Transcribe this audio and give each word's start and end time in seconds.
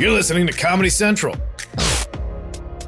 You're 0.00 0.12
listening 0.12 0.46
to 0.46 0.52
Comedy 0.52 0.90
Central. 0.90 1.34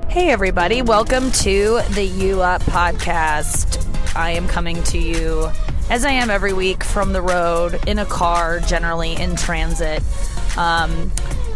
Hey, 0.09 0.31
everybody. 0.31 0.81
Welcome 0.81 1.33
to 1.33 1.81
the 1.91 2.05
U 2.05 2.41
Up 2.41 2.63
podcast. 2.63 3.85
I 4.15 4.31
am 4.31 4.47
coming 4.47 4.81
to 4.85 4.99
you, 4.99 5.51
as 5.91 6.05
I 6.05 6.13
am 6.13 6.31
every 6.31 6.53
week, 6.53 6.85
from 6.85 7.13
the 7.13 7.21
road, 7.21 7.81
in 7.89 7.99
a 7.99 8.07
car, 8.07 8.61
generally 8.61 9.17
in 9.17 9.35
transit. 9.35 10.05
Um, 10.57 11.11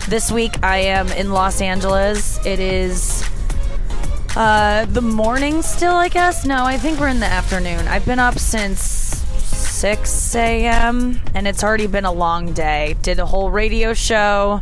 this 0.08 0.32
week, 0.32 0.60
I 0.64 0.78
am 0.78 1.06
in 1.12 1.30
Los 1.30 1.60
Angeles. 1.60 2.44
It 2.44 2.58
is 2.58 3.22
uh, 4.34 4.86
the 4.86 5.02
morning 5.02 5.62
still, 5.62 5.94
I 5.94 6.08
guess. 6.08 6.44
No, 6.44 6.64
I 6.64 6.78
think 6.78 6.98
we're 6.98 7.06
in 7.06 7.20
the 7.20 7.26
afternoon. 7.26 7.86
I've 7.86 8.04
been 8.04 8.18
up 8.18 8.40
since 8.40 8.80
6 8.80 10.34
a.m., 10.34 11.20
and 11.32 11.46
it's 11.46 11.62
already 11.62 11.86
been 11.86 12.06
a 12.06 12.12
long 12.12 12.52
day. 12.54 12.96
Did 13.02 13.20
a 13.20 13.26
whole 13.26 13.52
radio 13.52 13.94
show. 13.94 14.60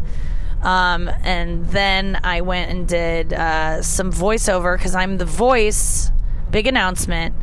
Um, 0.62 1.10
and 1.22 1.66
then 1.68 2.20
I 2.22 2.40
went 2.40 2.70
and 2.70 2.86
did 2.86 3.32
uh, 3.32 3.82
some 3.82 4.12
voiceover 4.12 4.76
because 4.76 4.94
I'm 4.94 5.18
the 5.18 5.24
voice, 5.24 6.10
big 6.50 6.66
announcement, 6.66 7.34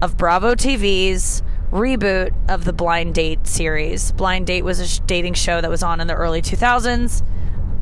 of 0.00 0.16
Bravo 0.16 0.54
TV's 0.54 1.42
reboot 1.72 2.32
of 2.48 2.64
the 2.64 2.72
Blind 2.72 3.14
Date 3.14 3.46
series. 3.46 4.12
Blind 4.12 4.46
Date 4.46 4.62
was 4.62 4.78
a 4.78 4.86
sh- 4.86 5.00
dating 5.00 5.34
show 5.34 5.60
that 5.60 5.68
was 5.68 5.82
on 5.82 6.00
in 6.00 6.06
the 6.06 6.14
early 6.14 6.40
2000s. 6.40 7.22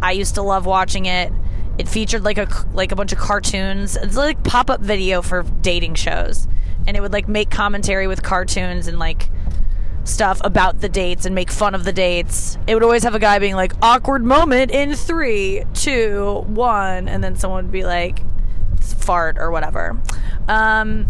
I 0.03 0.13
used 0.13 0.35
to 0.37 0.43
love 0.43 0.67
watching 0.67 1.07
it. 1.07 1.33
It 1.79 1.89
featured 1.89 2.25
like 2.25 2.39
a 2.39 2.49
like 2.73 2.91
a 2.91 2.97
bunch 2.97 3.13
of 3.13 3.19
cartoons. 3.19 3.97
It's 3.97 4.17
like 4.17 4.43
pop 4.45 4.71
up 4.71 4.81
video 4.81 5.21
for 5.21 5.43
dating 5.43 5.95
shows, 5.97 6.49
and 6.87 6.97
it 6.97 7.01
would 7.01 7.13
like 7.13 7.29
make 7.29 7.51
commentary 7.51 8.07
with 8.07 8.23
cartoons 8.23 8.89
and 8.89 8.99
like 8.99 9.29
stuff 10.07 10.41
about 10.45 10.81
the 10.81 10.89
dates 10.89 11.27
and 11.27 11.35
make 11.35 11.51
fun 11.51 11.75
of 11.75 11.85
the 11.85 11.93
dates. 11.93 12.57
It 12.67 12.75
would 12.75 12.83
always 12.83 13.03
have 13.03 13.15
a 13.15 13.19
guy 13.19 13.39
being 13.39 13.55
like, 13.55 13.73
awkward 13.83 14.25
moment 14.25 14.71
in 14.71 14.95
three, 14.95 15.65
two, 15.75 16.45
one, 16.47 17.09
and 17.09 17.23
then 17.23 17.37
someone 17.37 17.65
would 17.67 17.73
be 17.73 17.85
like, 17.85 18.21
fart 18.81 19.37
or 19.39 19.51
whatever. 19.51 20.01
Um, 20.49 21.07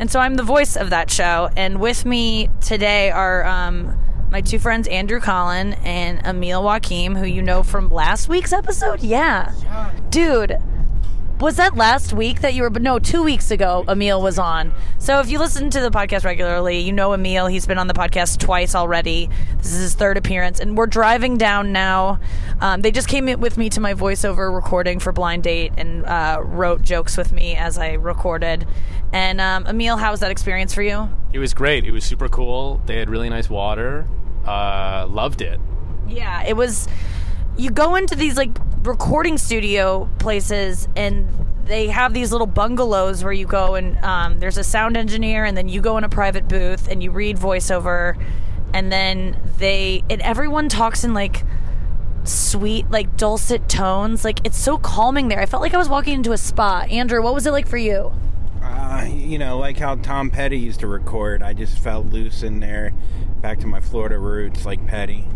and 0.00 0.10
so 0.10 0.20
I'm 0.20 0.34
the 0.34 0.42
voice 0.42 0.76
of 0.76 0.90
that 0.90 1.10
show. 1.10 1.50
And 1.56 1.80
with 1.80 2.04
me 2.04 2.48
today 2.60 3.10
are 3.10 3.44
um, 3.44 3.98
my 4.30 4.40
two 4.40 4.58
friends, 4.58 4.86
Andrew 4.88 5.20
Collin 5.20 5.74
and 5.84 6.24
Emil 6.24 6.62
Joachim, 6.62 7.16
who 7.16 7.26
you 7.26 7.42
know 7.42 7.62
from 7.62 7.88
last 7.88 8.28
week's 8.28 8.52
episode. 8.52 9.02
Yeah. 9.02 9.52
Dude, 10.10 10.56
was 11.40 11.56
that 11.56 11.76
last 11.76 12.12
week 12.12 12.40
that 12.40 12.54
you 12.54 12.62
were? 12.62 12.70
No, 12.70 12.98
two 12.98 13.22
weeks 13.22 13.50
ago, 13.50 13.84
Emil 13.88 14.20
was 14.20 14.38
on. 14.38 14.72
So 14.98 15.20
if 15.20 15.30
you 15.30 15.38
listen 15.38 15.70
to 15.70 15.80
the 15.80 15.90
podcast 15.90 16.24
regularly, 16.24 16.80
you 16.80 16.92
know 16.92 17.12
Emil. 17.12 17.46
He's 17.46 17.66
been 17.66 17.78
on 17.78 17.86
the 17.86 17.94
podcast 17.94 18.38
twice 18.38 18.74
already. 18.74 19.30
This 19.58 19.72
is 19.72 19.80
his 19.80 19.94
third 19.94 20.16
appearance, 20.16 20.58
and 20.58 20.76
we're 20.76 20.86
driving 20.86 21.36
down 21.36 21.72
now. 21.72 22.18
Um, 22.60 22.80
they 22.82 22.90
just 22.90 23.08
came 23.08 23.28
in 23.28 23.40
with 23.40 23.56
me 23.56 23.68
to 23.70 23.80
my 23.80 23.94
voiceover 23.94 24.52
recording 24.52 24.98
for 24.98 25.12
Blind 25.12 25.44
Date 25.44 25.72
and 25.76 26.04
uh, 26.04 26.40
wrote 26.42 26.82
jokes 26.82 27.16
with 27.16 27.32
me 27.32 27.54
as 27.54 27.78
I 27.78 27.92
recorded. 27.92 28.66
And 29.12 29.40
um, 29.40 29.66
Emil, 29.66 29.96
how 29.96 30.10
was 30.10 30.20
that 30.20 30.30
experience 30.30 30.74
for 30.74 30.82
you? 30.82 31.08
It 31.32 31.38
was 31.38 31.54
great. 31.54 31.84
It 31.84 31.92
was 31.92 32.04
super 32.04 32.28
cool. 32.28 32.80
They 32.86 32.98
had 32.98 33.08
really 33.08 33.28
nice 33.28 33.48
water. 33.48 34.06
Uh, 34.44 35.06
loved 35.08 35.40
it. 35.40 35.60
Yeah, 36.08 36.42
it 36.44 36.56
was. 36.56 36.88
You 37.58 37.70
go 37.70 37.96
into 37.96 38.14
these 38.14 38.36
like 38.36 38.56
recording 38.84 39.36
studio 39.36 40.08
places, 40.20 40.88
and 40.94 41.28
they 41.64 41.88
have 41.88 42.14
these 42.14 42.30
little 42.30 42.46
bungalows 42.46 43.24
where 43.24 43.32
you 43.32 43.46
go 43.46 43.74
and 43.74 43.98
um, 44.04 44.38
there's 44.38 44.56
a 44.56 44.64
sound 44.64 44.96
engineer, 44.96 45.44
and 45.44 45.56
then 45.56 45.68
you 45.68 45.80
go 45.80 45.98
in 45.98 46.04
a 46.04 46.08
private 46.08 46.46
booth 46.46 46.88
and 46.88 47.02
you 47.02 47.10
read 47.10 47.36
voiceover, 47.36 48.16
and 48.72 48.92
then 48.92 49.36
they 49.58 50.04
and 50.08 50.22
everyone 50.22 50.68
talks 50.68 51.02
in 51.02 51.14
like 51.14 51.42
sweet, 52.22 52.88
like 52.90 53.16
dulcet 53.16 53.68
tones. 53.68 54.24
Like 54.24 54.40
it's 54.44 54.56
so 54.56 54.78
calming 54.78 55.26
there. 55.26 55.40
I 55.40 55.46
felt 55.46 55.60
like 55.60 55.74
I 55.74 55.78
was 55.78 55.88
walking 55.88 56.14
into 56.14 56.30
a 56.30 56.38
spa. 56.38 56.86
Andrew, 56.90 57.20
what 57.20 57.34
was 57.34 57.44
it 57.44 57.50
like 57.50 57.66
for 57.66 57.76
you? 57.76 58.12
Uh, 58.62 59.04
you 59.10 59.38
know, 59.38 59.58
like 59.58 59.78
how 59.78 59.96
Tom 59.96 60.30
Petty 60.30 60.58
used 60.58 60.78
to 60.80 60.86
record. 60.86 61.42
I 61.42 61.54
just 61.54 61.76
felt 61.76 62.06
loose 62.06 62.44
in 62.44 62.60
there, 62.60 62.92
back 63.40 63.58
to 63.58 63.66
my 63.66 63.80
Florida 63.80 64.16
roots, 64.16 64.64
like 64.64 64.86
Petty. 64.86 65.26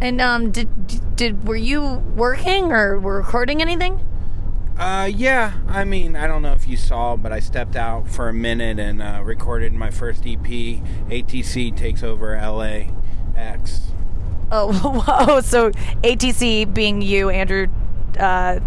And 0.00 0.20
um, 0.20 0.50
did 0.50 1.16
did 1.16 1.46
were 1.46 1.56
you 1.56 1.82
working 2.16 2.72
or 2.72 2.98
were 2.98 3.16
recording 3.16 3.60
anything? 3.60 4.06
Uh, 4.78 5.04
yeah. 5.04 5.58
I 5.68 5.84
mean, 5.84 6.16
I 6.16 6.26
don't 6.26 6.40
know 6.40 6.52
if 6.52 6.66
you 6.66 6.78
saw, 6.78 7.14
but 7.16 7.32
I 7.32 7.40
stepped 7.40 7.76
out 7.76 8.08
for 8.08 8.30
a 8.30 8.32
minute 8.32 8.78
and 8.78 9.02
uh, 9.02 9.20
recorded 9.22 9.74
my 9.74 9.90
first 9.90 10.26
EP. 10.26 10.38
ATC 10.40 11.76
takes 11.76 12.02
over 12.02 12.34
LAX. 12.34 13.92
Oh, 14.50 14.72
whoa. 15.06 15.42
So 15.42 15.70
ATC 16.02 16.72
being 16.72 17.02
you, 17.02 17.28
Andrew, 17.28 17.66
uh, 18.18 18.60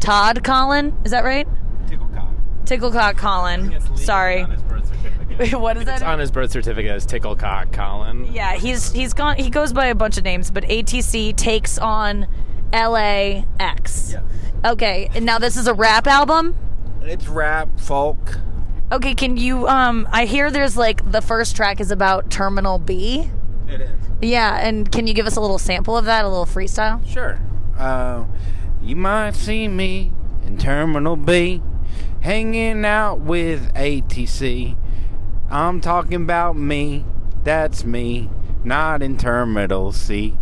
Todd 0.00 0.42
Collin, 0.42 0.96
is 1.04 1.12
that 1.12 1.22
right? 1.24 1.46
Ticklecock. 1.86 2.34
Ticklecock 2.64 3.16
Collin. 3.16 3.96
Sorry. 3.96 4.44
what 5.52 5.76
is 5.76 5.82
It's 5.82 6.00
that? 6.00 6.02
on 6.02 6.18
his 6.18 6.30
birth 6.30 6.50
certificate 6.50 6.90
as 6.90 7.06
Ticklecock 7.06 7.72
Collin. 7.72 8.32
Yeah, 8.32 8.54
he's 8.54 8.92
he's 8.92 9.12
gone. 9.14 9.36
He 9.36 9.48
goes 9.50 9.72
by 9.72 9.86
a 9.86 9.94
bunch 9.94 10.18
of 10.18 10.24
names, 10.24 10.50
but 10.50 10.64
ATC 10.64 11.34
takes 11.36 11.78
on 11.78 12.26
LAX. 12.72 14.14
Okay, 14.64 15.10
and 15.14 15.24
now 15.24 15.38
this 15.38 15.56
is 15.56 15.66
a 15.66 15.74
rap 15.74 16.06
album. 16.06 16.56
It's 17.02 17.26
rap, 17.28 17.80
folk. 17.80 18.18
Okay, 18.92 19.14
can 19.14 19.36
you? 19.36 19.66
Um, 19.68 20.08
I 20.12 20.26
hear 20.26 20.50
there's 20.50 20.76
like 20.76 21.10
the 21.10 21.22
first 21.22 21.56
track 21.56 21.80
is 21.80 21.90
about 21.90 22.30
Terminal 22.30 22.78
B. 22.78 23.30
It 23.68 23.80
is. 23.80 23.90
Yeah, 24.20 24.58
and 24.58 24.90
can 24.90 25.06
you 25.06 25.14
give 25.14 25.26
us 25.26 25.36
a 25.36 25.40
little 25.40 25.58
sample 25.58 25.96
of 25.96 26.04
that, 26.04 26.24
a 26.24 26.28
little 26.28 26.44
freestyle? 26.44 27.06
Sure. 27.06 27.40
Uh, 27.78 28.26
you 28.82 28.96
might 28.96 29.34
see 29.34 29.66
me 29.68 30.12
in 30.44 30.58
Terminal 30.58 31.16
B, 31.16 31.62
hanging 32.20 32.84
out 32.84 33.20
with 33.20 33.72
ATC. 33.74 34.76
I'm 35.50 35.80
talking 35.80 36.22
about 36.22 36.56
me. 36.56 37.04
That's 37.42 37.84
me, 37.84 38.30
not 38.62 39.02
in 39.02 39.16
Terminal 39.16 39.92
C. 39.92 40.36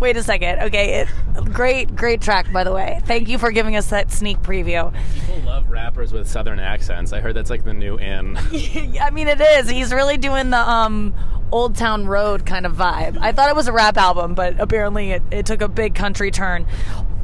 Wait 0.00 0.16
a 0.16 0.22
second. 0.22 0.60
Okay, 0.60 1.00
it, 1.02 1.08
great, 1.52 1.94
great 1.94 2.20
track 2.20 2.52
by 2.52 2.64
the 2.64 2.72
way. 2.72 3.00
Thank 3.04 3.28
you 3.28 3.38
for 3.38 3.50
giving 3.52 3.76
us 3.76 3.88
that 3.90 4.10
sneak 4.10 4.38
preview. 4.42 4.92
People 5.14 5.40
love 5.46 5.70
rappers 5.70 6.12
with 6.12 6.28
southern 6.28 6.58
accents. 6.58 7.12
I 7.12 7.20
heard 7.20 7.34
that's 7.34 7.48
like 7.48 7.64
the 7.64 7.72
new 7.72 7.96
in. 7.96 8.36
I 9.00 9.10
mean, 9.12 9.28
it 9.28 9.40
is. 9.40 9.70
He's 9.70 9.92
really 9.92 10.18
doing 10.18 10.50
the 10.50 10.58
um, 10.58 11.14
Old 11.52 11.76
Town 11.76 12.06
Road 12.06 12.44
kind 12.46 12.66
of 12.66 12.74
vibe. 12.74 13.16
I 13.20 13.32
thought 13.32 13.48
it 13.48 13.56
was 13.56 13.68
a 13.68 13.72
rap 13.72 13.96
album, 13.96 14.34
but 14.34 14.58
apparently 14.60 15.12
it, 15.12 15.22
it 15.30 15.46
took 15.46 15.60
a 15.62 15.68
big 15.68 15.94
country 15.94 16.30
turn. 16.30 16.66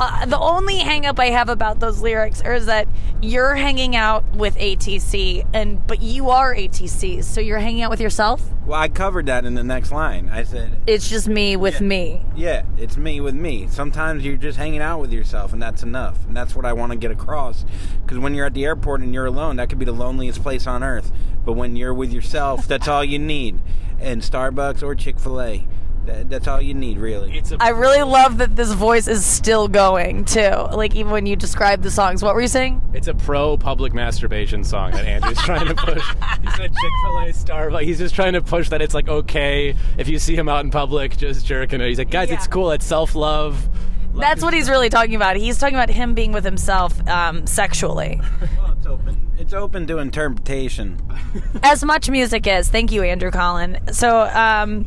Uh, 0.03 0.25
the 0.25 0.39
only 0.39 0.79
hang 0.79 1.05
up 1.05 1.19
I 1.21 1.27
have 1.27 1.51
about 1.51 1.79
those 1.81 2.01
lyrics 2.01 2.41
is 2.41 2.65
that 2.67 2.89
you're 3.21 3.55
hanging 3.55 3.95
out 3.97 4.25
with 4.35 4.57
ATC, 4.57 5.47
and 5.53 5.87
but 5.87 6.01
you 6.01 6.31
are 6.31 6.55
ATC, 6.55 7.23
so 7.23 7.41
you're 7.43 7.59
hanging 7.59 7.83
out 7.83 7.91
with 7.91 8.01
yourself. 8.01 8.43
Well, 8.65 8.81
I 8.81 8.89
covered 8.89 9.27
that 9.27 9.45
in 9.45 9.55
the 9.57 9.63
next 9.65 9.93
line. 9.93 10.31
I 10.31 10.45
said, 10.45 10.79
It's 10.87 11.11
just 11.11 11.29
me 11.29 11.57
with 11.57 11.83
Yeah. 11.83 11.87
me. 11.87 12.23
Yeah, 12.35 12.63
it's 12.79 12.97
me 12.97 13.21
with 13.21 13.35
me. 13.35 13.67
Sometimes 13.69 14.25
you're 14.25 14.37
just 14.39 14.57
hanging 14.57 14.81
out 14.81 15.01
with 15.01 15.13
yourself, 15.13 15.53
and 15.53 15.61
that's 15.61 15.83
enough. 15.83 16.25
And 16.27 16.35
that's 16.37 16.55
what 16.57 16.65
I 16.65 16.73
want 16.73 16.93
to 16.93 16.97
get 16.99 17.11
across. 17.11 17.67
Because 18.03 18.19
when 18.19 18.35
you're 18.35 18.47
at 18.47 18.55
the 18.55 18.65
airport 18.65 19.03
and 19.03 19.13
you're 19.13 19.27
alone, 19.27 19.57
that 19.57 19.69
could 19.69 19.79
be 19.79 19.85
the 19.85 19.93
loneliest 19.93 20.43
place 20.43 20.67
on 20.67 20.83
earth. 20.83 21.13
But 21.45 21.55
when 21.55 21.77
you're 21.77 21.93
with 21.95 22.13
yourself, 22.13 22.67
that's 22.67 22.89
all 22.89 23.05
you 23.05 23.19
need. 23.19 23.61
And 24.01 24.23
Starbucks 24.23 24.83
or 24.83 24.95
Chick 24.95 25.19
fil 25.19 25.41
A, 25.41 25.67
that, 26.07 26.31
that's 26.31 26.49
all 26.49 26.61
you 26.61 26.73
need, 26.75 26.99
really. 26.99 27.37
It's 27.37 27.53
a 27.53 27.59
I 27.61 27.69
really 27.69 28.03
love 28.03 28.39
that 28.39 28.57
this 28.57 28.73
voice 28.73 29.07
is 29.07 29.25
still 29.25 29.69
going 29.69 30.25
too. 30.25 30.41
Like 30.41 30.95
even 30.95 31.13
when 31.13 31.27
you 31.27 31.37
describe 31.37 31.83
the 31.83 31.91
songs. 31.91 32.23
What 32.23 32.35
were 32.35 32.41
you 32.41 32.49
saying? 32.49 32.81
it's 32.95 33.07
a 33.07 33.15
pro 33.15 33.57
public 33.57 33.93
masturbation 33.95 34.65
song 34.65 34.91
that 34.93 35.05
Andrew's 35.05 35.39
trying 35.43 35.67
to 35.69 35.75
push. 35.75 36.03
He 36.43 36.51
said 36.51 36.71
Chick 36.75 36.93
Fil 37.03 37.19
A, 37.19 37.27
Starbucks. 37.33 37.83
He's 37.85 37.99
just 37.99 38.15
trying 38.15 38.33
to 38.33 38.43
push 38.43 38.71
that 38.71 38.83
it's 38.83 38.95
like 38.95 39.09
okay 39.09 39.77
if 39.99 40.09
you 40.09 40.19
see 40.19 40.35
him 40.35 40.49
out 40.49 40.65
in 40.65 40.71
public 40.71 41.17
just 41.17 41.47
jerking 41.47 41.81
it. 41.81 41.89
He's 41.89 41.99
like, 41.99 42.11
guys, 42.11 42.31
it's 42.31 42.47
cool. 42.47 42.71
It's 42.73 42.87
self 42.87 43.15
love. 43.15 43.69
That's 44.15 44.43
what 44.43 44.53
he's 44.55 44.69
really 44.69 44.89
talking 44.89 45.15
about. 45.15 45.37
He's 45.37 45.59
talking 45.59 45.75
about 45.77 45.91
him 45.91 46.15
being 46.15 46.33
with 46.33 46.45
himself 46.45 47.07
um, 47.09 47.47
sexually. 47.47 48.21
Well, 48.57 48.73
it's 48.73 48.87
open. 48.87 49.31
It's 49.39 49.53
open 49.53 49.87
to 49.89 49.99
interpretation. 49.99 51.01
as 51.63 51.85
much 51.85 52.09
music 52.11 52.47
is. 52.47 52.69
Thank 52.69 52.93
you, 52.93 53.03
Andrew 53.03 53.31
Collin. 53.31 53.79
So, 53.93 54.21
um, 54.23 54.87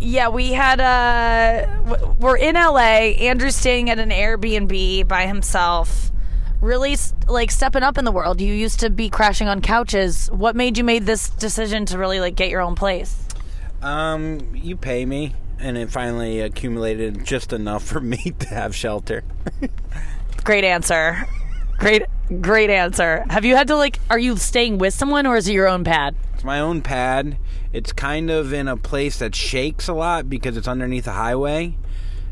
yeah, 0.00 0.28
we 0.28 0.52
had 0.52 0.80
uh, 0.80 1.66
w- 1.88 2.16
we're 2.18 2.36
in 2.36 2.54
LA. 2.54 2.78
Andrew's 3.20 3.56
staying 3.56 3.90
at 3.90 3.98
an 3.98 4.10
Airbnb 4.10 5.06
by 5.08 5.26
himself. 5.26 6.10
Really, 6.60 6.96
like 7.28 7.50
stepping 7.50 7.82
up 7.82 7.98
in 7.98 8.04
the 8.04 8.12
world. 8.12 8.40
You 8.40 8.52
used 8.52 8.80
to 8.80 8.90
be 8.90 9.08
crashing 9.08 9.48
on 9.48 9.60
couches. 9.60 10.28
What 10.30 10.54
made 10.54 10.78
you 10.78 10.84
made 10.84 11.06
this 11.06 11.28
decision 11.30 11.86
to 11.86 11.98
really 11.98 12.20
like 12.20 12.34
get 12.36 12.50
your 12.50 12.60
own 12.60 12.74
place? 12.74 13.24
Um, 13.80 14.40
you 14.54 14.76
pay 14.76 15.04
me, 15.04 15.34
and 15.62 15.78
it 15.78 15.90
finally 15.90 16.40
accumulated 16.40 17.24
just 17.24 17.52
enough 17.52 17.84
for 17.84 18.00
me 18.00 18.34
to 18.40 18.48
have 18.48 18.74
shelter. 18.74 19.22
Great 20.44 20.64
answer. 20.64 21.26
Great, 21.78 22.02
great 22.40 22.70
answer. 22.70 23.24
Have 23.30 23.44
you 23.44 23.56
had 23.56 23.68
to 23.68 23.76
like? 23.76 23.98
Are 24.10 24.18
you 24.18 24.36
staying 24.36 24.78
with 24.78 24.94
someone 24.94 25.26
or 25.26 25.36
is 25.36 25.48
it 25.48 25.52
your 25.52 25.68
own 25.68 25.84
pad? 25.84 26.14
It's 26.34 26.44
my 26.44 26.60
own 26.60 26.82
pad. 26.82 27.38
It's 27.72 27.92
kind 27.92 28.30
of 28.30 28.52
in 28.52 28.68
a 28.68 28.76
place 28.76 29.18
that 29.18 29.34
shakes 29.34 29.88
a 29.88 29.92
lot 29.94 30.28
because 30.28 30.56
it's 30.56 30.68
underneath 30.68 31.06
a 31.06 31.12
highway. 31.12 31.76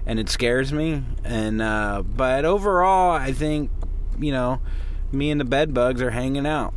and 0.07 0.19
it 0.19 0.29
scares 0.29 0.73
me. 0.73 1.03
And 1.25 1.63
uh, 1.63 2.03
but 2.05 2.45
overall, 2.45 3.13
I 3.13 3.33
think 3.33 3.71
you 4.19 4.33
know, 4.33 4.61
me 5.13 5.31
and 5.31 5.41
the 5.41 5.45
bed 5.45 5.73
bugs 5.73 6.03
are 6.03 6.11
hanging 6.11 6.47
out. 6.47 6.75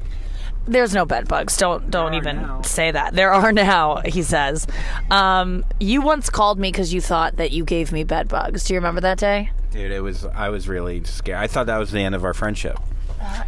There's 0.65 0.93
no 0.93 1.05
bed 1.05 1.27
bugs. 1.27 1.57
Don't 1.57 1.89
don't 1.91 2.13
even 2.13 2.37
now. 2.37 2.61
say 2.61 2.91
that. 2.91 3.13
There 3.13 3.33
are 3.33 3.51
now, 3.53 4.01
he 4.05 4.23
says. 4.23 4.65
Um, 5.11 5.65
you 5.79 6.01
once 6.01 6.29
called 6.29 6.59
me 6.59 6.71
because 6.71 6.93
you 6.93 7.01
thought 7.01 7.35
that 7.37 7.51
you 7.51 7.65
gave 7.65 7.91
me 7.91 8.03
bed 8.03 8.27
bugs. 8.27 8.63
Do 8.63 8.73
you 8.73 8.79
remember 8.79 9.01
that 9.01 9.17
day? 9.17 9.51
Dude, 9.71 9.91
it 9.91 10.01
was 10.01 10.25
I 10.25 10.49
was 10.49 10.67
really 10.67 11.03
scared. 11.03 11.39
I 11.39 11.47
thought 11.47 11.65
that 11.65 11.77
was 11.77 11.91
the 11.91 11.99
end 11.99 12.15
of 12.15 12.23
our 12.23 12.33
friendship. 12.33 12.79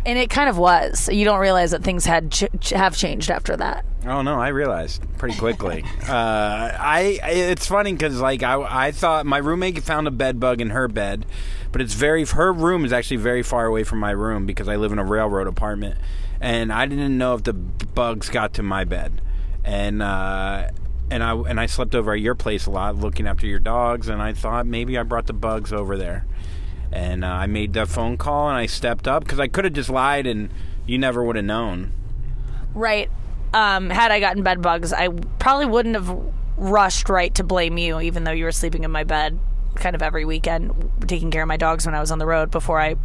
And 0.05 0.17
it 0.17 0.29
kind 0.29 0.49
of 0.49 0.57
was. 0.57 1.09
You 1.09 1.25
don't 1.25 1.39
realize 1.39 1.71
that 1.71 1.83
things 1.83 2.05
had 2.05 2.31
ch- 2.31 2.45
ch- 2.61 2.69
have 2.69 2.95
changed 2.95 3.29
after 3.29 3.57
that. 3.57 3.83
Oh 4.05 4.21
no, 4.21 4.39
I 4.39 4.49
realized 4.49 5.03
pretty 5.17 5.37
quickly. 5.37 5.83
uh, 6.07 6.71
I 6.79 7.19
it's 7.23 7.67
funny 7.67 7.91
because 7.91 8.19
like 8.21 8.41
I 8.43 8.85
I 8.87 8.91
thought 8.91 9.25
my 9.25 9.37
roommate 9.37 9.81
found 9.83 10.07
a 10.07 10.11
bed 10.11 10.39
bug 10.39 10.61
in 10.61 10.69
her 10.69 10.87
bed, 10.87 11.25
but 11.71 11.81
it's 11.81 11.93
very 11.93 12.25
her 12.25 12.53
room 12.53 12.85
is 12.85 12.93
actually 12.93 13.17
very 13.17 13.43
far 13.43 13.65
away 13.65 13.83
from 13.83 13.99
my 13.99 14.11
room 14.11 14.45
because 14.45 14.67
I 14.69 14.75
live 14.77 14.91
in 14.93 14.99
a 14.99 15.03
railroad 15.03 15.47
apartment, 15.47 15.97
and 16.39 16.71
I 16.71 16.85
didn't 16.85 17.17
know 17.17 17.35
if 17.35 17.43
the 17.43 17.53
bugs 17.53 18.29
got 18.29 18.53
to 18.55 18.63
my 18.63 18.83
bed, 18.83 19.21
and. 19.63 20.01
uh 20.01 20.69
and 21.11 21.23
I 21.23 21.35
and 21.35 21.59
I 21.59 21.67
slept 21.67 21.93
over 21.93 22.13
at 22.13 22.19
your 22.19 22.35
place 22.35 22.65
a 22.65 22.71
lot, 22.71 22.95
looking 22.95 23.27
after 23.27 23.45
your 23.45 23.59
dogs. 23.59 24.07
And 24.07 24.21
I 24.21 24.33
thought 24.33 24.65
maybe 24.65 24.97
I 24.97 25.03
brought 25.03 25.27
the 25.27 25.33
bugs 25.33 25.71
over 25.71 25.97
there. 25.97 26.25
And 26.91 27.23
uh, 27.23 27.27
I 27.27 27.45
made 27.47 27.73
that 27.73 27.89
phone 27.89 28.17
call, 28.17 28.47
and 28.47 28.57
I 28.57 28.67
stepped 28.67 29.07
up 29.07 29.23
because 29.23 29.39
I 29.39 29.47
could 29.47 29.65
have 29.65 29.73
just 29.73 29.89
lied, 29.89 30.25
and 30.25 30.49
you 30.85 30.97
never 30.97 31.23
would 31.23 31.35
have 31.35 31.45
known. 31.45 31.91
Right. 32.73 33.09
Um, 33.53 33.89
had 33.89 34.11
I 34.11 34.19
gotten 34.19 34.43
bed 34.43 34.61
bugs, 34.61 34.93
I 34.93 35.09
probably 35.39 35.65
wouldn't 35.65 35.95
have 35.95 36.17
rushed 36.57 37.09
right 37.09 37.33
to 37.35 37.43
blame 37.43 37.77
you, 37.77 37.99
even 37.99 38.23
though 38.23 38.31
you 38.31 38.45
were 38.45 38.51
sleeping 38.51 38.83
in 38.83 38.91
my 38.91 39.03
bed 39.03 39.39
kind 39.75 39.95
of 39.95 40.01
every 40.01 40.25
weekend, 40.25 40.91
taking 41.07 41.31
care 41.31 41.41
of 41.41 41.47
my 41.47 41.57
dogs 41.57 41.85
when 41.85 41.95
I 41.95 41.99
was 41.99 42.11
on 42.11 42.19
the 42.19 42.25
road 42.25 42.51
before 42.51 42.79
I 42.79 42.95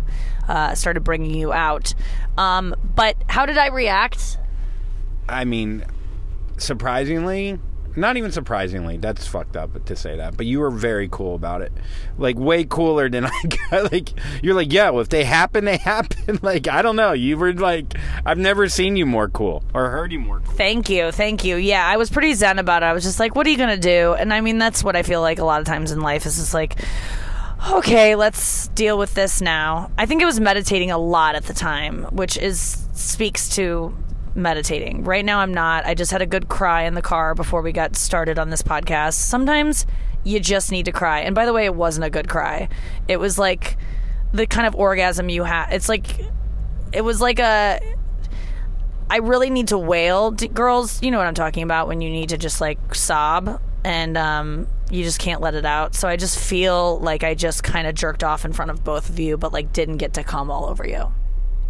uh, 0.49 0.75
started 0.75 1.05
bringing 1.05 1.35
you 1.35 1.53
out. 1.53 1.95
Um, 2.39 2.75
but 2.95 3.17
how 3.29 3.47
did 3.47 3.59
I 3.59 3.69
react? 3.69 4.39
I 5.29 5.45
mean, 5.45 5.85
surprisingly, 6.57 7.59
not 7.97 8.17
even 8.17 8.33
surprisingly, 8.33 8.97
that's 8.97 9.27
fucked 9.27 9.57
up 9.57 9.85
to 9.85 9.97
say 9.97 10.17
that, 10.17 10.37
but 10.37 10.47
you 10.47 10.61
were 10.61 10.71
very 10.71 11.09
cool 11.11 11.35
about 11.35 11.63
it. 11.63 11.73
Like, 12.19 12.39
way 12.39 12.65
cooler 12.65 13.09
than 13.09 13.27
I 13.27 13.43
got. 13.71 13.93
Like, 13.93 14.11
you're 14.43 14.55
like, 14.55 14.73
yeah, 14.73 14.91
well, 14.91 15.01
if 15.01 15.09
they 15.09 15.25
happen, 15.25 15.65
they 15.65 15.77
happen. 15.77 16.39
Like, 16.43 16.69
I 16.69 16.81
don't 16.81 16.97
know. 16.97 17.13
You 17.13 17.37
were 17.37 17.53
like, 17.53 17.95
I've 18.25 18.39
never 18.39 18.69
seen 18.69 18.97
you 18.97 19.05
more 19.05 19.29
cool 19.29 19.63
or 19.75 19.91
heard 19.91 20.11
you 20.11 20.21
more 20.21 20.41
cool. 20.41 20.55
Thank 20.55 20.89
you, 20.89 21.13
thank 21.13 21.45
you. 21.45 21.57
Yeah, 21.57 21.87
I 21.87 21.97
was 21.97 22.09
pretty 22.09 22.33
zen 22.35 22.59
about 22.59 22.83
it. 22.83 22.87
I 22.87 22.93
was 22.93 23.05
just 23.05 23.21
like, 23.21 23.35
"What 23.35 23.47
are 23.47 23.51
you 23.51 23.59
gonna 23.59 23.77
do?" 23.77 24.15
And 24.15 24.33
I 24.33 24.41
mean, 24.41 24.59
that's 24.59 24.83
what 24.83 24.97
I 24.97 25.03
feel 25.03 25.21
like 25.21 25.39
a 25.39 25.45
lot 25.45 25.61
of 25.61 25.67
times 25.67 25.93
in 25.93 26.01
life 26.01 26.25
is 26.25 26.37
just 26.37 26.55
like, 26.55 26.77
okay, 27.73 28.15
let's 28.15 28.69
deal 28.69 28.97
with 28.97 29.15
this 29.15 29.41
now. 29.41 29.91
I 29.99 30.07
think 30.07 30.23
it 30.23 30.27
was 30.27 30.41
meditating 30.41 30.91
a 30.91 30.99
lot 30.99 31.35
at 31.35 31.45
the 31.45 31.53
time, 31.55 32.05
which 32.05 32.37
is 32.39 32.87
speaks 32.95 33.49
to 33.57 33.95
meditating. 34.35 35.05
Right 35.05 35.25
now, 35.25 35.41
I'm 35.41 35.53
not. 35.53 35.87
I 35.87 35.95
just 35.95 36.13
had 36.13 36.23
a 36.23 36.27
good 36.27 36.49
cry 36.49 36.85
in 36.85 36.95
the 36.95 37.03
car 37.03 37.35
before 37.35 37.63
we 37.63 37.73
got 37.73 37.97
started 37.97 38.39
on 38.39 38.51
this 38.51 38.63
podcast. 38.63 39.15
Sometimes 39.15 39.87
you 40.25 40.41
just 40.41 40.71
need 40.71 40.85
to 40.85 40.93
cry. 40.93 41.21
And 41.21 41.35
by 41.35 41.47
the 41.47 41.53
way, 41.53 41.65
it 41.65 41.75
wasn't 41.75 42.05
a 42.05 42.11
good 42.11 42.29
cry. 42.29 42.69
It 43.09 43.19
was 43.19 43.39
like 43.39 43.77
the 44.33 44.47
kind 44.47 44.67
of 44.67 44.75
orgasm 44.75 45.29
you 45.29 45.45
had. 45.45 45.73
It's 45.73 45.89
like 45.89 46.07
it 46.93 47.03
was 47.03 47.21
like 47.21 47.39
a 47.39 47.81
I 49.09 49.17
really 49.17 49.51
need 49.51 49.69
to 49.69 49.79
wail. 49.79 50.31
Girls, 50.31 51.03
you 51.03 51.11
know 51.11 51.19
what 51.19 51.27
I'm 51.27 51.35
talking 51.35 51.65
about 51.65 51.89
when 51.89 52.01
you 52.01 52.11
need 52.11 52.29
to 52.29 52.39
just 52.39 52.61
like 52.61 52.95
sob 52.95 53.61
and 53.85 54.17
um, 54.17 54.69
you 54.91 55.03
just 55.03 55.19
can't 55.19 55.41
let 55.41 55.55
it 55.55 55.65
out. 55.65 55.95
So 55.95 56.07
I 56.07 56.17
just 56.17 56.39
feel 56.39 57.01
like 57.01 57.25
I 57.25 57.35
just 57.35 57.65
kind 57.65 57.87
of 57.87 57.95
jerked 57.95 58.23
off 58.23 58.45
in 58.45 58.53
front 58.53 58.71
of 58.71 58.85
both 58.85 59.09
of 59.09 59.19
you, 59.19 59.37
but 59.37 59.53
like 59.53 59.73
didn't 59.73 59.97
get 59.97 60.15
to 60.15 60.23
come 60.23 60.51
all 60.51 60.67
over 60.67 60.87
you. 60.87 61.13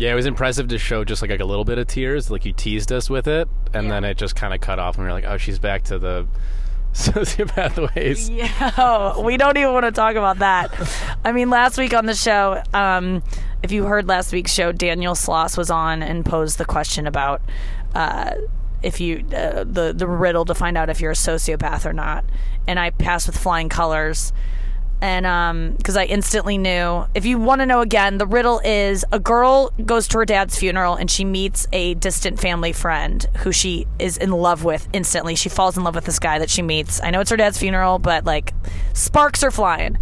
Yeah, 0.00 0.12
it 0.12 0.14
was 0.14 0.24
impressive 0.24 0.68
to 0.68 0.78
show 0.78 1.04
just 1.04 1.20
like, 1.20 1.30
like 1.30 1.40
a 1.40 1.44
little 1.44 1.66
bit 1.66 1.76
of 1.76 1.86
tears. 1.86 2.30
Like 2.30 2.46
you 2.46 2.54
teased 2.54 2.90
us 2.90 3.10
with 3.10 3.28
it, 3.28 3.48
and 3.74 3.90
then 3.90 4.02
it 4.02 4.16
just 4.16 4.34
kind 4.34 4.54
of 4.54 4.60
cut 4.62 4.78
off, 4.78 4.96
and 4.96 5.04
we 5.04 5.08
were 5.08 5.12
like, 5.12 5.26
"Oh, 5.26 5.36
she's 5.36 5.58
back 5.58 5.82
to 5.84 5.98
the 5.98 6.26
sociopath 6.94 7.94
ways." 7.94 8.30
Yeah, 8.30 9.20
we 9.22 9.36
don't 9.36 9.58
even 9.58 9.74
want 9.74 9.84
to 9.84 9.92
talk 9.92 10.16
about 10.16 10.38
that. 10.38 10.72
I 11.24 11.32
mean, 11.32 11.50
last 11.50 11.76
week 11.76 11.92
on 11.92 12.06
the 12.06 12.14
show, 12.14 12.62
um, 12.72 13.22
if 13.62 13.72
you 13.72 13.84
heard 13.84 14.08
last 14.08 14.32
week's 14.32 14.54
show, 14.54 14.72
Daniel 14.72 15.12
Sloss 15.12 15.58
was 15.58 15.70
on 15.70 16.02
and 16.02 16.24
posed 16.24 16.56
the 16.56 16.64
question 16.64 17.06
about 17.06 17.42
uh, 17.94 18.36
if 18.82 19.02
you 19.02 19.26
uh, 19.36 19.64
the 19.64 19.92
the 19.94 20.06
riddle 20.06 20.46
to 20.46 20.54
find 20.54 20.78
out 20.78 20.88
if 20.88 21.02
you're 21.02 21.12
a 21.12 21.14
sociopath 21.14 21.84
or 21.84 21.92
not, 21.92 22.24
and 22.66 22.80
I 22.80 22.88
passed 22.88 23.26
with 23.26 23.36
flying 23.36 23.68
colors. 23.68 24.32
And 25.02 25.24
um 25.24 25.72
because 25.76 25.96
I 25.96 26.04
instantly 26.04 26.58
knew, 26.58 27.06
if 27.14 27.24
you 27.24 27.38
want 27.38 27.60
to 27.60 27.66
know 27.66 27.80
again, 27.80 28.18
the 28.18 28.26
riddle 28.26 28.60
is 28.64 29.04
a 29.12 29.18
girl 29.18 29.72
goes 29.84 30.06
to 30.08 30.18
her 30.18 30.24
dad's 30.24 30.58
funeral 30.58 30.94
and 30.94 31.10
she 31.10 31.24
meets 31.24 31.66
a 31.72 31.94
distant 31.94 32.38
family 32.38 32.72
friend 32.72 33.26
who 33.38 33.52
she 33.52 33.86
is 33.98 34.16
in 34.16 34.30
love 34.30 34.64
with 34.64 34.88
instantly. 34.92 35.34
She 35.34 35.48
falls 35.48 35.76
in 35.76 35.84
love 35.84 35.94
with 35.94 36.04
this 36.04 36.18
guy 36.18 36.38
that 36.38 36.50
she 36.50 36.62
meets. 36.62 37.02
I 37.02 37.10
know 37.10 37.20
it's 37.20 37.30
her 37.30 37.36
dad's 37.36 37.58
funeral, 37.58 37.98
but 37.98 38.24
like 38.24 38.52
sparks 38.92 39.42
are 39.42 39.50
flying. 39.50 39.98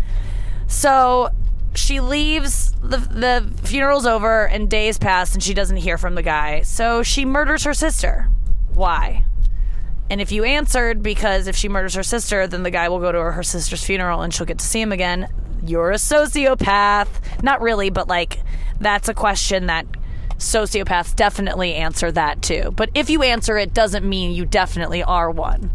So 0.66 1.30
she 1.74 2.00
leaves 2.00 2.72
the 2.82 2.96
the 2.96 3.52
funeral's 3.62 4.06
over 4.06 4.46
and 4.48 4.68
days 4.68 4.98
pass 4.98 5.32
and 5.32 5.42
she 5.42 5.54
doesn't 5.54 5.76
hear 5.76 5.96
from 5.96 6.16
the 6.16 6.22
guy. 6.22 6.62
So 6.62 7.02
she 7.02 7.24
murders 7.24 7.64
her 7.64 7.74
sister. 7.74 8.28
Why? 8.74 9.24
And 10.10 10.20
if 10.20 10.32
you 10.32 10.44
answered 10.44 11.02
because 11.02 11.46
if 11.46 11.56
she 11.56 11.68
murders 11.68 11.94
her 11.94 12.02
sister, 12.02 12.46
then 12.46 12.62
the 12.62 12.70
guy 12.70 12.88
will 12.88 12.98
go 12.98 13.12
to 13.12 13.18
her, 13.18 13.42
sister's 13.42 13.84
funeral 13.84 14.22
and 14.22 14.32
she'll 14.32 14.46
get 14.46 14.58
to 14.58 14.64
see 14.64 14.80
him 14.80 14.92
again. 14.92 15.28
You're 15.64 15.90
a 15.90 15.96
sociopath. 15.96 17.08
Not 17.42 17.60
really, 17.60 17.90
but 17.90 18.08
like 18.08 18.40
that's 18.80 19.08
a 19.08 19.14
question 19.14 19.66
that 19.66 19.86
sociopaths 20.38 21.14
definitely 21.16 21.74
answer 21.74 22.10
that 22.12 22.42
too. 22.42 22.72
But 22.74 22.90
if 22.94 23.10
you 23.10 23.22
answer 23.22 23.58
it 23.58 23.74
doesn't 23.74 24.08
mean 24.08 24.32
you 24.32 24.46
definitely 24.46 25.02
are 25.02 25.30
one. 25.30 25.70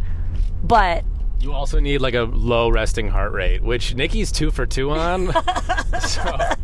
But 0.62 1.04
You 1.44 1.52
also 1.52 1.78
need 1.78 1.98
like 1.98 2.14
a 2.14 2.22
low 2.22 2.70
resting 2.70 3.06
heart 3.06 3.32
rate, 3.32 3.62
which 3.62 3.94
Nikki's 3.94 4.32
two 4.32 4.50
for 4.50 4.64
two 4.64 4.92
on. 4.92 5.30
so 6.00 6.54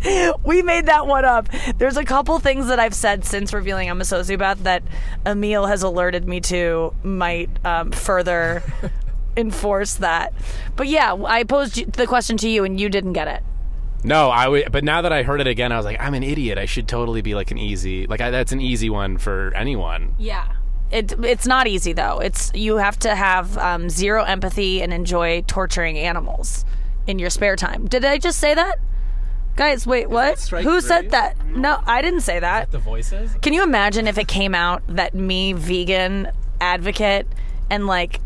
we 0.42 0.62
made 0.62 0.86
that 0.86 1.06
one 1.06 1.26
up. 1.26 1.50
There's 1.76 1.98
a 1.98 2.04
couple 2.04 2.38
things 2.38 2.68
that 2.68 2.80
I've 2.80 2.94
said 2.94 3.26
since 3.26 3.52
revealing 3.52 3.90
I'm 3.90 4.00
a 4.00 4.04
sociopath 4.04 4.62
that 4.62 4.82
Emil 5.26 5.66
has 5.66 5.82
alerted 5.82 6.26
me 6.26 6.40
to 6.40 6.94
might 7.02 7.50
um, 7.62 7.90
further 7.92 8.62
enforce 9.36 9.96
that. 9.96 10.32
But 10.76 10.86
yeah, 10.86 11.12
I 11.26 11.44
posed 11.44 11.92
the 11.92 12.06
question 12.06 12.38
to 12.38 12.48
you 12.48 12.64
and 12.64 12.80
you 12.80 12.88
didn't 12.88 13.12
get 13.12 13.28
it. 13.28 13.42
no, 14.02 14.30
I 14.30 14.48
would. 14.48 14.72
But 14.72 14.82
now 14.82 15.02
that 15.02 15.12
I 15.12 15.24
heard 15.24 15.42
it 15.42 15.46
again, 15.46 15.72
I 15.72 15.76
was 15.76 15.84
like, 15.84 16.00
I'm 16.00 16.14
an 16.14 16.22
idiot. 16.22 16.56
I 16.56 16.64
should 16.64 16.88
totally 16.88 17.20
be 17.20 17.34
like 17.34 17.50
an 17.50 17.58
easy. 17.58 18.06
Like 18.06 18.22
I, 18.22 18.30
that's 18.30 18.52
an 18.52 18.62
easy 18.62 18.88
one 18.88 19.18
for 19.18 19.52
anyone. 19.54 20.14
Yeah. 20.18 20.50
It, 20.90 21.12
it's 21.24 21.46
not 21.46 21.66
easy 21.66 21.92
though. 21.92 22.18
It's 22.18 22.50
you 22.54 22.76
have 22.78 22.98
to 23.00 23.14
have 23.14 23.56
um, 23.58 23.88
zero 23.90 24.24
empathy 24.24 24.82
and 24.82 24.92
enjoy 24.92 25.42
torturing 25.42 25.98
animals 25.98 26.64
in 27.06 27.18
your 27.18 27.30
spare 27.30 27.56
time. 27.56 27.86
Did 27.86 28.04
I 28.04 28.18
just 28.18 28.38
say 28.38 28.54
that? 28.54 28.78
Guys, 29.56 29.86
wait, 29.86 30.08
what? 30.08 30.38
Who 30.40 30.60
three? 30.60 30.80
said 30.80 31.10
that? 31.10 31.44
No, 31.46 31.80
I 31.86 32.02
didn't 32.02 32.20
say 32.22 32.40
that. 32.40 32.70
The 32.70 32.78
voices. 32.78 33.34
Can 33.42 33.52
you 33.52 33.62
imagine 33.62 34.06
if 34.06 34.16
it 34.18 34.26
came 34.28 34.54
out 34.54 34.82
that 34.88 35.14
me, 35.14 35.52
vegan 35.52 36.30
advocate, 36.60 37.26
and 37.68 37.86
like 37.86 38.20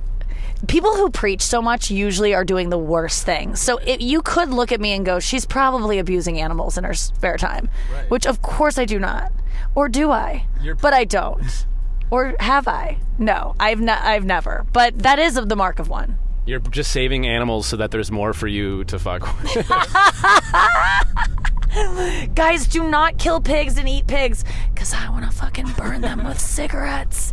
people 0.68 0.94
who 0.94 1.11
preach 1.11 1.42
so 1.42 1.61
much 1.61 1.90
usually 1.90 2.35
are 2.35 2.44
doing 2.44 2.71
the 2.71 2.78
worst 2.78 3.25
thing. 3.26 3.54
So 3.56 3.78
it, 3.78 4.00
you 4.00 4.23
could 4.23 4.49
look 4.50 4.73
at 4.73 4.80
me 4.80 4.92
and 4.92 5.04
go, 5.04 5.18
she's 5.21 5.44
probably 5.44 5.99
abusing 5.99 6.40
animals 6.40 6.78
in 6.78 6.85
her 6.85 6.94
spare 6.94 7.37
time, 7.37 7.68
Right. 7.92 8.09
which 8.11 8.26
of 8.26 8.40
course 8.40 8.78
I 8.78 8.85
do 8.87 8.99
not. 8.99 9.30
Or 9.75 9.88
do 9.88 10.11
I? 10.11 10.47
You're- 10.62 10.78
but 10.80 10.94
I 10.94 11.04
don't. 11.04 11.66
Or 12.11 12.34
have 12.40 12.68
I? 12.68 12.99
No, 13.18 13.54
I've 13.58 13.80
ne- 13.80 13.92
I've 13.92 14.25
never. 14.25 14.66
But 14.73 14.99
that 15.00 15.18
is 15.18 15.37
of 15.37 15.49
the 15.49 15.56
mark 15.56 15.78
of 15.78 15.88
one. 15.88 16.18
You're 16.46 16.61
just 16.61 16.92
saving 16.92 17.26
animals 17.26 17.66
so 17.66 17.76
that 17.76 17.90
there's 17.90 18.11
more 18.12 18.32
for 18.34 18.46
you 18.46 18.84
to 18.84 18.99
fuck 18.99 19.23
with. 19.42 19.66
Guys, 22.34 22.66
do 22.68 22.88
not 22.88 23.18
kill 23.18 23.40
pigs 23.40 23.78
and 23.78 23.88
eat 23.88 24.06
pigs 24.06 24.44
because 24.73 24.94
I 24.94 25.08
want 25.11 25.25
to 25.25 25.30
fucking 25.37 25.73
burn 25.76 26.02
them 26.02 26.25
with 26.25 26.38
cigarettes. 26.54 27.32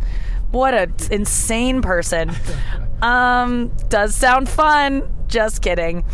What 0.50 0.74
a 0.74 0.86
t- 0.88 1.14
insane 1.14 1.80
person. 1.82 2.32
Um, 3.00 3.68
does 3.88 4.14
sound 4.14 4.48
fun. 4.48 5.08
Just 5.28 5.62
kidding. 5.62 6.04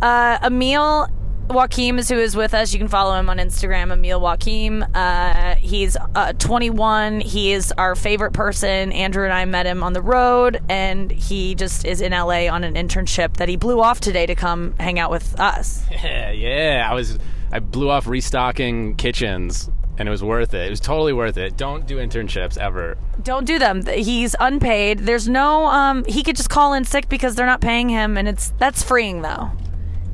Uh, 0.00 0.38
Emil 0.44 1.08
Joaquim 1.48 1.98
is 1.98 2.08
who 2.08 2.16
is 2.18 2.36
with 2.36 2.52
us. 2.54 2.72
You 2.72 2.78
can 2.78 2.88
follow 2.88 3.14
him 3.14 3.30
on 3.30 3.38
Instagram, 3.38 3.92
Emil 3.92 4.20
Joaquim. 4.20 4.84
Uh, 4.94 5.54
he's 5.54 5.96
uh, 6.14 6.32
21. 6.34 7.20
He 7.20 7.52
is 7.52 7.72
our 7.72 7.94
favorite 7.94 8.32
person. 8.32 8.92
Andrew 8.92 9.24
and 9.24 9.32
I 9.32 9.44
met 9.46 9.64
him 9.66 9.82
on 9.82 9.94
the 9.94 10.02
road, 10.02 10.62
and 10.68 11.10
he 11.10 11.54
just 11.54 11.84
is 11.86 12.00
in 12.00 12.12
LA 12.12 12.48
on 12.48 12.64
an 12.64 12.74
internship 12.74 13.38
that 13.38 13.48
he 13.48 13.56
blew 13.56 13.80
off 13.80 13.98
today 14.00 14.26
to 14.26 14.34
come 14.34 14.74
hang 14.78 14.98
out 14.98 15.10
with 15.10 15.38
us. 15.40 15.84
yeah, 15.90 16.30
yeah. 16.32 16.88
I 16.90 16.94
was. 16.94 17.18
I 17.50 17.60
blew 17.60 17.88
off 17.88 18.06
restocking 18.06 18.94
kitchens, 18.96 19.70
and 19.96 20.06
it 20.06 20.10
was 20.10 20.22
worth 20.22 20.52
it. 20.52 20.66
It 20.66 20.70
was 20.70 20.80
totally 20.80 21.14
worth 21.14 21.38
it. 21.38 21.56
Don't 21.56 21.86
do 21.86 21.96
internships 21.96 22.58
ever. 22.58 22.98
Don't 23.22 23.46
do 23.46 23.58
them. 23.58 23.86
He's 23.86 24.36
unpaid. 24.38 24.98
There's 25.00 25.28
no 25.28 25.64
um 25.66 26.04
he 26.04 26.22
could 26.22 26.36
just 26.36 26.50
call 26.50 26.74
in 26.74 26.84
sick 26.84 27.08
because 27.08 27.36
they're 27.36 27.46
not 27.46 27.62
paying 27.62 27.88
him 27.88 28.18
and 28.18 28.28
it's 28.28 28.52
that's 28.58 28.82
freeing 28.82 29.22
though. 29.22 29.50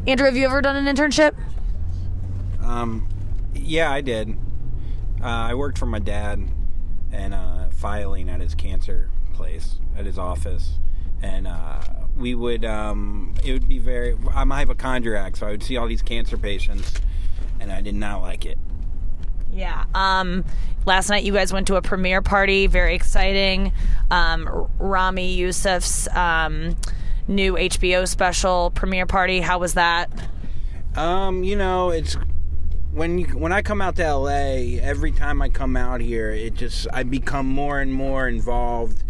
Andrew, 0.07 0.27
have 0.27 0.37
you 0.37 0.45
ever 0.45 0.61
done 0.61 0.77
an 0.77 0.95
internship? 0.95 1.35
Um, 2.63 3.09
yeah, 3.55 3.91
I 3.91 4.03
did. 4.03 4.37
Uh, 5.23 5.27
I 5.27 5.55
worked 5.55 5.79
for 5.79 5.87
my 5.87 5.99
dad 5.99 6.47
and 7.11 7.33
uh, 7.33 7.69
filing 7.71 8.29
at 8.29 8.41
his 8.41 8.55
cancer 8.55 9.09
place, 9.33 9.77
at 9.97 10.05
his 10.05 10.19
office, 10.19 10.75
and 11.23 11.47
uh, 11.47 11.81
we 12.17 12.35
would. 12.35 12.67
Um, 12.67 13.35
it 13.43 13.53
would 13.53 13.69
be 13.69 13.79
very. 13.79 14.17
I'm 14.35 14.53
a 14.53 14.55
hypochondriac, 14.55 15.37
so 15.37 15.47
I 15.47 15.51
would 15.53 15.63
see 15.63 15.79
all 15.79 15.87
these 15.87 16.03
cancer 16.03 16.37
patients, 16.37 17.01
and 17.59 17.73
I 17.73 17.81
did 17.81 17.95
not 17.95 18.21
like 18.21 18.45
it. 18.45 18.59
Yeah. 19.51 19.85
Um, 19.95 20.45
last 20.85 21.09
night 21.09 21.25
you 21.25 21.33
guys 21.33 21.53
went 21.53 21.67
to 21.69 21.77
a 21.77 21.83
premiere 21.83 22.21
party. 22.21 22.67
Very 22.67 22.95
exciting. 22.95 23.73
Um, 24.11 24.69
Ramy 24.79 25.35
Youssef's 25.35 26.09
um, 26.09 26.77
new 27.29 27.55
HBO 27.55 28.07
special 28.07 28.71
premiere 28.71 29.07
party. 29.07 29.41
How 29.41 29.59
was 29.59 29.75
that? 29.75 30.11
Um, 30.97 31.43
you 31.43 31.57
know, 31.57 31.91
it's 31.91 32.17
when 32.93 33.19
you, 33.19 33.27
when 33.27 33.53
I 33.53 33.63
come 33.63 33.81
out 33.81 33.97
to 33.97 34.15
LA, 34.15 34.79
every 34.81 35.11
time 35.11 35.43
I 35.43 35.49
come 35.49 35.77
out 35.77 36.01
here, 36.01 36.31
it 36.31 36.55
just 36.55 36.87
I 36.93 37.03
become 37.03 37.47
more 37.47 37.81
and 37.81 37.93
more 37.93 38.29
involved 38.29 39.03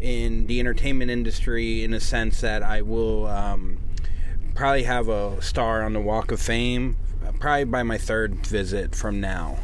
in 0.00 0.46
the 0.46 0.60
entertainment 0.60 1.10
industry 1.10 1.84
in 1.84 1.94
a 1.94 2.00
sense 2.00 2.40
that 2.40 2.62
I 2.62 2.82
will 2.82 3.26
um, 3.26 3.78
probably 4.54 4.82
have 4.84 5.08
a 5.08 5.40
star 5.42 5.82
on 5.82 5.92
the 5.92 6.00
Walk 6.00 6.32
of 6.32 6.40
Fame 6.40 6.96
uh, 7.26 7.32
probably 7.32 7.64
by 7.64 7.82
my 7.82 7.98
third 7.98 8.46
visit 8.46 8.94
from 8.94 9.20
now. 9.20 9.58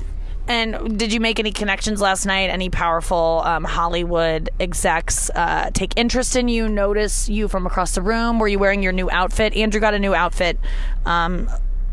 And 0.49 0.97
did 0.99 1.13
you 1.13 1.21
make 1.21 1.41
any 1.41 1.51
connections 1.51 2.01
last 2.01 2.25
night? 2.25 2.51
Any 2.51 2.71
powerful 2.71 3.43
um, 3.45 3.65
Hollywood 3.65 4.51
execs 4.61 5.29
uh, 5.31 5.71
take 5.75 5.93
interest 5.97 6.37
in 6.37 6.49
you, 6.49 6.69
notice 6.69 7.29
you 7.29 7.49
from 7.49 7.67
across 7.67 7.95
the 7.95 8.03
room? 8.03 8.39
Were 8.39 8.47
you 8.47 8.59
wearing 8.59 8.83
your 8.83 8.93
new 8.93 9.11
outfit? 9.11 9.55
Andrew 9.57 9.81
got 9.81 9.95
a 9.95 9.99
new 9.99 10.15
outfit 10.15 10.59
um, 11.05 11.51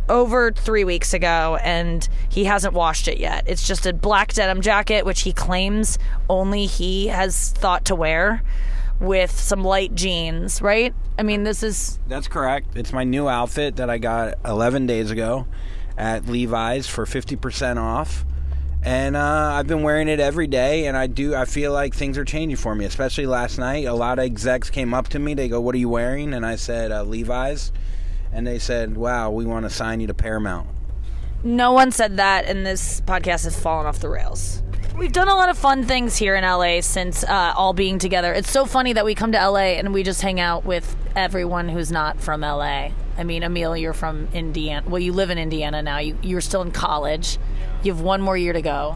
over 0.07 0.51
three 0.51 0.83
weeks 0.83 1.15
ago, 1.15 1.57
and 1.63 2.07
he 2.29 2.43
hasn't 2.43 2.75
washed 2.75 3.07
it 3.07 3.17
yet. 3.17 3.43
It's 3.47 3.67
just 3.67 3.87
a 3.87 3.93
black 3.93 4.33
denim 4.33 4.61
jacket, 4.61 5.03
which 5.03 5.21
he 5.21 5.33
claims 5.33 5.97
only 6.29 6.67
he 6.67 7.07
has 7.07 7.51
thought 7.53 7.85
to 7.85 7.95
wear, 7.95 8.43
with 8.99 9.31
some 9.31 9.63
light 9.63 9.95
jeans, 9.95 10.61
right? 10.61 10.93
I 11.17 11.23
mean, 11.23 11.43
this 11.43 11.63
is. 11.63 11.99
That's 12.07 12.27
correct. 12.27 12.75
It's 12.75 12.93
my 12.93 13.03
new 13.03 13.27
outfit 13.27 13.77
that 13.77 13.89
I 13.89 13.97
got 13.97 14.35
11 14.45 14.85
days 14.85 15.09
ago 15.09 15.47
at 15.97 16.27
Levi's 16.27 16.87
for 16.87 17.05
50% 17.05 17.77
off. 17.77 18.25
And 18.85 19.15
uh, 19.15 19.53
I've 19.53 19.67
been 19.67 19.81
wearing 19.81 20.09
it 20.09 20.19
every 20.19 20.47
day, 20.47 20.87
and 20.87 20.97
I 20.97 21.07
do. 21.07 21.33
I 21.35 21.45
feel 21.45 21.71
like 21.71 21.93
things 21.93 22.17
are 22.17 22.25
changing 22.25 22.57
for 22.57 22.75
me, 22.75 22.83
especially 22.83 23.25
last 23.25 23.57
night. 23.57 23.85
A 23.85 23.93
lot 23.93 24.19
of 24.19 24.25
execs 24.25 24.69
came 24.69 24.93
up 24.93 25.07
to 25.09 25.19
me. 25.19 25.33
They 25.33 25.47
go, 25.47 25.61
"What 25.61 25.73
are 25.73 25.77
you 25.77 25.87
wearing?" 25.87 26.33
And 26.33 26.45
I 26.45 26.57
said, 26.57 26.91
uh, 26.91 27.03
"Levi's," 27.03 27.71
and 28.33 28.45
they 28.45 28.59
said, 28.59 28.97
"Wow, 28.97 29.31
we 29.31 29.45
want 29.45 29.65
to 29.65 29.69
sign 29.69 30.01
you 30.01 30.07
to 30.07 30.13
Paramount." 30.13 30.67
No 31.45 31.71
one 31.71 31.91
said 31.91 32.17
that, 32.17 32.45
and 32.45 32.65
this 32.65 32.99
podcast 33.01 33.45
has 33.45 33.57
fallen 33.57 33.85
off 33.85 33.99
the 33.99 34.09
rails. 34.09 34.61
We've 34.97 35.11
done 35.11 35.27
a 35.27 35.33
lot 35.33 35.49
of 35.49 35.57
fun 35.57 35.83
things 35.85 36.15
here 36.15 36.35
in 36.35 36.43
LA 36.43 36.81
since 36.81 37.23
uh, 37.23 37.53
all 37.57 37.73
being 37.73 37.97
together. 37.97 38.31
It's 38.31 38.51
so 38.51 38.65
funny 38.65 38.93
that 38.93 39.05
we 39.05 39.15
come 39.15 39.31
to 39.31 39.49
LA 39.49 39.75
and 39.79 39.91
we 39.91 40.03
just 40.03 40.21
hang 40.21 40.39
out 40.39 40.65
with 40.65 40.95
everyone 41.15 41.67
who's 41.67 41.91
not 41.91 42.21
from 42.21 42.41
LA. 42.41 42.91
I 43.17 43.23
mean, 43.23 43.41
Emil, 43.43 43.75
you're 43.75 43.93
from 43.93 44.27
Indiana. 44.33 44.87
Well, 44.87 45.01
you 45.01 45.11
live 45.11 45.31
in 45.31 45.39
Indiana 45.39 45.81
now. 45.81 45.97
You, 45.97 46.17
you're 46.21 46.41
still 46.41 46.61
in 46.61 46.71
college. 46.71 47.39
You 47.81 47.91
have 47.93 48.01
one 48.01 48.21
more 48.21 48.37
year 48.37 48.53
to 48.53 48.61
go. 48.61 48.95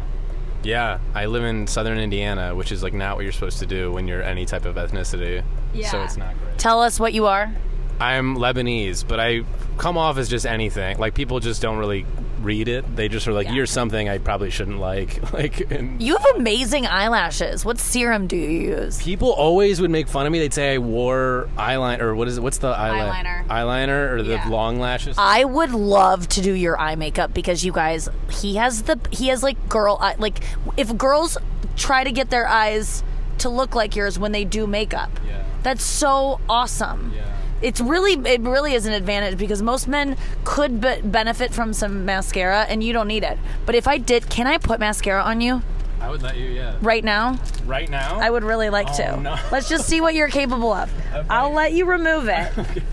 Yeah, 0.64 1.00
I 1.16 1.26
live 1.26 1.44
in 1.44 1.66
southern 1.66 1.98
Indiana, 1.98 2.54
which 2.54 2.72
is 2.72 2.84
like 2.84 2.94
not 2.94 3.16
what 3.16 3.24
you're 3.24 3.32
supposed 3.32 3.60
to 3.60 3.66
do 3.66 3.92
when 3.92 4.08
you're 4.08 4.24
any 4.24 4.46
type 4.46 4.66
of 4.66 4.76
ethnicity. 4.76 5.44
Yeah. 5.74 5.90
So 5.90 6.04
it's 6.04 6.18
not 6.18 6.38
great. 6.40 6.58
Tell 6.60 6.82
us 6.82 7.00
what 7.00 7.14
you 7.14 7.26
are. 7.26 7.52
I'm 8.00 8.36
Lebanese, 8.38 9.08
but 9.08 9.20
I 9.20 9.42
come 9.78 9.98
off 9.98 10.18
as 10.18 10.30
just 10.30 10.46
anything. 10.46 11.00
Like 11.00 11.16
people 11.16 11.40
just 11.40 11.62
don't 11.62 11.78
really 11.78 12.06
read 12.42 12.68
it. 12.68 12.96
They 12.96 13.08
just 13.10 13.28
are 13.28 13.34
like, 13.34 13.48
Yeah. 13.48 13.54
"You're 13.54 13.66
something 13.66 14.08
I 14.10 14.18
probably 14.18 14.50
shouldn't 14.50 14.80
like." 14.80 15.20
Like, 15.34 15.70
and 15.72 16.02
You 16.02 16.16
have 16.18 16.26
amazing 16.36 16.86
eyelashes. 16.88 17.64
What 17.66 17.78
serum 17.80 18.28
do 18.28 18.36
you 18.36 18.50
use? 18.76 19.02
people 19.02 19.32
always 19.32 19.80
would 19.82 19.92
make 19.92 20.08
fun 20.08 20.26
of 20.26 20.32
me. 20.32 20.40
They'd 20.40 20.54
say 20.54 20.74
I 20.74 20.78
wore 20.80 21.48
eyeliner, 21.58 22.02
or 22.02 22.16
what 22.16 22.28
is 22.28 22.38
it? 22.38 22.42
What's 22.42 22.58
the 22.58 22.74
eyeliner? 22.74 23.12
Eyeliner. 23.12 23.48
Eyeliner 23.48 24.12
or 24.14 24.24
the 24.24 24.34
Yeah. 24.34 24.48
long 24.50 24.80
lashes? 24.80 25.16
I 25.20 25.44
would 25.44 25.72
love 25.72 26.28
to 26.30 26.42
do 26.42 26.54
your 26.54 26.80
eye 26.80 26.96
makeup 26.96 27.34
because 27.34 27.64
you 27.66 27.72
guys, 27.72 28.10
he 28.30 28.56
has 28.56 28.84
the 28.84 29.00
he 29.12 29.28
has 29.28 29.44
like 29.44 29.70
girl 29.70 29.98
eye. 30.02 30.16
Like 30.18 30.40
if 30.78 30.96
girls 30.98 31.38
try 31.76 32.04
to 32.04 32.12
get 32.12 32.30
their 32.30 32.48
eyes 32.48 33.04
to 33.40 33.50
look 33.50 33.76
like 33.76 33.96
yours 33.96 34.18
when 34.18 34.32
they 34.32 34.44
do 34.44 34.66
makeup, 34.66 35.12
Yeah. 35.28 35.44
that's 35.62 35.84
so 35.84 36.40
awesome. 36.50 37.14
Yeah. 37.16 37.24
It's 37.62 37.82
really 37.82 38.14
it 38.14 38.42
really 38.42 38.74
is 38.74 38.86
an 38.86 38.94
advantage 38.94 39.38
because 39.38 39.62
most 39.62 39.88
men 39.88 40.16
could 40.44 40.80
be- 40.82 41.02
benefit 41.02 41.54
from 41.54 41.74
some 41.74 42.06
mascara 42.06 42.66
and 42.70 42.84
you 42.84 42.94
don't 42.94 43.08
need 43.08 43.24
it. 43.24 43.38
But 43.66 43.74
if 43.76 43.88
I 43.88 43.98
did, 43.98 44.30
can 44.30 44.46
I 44.48 44.58
put 44.58 44.80
mascara 44.80 45.22
on 45.24 45.42
you 45.42 45.62
I 46.00 46.10
would 46.12 46.22
let 46.22 46.38
you. 46.38 46.46
Yeah. 46.46 46.76
right 46.82 47.04
now? 47.04 47.40
Right 47.66 47.90
now. 47.90 48.20
I 48.20 48.30
would 48.30 48.44
really 48.44 48.70
like 48.70 48.88
Oh, 48.92 48.98
to. 48.98 49.18
no. 49.18 49.36
Let's 49.52 49.68
just 49.68 49.88
see 49.88 50.00
what 50.02 50.14
you're 50.14 50.28
capable 50.30 50.72
of. 50.72 50.92
I'll 51.30 51.52
let 51.52 51.74
you 51.74 51.86
remove 51.86 52.28
it. 52.30 52.52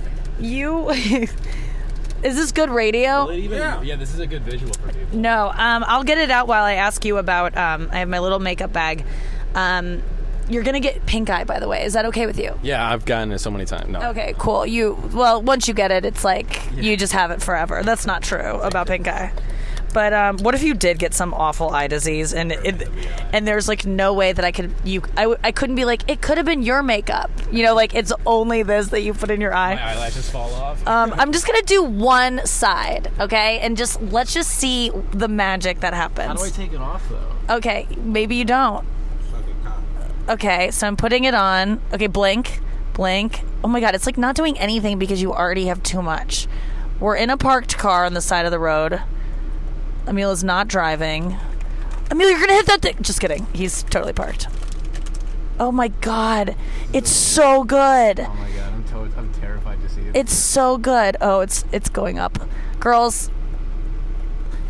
You 0.40 0.90
Is 2.24 2.36
this 2.36 2.52
good 2.52 2.70
radio? 2.70 3.24
Will 3.26 3.30
it 3.32 3.38
even- 3.40 3.58
yeah. 3.84 3.96
This 3.96 4.14
is 4.14 4.20
a 4.20 4.26
good 4.26 4.42
visual 4.42 4.72
for 4.72 4.88
people. 4.92 5.18
No, 5.18 5.50
um, 5.54 5.84
I'll 5.86 6.04
get 6.04 6.16
it 6.18 6.30
out 6.30 6.48
while 6.48 6.64
I 6.64 6.74
ask 6.74 7.04
you 7.04 7.18
about. 7.18 7.56
Um, 7.56 7.88
I 7.92 7.98
have 7.98 8.08
my 8.08 8.18
little 8.18 8.38
makeup 8.40 8.72
bag. 8.72 9.04
Um, 9.54 10.02
you're 10.48 10.62
gonna 10.62 10.80
get 10.80 11.04
pink 11.06 11.30
eye, 11.30 11.44
by 11.44 11.58
the 11.60 11.68
way. 11.68 11.84
Is 11.84 11.92
that 11.94 12.04
okay 12.06 12.26
with 12.26 12.38
you? 12.38 12.58
Yeah, 12.62 12.86
I've 12.88 13.04
gotten 13.04 13.32
it 13.32 13.38
so 13.38 13.50
many 13.50 13.64
times. 13.64 13.88
No. 13.88 14.00
Okay, 14.10 14.34
cool. 14.38 14.66
You 14.66 14.94
well, 15.12 15.42
once 15.42 15.68
you 15.68 15.74
get 15.74 15.90
it, 15.90 16.04
it's 16.04 16.24
like 16.24 16.60
you 16.74 16.96
just 16.96 17.12
have 17.12 17.30
it 17.30 17.42
forever. 17.42 17.82
That's 17.82 18.06
not 18.06 18.22
true 18.22 18.60
about 18.60 18.86
pink 18.86 19.08
eye. 19.08 19.32
But 19.92 20.12
um, 20.12 20.38
what 20.38 20.56
if 20.56 20.64
you 20.64 20.74
did 20.74 20.98
get 20.98 21.14
some 21.14 21.32
awful 21.32 21.70
eye 21.70 21.86
disease 21.86 22.34
and 22.34 22.50
it, 22.50 22.88
and 23.32 23.46
there's 23.46 23.68
like 23.68 23.86
no 23.86 24.12
way 24.12 24.32
that 24.32 24.44
I 24.44 24.50
could 24.50 24.74
you 24.82 25.02
I, 25.16 25.22
w- 25.22 25.38
I 25.44 25.52
couldn't 25.52 25.76
be 25.76 25.84
like 25.84 26.10
it 26.10 26.20
could 26.20 26.36
have 26.36 26.44
been 26.44 26.62
your 26.64 26.82
makeup. 26.82 27.30
You 27.52 27.62
know, 27.62 27.76
like 27.76 27.94
it's 27.94 28.12
only 28.26 28.64
this 28.64 28.88
that 28.88 29.02
you 29.02 29.14
put 29.14 29.30
in 29.30 29.40
your 29.40 29.54
eye. 29.54 29.76
My 29.76 29.92
eyelashes 29.92 30.28
fall 30.28 30.52
off. 30.54 30.84
Um, 30.84 31.12
I'm 31.16 31.30
just 31.30 31.46
gonna 31.46 31.62
do 31.62 31.84
one 31.84 32.44
side, 32.44 33.08
okay, 33.20 33.60
and 33.60 33.76
just 33.76 34.02
let's 34.02 34.34
just 34.34 34.50
see 34.50 34.90
the 35.12 35.28
magic 35.28 35.78
that 35.80 35.94
happens. 35.94 36.26
How 36.26 36.34
do 36.34 36.42
I 36.42 36.48
take 36.50 36.72
it 36.72 36.80
off 36.80 37.08
though? 37.08 37.56
Okay, 37.58 37.86
maybe 37.98 38.34
you 38.34 38.44
don't. 38.44 38.84
Okay, 40.28 40.70
so 40.70 40.86
I'm 40.86 40.96
putting 40.96 41.24
it 41.24 41.34
on. 41.34 41.80
Okay, 41.92 42.06
blink, 42.06 42.60
blink. 42.94 43.42
Oh 43.62 43.68
my 43.68 43.80
god, 43.80 43.94
it's 43.94 44.06
like 44.06 44.16
not 44.18 44.34
doing 44.34 44.58
anything 44.58 44.98
because 44.98 45.20
you 45.20 45.32
already 45.34 45.66
have 45.66 45.82
too 45.82 46.00
much. 46.02 46.46
We're 46.98 47.16
in 47.16 47.28
a 47.28 47.36
parked 47.36 47.76
car 47.76 48.04
on 48.04 48.14
the 48.14 48.20
side 48.22 48.46
of 48.46 48.50
the 48.50 48.58
road. 48.58 49.02
Emil 50.08 50.30
is 50.30 50.42
not 50.42 50.68
driving. 50.68 51.36
Emil, 52.10 52.30
you're 52.30 52.40
gonna 52.40 52.54
hit 52.54 52.66
that 52.66 52.80
thing. 52.82 52.96
Just 53.02 53.20
kidding. 53.20 53.46
He's 53.52 53.82
totally 53.84 54.12
parked. 54.12 54.46
Oh 55.60 55.70
my 55.70 55.88
god, 55.88 56.56
it's 56.92 57.10
so 57.10 57.62
good. 57.64 58.20
Oh 58.20 58.34
my 58.34 58.50
god, 58.50 58.72
I'm, 58.72 58.84
to- 58.84 59.18
I'm 59.18 59.32
terrified 59.34 59.80
to 59.82 59.88
see 59.88 60.00
it. 60.02 60.16
It's 60.16 60.32
so 60.32 60.78
good. 60.78 61.16
Oh, 61.20 61.40
it's 61.40 61.64
it's 61.70 61.88
going 61.90 62.18
up. 62.18 62.38
Girls, 62.80 63.30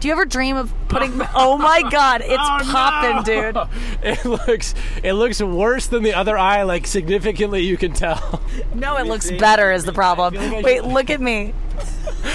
do 0.04 0.08
you 0.08 0.12
ever 0.12 0.26
dream 0.26 0.58
of 0.58 0.70
putting 0.88 1.18
Oh 1.34 1.56
my 1.56 1.80
god, 1.90 2.20
it's 2.24 2.30
Oh, 2.38 2.58
popping, 2.70 3.16
no! 3.16 3.22
dude. 3.22 3.56
It 4.02 4.22
looks 4.26 4.74
it 5.02 5.14
looks 5.14 5.40
worse 5.40 5.86
than 5.86 6.02
the 6.02 6.12
other 6.12 6.36
eye. 6.36 6.62
Like 6.64 6.86
significantly, 6.86 7.62
you 7.62 7.78
can 7.78 7.94
tell. 7.94 8.42
No, 8.74 8.96
it 8.98 9.06
looks 9.06 9.30
better 9.30 9.72
is 9.72 9.84
the 9.84 9.94
problem. 9.94 10.34
Like 10.34 10.62
Wait, 10.62 10.76
should- 10.82 10.92
look 10.92 11.08
at 11.08 11.22
me. 11.22 11.54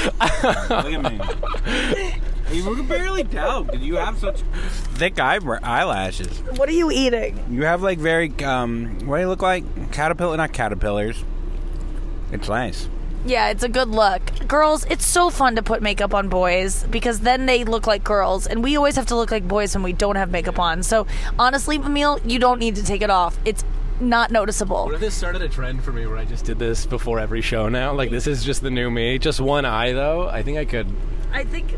Look 0.10 0.94
at 0.94 1.04
me. 1.04 1.22
you 2.52 2.64
can 2.64 2.88
barely 2.88 3.24
tell 3.24 3.66
because 3.66 3.82
you 3.82 3.98
have 3.98 4.18
such 4.18 4.42
thick 4.96 5.20
eyebrow- 5.20 5.60
eyelashes. 5.62 6.40
What 6.58 6.68
are 6.70 6.74
you 6.74 6.90
eating? 6.90 7.40
You 7.52 7.66
have 7.66 7.84
like 7.84 8.00
very 8.00 8.34
um, 8.44 8.98
what 9.06 9.18
do 9.18 9.22
you 9.22 9.28
look 9.28 9.44
like? 9.44 9.92
Caterpillar, 9.92 10.38
not 10.38 10.54
caterpillars. 10.54 11.24
It's 12.32 12.50
nice. 12.50 12.90
Yeah, 13.26 13.50
it's 13.50 13.64
a 13.64 13.70
good 13.70 13.90
look. 13.90 14.22
Girls, 14.48 14.86
it's 14.86 15.06
so 15.06 15.30
fun 15.30 15.56
to 15.56 15.64
put 15.64 15.82
makeup 15.82 16.14
on 16.14 16.30
boys 16.30 16.86
because 16.86 17.20
then 17.20 17.46
they 17.46 17.64
look 17.66 17.86
like 17.86 18.04
girls, 18.04 18.48
and 18.48 18.64
we 18.64 18.78
always 18.78 18.96
have 18.96 19.08
to 19.08 19.16
look 19.16 19.30
like 19.32 19.48
boys 19.48 19.76
when 19.76 19.84
we 19.84 19.94
don't 19.94 20.16
have 20.16 20.32
makeup 20.32 20.58
on. 20.58 20.84
So, 20.84 21.06
honestly, 21.38 21.76
Emil, 21.76 22.20
you 22.24 22.40
don't 22.40 22.60
need 22.60 22.76
to 22.78 22.84
take 22.84 23.02
it 23.02 23.10
off. 23.10 23.38
It's 23.44 23.64
not 24.00 24.32
noticeable. 24.32 24.86
What 24.86 24.94
if 24.94 25.02
this 25.02 25.16
started 25.16 25.42
a 25.42 25.50
trend 25.50 25.84
for 25.84 25.92
me 25.92 26.06
where 26.08 26.18
I 26.18 26.26
just 26.26 26.46
did 26.46 26.60
this 26.60 26.86
before 26.86 27.20
every 27.20 27.42
show 27.42 27.68
now? 27.68 27.94
Like 27.94 28.10
this 28.10 28.28
is 28.28 28.44
just 28.44 28.62
the 28.62 28.72
new 28.72 28.90
me. 28.90 29.20
Just 29.20 29.42
one 29.42 29.66
eye 29.66 29.92
though. 29.92 30.30
I 30.30 30.44
think 30.44 30.58
I 30.58 30.66
could. 30.66 30.88
I 31.32 31.44
think 31.44 31.74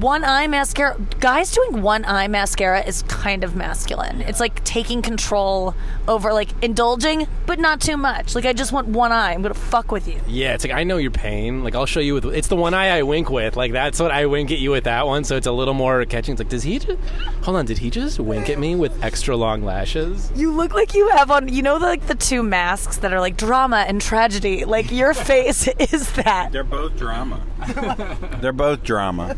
one 0.00 0.24
eye 0.24 0.46
mascara. 0.46 0.96
Guys 1.20 1.52
doing 1.52 1.82
one 1.82 2.04
eye 2.04 2.28
mascara 2.28 2.84
is 2.84 3.02
kind 3.04 3.44
of 3.44 3.56
masculine. 3.56 4.20
It's 4.22 4.40
like 4.40 4.62
taking 4.64 5.02
control 5.02 5.74
over, 6.08 6.32
like 6.32 6.50
indulging, 6.62 7.26
but 7.46 7.58
not 7.58 7.80
too 7.80 7.96
much. 7.96 8.34
Like 8.34 8.44
I 8.44 8.52
just 8.52 8.72
want 8.72 8.88
one 8.88 9.12
eye. 9.12 9.32
I'm 9.32 9.42
gonna 9.42 9.54
fuck 9.54 9.90
with 9.92 10.08
you. 10.08 10.20
Yeah, 10.26 10.54
it's 10.54 10.64
like 10.64 10.72
I 10.72 10.84
know 10.84 10.96
your 10.96 11.10
pain. 11.10 11.62
Like 11.64 11.74
I'll 11.74 11.86
show 11.86 12.00
you 12.00 12.14
with. 12.14 12.26
It's 12.26 12.48
the 12.48 12.56
one 12.56 12.74
eye 12.74 12.98
I 12.98 13.02
wink 13.02 13.30
with. 13.30 13.56
Like 13.56 13.72
that's 13.72 14.00
what 14.00 14.10
I 14.10 14.26
wink 14.26 14.50
at 14.50 14.58
you 14.58 14.70
with 14.70 14.84
that 14.84 15.06
one. 15.06 15.24
So 15.24 15.36
it's 15.36 15.46
a 15.46 15.52
little 15.52 15.74
more 15.74 16.04
catching. 16.04 16.32
It's 16.32 16.40
like, 16.40 16.48
does 16.48 16.62
he? 16.62 16.78
Just, 16.78 16.98
hold 17.42 17.56
on, 17.56 17.66
did 17.66 17.78
he 17.78 17.90
just 17.90 18.18
wink 18.18 18.50
at 18.50 18.58
me 18.58 18.74
with 18.74 19.02
extra 19.02 19.36
long 19.36 19.64
lashes? 19.64 20.30
You 20.34 20.52
look 20.52 20.74
like 20.74 20.94
you 20.94 21.08
have 21.10 21.30
on. 21.30 21.48
You 21.48 21.62
know, 21.62 21.78
the, 21.78 21.86
like 21.86 22.06
the 22.06 22.14
two 22.14 22.42
masks 22.42 22.98
that 22.98 23.12
are 23.12 23.20
like 23.20 23.36
drama 23.36 23.84
and 23.88 24.00
tragedy. 24.00 24.64
Like 24.64 24.90
your 24.90 25.14
face 25.14 25.68
is 25.78 26.12
that. 26.12 26.52
They're 26.52 26.64
both 26.64 26.96
drama. 26.96 27.40
They're 28.40 28.52
both 28.52 28.82
drama. 28.82 29.36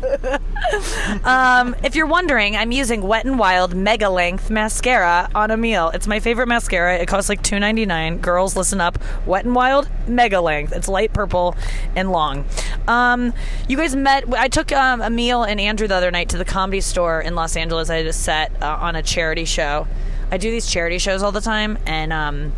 Um, 1.23 1.75
if 1.83 1.95
you're 1.95 2.07
wondering, 2.07 2.55
I'm 2.55 2.71
using 2.71 3.01
Wet 3.01 3.25
n 3.25 3.37
Wild 3.37 3.75
Mega 3.75 4.09
Length 4.09 4.49
mascara 4.49 5.29
on 5.33 5.51
Emil. 5.51 5.89
It's 5.89 6.07
my 6.07 6.19
favorite 6.19 6.47
mascara. 6.47 6.97
It 6.97 7.07
costs 7.07 7.29
like 7.29 7.41
$2.99. 7.41 8.21
Girls, 8.21 8.55
listen 8.55 8.81
up. 8.81 8.99
Wet 9.25 9.45
n 9.45 9.53
Wild 9.53 9.89
Mega 10.07 10.41
Length. 10.41 10.73
It's 10.73 10.87
light 10.87 11.13
purple 11.13 11.55
and 11.95 12.11
long. 12.11 12.45
Um, 12.87 13.33
you 13.67 13.77
guys 13.77 13.95
met. 13.95 14.25
I 14.33 14.47
took 14.47 14.71
um, 14.71 15.01
Emil 15.01 15.43
and 15.43 15.59
Andrew 15.59 15.87
the 15.87 15.95
other 15.95 16.11
night 16.11 16.29
to 16.29 16.37
the 16.37 16.45
comedy 16.45 16.81
store 16.81 17.21
in 17.21 17.35
Los 17.35 17.55
Angeles. 17.55 17.89
I 17.89 17.97
did 17.97 18.07
a 18.07 18.13
set 18.13 18.51
uh, 18.61 18.77
on 18.79 18.95
a 18.95 19.03
charity 19.03 19.45
show. 19.45 19.87
I 20.31 20.37
do 20.37 20.51
these 20.51 20.67
charity 20.67 20.97
shows 20.97 21.23
all 21.23 21.31
the 21.31 21.41
time, 21.41 21.77
and 21.85 22.11
um, 22.11 22.53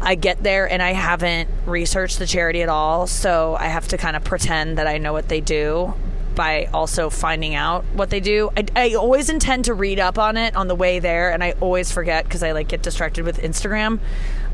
I 0.00 0.16
get 0.16 0.42
there 0.42 0.70
and 0.70 0.82
I 0.82 0.92
haven't 0.92 1.48
researched 1.64 2.18
the 2.18 2.26
charity 2.26 2.62
at 2.62 2.68
all, 2.68 3.06
so 3.06 3.56
I 3.58 3.66
have 3.66 3.86
to 3.88 3.96
kind 3.96 4.16
of 4.16 4.24
pretend 4.24 4.76
that 4.78 4.86
I 4.86 4.98
know 4.98 5.12
what 5.12 5.28
they 5.28 5.40
do 5.40 5.94
by 6.36 6.66
also 6.72 7.10
finding 7.10 7.54
out 7.54 7.84
what 7.94 8.10
they 8.10 8.20
do. 8.20 8.50
I, 8.56 8.66
I 8.76 8.94
always 8.94 9.28
intend 9.28 9.64
to 9.64 9.74
read 9.74 9.98
up 9.98 10.18
on 10.18 10.36
it 10.36 10.54
on 10.54 10.68
the 10.68 10.76
way 10.76 11.00
there, 11.00 11.32
and 11.32 11.42
I 11.42 11.52
always 11.60 11.90
forget 11.90 12.24
because 12.24 12.42
I 12.44 12.52
like 12.52 12.68
get 12.68 12.82
distracted 12.82 13.24
with 13.24 13.40
Instagram. 13.40 13.98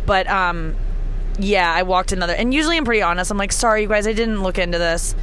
But 0.07 0.27
um, 0.29 0.77
yeah, 1.39 1.71
I 1.73 1.83
walked 1.83 2.13
another, 2.13 2.33
and 2.33 2.55
usually 2.55 2.79
I'm 2.79 2.85
pretty 2.85 3.03
honest. 3.03 3.31
I'm 3.31 3.37
like, 3.37 3.53
sorry, 3.53 3.83
you 3.83 3.89
guys, 3.89 4.07
I 4.07 4.15
didn't 4.15 4.43
look 4.43 4.59
into 4.59 4.79
this. 4.79 5.15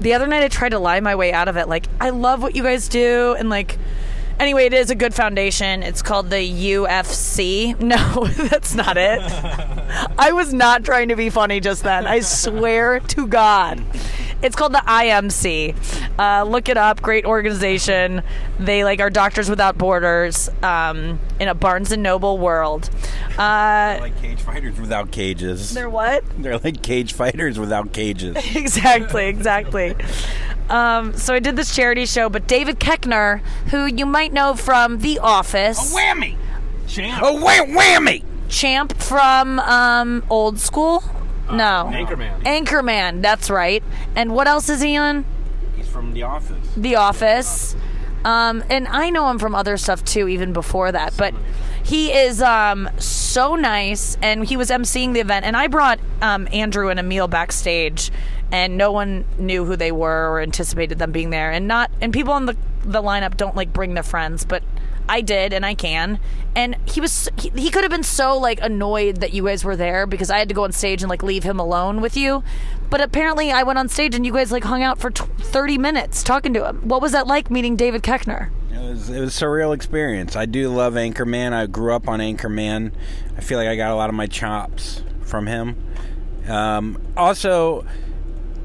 The 0.00 0.14
other 0.14 0.26
night 0.26 0.42
I 0.42 0.48
tried 0.48 0.70
to 0.70 0.78
lie 0.78 1.00
my 1.00 1.14
way 1.14 1.32
out 1.32 1.48
of 1.48 1.58
it. 1.58 1.68
Like, 1.68 1.86
I 2.00 2.08
love 2.08 2.40
what 2.40 2.56
you 2.56 2.62
guys 2.62 2.88
do, 2.88 3.36
and 3.38 3.50
like. 3.50 3.76
Anyway, 4.40 4.64
it 4.64 4.72
is 4.72 4.88
a 4.88 4.94
good 4.94 5.12
foundation. 5.12 5.82
It's 5.82 6.00
called 6.00 6.30
the 6.30 6.36
UFC. 6.36 7.78
No, 7.90 8.24
that's 8.26 8.74
not 8.74 8.96
it. 8.96 9.20
I 10.18 10.30
was 10.32 10.54
not 10.54 10.84
trying 10.84 11.08
to 11.08 11.16
be 11.16 11.28
funny 11.28 11.60
just 11.60 11.82
then. 11.82 12.06
I 12.06 12.20
swear 12.20 13.00
to 13.00 13.26
God. 13.26 13.84
It's 14.42 14.56
called 14.56 14.72
the 14.72 14.78
IMC. 14.78 15.74
Uh, 16.18 16.44
look 16.44 16.68
it 16.68 16.78
up. 16.78 17.02
Great 17.02 17.26
organization. 17.26 18.22
They 18.58 18.84
like 18.84 19.00
are 19.00 19.10
Doctors 19.10 19.50
Without 19.50 19.76
Borders 19.76 20.48
um, 20.62 21.18
in 21.38 21.48
a 21.48 21.54
Barnes 21.54 21.92
and 21.92 22.02
Noble 22.02 22.38
world. 22.38 22.88
Uh, 23.36 23.98
like 24.00 24.18
cage 24.20 24.40
fighters 24.40 24.80
without 24.80 25.10
cages. 25.10 25.74
they're 25.74 25.90
what? 25.90 26.24
They're 26.38 26.58
like 26.58 26.80
cage 26.82 27.12
fighters 27.12 27.58
without 27.58 27.92
cages. 27.92 28.36
exactly, 28.56 29.26
exactly. 29.26 29.96
Um, 30.70 31.16
so 31.16 31.34
I 31.34 31.40
did 31.40 31.56
this 31.56 31.74
charity 31.74 32.06
show, 32.06 32.28
but 32.28 32.46
David 32.46 32.78
Koechner, 32.78 33.40
who 33.70 33.86
you 33.86 34.06
might 34.06 34.32
know 34.32 34.54
from 34.54 34.98
The 35.00 35.18
Office, 35.18 35.92
A 35.92 35.96
whammy! 35.96 36.36
Oh, 37.20 37.42
wham- 37.44 37.76
whammy! 37.76 38.24
Champ 38.48 38.96
from 38.96 39.58
um, 39.60 40.22
Old 40.30 40.58
School. 40.58 41.02
No, 41.50 41.90
Anchorman. 41.92 42.42
Anchorman. 42.44 43.22
That's 43.22 43.50
right. 43.50 43.82
And 44.14 44.32
what 44.34 44.46
else 44.46 44.68
is 44.68 44.80
he 44.80 44.96
on? 44.96 45.24
He's 45.76 45.88
from 45.88 46.12
The 46.12 46.22
Office. 46.22 46.68
The 46.76 46.94
Office. 46.96 47.74
Um, 48.24 48.62
and 48.68 48.86
I 48.86 49.10
know 49.10 49.28
him 49.30 49.38
from 49.38 49.54
other 49.54 49.76
stuff 49.76 50.04
too, 50.04 50.28
even 50.28 50.52
before 50.52 50.92
that. 50.92 51.14
But 51.16 51.34
he 51.82 52.12
is 52.12 52.42
um, 52.42 52.88
so 52.98 53.56
nice, 53.56 54.16
and 54.22 54.44
he 54.46 54.56
was 54.56 54.70
emceeing 54.70 55.12
the 55.14 55.20
event. 55.20 55.44
And 55.46 55.56
I 55.56 55.66
brought 55.66 55.98
um, 56.22 56.46
Andrew 56.52 56.88
and 56.88 57.00
Emil 57.00 57.26
backstage, 57.28 58.10
and 58.52 58.76
no 58.76 58.92
one 58.92 59.24
knew 59.38 59.64
who 59.64 59.76
they 59.76 59.92
were 59.92 60.30
or 60.30 60.40
anticipated 60.40 60.98
them 60.98 61.12
being 61.12 61.30
there. 61.30 61.50
And 61.50 61.68
not 61.68 61.90
and 62.00 62.12
people 62.12 62.32
on 62.32 62.46
the 62.46 62.56
the 62.82 63.02
lineup 63.02 63.36
don't 63.36 63.56
like 63.56 63.72
bring 63.72 63.94
their 63.94 64.02
friends, 64.02 64.44
but 64.44 64.62
I 65.08 65.22
did, 65.22 65.52
and 65.52 65.66
I 65.66 65.74
can. 65.74 66.20
And 66.54 66.76
he 66.86 67.00
was 67.00 67.28
he, 67.36 67.50
he 67.50 67.70
could 67.70 67.82
have 67.82 67.90
been 67.90 68.04
so 68.04 68.38
like 68.38 68.60
annoyed 68.60 69.16
that 69.16 69.32
you 69.32 69.44
guys 69.44 69.64
were 69.64 69.76
there 69.76 70.06
because 70.06 70.30
I 70.30 70.38
had 70.38 70.48
to 70.50 70.54
go 70.54 70.64
on 70.64 70.72
stage 70.72 71.02
and 71.02 71.10
like 71.10 71.22
leave 71.22 71.42
him 71.42 71.58
alone 71.58 72.00
with 72.00 72.16
you. 72.16 72.44
But 72.90 73.00
apparently, 73.00 73.50
I 73.50 73.64
went 73.64 73.78
on 73.78 73.88
stage 73.88 74.14
and 74.14 74.24
you 74.24 74.32
guys 74.32 74.52
like 74.52 74.64
hung 74.64 74.82
out 74.82 74.98
for 74.98 75.10
t- 75.10 75.24
thirty 75.38 75.78
minutes 75.78 76.22
talking 76.22 76.54
to 76.54 76.68
him. 76.68 76.88
What 76.88 77.02
was 77.02 77.12
that 77.12 77.26
like 77.26 77.50
meeting 77.50 77.76
David 77.76 78.02
Koechner? 78.02 78.50
It 78.72 78.78
was 78.78 79.10
it 79.10 79.20
was 79.20 79.40
a 79.40 79.44
surreal 79.44 79.74
experience. 79.74 80.36
I 80.36 80.46
do 80.46 80.68
love 80.68 80.94
Anchorman. 80.94 81.52
I 81.52 81.66
grew 81.66 81.92
up 81.92 82.08
on 82.08 82.20
Anchorman. 82.20 82.92
I 83.36 83.40
feel 83.40 83.58
like 83.58 83.68
I 83.68 83.74
got 83.74 83.90
a 83.90 83.96
lot 83.96 84.10
of 84.10 84.14
my 84.14 84.26
chops 84.26 85.02
from 85.22 85.48
him. 85.48 85.76
Um, 86.48 87.00
also, 87.16 87.84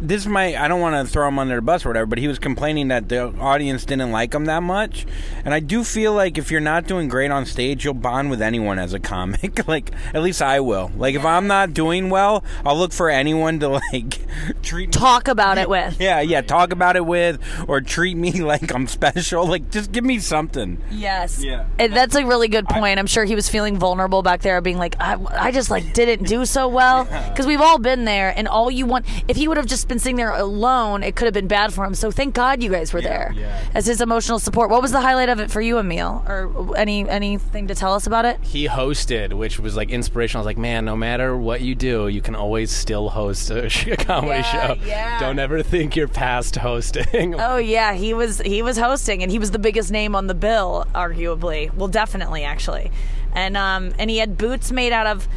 this 0.01 0.25
might 0.25 0.55
I 0.55 0.67
don't 0.67 0.81
want 0.81 0.95
to 1.05 1.12
throw 1.12 1.27
him 1.27 1.39
under 1.39 1.55
the 1.55 1.62
bus 1.62 1.86
or 1.86 1.89
whatever, 1.89 2.05
but 2.05 2.17
he 2.19 2.27
was 2.27 2.39
complaining 2.39 2.89
that 2.89 3.10
the 3.10 3.34
audience 3.39 3.86
didn't 3.86 4.12
like 4.12 4.34
him 4.34 4.45
that 4.45 4.63
much. 4.63 5.05
And 5.43 5.53
I 5.53 5.60
do 5.60 5.84
feel 5.84 6.13
like 6.13 6.38
if 6.38 6.51
you're 6.51 6.62
not 6.62 6.88
doing 6.88 7.08
great 7.08 7.31
on 7.31 7.45
stage, 7.45 7.86
you'll 7.86 7.93
bond 7.93 8.29
with 8.29 8.41
anyone 8.41 8.79
as 8.79 8.93
a 8.93 8.99
comic. 8.99 9.67
like 9.67 9.91
at 10.13 10.21
least 10.21 10.41
I 10.41 10.60
will. 10.60 10.91
Like 10.97 11.15
if 11.15 11.25
I'm 11.25 11.47
not 11.47 11.73
doing 11.73 12.10
well, 12.10 12.43
I'll 12.65 12.77
look 12.77 12.91
for 12.93 13.10
anyone 13.10 13.60
to 13.60 13.69
like 13.69 14.19
treat 14.62 14.88
me 14.89 14.91
Talk 14.91 15.27
about 15.27 15.58
it 15.58 15.69
with. 15.69 15.99
yeah, 15.99 16.21
yeah, 16.21 16.41
talk 16.41 16.71
about 16.71 16.95
it 16.95 17.05
with 17.05 17.39
or 17.67 17.81
treat 17.81 18.15
me 18.17 18.31
like 18.41 18.73
I'm 18.73 18.88
special. 18.88 19.45
Like 19.45 19.69
just 19.71 19.91
give 19.91 20.03
me 20.03 20.19
something. 20.19 20.81
Yes. 20.91 21.43
Yeah. 21.43 21.65
And 21.79 21.93
that's 21.93 22.15
a 22.15 22.25
really 22.25 22.47
good 22.47 22.67
point. 22.67 22.99
I'm 22.99 23.08
sure 23.08 23.23
he 23.25 23.36
was 23.36 23.49
feeling 23.49 23.77
vulnerable 23.77 24.21
back 24.21 24.41
there, 24.41 24.60
being 24.62 24.77
like, 24.77 24.95
I, 24.99 25.17
I 25.31 25.51
just 25.51 25.69
like 25.69 25.93
didn't 25.93 26.27
do 26.27 26.45
so 26.45 26.67
well 26.67 27.05
because 27.29 27.45
we've 27.45 27.62
all 27.62 27.77
been 27.79 28.05
there, 28.05 28.34
and 28.36 28.47
all 28.47 28.69
you 28.71 28.86
want. 28.86 29.05
If 29.27 29.38
he 29.38 29.47
would 29.47 29.58
have 29.58 29.65
just 29.65 29.85
been 29.88 30.00
sitting 30.00 30.15
there 30.15 30.32
alone, 30.32 31.04
it 31.04 31.15
could 31.15 31.26
have 31.26 31.34
been 31.34 31.48
bad 31.48 31.74
for 31.74 31.86
him. 31.86 31.93
So 31.95 32.12
thank 32.12 32.34
God 32.34 32.62
you 32.63 32.69
guys 32.71 32.93
were 32.93 33.02
there 33.02 33.34
yeah. 33.36 33.63
as 33.74 33.86
his 33.86 34.02
emotional 34.02 34.39
support. 34.39 34.69
What 34.69 34.82
was 34.82 34.91
the 34.91 35.02
highlight 35.02 35.30
of 35.30 35.39
it 35.39 35.52
for 35.52 35.62
you, 35.62 35.78
Emil, 35.78 36.24
or 36.28 36.76
any 36.78 37.08
anything 37.10 37.67
to 37.67 37.76
tell 37.76 37.93
us 37.93 38.08
about 38.08 38.26
it? 38.26 38.39
He 38.41 38.67
hosted, 38.67 39.34
which 39.34 39.60
was 39.60 39.76
like 39.76 39.89
inspirational. 39.89 40.39
I 40.39 40.43
was 40.43 40.45
like, 40.48 40.58
man, 40.58 40.86
no 40.86 40.95
matter 40.95 41.38
what 41.38 41.62
you 41.62 41.76
do, 41.76 42.08
you 42.08 42.21
can 42.21 42.36
always 42.36 42.71
still 42.71 43.10
host 43.10 43.50
a 43.52 43.69
comedy 44.00 44.39
Yeah, 44.39 44.76
show. 44.76 44.78
yeah. 44.86 45.19
Don't 45.19 45.39
ever 45.39 45.62
think 45.63 45.95
you're 45.95 46.08
past 46.08 46.56
hosting. 46.56 47.36
Oh 47.45 47.58
yeah, 47.58 47.93
he 47.93 48.13
was 48.13 48.39
he 48.41 48.62
was 48.62 48.78
hosting, 48.78 49.21
and 49.21 49.32
he 49.32 49.39
was 49.39 49.52
the 49.52 49.60
biggest 49.60 49.91
name 49.91 50.15
on 50.15 50.28
the 50.28 50.34
bill, 50.34 50.86
arguably. 50.95 51.74
Well, 51.74 51.88
definitely, 51.88 52.43
actually, 52.43 52.91
and 53.34 53.56
um, 53.56 53.93
and 54.00 54.10
he 54.10 54.17
had 54.17 54.38
boots 54.38 54.71
made 54.71 54.91
out 54.93 55.08
of. 55.08 55.28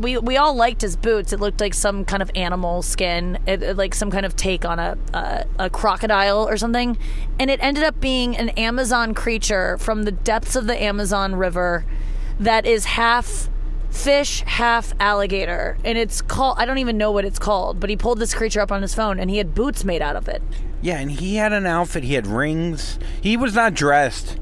We 0.00 0.18
we 0.18 0.36
all 0.36 0.54
liked 0.54 0.82
his 0.82 0.96
boots. 0.96 1.32
It 1.32 1.40
looked 1.40 1.60
like 1.60 1.74
some 1.74 2.04
kind 2.04 2.22
of 2.22 2.30
animal 2.34 2.82
skin, 2.82 3.38
it, 3.46 3.76
like 3.76 3.94
some 3.94 4.10
kind 4.10 4.26
of 4.26 4.36
take 4.36 4.64
on 4.64 4.78
a, 4.78 4.98
a 5.14 5.44
a 5.58 5.70
crocodile 5.70 6.48
or 6.48 6.56
something, 6.56 6.98
and 7.38 7.50
it 7.50 7.62
ended 7.62 7.84
up 7.84 8.00
being 8.00 8.36
an 8.36 8.50
Amazon 8.50 9.14
creature 9.14 9.78
from 9.78 10.04
the 10.04 10.12
depths 10.12 10.56
of 10.56 10.66
the 10.66 10.80
Amazon 10.80 11.34
River, 11.34 11.84
that 12.38 12.66
is 12.66 12.84
half 12.84 13.48
fish, 13.90 14.42
half 14.42 14.92
alligator, 15.00 15.78
and 15.84 15.96
it's 15.96 16.20
called. 16.20 16.56
I 16.58 16.64
don't 16.64 16.78
even 16.78 16.98
know 16.98 17.10
what 17.10 17.24
it's 17.24 17.38
called, 17.38 17.80
but 17.80 17.90
he 17.90 17.96
pulled 17.96 18.18
this 18.18 18.34
creature 18.34 18.60
up 18.60 18.70
on 18.70 18.82
his 18.82 18.94
phone, 18.94 19.18
and 19.18 19.30
he 19.30 19.38
had 19.38 19.54
boots 19.54 19.84
made 19.84 20.02
out 20.02 20.16
of 20.16 20.28
it. 20.28 20.42
Yeah, 20.82 20.98
and 20.98 21.10
he 21.10 21.36
had 21.36 21.52
an 21.52 21.66
outfit. 21.66 22.04
He 22.04 22.14
had 22.14 22.26
rings. 22.26 22.98
He 23.20 23.36
was 23.36 23.54
not 23.54 23.74
dressed 23.74 24.38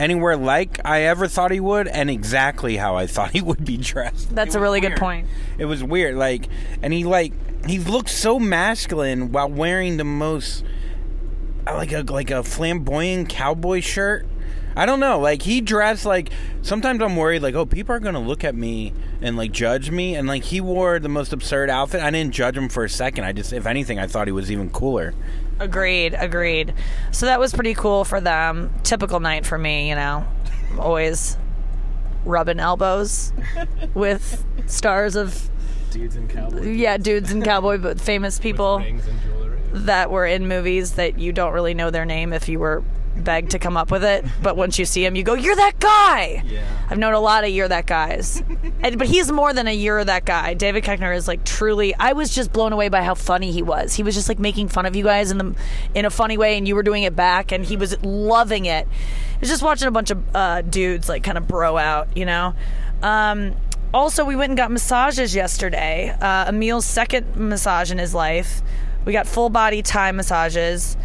anywhere 0.00 0.36
like 0.36 0.80
I 0.84 1.02
ever 1.02 1.28
thought 1.28 1.50
he 1.50 1.60
would, 1.60 1.86
and 1.86 2.10
exactly 2.10 2.76
how 2.76 2.96
I 2.96 3.06
thought 3.06 3.30
he 3.32 3.42
would 3.42 3.64
be 3.64 3.76
dressed. 3.76 4.34
That's 4.34 4.54
a 4.54 4.58
was 4.58 4.62
really 4.62 4.80
good 4.80 4.96
point. 4.96 5.28
It 5.58 5.66
was 5.66 5.84
weird, 5.84 6.16
like, 6.16 6.48
and 6.82 6.92
he 6.92 7.04
like 7.04 7.32
he 7.66 7.78
looked 7.78 8.08
so 8.08 8.38
masculine 8.40 9.30
while 9.32 9.48
wearing 9.48 9.98
the 9.98 10.04
most 10.04 10.64
like 11.66 11.92
a 11.92 12.00
like 12.02 12.30
a 12.30 12.42
flamboyant 12.42 13.28
cowboy 13.28 13.80
shirt. 13.80 14.26
I 14.80 14.86
don't 14.86 14.98
know, 14.98 15.18
like 15.20 15.42
he 15.42 15.60
dressed 15.60 16.06
like. 16.06 16.30
Sometimes 16.62 17.02
I'm 17.02 17.14
worried, 17.14 17.42
like, 17.42 17.54
oh, 17.54 17.66
people 17.66 17.94
are 17.94 18.00
gonna 18.00 18.18
look 18.18 18.44
at 18.44 18.54
me 18.54 18.94
and 19.20 19.36
like 19.36 19.52
judge 19.52 19.90
me, 19.90 20.14
and 20.14 20.26
like 20.26 20.42
he 20.42 20.58
wore 20.58 20.98
the 20.98 21.08
most 21.10 21.34
absurd 21.34 21.68
outfit. 21.68 22.00
I 22.00 22.10
didn't 22.10 22.32
judge 22.32 22.56
him 22.56 22.70
for 22.70 22.84
a 22.84 22.88
second. 22.88 23.24
I 23.24 23.32
just, 23.32 23.52
if 23.52 23.66
anything, 23.66 23.98
I 23.98 24.06
thought 24.06 24.26
he 24.26 24.32
was 24.32 24.50
even 24.50 24.70
cooler. 24.70 25.12
Agreed, 25.58 26.14
agreed. 26.14 26.72
So 27.10 27.26
that 27.26 27.38
was 27.38 27.52
pretty 27.52 27.74
cool 27.74 28.06
for 28.06 28.22
them. 28.22 28.72
Typical 28.82 29.20
night 29.20 29.44
for 29.44 29.58
me, 29.58 29.90
you 29.90 29.96
know. 29.96 30.26
Always 30.78 31.36
rubbing 32.24 32.58
elbows 32.58 33.34
with 33.94 34.42
stars 34.64 35.14
of 35.14 35.50
Dudes 35.90 36.16
in 36.16 36.26
cowboy 36.26 36.70
yeah, 36.70 36.96
dudes 36.96 37.32
and 37.32 37.44
cowboy 37.44 37.76
but 37.76 38.00
famous 38.00 38.38
people 38.38 38.78
rings 38.78 39.06
and 39.06 39.20
jewelry. 39.22 39.60
that 39.72 40.10
were 40.10 40.24
in 40.24 40.46
movies 40.46 40.92
that 40.92 41.18
you 41.18 41.32
don't 41.32 41.52
really 41.52 41.74
know 41.74 41.90
their 41.90 42.04
name 42.04 42.32
if 42.32 42.48
you 42.48 42.60
were 42.60 42.84
beg 43.20 43.50
to 43.50 43.58
come 43.58 43.76
up 43.76 43.90
with 43.90 44.04
it, 44.04 44.24
but 44.42 44.56
once 44.56 44.78
you 44.78 44.84
see 44.84 45.04
him, 45.04 45.14
you 45.16 45.22
go, 45.22 45.34
"You're 45.34 45.56
that 45.56 45.78
guy." 45.78 46.42
Yeah. 46.46 46.64
I've 46.88 46.98
known 46.98 47.14
a 47.14 47.20
lot 47.20 47.44
of 47.44 47.50
"You're 47.50 47.68
that 47.68 47.86
guys," 47.86 48.42
and, 48.82 48.98
but 48.98 49.06
he's 49.06 49.30
more 49.30 49.52
than 49.52 49.66
a 49.68 49.74
"You're 49.74 50.04
that 50.04 50.24
guy." 50.24 50.54
David 50.54 50.84
Koechner 50.84 51.14
is 51.14 51.28
like 51.28 51.44
truly. 51.44 51.94
I 51.94 52.12
was 52.12 52.34
just 52.34 52.52
blown 52.52 52.72
away 52.72 52.88
by 52.88 53.02
how 53.02 53.14
funny 53.14 53.52
he 53.52 53.62
was. 53.62 53.94
He 53.94 54.02
was 54.02 54.14
just 54.14 54.28
like 54.28 54.38
making 54.38 54.68
fun 54.68 54.86
of 54.86 54.96
you 54.96 55.04
guys 55.04 55.30
in 55.30 55.38
the 55.38 55.54
in 55.94 56.04
a 56.04 56.10
funny 56.10 56.36
way, 56.36 56.56
and 56.58 56.66
you 56.66 56.74
were 56.74 56.82
doing 56.82 57.02
it 57.02 57.14
back, 57.14 57.52
and 57.52 57.64
he 57.64 57.76
was 57.76 58.02
loving 58.02 58.66
it. 58.66 58.86
I 58.86 59.38
was 59.40 59.48
just 59.48 59.62
watching 59.62 59.88
a 59.88 59.92
bunch 59.92 60.10
of 60.10 60.36
uh, 60.36 60.62
dudes 60.62 61.08
like 61.08 61.22
kind 61.22 61.38
of 61.38 61.46
bro 61.48 61.78
out, 61.78 62.16
you 62.16 62.26
know. 62.26 62.54
Um, 63.02 63.56
also, 63.92 64.24
we 64.24 64.36
went 64.36 64.50
and 64.50 64.56
got 64.56 64.70
massages 64.70 65.34
yesterday. 65.34 66.14
Uh, 66.20 66.46
Emil's 66.48 66.86
second 66.86 67.36
massage 67.36 67.90
in 67.90 67.98
his 67.98 68.14
life. 68.14 68.62
We 69.04 69.12
got 69.12 69.26
full 69.26 69.50
body 69.50 69.82
Thai 69.82 70.12
massages. 70.12 70.96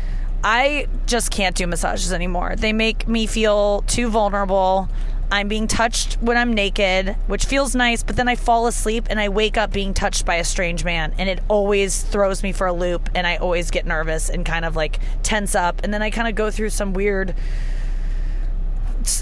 I 0.47 0.85
just 1.07 1.31
can't 1.31 1.55
do 1.55 1.65
massages 1.65 2.13
anymore. 2.13 2.53
They 2.55 2.71
make 2.71 3.07
me 3.07 3.25
feel 3.25 3.81
too 3.87 4.09
vulnerable. 4.09 4.87
I'm 5.31 5.47
being 5.47 5.67
touched 5.67 6.21
when 6.21 6.37
I'm 6.37 6.53
naked, 6.53 7.15
which 7.25 7.45
feels 7.45 7.73
nice, 7.73 8.03
but 8.03 8.15
then 8.15 8.27
I 8.27 8.35
fall 8.35 8.67
asleep 8.67 9.07
and 9.09 9.19
I 9.19 9.29
wake 9.29 9.57
up 9.57 9.73
being 9.73 9.95
touched 9.95 10.23
by 10.23 10.35
a 10.35 10.43
strange 10.43 10.85
man, 10.85 11.15
and 11.17 11.27
it 11.27 11.39
always 11.47 12.03
throws 12.03 12.43
me 12.43 12.51
for 12.51 12.67
a 12.67 12.73
loop, 12.73 13.09
and 13.15 13.25
I 13.25 13.37
always 13.37 13.71
get 13.71 13.87
nervous 13.87 14.29
and 14.29 14.45
kind 14.45 14.65
of 14.65 14.75
like 14.75 14.99
tense 15.23 15.55
up, 15.55 15.83
and 15.83 15.91
then 15.91 16.03
I 16.03 16.11
kind 16.11 16.27
of 16.27 16.35
go 16.35 16.51
through 16.51 16.69
some 16.69 16.93
weird 16.93 17.33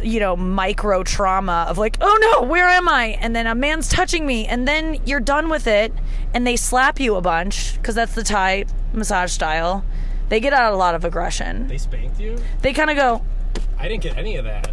you 0.02 0.20
know, 0.20 0.36
micro 0.36 1.04
trauma 1.04 1.66
of 1.70 1.78
like, 1.78 1.98
oh 2.02 2.18
no, 2.42 2.48
where 2.48 2.68
am 2.68 2.90
I? 2.90 3.18
And 3.22 3.34
then 3.34 3.48
a 3.48 3.56
man's 3.56 3.88
touching 3.88 4.26
me, 4.26 4.46
and 4.46 4.68
then 4.68 5.00
you're 5.06 5.22
done 5.22 5.48
with 5.48 5.68
it, 5.68 5.94
and 6.34 6.46
they 6.46 6.58
slap 6.58 7.00
you 7.00 7.16
a 7.16 7.22
bunch 7.22 7.76
because 7.76 7.96
that's 7.96 8.14
the 8.14 8.24
Thai 8.24 8.66
massage 8.94 9.32
style. 9.32 9.86
They 10.30 10.40
get 10.40 10.54
out 10.54 10.74
a 10.74 10.76
lot 10.76 10.96
of 10.96 11.06
aggression. 11.06 11.68
They 11.68 11.78
spanked 11.78 12.20
you? 12.20 12.38
They 12.62 12.74
kind 12.74 12.90
of 12.90 12.96
go, 12.96 13.24
I 13.78 13.88
didn't 13.88 14.04
get 14.04 14.18
any 14.18 14.38
of 14.38 14.46
that. 14.46 14.72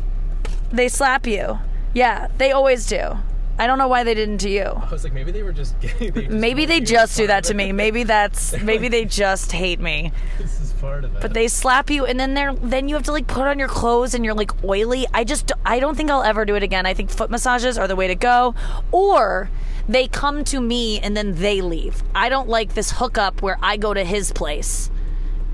they 0.72 0.88
slap 0.88 1.26
you. 1.26 1.58
Yeah, 1.94 2.28
they 2.38 2.52
always 2.52 2.86
do. 2.86 3.18
I 3.58 3.66
don't 3.66 3.76
know 3.76 3.88
why 3.88 4.04
they 4.04 4.14
didn't 4.14 4.38
to 4.38 4.48
you. 4.48 4.62
I 4.62 4.88
was 4.90 5.04
like, 5.04 5.12
maybe 5.12 5.32
they 5.32 5.42
were 5.42 5.52
just. 5.52 5.74
They 5.82 6.10
just 6.10 6.30
Maybe 6.30 6.64
they 6.64 6.80
just 6.80 7.14
do 7.16 7.26
that 7.26 7.44
to 7.44 7.54
me. 7.54 7.72
Maybe 7.72 8.04
that's 8.04 8.58
maybe 8.62 8.88
they 8.88 9.04
just 9.04 9.52
hate 9.52 9.80
me. 9.80 10.12
This 10.38 10.60
is 10.60 10.72
part 10.74 11.04
of 11.04 11.14
it. 11.14 11.20
But 11.20 11.34
they 11.34 11.46
slap 11.46 11.90
you 11.90 12.06
and 12.06 12.18
then 12.18 12.32
they're 12.32 12.54
then 12.54 12.88
you 12.88 12.94
have 12.94 13.04
to 13.04 13.12
like 13.12 13.26
put 13.26 13.46
on 13.46 13.58
your 13.58 13.68
clothes 13.68 14.14
and 14.14 14.24
you're 14.24 14.32
like 14.34 14.64
oily. 14.64 15.04
I 15.12 15.24
just 15.24 15.52
I 15.66 15.78
don't 15.78 15.94
think 15.94 16.10
I'll 16.10 16.22
ever 16.22 16.46
do 16.46 16.54
it 16.54 16.62
again. 16.62 16.86
I 16.86 16.94
think 16.94 17.10
foot 17.10 17.28
massages 17.30 17.76
are 17.76 17.86
the 17.86 17.96
way 17.96 18.06
to 18.08 18.14
go. 18.14 18.54
Or 18.92 19.50
they 19.86 20.08
come 20.08 20.42
to 20.44 20.60
me 20.60 20.98
and 21.00 21.14
then 21.14 21.34
they 21.34 21.60
leave. 21.60 22.02
I 22.14 22.30
don't 22.30 22.48
like 22.48 22.72
this 22.72 22.92
hookup 22.92 23.42
where 23.42 23.58
I 23.60 23.76
go 23.76 23.92
to 23.92 24.04
his 24.04 24.32
place 24.32 24.89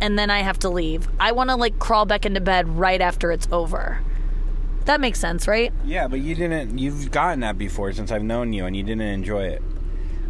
and 0.01 0.19
then 0.19 0.31
I 0.31 0.41
have 0.41 0.59
to 0.61 0.69
leave. 0.69 1.09
I 1.19 1.33
want 1.33 1.51
to 1.51 1.57
like 1.57 1.79
crawl 1.79 2.07
back 2.07 2.27
into 2.27 2.41
bed 2.41 2.79
right 2.79 3.01
after 3.01 3.33
it's 3.33 3.49
over. 3.51 4.01
That 4.85 5.01
makes 5.01 5.19
sense, 5.19 5.49
right? 5.49 5.73
Yeah, 5.85 6.07
but 6.07 6.21
you 6.21 6.35
didn't. 6.35 6.79
You've 6.79 7.11
gotten 7.11 7.41
that 7.41 7.59
before 7.59 7.93
since 7.93 8.13
I've 8.13 8.23
known 8.23 8.53
you, 8.53 8.67
and 8.67 8.77
you 8.77 8.85
didn't 8.85 9.03
enjoy 9.03 9.45
it. 9.47 9.63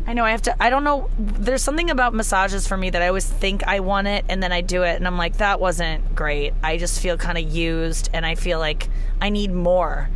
I 0.06 0.12
know 0.12 0.24
I 0.24 0.30
have 0.30 0.42
to. 0.42 0.62
I 0.62 0.70
don't 0.70 0.84
know. 0.84 1.10
There's 1.18 1.62
something 1.62 1.90
about 1.90 2.14
massages 2.14 2.66
for 2.66 2.76
me 2.76 2.90
that 2.90 3.02
I 3.02 3.08
always 3.08 3.26
think 3.26 3.64
I 3.64 3.80
want 3.80 4.06
it, 4.06 4.24
and 4.28 4.42
then 4.42 4.52
I 4.52 4.60
do 4.60 4.82
it, 4.84 4.96
and 4.96 5.06
I'm 5.06 5.18
like, 5.18 5.38
that 5.38 5.60
wasn't 5.60 6.14
great. 6.14 6.54
I 6.62 6.78
just 6.78 7.00
feel 7.00 7.18
kind 7.18 7.36
of 7.36 7.44
used, 7.44 8.08
and 8.14 8.24
I 8.24 8.34
feel 8.34 8.58
like 8.58 8.88
I 9.20 9.28
need 9.28 9.52
more. 9.52 10.08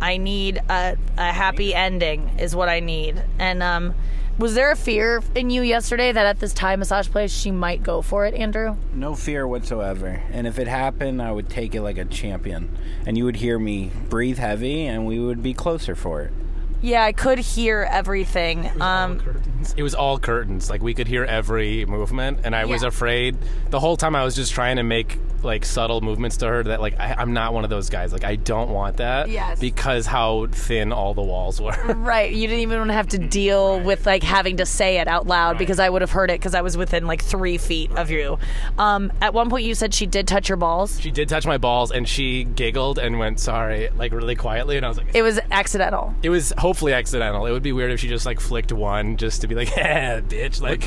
I 0.00 0.16
need 0.16 0.56
a, 0.68 0.96
a 1.16 1.32
happy 1.32 1.74
ending, 1.74 2.38
is 2.38 2.56
what 2.56 2.68
I 2.68 2.80
need. 2.80 3.22
And 3.38 3.62
um, 3.62 3.94
was 4.38 4.54
there 4.54 4.70
a 4.70 4.76
fear 4.76 5.22
in 5.34 5.50
you 5.50 5.62
yesterday 5.62 6.12
that 6.12 6.24
at 6.24 6.38
this 6.38 6.54
Thai 6.54 6.76
massage 6.76 7.08
place 7.08 7.32
she 7.32 7.50
might 7.50 7.82
go 7.82 8.02
for 8.02 8.24
it, 8.24 8.34
Andrew? 8.34 8.76
No 8.94 9.14
fear 9.14 9.46
whatsoever. 9.46 10.22
And 10.30 10.46
if 10.46 10.58
it 10.58 10.68
happened, 10.68 11.20
I 11.20 11.32
would 11.32 11.50
take 11.50 11.74
it 11.74 11.82
like 11.82 11.98
a 11.98 12.04
champion. 12.04 12.76
And 13.04 13.18
you 13.18 13.24
would 13.24 13.36
hear 13.36 13.58
me 13.58 13.90
breathe 14.08 14.38
heavy, 14.38 14.86
and 14.86 15.06
we 15.06 15.18
would 15.18 15.42
be 15.42 15.54
closer 15.54 15.94
for 15.94 16.22
it. 16.22 16.32
Yeah, 16.80 17.02
I 17.02 17.10
could 17.10 17.40
hear 17.40 17.88
everything. 17.90 18.70
Um, 18.80 19.18
curtains. 19.18 19.74
It 19.76 19.82
was 19.82 19.96
all 19.96 20.18
curtains. 20.18 20.70
Like 20.70 20.80
we 20.80 20.94
could 20.94 21.08
hear 21.08 21.24
every 21.24 21.84
movement, 21.86 22.40
and 22.44 22.54
I 22.54 22.66
was 22.66 22.84
afraid 22.84 23.36
the 23.70 23.80
whole 23.80 23.96
time. 23.96 24.14
I 24.14 24.22
was 24.22 24.36
just 24.36 24.52
trying 24.52 24.76
to 24.76 24.84
make 24.84 25.18
like 25.44 25.64
subtle 25.64 26.00
movements 26.00 26.36
to 26.38 26.46
her 26.48 26.62
that 26.64 26.80
like 26.80 26.98
I, 26.98 27.14
I'm 27.18 27.32
not 27.32 27.52
one 27.54 27.64
of 27.64 27.70
those 27.70 27.88
guys. 27.90 28.12
Like 28.12 28.24
I 28.24 28.36
don't 28.36 28.70
want 28.70 28.96
that. 28.98 29.28
Yes. 29.28 29.58
Because 29.60 30.06
how 30.06 30.46
thin 30.50 30.92
all 30.92 31.14
the 31.14 31.22
walls 31.22 31.60
were. 31.60 31.76
Right. 32.08 32.32
You 32.32 32.46
didn't 32.48 32.62
even 32.62 32.88
have 32.88 33.08
to 33.08 33.18
deal 33.18 33.80
with 33.80 34.06
like 34.06 34.22
having 34.22 34.56
to 34.58 34.66
say 34.66 34.98
it 34.98 35.08
out 35.08 35.26
loud 35.26 35.58
because 35.58 35.78
I 35.78 35.88
would 35.90 36.00
have 36.02 36.10
heard 36.10 36.30
it 36.30 36.40
because 36.40 36.54
I 36.54 36.62
was 36.62 36.76
within 36.76 37.06
like 37.06 37.22
three 37.22 37.58
feet 37.58 37.90
of 37.92 38.10
you. 38.10 38.38
Um, 38.78 39.12
at 39.20 39.34
one 39.34 39.50
point, 39.50 39.64
you 39.64 39.74
said 39.74 39.92
she 39.92 40.06
did 40.06 40.26
touch 40.26 40.48
your 40.48 40.56
balls. 40.56 40.98
she 41.00 41.10
did 41.10 41.28
touch 41.28 41.44
my 41.46 41.58
balls, 41.58 41.90
and 41.90 42.08
she 42.08 42.44
giggled 42.44 42.98
and 42.98 43.18
went 43.18 43.40
sorry, 43.40 43.88
like 43.96 44.12
really 44.12 44.36
quietly, 44.36 44.76
and 44.76 44.86
I 44.86 44.88
was 44.88 44.96
like. 44.98 45.14
It 45.14 45.22
was 45.22 45.38
accidental. 45.50 46.14
it 46.22 46.30
was 46.30 46.52
hopefully 46.58 46.92
accidental. 46.92 47.44
It 47.46 47.52
would 47.52 47.62
be 47.62 47.72
weird 47.72 47.90
if 47.90 48.00
she 48.00 48.08
just 48.08 48.24
like 48.26 48.40
flicked 48.40 48.72
one 48.72 49.16
just 49.16 49.40
to 49.42 49.46
be 49.48 49.54
like, 49.54 49.70
"Yeah, 49.76 50.20
bitch." 50.20 50.60
Like, 50.62 50.84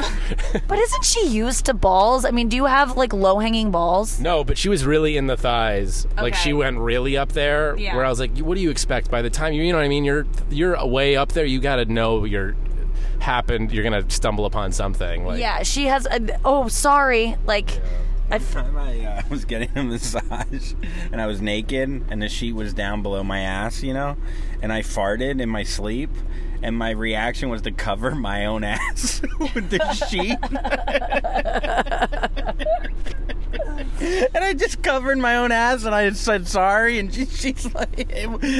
But 0.67 0.79
isn't 0.79 1.05
she 1.05 1.27
used 1.27 1.65
to 1.65 1.73
balls? 1.73 2.25
I 2.25 2.31
mean, 2.31 2.49
do 2.49 2.55
you 2.55 2.65
have 2.65 2.97
like 2.97 3.13
low 3.13 3.39
hanging 3.39 3.71
balls? 3.71 4.19
no, 4.19 4.40
but 4.43 4.57
she 4.57 4.69
was 4.69 4.85
really 4.85 5.17
in 5.17 5.27
the 5.27 5.37
thighs. 5.37 6.05
Like 6.17 6.33
Okay. 6.33 6.41
she 6.43 6.53
went 6.53 6.77
really 6.79 7.17
up 7.17 7.31
there. 7.33 7.75
Yeah. 7.77 7.95
Where 7.95 8.05
I 8.05 8.09
was 8.09 8.19
like, 8.19 8.37
"What 8.39 8.55
do 8.55 8.61
you 8.61 8.69
expect?" 8.69 9.09
By 9.11 9.21
the 9.21 9.29
time 9.29 9.53
you, 9.53 9.63
you 9.63 9.71
know 9.71 9.77
what 9.79 9.85
I 9.85 9.89
mean, 9.89 10.03
you're 10.03 10.25
you're 10.49 10.83
way 10.85 11.15
up 11.15 11.31
there. 11.33 11.45
You 11.45 11.59
got 11.59 11.77
to 11.77 11.85
know 11.85 12.23
you're 12.25 12.55
happened. 13.19 13.71
You're 13.71 13.83
gonna 13.83 14.09
stumble 14.09 14.45
upon 14.45 14.71
something. 14.71 15.25
Like, 15.25 15.39
Yeah, 15.39 15.63
she 15.63 15.85
has. 15.85 16.05
A, 16.07 16.39
oh, 16.43 16.67
sorry. 16.67 17.35
Like, 17.45 17.79
I 18.31 18.35
f- 18.35 18.53
time 18.53 18.75
I 18.77 19.05
uh, 19.05 19.21
was 19.29 19.45
getting 19.45 19.69
a 19.75 19.83
massage 19.83 20.73
and 21.11 21.21
I 21.21 21.27
was 21.27 21.41
naked 21.41 22.05
and 22.09 22.21
the 22.21 22.29
sheet 22.29 22.53
was 22.53 22.73
down 22.73 23.01
below 23.03 23.23
my 23.23 23.41
ass, 23.41 23.83
you 23.83 23.93
know, 23.93 24.17
and 24.61 24.71
I 24.73 24.81
farted 24.81 25.41
in 25.41 25.49
my 25.49 25.63
sleep. 25.63 26.09
And 26.63 26.77
my 26.77 26.91
reaction 26.91 27.49
was 27.49 27.63
to 27.63 27.71
cover 27.71 28.13
my 28.13 28.45
own 28.45 28.63
ass 28.75 29.21
with 29.39 29.71
the 29.71 29.93
sheet. 29.93 30.37
and 33.99 34.43
I 34.43 34.53
just 34.53 34.81
covered 34.81 35.17
my 35.17 35.37
own 35.37 35.51
ass 35.51 35.85
and 35.85 35.93
I 35.93 36.11
said 36.11 36.47
sorry. 36.47 36.99
And 36.99 37.13
she, 37.13 37.25
she's 37.25 37.73
like, 37.73 37.99
it, 37.99 38.07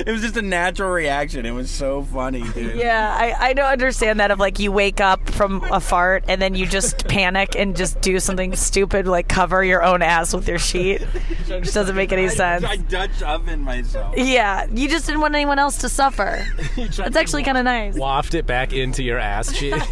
it 0.07 0.11
was 0.11 0.21
just 0.21 0.37
a 0.37 0.41
natural 0.41 0.89
reaction. 0.89 1.45
It 1.45 1.51
was 1.51 1.69
so 1.69 2.03
funny, 2.03 2.43
dude. 2.51 2.77
yeah, 2.77 3.15
I, 3.19 3.49
I 3.49 3.53
don't 3.53 3.71
understand 3.71 4.19
that 4.19 4.31
of 4.31 4.39
like 4.39 4.59
you 4.59 4.71
wake 4.71 5.01
up 5.01 5.29
from 5.29 5.63
a 5.71 5.79
fart 5.79 6.25
and 6.27 6.41
then 6.41 6.55
you 6.55 6.65
just 6.65 7.07
panic 7.07 7.55
and 7.55 7.75
just 7.75 8.01
do 8.01 8.19
something 8.19 8.55
stupid 8.55 9.07
like 9.07 9.27
cover 9.27 9.63
your 9.63 9.83
own 9.83 10.01
ass 10.01 10.33
with 10.33 10.47
your 10.47 10.59
sheet. 10.59 11.01
Which 11.01 11.73
doesn't 11.73 11.95
make 11.95 12.11
any 12.11 12.29
sense. 12.29 12.63
I, 12.63 12.71
I 12.71 12.77
Dutch 12.77 13.21
oven 13.23 13.61
myself. 13.61 14.15
Yeah, 14.17 14.67
you 14.71 14.87
just 14.89 15.05
didn't 15.05 15.21
want 15.21 15.35
anyone 15.35 15.59
else 15.59 15.77
to 15.79 15.89
suffer. 15.89 16.45
That's 16.75 17.15
actually 17.15 17.43
kind 17.43 17.57
of 17.57 17.65
nice. 17.65 17.95
Waft 17.95 18.33
it 18.33 18.45
back 18.45 18.73
into 18.73 19.03
your 19.03 19.19
ass 19.19 19.51
cheeks. 19.57 19.85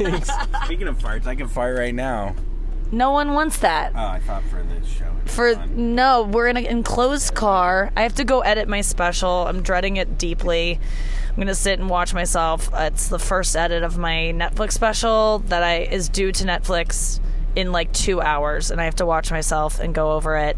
Speaking 0.65 0.87
of 0.87 0.97
farts, 0.97 1.25
I 1.27 1.35
can 1.35 1.47
fart 1.47 1.77
right 1.77 1.93
now. 1.93 2.35
No 2.91 3.11
one 3.11 3.33
wants 3.33 3.57
that. 3.59 3.91
Oh, 3.95 3.99
I 3.99 4.19
thought 4.19 4.43
for 4.43 4.63
this 4.63 4.87
show. 4.87 5.05
For 5.25 5.53
fun. 5.55 5.95
no, 5.95 6.23
we're 6.23 6.47
in 6.47 6.57
an 6.57 6.65
enclosed 6.65 7.35
car. 7.35 7.91
I 7.95 8.01
have 8.03 8.15
to 8.15 8.23
go 8.23 8.39
edit 8.41 8.67
my 8.67 8.81
special. 8.81 9.45
I'm 9.47 9.61
dreading 9.61 9.97
it 9.97 10.17
deeply. 10.17 10.79
I'm 11.29 11.35
gonna 11.35 11.53
sit 11.55 11.79
and 11.79 11.89
watch 11.89 12.13
myself. 12.13 12.69
It's 12.73 13.07
the 13.07 13.19
first 13.19 13.55
edit 13.55 13.83
of 13.83 13.97
my 13.97 14.33
Netflix 14.35 14.73
special 14.73 15.39
that 15.47 15.61
I 15.63 15.81
is 15.81 16.09
due 16.09 16.31
to 16.31 16.43
Netflix 16.43 17.19
in 17.55 17.71
like 17.71 17.93
two 17.93 18.21
hours, 18.21 18.71
and 18.71 18.81
I 18.81 18.85
have 18.85 18.95
to 18.95 19.05
watch 19.05 19.29
myself 19.31 19.79
and 19.79 19.93
go 19.93 20.13
over 20.13 20.37
it. 20.37 20.57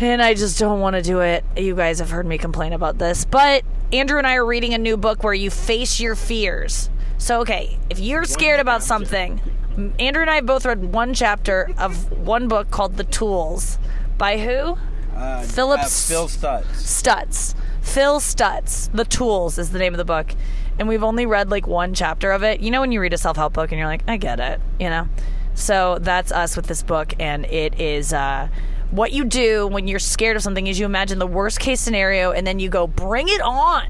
And 0.00 0.20
I 0.22 0.34
just 0.34 0.58
don't 0.58 0.80
want 0.80 0.96
to 0.96 1.02
do 1.02 1.20
it. 1.20 1.44
You 1.56 1.74
guys 1.76 2.00
have 2.00 2.10
heard 2.10 2.26
me 2.26 2.38
complain 2.38 2.72
about 2.72 2.98
this. 2.98 3.24
But 3.24 3.62
Andrew 3.92 4.18
and 4.18 4.26
I 4.26 4.34
are 4.34 4.44
reading 4.44 4.74
a 4.74 4.78
new 4.78 4.96
book 4.96 5.22
where 5.22 5.34
you 5.34 5.50
face 5.50 6.00
your 6.00 6.16
fears. 6.16 6.90
So, 7.18 7.40
okay, 7.42 7.78
if 7.88 8.00
you're 8.00 8.24
scared 8.24 8.58
about 8.58 8.82
something, 8.82 9.40
m- 9.44 9.52
Andrew 9.98 10.22
and 10.22 10.30
I 10.30 10.40
both 10.40 10.66
read 10.66 10.92
one 10.92 11.14
chapter 11.14 11.70
of 11.78 12.10
one 12.12 12.48
book 12.48 12.70
called 12.70 12.96
The 12.96 13.04
Tools. 13.04 13.78
By 14.18 14.38
who? 14.38 14.76
Uh, 15.16 15.42
Phillips- 15.42 16.10
uh, 16.10 16.14
Phil 16.14 16.28
Stutz. 16.28 16.64
Stutz. 16.74 17.54
Phil 17.80 18.20
Stutz. 18.20 18.90
The 18.92 19.04
Tools 19.04 19.58
is 19.58 19.70
the 19.70 19.78
name 19.78 19.94
of 19.94 19.98
the 19.98 20.04
book. 20.04 20.34
And 20.78 20.88
we've 20.88 21.02
only 21.02 21.26
read 21.26 21.50
like 21.50 21.66
one 21.66 21.94
chapter 21.94 22.32
of 22.32 22.42
it. 22.42 22.60
You 22.60 22.70
know, 22.70 22.80
when 22.80 22.92
you 22.92 23.00
read 23.00 23.12
a 23.12 23.18
self 23.18 23.36
help 23.36 23.52
book 23.54 23.72
and 23.72 23.78
you're 23.78 23.88
like, 23.88 24.02
I 24.08 24.16
get 24.16 24.40
it, 24.40 24.60
you 24.78 24.88
know? 24.90 25.08
So 25.54 25.98
that's 26.00 26.32
us 26.32 26.56
with 26.56 26.66
this 26.66 26.82
book. 26.82 27.14
And 27.20 27.44
it 27.46 27.78
is 27.80 28.12
uh, 28.12 28.48
what 28.90 29.12
you 29.12 29.24
do 29.24 29.66
when 29.66 29.86
you're 29.88 29.98
scared 29.98 30.36
of 30.36 30.42
something 30.42 30.66
is 30.66 30.78
you 30.78 30.86
imagine 30.86 31.18
the 31.18 31.26
worst 31.26 31.60
case 31.60 31.80
scenario 31.80 32.30
and 32.32 32.46
then 32.46 32.58
you 32.58 32.68
go, 32.68 32.86
bring 32.86 33.28
it 33.28 33.40
on. 33.42 33.88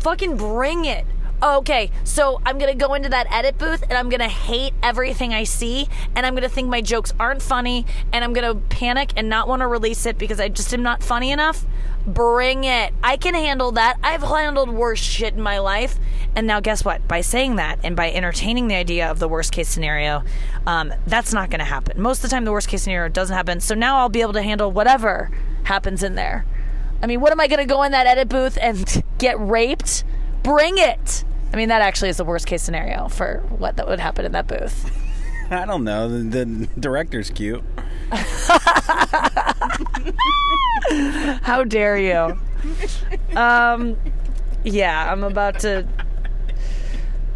Fucking 0.00 0.36
bring 0.36 0.84
it. 0.84 1.06
Okay, 1.40 1.92
so 2.02 2.40
I'm 2.44 2.58
gonna 2.58 2.74
go 2.74 2.94
into 2.94 3.08
that 3.10 3.30
edit 3.30 3.58
booth 3.58 3.82
and 3.82 3.92
I'm 3.92 4.08
gonna 4.08 4.28
hate 4.28 4.74
everything 4.82 5.32
I 5.32 5.44
see, 5.44 5.88
and 6.16 6.26
I'm 6.26 6.34
gonna 6.34 6.48
think 6.48 6.68
my 6.68 6.80
jokes 6.80 7.14
aren't 7.20 7.42
funny, 7.42 7.86
and 8.12 8.24
I'm 8.24 8.32
gonna 8.32 8.56
panic 8.56 9.12
and 9.16 9.28
not 9.28 9.46
want 9.46 9.60
to 9.60 9.68
release 9.68 10.04
it 10.04 10.18
because 10.18 10.40
I 10.40 10.48
just 10.48 10.74
am 10.74 10.82
not 10.82 11.00
funny 11.00 11.30
enough. 11.30 11.64
Bring 12.08 12.64
it. 12.64 12.92
I 13.04 13.16
can 13.18 13.34
handle 13.34 13.70
that. 13.72 13.98
I've 14.02 14.22
handled 14.22 14.70
worse 14.70 14.98
shit 14.98 15.34
in 15.34 15.42
my 15.42 15.58
life. 15.58 15.98
And 16.34 16.46
now, 16.46 16.58
guess 16.58 16.84
what? 16.84 17.06
By 17.06 17.20
saying 17.20 17.56
that 17.56 17.78
and 17.84 17.94
by 17.94 18.10
entertaining 18.10 18.68
the 18.68 18.76
idea 18.76 19.10
of 19.10 19.18
the 19.18 19.28
worst 19.28 19.52
case 19.52 19.68
scenario, 19.68 20.22
um, 20.66 20.92
that's 21.06 21.34
not 21.34 21.50
going 21.50 21.58
to 21.58 21.66
happen. 21.66 22.00
Most 22.00 22.18
of 22.18 22.22
the 22.22 22.28
time, 22.28 22.46
the 22.46 22.52
worst 22.52 22.68
case 22.68 22.82
scenario 22.82 23.10
doesn't 23.10 23.36
happen. 23.36 23.60
So 23.60 23.74
now 23.74 23.98
I'll 23.98 24.08
be 24.08 24.22
able 24.22 24.32
to 24.34 24.42
handle 24.42 24.72
whatever 24.72 25.30
happens 25.64 26.02
in 26.02 26.14
there. 26.14 26.46
I 27.02 27.06
mean, 27.06 27.20
what 27.20 27.30
am 27.30 27.40
I 27.40 27.46
going 27.46 27.60
to 27.60 27.66
go 27.66 27.82
in 27.82 27.92
that 27.92 28.06
edit 28.06 28.28
booth 28.28 28.56
and 28.60 29.02
get 29.18 29.38
raped? 29.38 30.04
Bring 30.42 30.78
it. 30.78 31.24
I 31.52 31.56
mean, 31.56 31.68
that 31.68 31.82
actually 31.82 32.10
is 32.10 32.16
the 32.18 32.24
worst 32.24 32.46
case 32.46 32.62
scenario 32.62 33.08
for 33.08 33.42
what 33.58 33.76
that 33.76 33.88
would 33.88 34.00
happen 34.00 34.24
in 34.24 34.32
that 34.32 34.46
booth. 34.46 34.90
I 35.50 35.64
don't 35.64 35.84
know. 35.84 36.08
The, 36.08 36.44
the 36.44 36.68
director's 36.78 37.30
cute. 37.30 37.64
How 41.42 41.64
dare 41.64 41.98
you? 41.98 42.38
Um, 43.36 43.96
yeah, 44.64 45.10
I'm 45.10 45.24
about 45.24 45.60
to 45.60 45.86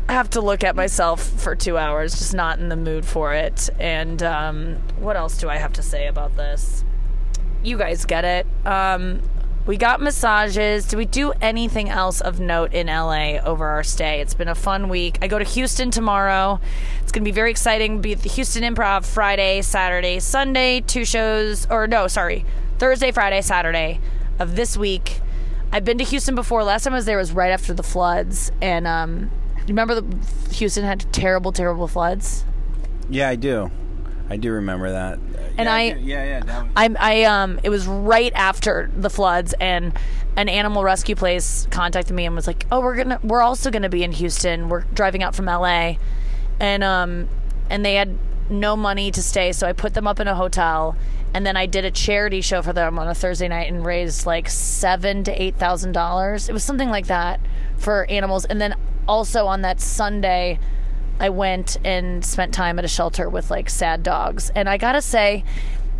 have 0.08 0.28
to 0.30 0.40
look 0.40 0.62
at 0.62 0.76
myself 0.76 1.22
for 1.22 1.54
two 1.54 1.78
hours, 1.78 2.12
just 2.18 2.34
not 2.34 2.58
in 2.58 2.68
the 2.68 2.76
mood 2.76 3.04
for 3.04 3.32
it. 3.32 3.70
And 3.78 4.22
um, 4.22 4.76
what 4.98 5.16
else 5.16 5.38
do 5.38 5.48
I 5.48 5.56
have 5.56 5.72
to 5.74 5.82
say 5.82 6.06
about 6.06 6.36
this? 6.36 6.84
You 7.62 7.78
guys 7.78 8.04
get 8.04 8.24
it. 8.24 8.46
Um, 8.66 9.22
we 9.66 9.76
got 9.76 10.00
massages. 10.00 10.86
Did 10.88 10.96
we 10.96 11.04
do 11.04 11.32
anything 11.40 11.88
else 11.88 12.20
of 12.20 12.40
note 12.40 12.72
in 12.72 12.88
LA 12.88 13.38
over 13.44 13.66
our 13.68 13.84
stay? 13.84 14.20
It's 14.20 14.34
been 14.34 14.48
a 14.48 14.54
fun 14.54 14.88
week. 14.88 15.18
I 15.22 15.28
go 15.28 15.38
to 15.38 15.44
Houston 15.44 15.90
tomorrow. 15.90 16.60
It's 17.00 17.12
going 17.12 17.22
to 17.22 17.28
be 17.28 17.34
very 17.34 17.50
exciting. 17.50 18.00
Be 18.00 18.12
at 18.12 18.22
the 18.22 18.28
Houston 18.28 18.62
Improv 18.62 19.06
Friday, 19.06 19.62
Saturday, 19.62 20.18
Sunday, 20.18 20.80
two 20.80 21.04
shows, 21.04 21.66
or 21.70 21.86
no, 21.86 22.08
sorry, 22.08 22.44
Thursday, 22.78 23.12
Friday, 23.12 23.40
Saturday 23.40 24.00
of 24.38 24.56
this 24.56 24.76
week. 24.76 25.20
I've 25.70 25.84
been 25.84 25.98
to 25.98 26.04
Houston 26.04 26.34
before. 26.34 26.64
Last 26.64 26.84
time 26.84 26.92
I 26.92 26.96
was 26.96 27.04
there 27.06 27.18
was 27.18 27.32
right 27.32 27.52
after 27.52 27.72
the 27.72 27.84
floods, 27.84 28.50
and 28.60 28.86
um, 28.86 29.30
remember 29.68 30.00
the 30.00 30.54
Houston 30.54 30.84
had 30.84 31.10
terrible, 31.12 31.52
terrible 31.52 31.86
floods. 31.86 32.44
Yeah, 33.08 33.28
I 33.28 33.36
do. 33.36 33.70
I 34.30 34.36
do 34.36 34.52
remember 34.52 34.90
that. 34.92 35.18
And 35.58 35.66
yeah, 35.66 35.74
I- 35.74 35.90
do. 35.92 36.00
yeah, 36.00 36.24
yeah. 36.24 36.40
That 36.40 36.62
was, 36.64 36.72
I, 36.76 36.94
I 36.98 37.22
um 37.24 37.60
it 37.62 37.68
was 37.68 37.86
right 37.86 38.32
after 38.34 38.90
the 38.96 39.10
floods 39.10 39.54
and 39.60 39.92
an 40.36 40.48
animal 40.48 40.82
rescue 40.82 41.14
place 41.14 41.66
contacted 41.70 42.16
me 42.16 42.24
and 42.24 42.34
was 42.34 42.46
like 42.46 42.64
oh 42.72 42.80
we're 42.80 42.96
gonna 42.96 43.20
we're 43.22 43.42
also 43.42 43.70
gonna 43.70 43.90
be 43.90 44.02
in 44.02 44.12
houston 44.12 44.70
we're 44.70 44.80
driving 44.94 45.22
out 45.22 45.34
from 45.34 45.44
la 45.44 45.92
and 46.58 46.82
um 46.82 47.28
and 47.68 47.84
they 47.84 47.96
had 47.96 48.16
no 48.48 48.74
money 48.74 49.10
to 49.10 49.22
stay 49.22 49.52
so 49.52 49.66
i 49.66 49.74
put 49.74 49.92
them 49.92 50.06
up 50.06 50.18
in 50.20 50.26
a 50.26 50.34
hotel 50.34 50.96
and 51.34 51.44
then 51.44 51.54
i 51.54 51.66
did 51.66 51.84
a 51.84 51.90
charity 51.90 52.40
show 52.40 52.62
for 52.62 52.72
them 52.72 52.98
on 52.98 53.06
a 53.08 53.14
thursday 53.14 53.46
night 53.46 53.70
and 53.70 53.84
raised 53.84 54.24
like 54.24 54.48
seven 54.48 55.22
to 55.22 55.42
eight 55.42 55.56
thousand 55.56 55.92
dollars 55.92 56.48
it 56.48 56.52
was 56.54 56.64
something 56.64 56.88
like 56.88 57.08
that 57.08 57.38
for 57.76 58.06
animals 58.10 58.46
and 58.46 58.58
then 58.58 58.74
also 59.06 59.44
on 59.46 59.60
that 59.60 59.82
sunday 59.82 60.58
I 61.22 61.28
went 61.28 61.78
and 61.84 62.24
spent 62.24 62.52
time 62.52 62.80
at 62.80 62.84
a 62.84 62.88
shelter 62.88 63.30
with 63.30 63.48
like 63.48 63.70
sad 63.70 64.02
dogs. 64.02 64.50
And 64.56 64.68
I 64.68 64.76
gotta 64.76 65.00
say, 65.00 65.44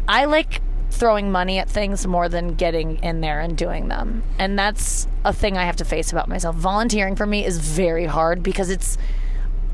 I 0.08 0.24
like 0.24 0.60
throwing 0.90 1.30
money 1.30 1.58
at 1.58 1.70
things 1.70 2.04
more 2.08 2.28
than 2.28 2.54
getting 2.54 3.02
in 3.04 3.20
there 3.20 3.38
and 3.38 3.56
doing 3.56 3.86
them. 3.86 4.24
And 4.40 4.58
that's 4.58 5.06
a 5.24 5.32
thing 5.32 5.56
I 5.56 5.64
have 5.64 5.76
to 5.76 5.84
face 5.84 6.10
about 6.10 6.28
myself. 6.28 6.56
Volunteering 6.56 7.14
for 7.14 7.24
me 7.24 7.46
is 7.46 7.58
very 7.58 8.04
hard 8.04 8.42
because 8.42 8.68
it's 8.68 8.98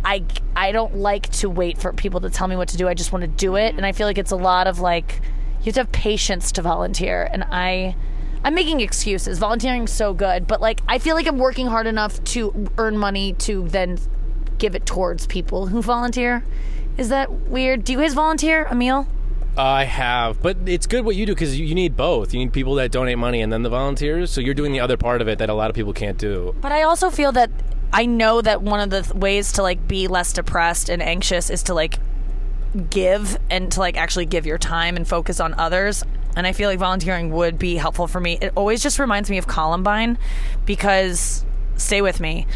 I 0.05 0.23
I 0.55 0.71
don't 0.71 0.97
like 0.97 1.31
to 1.31 1.49
wait 1.49 1.79
for 1.79 1.95
people 1.95 2.21
to 2.21 2.31
tell 2.31 2.47
me 2.47 2.55
what 2.55 2.69
to 2.69 2.77
do. 2.77 2.87
I 2.87 2.93
just 2.93 3.11
want 3.11 3.23
to 3.23 3.29
do 3.29 3.57
it. 3.57 3.75
And 3.75 3.87
I 3.87 3.93
feel 3.93 4.07
like 4.07 4.19
it's 4.19 4.33
a 4.33 4.37
lot 4.37 4.67
of 4.67 4.81
like 4.81 5.23
you 5.61 5.65
have 5.65 5.75
to 5.75 5.81
have 5.81 5.93
patience 5.93 6.53
to 6.53 6.63
volunteer 6.63 7.27
and 7.33 7.43
I 7.45 7.97
I'm 8.45 8.55
making 8.55 8.81
excuses. 8.83 9.39
Volunteering's 9.39 9.93
so 9.93 10.13
good, 10.13 10.47
but 10.47 10.61
like 10.61 10.83
I 10.87 10.99
feel 10.99 11.15
like 11.15 11.27
I'm 11.27 11.39
working 11.39 11.69
hard 11.69 11.87
enough 11.87 12.23
to 12.25 12.69
earn 12.77 12.99
money 12.99 13.33
to 13.33 13.67
then 13.67 13.99
give 14.59 14.75
it 14.75 14.87
towards 14.87 15.27
people 15.27 15.69
who 15.69 15.83
volunteer. 15.83 16.45
Is 16.97 17.09
that 17.11 17.31
weird? 17.31 17.85
Do 17.85 17.93
you 17.93 17.99
guys 17.99 18.15
volunteer, 18.15 18.67
Emil? 18.71 19.07
I 19.57 19.85
have, 19.85 20.41
but 20.41 20.57
it's 20.67 20.87
good 20.87 21.05
what 21.05 21.17
you 21.17 21.27
do 21.27 21.35
because 21.35 21.59
you, 21.59 21.75
need 21.75 21.97
both. 21.97 22.33
You 22.33 22.39
need 22.39 22.53
people 22.53 22.77
that 22.77 22.93
donate 22.93 23.19
money 23.19 23.41
and 23.41 23.53
then 23.53 23.65
the 23.65 23.69
volunteers. 23.69 24.31
So 24.31 24.41
you're 24.41 24.55
doing 24.55 24.71
the 24.71 24.79
other 24.79 24.97
part 24.97 25.21
of 25.21 25.27
it 25.27 25.39
that 25.41 25.51
a 25.51 25.55
lot 25.55 25.69
of 25.69 25.75
people 25.75 25.93
can't 25.93 26.17
do. 26.17 26.55
But 26.61 26.71
I 26.71 26.83
also 26.83 27.11
feel 27.11 27.33
that 27.33 27.51
I 27.93 28.07
know 28.07 28.41
that 28.41 28.63
one 28.63 28.79
of 28.79 28.91
the 28.91 29.03
th- 29.03 29.15
ways 29.15 29.53
to 29.53 29.63
like 29.63 29.89
be 29.89 30.07
less 30.07 30.33
depressed 30.33 30.89
and 30.89 31.03
anxious 31.03 31.51
is 31.51 31.65
to 31.65 31.75
like 31.75 31.99
give 32.91 33.37
and 33.51 33.73
to 33.73 33.81
like 33.81 33.97
actually 33.97 34.27
give 34.27 34.47
your 34.47 34.59
time 34.59 34.97
and 34.97 35.09
focus 35.09 35.41
on 35.41 35.55
others. 35.55 36.05
And 36.37 36.47
I 36.47 36.53
feel 36.53 36.69
like 36.69 36.79
volunteering 36.79 37.33
would 37.33 37.59
be 37.59 37.77
helpful 37.77 38.07
for 38.07 38.21
me. 38.21 38.39
It 38.41 38.53
always 38.55 38.81
just 38.81 39.01
reminds 39.01 39.29
me 39.29 39.39
of 39.39 39.49
Columbine 39.49 40.19
because 40.67 41.45
stay 41.77 42.01
with 42.01 42.21
me. 42.21 42.47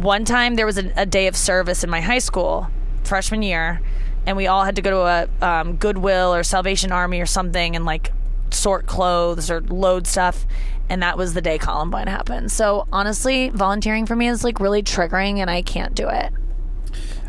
One 0.00 0.24
time 0.24 0.54
there 0.54 0.64
was 0.64 0.78
a, 0.78 0.90
a 0.96 1.04
day 1.04 1.26
of 1.26 1.36
service 1.36 1.84
in 1.84 1.90
my 1.90 2.00
high 2.00 2.20
school, 2.20 2.68
freshman 3.04 3.42
year, 3.42 3.82
and 4.24 4.34
we 4.34 4.46
all 4.46 4.64
had 4.64 4.76
to 4.76 4.82
go 4.82 4.90
to 4.90 5.28
a 5.42 5.46
um, 5.46 5.76
Goodwill 5.76 6.34
or 6.34 6.42
Salvation 6.42 6.90
Army 6.90 7.20
or 7.20 7.26
something 7.26 7.76
and 7.76 7.84
like 7.84 8.10
sort 8.48 8.86
clothes 8.86 9.50
or 9.50 9.60
load 9.60 10.06
stuff. 10.06 10.46
And 10.88 11.02
that 11.02 11.18
was 11.18 11.34
the 11.34 11.42
day 11.42 11.58
Columbine 11.58 12.06
happened. 12.06 12.50
So 12.50 12.88
honestly, 12.90 13.50
volunteering 13.50 14.06
for 14.06 14.16
me 14.16 14.26
is 14.28 14.42
like 14.42 14.58
really 14.58 14.82
triggering 14.82 15.36
and 15.36 15.50
I 15.50 15.60
can't 15.60 15.94
do 15.94 16.08
it. 16.08 16.32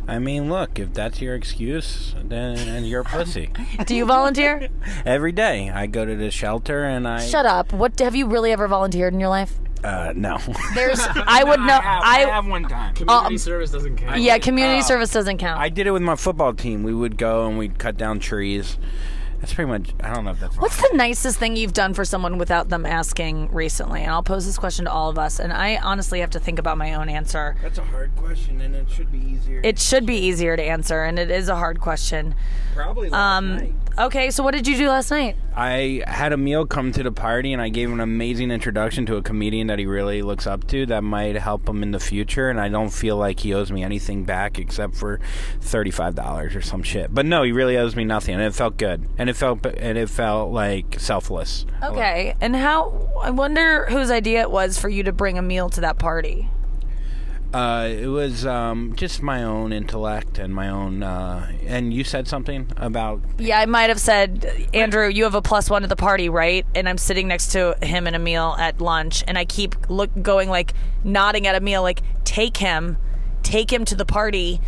I 0.08 0.20
mean, 0.20 0.50
look, 0.50 0.80
if 0.80 0.94
that's 0.94 1.22
your 1.22 1.36
excuse, 1.36 2.16
then 2.24 2.86
you're 2.86 3.02
a 3.02 3.06
pussy. 3.06 3.50
Do 3.86 3.94
you 3.94 4.06
volunteer? 4.06 4.70
Every 5.06 5.34
day, 5.34 5.70
I 5.70 5.88
go 5.88 6.06
to 6.06 6.16
the 6.16 6.32
shelter 6.32 6.86
and 6.86 7.06
I. 7.06 7.20
Shut 7.26 7.46
up. 7.46 7.74
What 7.74 8.00
have 8.00 8.16
you 8.16 8.28
really 8.28 8.54
ever 8.54 8.70
volunteered 8.70 9.14
in 9.14 9.20
your 9.20 9.30
life? 9.30 9.60
Uh, 9.84 10.14
no. 10.16 10.38
There's 10.76 11.00
I 11.16 11.44
would 11.44 11.60
know 11.60 11.80
I, 11.82 12.26
have 12.30 12.46
one 12.46 12.64
time. 12.64 12.94
Community 12.94 13.38
service 13.38 13.72
doesn't 13.72 13.98
count. 13.98 14.22
yeah, 14.22 14.38
community 14.38 14.82
service 14.82 15.12
doesn't 15.12 15.38
count. 15.38 15.60
I 15.60 15.70
did 15.70 15.88
it 15.88 15.92
with 15.92 16.02
my 16.02 16.16
football 16.16 16.54
team. 16.54 16.84
We 16.84 16.94
would 16.94 17.18
go 17.18 17.48
and 17.48 17.58
we'd 17.58 17.80
cut 17.80 17.98
down 17.98 18.20
trees. 18.20 18.78
That's 19.42 19.54
pretty 19.56 19.70
much. 19.70 19.90
I 20.04 20.14
don't 20.14 20.24
know 20.24 20.32
if 20.32 20.40
that's. 20.40 20.56
What's 20.58 20.78
the 20.78 20.96
nicest 20.96 21.40
thing 21.40 21.56
you've 21.56 21.74
done 21.74 21.94
for 21.96 22.06
someone 22.06 22.38
without 22.38 22.70
them 22.70 22.86
asking 22.86 23.52
recently? 23.52 24.02
And 24.04 24.12
I'll 24.12 24.22
pose 24.24 24.46
this 24.46 24.58
question 24.58 24.86
to 24.86 24.92
all 24.92 25.10
of 25.10 25.18
us. 25.18 25.40
And 25.40 25.52
I 25.52 25.78
honestly 25.78 26.20
have 26.20 26.30
to 26.32 26.40
think 26.40 26.60
about 26.60 26.78
my 26.78 26.94
own 26.94 27.10
answer. 27.10 27.56
That's 27.62 27.80
a 27.80 27.84
hard 27.84 28.16
question, 28.16 28.62
and 28.62 28.76
it 28.76 28.90
should 28.90 29.12
be 29.12 29.18
easier. 29.18 29.60
It 29.64 29.80
should 29.80 30.06
be 30.06 30.16
easier 30.16 30.56
to 30.56 30.64
answer, 30.64 31.04
and 31.04 31.18
it 31.18 31.32
is 31.32 31.50
a 31.50 31.56
hard 31.56 31.80
question. 31.82 32.36
probably 32.76 33.10
last 33.10 33.38
Um, 33.40 33.56
night. 33.58 33.74
okay, 34.00 34.32
so 34.32 34.44
what 34.44 34.54
did 34.54 34.66
you 34.68 34.78
do 34.78 34.88
last 34.88 35.12
night? 35.12 35.36
I 35.54 36.02
had 36.08 36.32
Emil 36.32 36.66
come 36.66 36.94
to 36.94 37.04
the 37.04 37.12
party, 37.12 37.52
and 37.52 37.62
I 37.62 37.68
gave 37.68 37.90
him 37.90 37.96
an 37.96 38.00
amazing 38.00 38.50
introduction 38.52 39.06
to 39.08 39.18
a 39.18 39.22
comedian 39.22 39.68
that 39.68 39.80
he 39.80 39.86
really 39.86 40.22
looks 40.22 40.48
up 40.48 40.66
to 40.68 40.86
that 40.86 41.04
might 41.04 41.36
help 41.36 41.68
him 41.68 41.84
in 41.84 41.92
the 41.92 42.00
future. 42.00 42.50
And 42.50 42.62
I 42.62 42.70
don't 42.70 42.92
feel 42.92 43.18
like 43.18 43.42
he 43.42 43.54
owes 43.54 43.72
me 43.72 43.84
anything 43.84 44.24
back 44.24 44.58
except 44.60 44.96
for 44.96 45.20
thirty-five 45.60 46.16
dollars 46.16 46.56
or 46.56 46.62
some 46.62 46.84
shit. 46.84 47.14
But 47.14 47.26
no, 47.26 47.44
he 47.44 47.52
really 47.52 47.76
owes 47.78 47.96
me 47.96 48.06
nothing, 48.06 48.36
and 48.36 48.44
it 48.44 48.54
felt 48.54 48.78
good, 48.78 49.08
and 49.18 49.30
it 49.32 49.38
felt 49.38 49.66
and 49.66 49.98
it 49.98 50.10
felt 50.10 50.52
like 50.52 51.00
selfless. 51.00 51.66
Okay, 51.82 52.36
and 52.40 52.56
how? 52.56 53.10
I 53.22 53.32
wonder 53.32 53.86
whose 53.88 54.12
idea 54.12 54.42
it 54.42 54.52
was 54.52 54.78
for 54.78 54.90
you 54.90 55.04
to 55.04 55.12
bring 55.12 55.38
Emil 55.38 55.70
to 55.72 55.82
that 55.82 55.98
party. 55.98 56.50
Uh, 57.54 57.90
it 57.92 58.08
was 58.08 58.46
um, 58.46 58.96
just 58.96 59.22
my 59.22 59.44
own 59.44 59.74
intellect 59.74 60.38
and 60.38 60.54
my 60.54 60.70
own. 60.70 61.04
Uh, 61.04 61.52
and 61.66 61.94
you 61.94 62.04
said 62.04 62.28
something 62.28 62.72
about 62.78 63.22
Yeah, 63.38 63.60
I 63.60 63.66
might 63.66 63.90
have 63.90 64.00
said, 64.00 64.70
Andrew, 64.74 65.08
you 65.08 65.24
have 65.26 65.36
a 65.36 65.42
plus 65.42 65.70
one 65.70 65.82
to 65.82 65.88
the 65.88 65.98
party, 65.98 66.30
right? 66.30 66.66
And 66.76 66.88
I'm 66.88 66.98
sitting 66.98 67.28
next 67.28 67.52
to 67.54 67.78
him 67.82 68.08
in 68.08 68.16
Emil 68.16 68.56
at 68.58 68.80
lunch, 68.80 69.24
and 69.28 69.38
I 69.38 69.46
keep 69.46 69.90
look 69.90 70.12
going 70.22 70.50
like 70.50 70.74
nodding 71.04 71.48
at 71.48 71.56
Emil, 71.56 71.82
like 71.82 72.02
take 72.24 72.58
him, 72.58 72.98
take 73.44 73.72
him 73.72 73.84
to 73.86 73.96
the 73.96 74.06
party, 74.06 74.62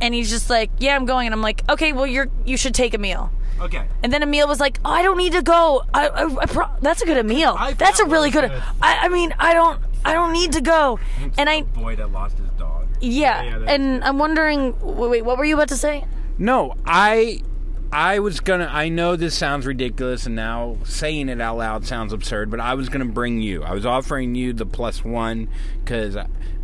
and 0.00 0.12
he's 0.12 0.30
just 0.30 0.50
like, 0.50 0.70
yeah, 0.78 0.96
I'm 0.96 1.04
going, 1.04 1.26
and 1.26 1.34
I'm 1.34 1.42
like, 1.42 1.62
okay, 1.68 1.92
well, 1.92 2.06
you're 2.06 2.28
you 2.44 2.56
should 2.56 2.74
take 2.74 2.94
Emil. 2.94 3.30
Okay. 3.64 3.86
And 4.02 4.12
then 4.12 4.22
Emil 4.22 4.46
was 4.48 4.60
like, 4.60 4.78
oh, 4.84 4.90
I 4.90 5.02
don't 5.02 5.16
need 5.18 5.32
to 5.32 5.42
go. 5.42 5.82
I, 5.92 6.08
I, 6.08 6.36
I 6.42 6.46
pro- 6.46 6.70
that's 6.80 7.02
a 7.02 7.06
good 7.06 7.16
Emil. 7.18 7.54
I 7.58 7.72
That's 7.72 7.98
a 8.00 8.04
really 8.04 8.30
really 8.30 8.30
good. 8.30 8.50
good. 8.50 8.62
I, 8.82 9.06
I 9.06 9.08
mean, 9.08 9.34
I 9.38 9.54
don't, 9.54 9.80
I 10.04 10.12
don't 10.12 10.32
need 10.32 10.52
to 10.52 10.60
go. 10.60 10.98
And 11.38 11.48
I, 11.50 11.62
boy 11.62 11.96
that 11.96 12.12
lost 12.12 12.38
his 12.38 12.48
dog. 12.58 12.86
yeah, 13.00 13.42
yeah, 13.42 13.58
that's 13.58 13.70
and 13.72 14.04
I'm 14.04 14.18
wondering. 14.18 14.74
Wait, 14.80 15.22
what 15.24 15.38
were 15.38 15.44
you 15.44 15.54
about 15.56 15.68
to 15.68 15.76
say? 15.76 16.04
No, 16.38 16.74
I 16.84 17.42
I 17.92 18.18
was 18.18 18.40
gonna 18.40 18.68
I 18.72 18.88
know 18.88 19.14
this 19.16 19.34
sounds 19.36 19.66
ridiculous 19.66 20.26
and 20.26 20.34
now 20.34 20.78
saying 20.84 21.28
it 21.28 21.40
out 21.40 21.56
loud 21.58 21.86
sounds 21.86 22.12
absurd, 22.12 22.50
but 22.50 22.58
I 22.60 22.74
was 22.74 22.88
gonna 22.88 23.04
bring 23.04 23.40
you. 23.40 23.62
I 23.62 23.72
was 23.72 23.86
offering 23.86 24.34
you 24.34 24.52
the 24.52 24.66
plus 24.66 25.04
one 25.04 25.48
because 25.84 26.16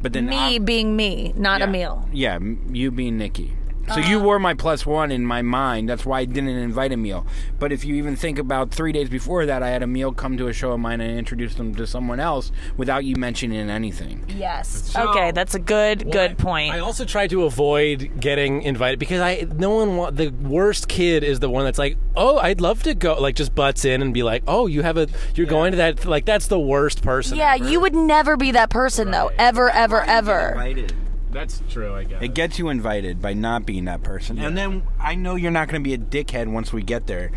but 0.02 0.12
then 0.12 0.26
Me 0.26 0.56
I- 0.56 0.58
being 0.58 0.96
me, 0.96 1.32
not 1.36 1.60
yeah, 1.60 1.66
Emil. 1.66 2.08
Yeah, 2.12 2.38
you 2.70 2.90
being 2.90 3.16
Nikki. 3.16 3.52
So 3.94 4.00
you 4.00 4.18
uh-huh. 4.18 4.26
were 4.26 4.38
my 4.38 4.54
plus 4.54 4.86
one 4.86 5.10
in 5.10 5.26
my 5.26 5.42
mind. 5.42 5.88
That's 5.88 6.06
why 6.06 6.20
I 6.20 6.24
didn't 6.24 6.50
invite 6.50 6.92
Emil. 6.92 7.26
But 7.58 7.72
if 7.72 7.84
you 7.84 7.94
even 7.96 8.16
think 8.16 8.38
about 8.38 8.70
three 8.70 8.92
days 8.92 9.08
before 9.08 9.46
that, 9.46 9.62
I 9.62 9.70
had 9.70 9.82
Emil 9.82 10.12
come 10.12 10.36
to 10.36 10.48
a 10.48 10.52
show 10.52 10.72
of 10.72 10.80
mine 10.80 11.00
and 11.00 11.18
introduce 11.18 11.54
them 11.54 11.74
to 11.74 11.86
someone 11.86 12.20
else 12.20 12.52
without 12.76 13.04
you 13.04 13.16
mentioning 13.16 13.68
anything. 13.68 14.24
Yes. 14.28 14.68
So- 14.92 15.00
oh. 15.00 15.10
okay, 15.10 15.32
that's 15.32 15.54
a 15.54 15.58
good, 15.58 16.10
good 16.10 16.38
point. 16.38 16.72
I 16.72 16.78
also 16.78 17.04
try 17.04 17.26
to 17.28 17.44
avoid 17.44 18.20
getting 18.20 18.62
invited 18.62 18.98
because 18.98 19.20
I 19.20 19.46
no 19.56 19.70
one 19.70 19.96
want 19.96 20.16
the 20.16 20.28
worst 20.28 20.88
kid 20.88 21.24
is 21.24 21.40
the 21.40 21.50
one 21.50 21.64
that's 21.64 21.78
like, 21.78 21.96
oh, 22.16 22.38
I'd 22.38 22.60
love 22.60 22.82
to 22.84 22.94
go, 22.94 23.14
like 23.14 23.34
just 23.34 23.54
butts 23.54 23.84
in 23.84 24.02
and 24.02 24.14
be 24.14 24.22
like, 24.22 24.42
oh, 24.46 24.66
you 24.66 24.82
have 24.82 24.96
a, 24.96 25.08
you're 25.34 25.46
going 25.46 25.72
to 25.72 25.76
that, 25.78 26.04
like 26.04 26.24
that's 26.24 26.46
the 26.46 26.60
worst 26.60 27.02
person. 27.02 27.36
yeah, 27.36 27.54
ever. 27.54 27.68
you 27.68 27.80
would 27.80 27.94
never 27.94 28.36
be 28.36 28.52
that 28.52 28.70
person 28.70 29.10
though, 29.10 29.30
ever, 29.38 29.70
ever, 29.70 30.02
ever. 30.02 30.54
Invited. 31.30 31.50
That's 31.50 31.72
true, 31.72 31.94
I 31.94 32.04
guess. 32.04 32.22
It 32.22 32.34
gets 32.34 32.58
you 32.58 32.68
invited 32.68 33.22
by 33.22 33.34
not 33.34 33.66
being 33.66 33.84
that 33.86 34.02
person. 34.02 34.38
And 34.38 34.56
then 34.56 34.82
I 34.98 35.14
know 35.14 35.36
you're 35.36 35.50
not 35.50 35.68
going 35.68 35.82
to 35.82 35.84
be 35.84 35.94
a 35.94 35.98
dickhead 35.98 36.48
once 36.52 36.72
we 36.72 36.82
get 36.82 37.06
there. 37.06 37.30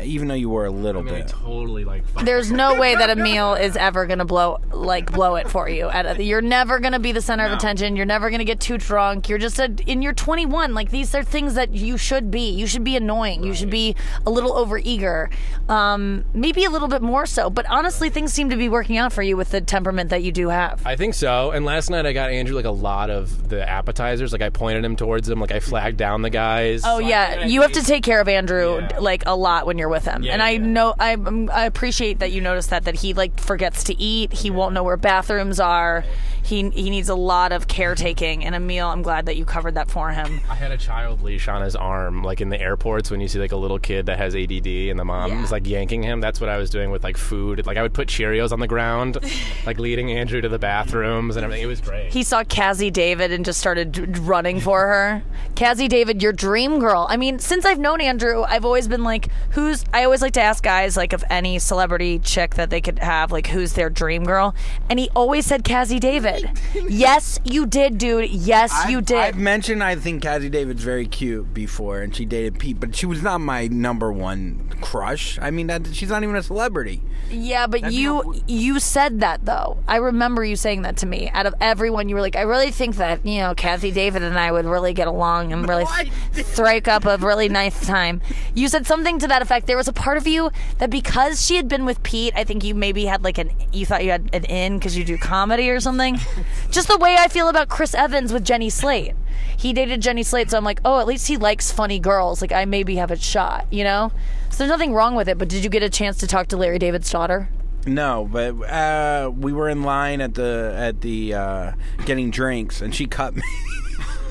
Even 0.00 0.28
though 0.28 0.34
you 0.34 0.48
were 0.48 0.66
a 0.66 0.70
little 0.70 1.02
I 1.02 1.04
mean, 1.04 1.14
I 1.14 1.18
bit. 1.18 1.28
totally 1.28 1.84
like. 1.84 2.06
fucked 2.08 2.24
There's 2.26 2.50
no 2.52 2.78
way 2.78 2.94
that 2.94 3.10
Emil 3.10 3.54
is 3.54 3.76
ever 3.76 4.06
gonna 4.06 4.24
blow 4.24 4.58
like 4.72 5.10
blow 5.12 5.36
it 5.36 5.48
for 5.50 5.68
you. 5.68 5.88
At 5.88 6.18
a, 6.18 6.22
you're 6.24 6.40
never 6.42 6.78
gonna 6.78 6.98
be 6.98 7.12
the 7.12 7.20
center 7.20 7.44
of 7.46 7.52
attention. 7.52 7.96
You're 7.96 8.06
never 8.06 8.30
gonna 8.30 8.44
get 8.44 8.60
too 8.60 8.78
drunk. 8.78 9.28
You're 9.28 9.38
just 9.38 9.58
a, 9.58 9.74
in 9.86 10.02
your 10.02 10.12
21. 10.12 10.74
Like 10.74 10.90
these 10.90 11.14
are 11.14 11.22
things 11.22 11.54
that 11.54 11.72
you 11.74 11.96
should 11.98 12.30
be. 12.30 12.50
You 12.50 12.66
should 12.66 12.84
be 12.84 12.96
annoying. 12.96 13.42
You 13.44 13.54
should 13.54 13.70
be 13.70 13.94
a 14.26 14.30
little 14.30 14.52
overeager. 14.52 15.30
Um, 15.68 16.24
maybe 16.34 16.64
a 16.64 16.70
little 16.70 16.88
bit 16.88 17.02
more 17.02 17.26
so. 17.26 17.50
But 17.50 17.66
honestly, 17.66 18.10
things 18.10 18.32
seem 18.32 18.50
to 18.50 18.56
be 18.56 18.68
working 18.68 18.96
out 18.96 19.12
for 19.12 19.22
you 19.22 19.36
with 19.36 19.50
the 19.50 19.60
temperament 19.60 20.10
that 20.10 20.22
you 20.22 20.32
do 20.32 20.48
have. 20.48 20.84
I 20.86 20.96
think 20.96 21.14
so. 21.14 21.50
And 21.52 21.64
last 21.64 21.90
night 21.90 22.06
I 22.06 22.12
got 22.12 22.30
Andrew 22.30 22.54
like 22.56 22.64
a 22.64 22.70
lot 22.70 23.10
of 23.10 23.48
the 23.48 23.66
appetizers. 23.68 24.32
Like 24.32 24.42
I 24.42 24.50
pointed 24.50 24.84
him 24.84 24.96
towards 24.96 25.28
them. 25.28 25.40
Like 25.40 25.52
I 25.52 25.60
flagged 25.60 25.96
down 25.96 26.22
the 26.22 26.30
guys. 26.30 26.82
Oh 26.84 26.98
So 27.00 27.06
yeah, 27.06 27.46
you 27.46 27.62
have 27.62 27.72
to 27.72 27.82
take 27.82 28.02
care 28.02 28.20
of 28.20 28.28
Andrew 28.28 28.78
Yeah. 28.80 28.98
like 28.98 29.22
a 29.26 29.34
lot 29.36 29.66
when 29.66 29.78
you're 29.78 29.81
with 29.88 30.04
him, 30.04 30.22
Yeah, 30.22 30.32
and 30.32 30.42
I 30.42 30.50
yeah. 30.50 30.58
know 30.58 30.94
I 30.98 31.14
um, 31.14 31.50
I 31.52 31.64
appreciate 31.66 32.18
that 32.20 32.32
you 32.32 32.40
notice 32.40 32.68
that 32.68 32.84
that 32.84 32.96
he 32.96 33.14
like 33.14 33.38
forgets 33.40 33.84
to 33.84 34.00
eat. 34.00 34.32
He 34.32 34.50
won't 34.50 34.74
know 34.74 34.82
where 34.82 34.96
bathrooms 34.96 35.60
are. 35.60 36.04
He 36.44 36.68
he 36.70 36.90
needs 36.90 37.08
a 37.08 37.14
lot 37.14 37.52
of 37.52 37.68
caretaking 37.68 38.44
and 38.44 38.54
Emil. 38.54 38.88
I'm 38.88 39.02
glad 39.02 39.26
that 39.26 39.36
you 39.36 39.44
covered 39.44 39.74
that 39.74 39.88
for 39.90 40.10
him. 40.10 40.40
I 40.50 40.56
had 40.56 40.72
a 40.72 40.76
child 40.76 41.22
leash 41.22 41.46
on 41.46 41.62
his 41.62 41.76
arm, 41.76 42.24
like 42.24 42.40
in 42.40 42.48
the 42.48 42.60
airports 42.60 43.10
when 43.12 43.20
you 43.20 43.28
see 43.28 43.38
like 43.38 43.52
a 43.52 43.56
little 43.56 43.78
kid 43.78 44.06
that 44.06 44.18
has 44.18 44.34
ADD 44.34 44.66
and 44.66 44.98
the 44.98 45.04
mom 45.04 45.44
is 45.44 45.52
like 45.52 45.66
yanking 45.68 46.02
him. 46.02 46.20
That's 46.20 46.40
what 46.40 46.50
I 46.50 46.56
was 46.58 46.68
doing 46.68 46.90
with 46.90 47.04
like 47.04 47.16
food. 47.16 47.64
Like 47.64 47.76
I 47.76 47.82
would 47.82 47.94
put 47.94 48.08
Cheerios 48.08 48.50
on 48.52 48.58
the 48.58 48.66
ground, 48.66 49.18
like 49.66 49.78
leading 49.78 50.10
Andrew 50.10 50.40
to 50.40 50.48
the 50.48 50.58
bathrooms 50.58 51.36
and 51.36 51.44
everything. 51.44 51.62
It 51.62 51.66
was 51.66 51.80
great. 51.80 52.12
He 52.12 52.24
saw 52.24 52.42
Cazzie 52.42 52.90
David 52.90 53.30
and 53.30 53.44
just 53.44 53.60
started 53.60 54.18
running 54.18 54.58
for 54.58 54.80
her. 54.88 55.22
Cazzie 55.54 55.86
David, 55.88 56.22
your 56.22 56.32
dream 56.32 56.80
girl. 56.80 57.06
I 57.08 57.16
mean, 57.16 57.38
since 57.38 57.64
I've 57.64 57.78
known 57.78 58.00
Andrew, 58.00 58.42
I've 58.42 58.64
always 58.64 58.88
been 58.88 59.04
like, 59.04 59.28
who's. 59.50 59.71
I 59.92 60.04
always 60.04 60.22
like 60.22 60.32
to 60.34 60.40
ask 60.42 60.62
guys, 60.62 60.96
like, 60.96 61.12
of 61.12 61.24
any 61.30 61.58
celebrity 61.58 62.18
chick 62.18 62.54
that 62.56 62.70
they 62.70 62.80
could 62.80 62.98
have, 62.98 63.32
like, 63.32 63.48
who's 63.48 63.72
their 63.74 63.90
dream 63.90 64.24
girl. 64.24 64.54
And 64.88 64.98
he 64.98 65.08
always 65.14 65.46
said 65.46 65.64
Cazzie 65.64 65.98
David. 65.98 66.50
yes, 66.88 67.38
you 67.44 67.66
did, 67.66 67.98
dude. 67.98 68.30
Yes, 68.30 68.72
you 68.88 68.98
I've- 68.98 69.06
did. 69.06 69.18
I've 69.18 69.38
mentioned 69.38 69.82
I 69.82 69.96
think 69.96 70.22
Cazzie 70.22 70.50
David's 70.50 70.82
very 70.82 71.06
cute 71.06 71.52
before, 71.54 72.00
and 72.00 72.14
she 72.14 72.24
dated 72.24 72.58
Pete, 72.58 72.80
but 72.80 72.94
she 72.96 73.06
was 73.06 73.22
not 73.22 73.40
my 73.40 73.66
number 73.68 74.12
one 74.12 74.68
crush. 74.80 75.38
I 75.40 75.50
mean, 75.50 75.66
that, 75.68 75.94
she's 75.94 76.08
not 76.08 76.22
even 76.22 76.36
a 76.36 76.42
celebrity. 76.42 77.02
Yeah, 77.30 77.66
but 77.66 77.80
That'd 77.82 77.96
you 77.96 78.34
you 78.46 78.78
said 78.78 79.20
that 79.20 79.44
though. 79.44 79.78
I 79.88 79.96
remember 79.96 80.44
you 80.44 80.56
saying 80.56 80.82
that 80.82 80.98
to 80.98 81.06
me. 81.06 81.30
Out 81.32 81.46
of 81.46 81.54
everyone, 81.60 82.08
you 82.08 82.14
were 82.14 82.20
like, 82.20 82.36
I 82.36 82.42
really 82.42 82.70
think 82.70 82.96
that 82.96 83.24
you 83.24 83.38
know 83.38 83.54
Kathy 83.54 83.90
David 83.90 84.22
and 84.22 84.38
I 84.38 84.52
would 84.52 84.66
really 84.66 84.92
get 84.92 85.06
along 85.08 85.52
and 85.52 85.66
really 85.68 85.84
I 85.88 86.10
strike 86.42 86.88
up 86.88 87.06
a 87.06 87.16
really 87.18 87.48
nice 87.48 87.86
time. 87.86 88.20
You 88.54 88.68
said 88.68 88.86
something 88.86 89.18
to 89.20 89.28
that 89.28 89.40
effect. 89.40 89.61
There 89.66 89.76
was 89.76 89.88
a 89.88 89.92
part 89.92 90.16
of 90.16 90.26
you 90.26 90.50
that 90.78 90.90
because 90.90 91.44
she 91.44 91.56
had 91.56 91.68
been 91.68 91.84
with 91.84 92.02
Pete, 92.02 92.32
I 92.36 92.44
think 92.44 92.64
you 92.64 92.74
maybe 92.74 93.06
had 93.06 93.22
like 93.22 93.38
an 93.38 93.50
you 93.72 93.86
thought 93.86 94.04
you 94.04 94.10
had 94.10 94.28
an 94.32 94.44
in 94.44 94.78
because 94.78 94.96
you 94.96 95.04
do 95.04 95.16
comedy 95.16 95.70
or 95.70 95.80
something. 95.80 96.18
Just 96.70 96.88
the 96.88 96.98
way 96.98 97.16
I 97.18 97.28
feel 97.28 97.48
about 97.48 97.68
Chris 97.68 97.94
Evans 97.94 98.32
with 98.32 98.44
Jenny 98.44 98.70
Slate. 98.70 99.14
He 99.56 99.72
dated 99.72 100.00
Jenny 100.02 100.22
Slate, 100.22 100.50
so 100.50 100.58
I'm 100.58 100.64
like, 100.64 100.80
oh, 100.84 100.98
at 100.98 101.06
least 101.06 101.28
he 101.28 101.36
likes 101.36 101.70
funny 101.70 101.98
girls. 101.98 102.40
Like 102.40 102.52
I 102.52 102.64
maybe 102.64 102.96
have 102.96 103.10
a 103.10 103.16
shot, 103.16 103.66
you 103.70 103.84
know. 103.84 104.12
So 104.50 104.58
there's 104.58 104.70
nothing 104.70 104.92
wrong 104.92 105.14
with 105.14 105.28
it. 105.28 105.38
But 105.38 105.48
did 105.48 105.64
you 105.64 105.70
get 105.70 105.82
a 105.82 105.90
chance 105.90 106.18
to 106.18 106.26
talk 106.26 106.48
to 106.48 106.56
Larry 106.56 106.78
David's 106.78 107.10
daughter? 107.10 107.48
No, 107.86 108.28
but 108.30 108.54
uh, 108.68 109.30
we 109.30 109.52
were 109.52 109.68
in 109.68 109.82
line 109.82 110.20
at 110.20 110.34
the 110.34 110.72
at 110.76 111.00
the 111.00 111.34
uh, 111.34 111.72
getting 112.04 112.30
drinks, 112.30 112.80
and 112.80 112.94
she 112.94 113.06
cut 113.06 113.34
me. 113.34 113.42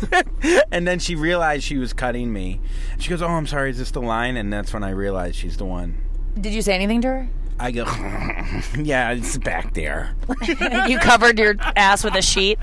and 0.72 0.88
then 0.88 1.00
she 1.00 1.16
realized 1.16 1.64
she 1.64 1.78
was 1.78 1.94
cutting 1.94 2.32
me. 2.32 2.60
She 3.00 3.10
goes, 3.10 3.22
"Oh, 3.22 3.28
I'm 3.28 3.48
sorry. 3.48 3.72
Is 3.72 3.78
this 3.78 3.92
the 3.92 4.02
line?" 4.02 4.38
And 4.38 4.52
that's 4.52 4.74
when 4.74 4.84
I 4.84 4.90
realized 4.92 5.36
she's 5.36 5.58
the 5.58 5.66
one. 5.66 5.98
Did 6.40 6.54
you 6.54 6.62
say 6.62 6.74
anything 6.74 7.02
to 7.02 7.08
her? 7.08 7.30
I 7.60 7.72
go, 7.72 7.84
"Yeah, 8.82 9.12
it's 9.12 9.38
back 9.38 9.74
there." 9.74 10.16
you 10.88 10.98
covered 11.00 11.38
your 11.38 11.56
ass 11.76 12.04
with 12.04 12.16
a 12.16 12.22
sheet. 12.22 12.60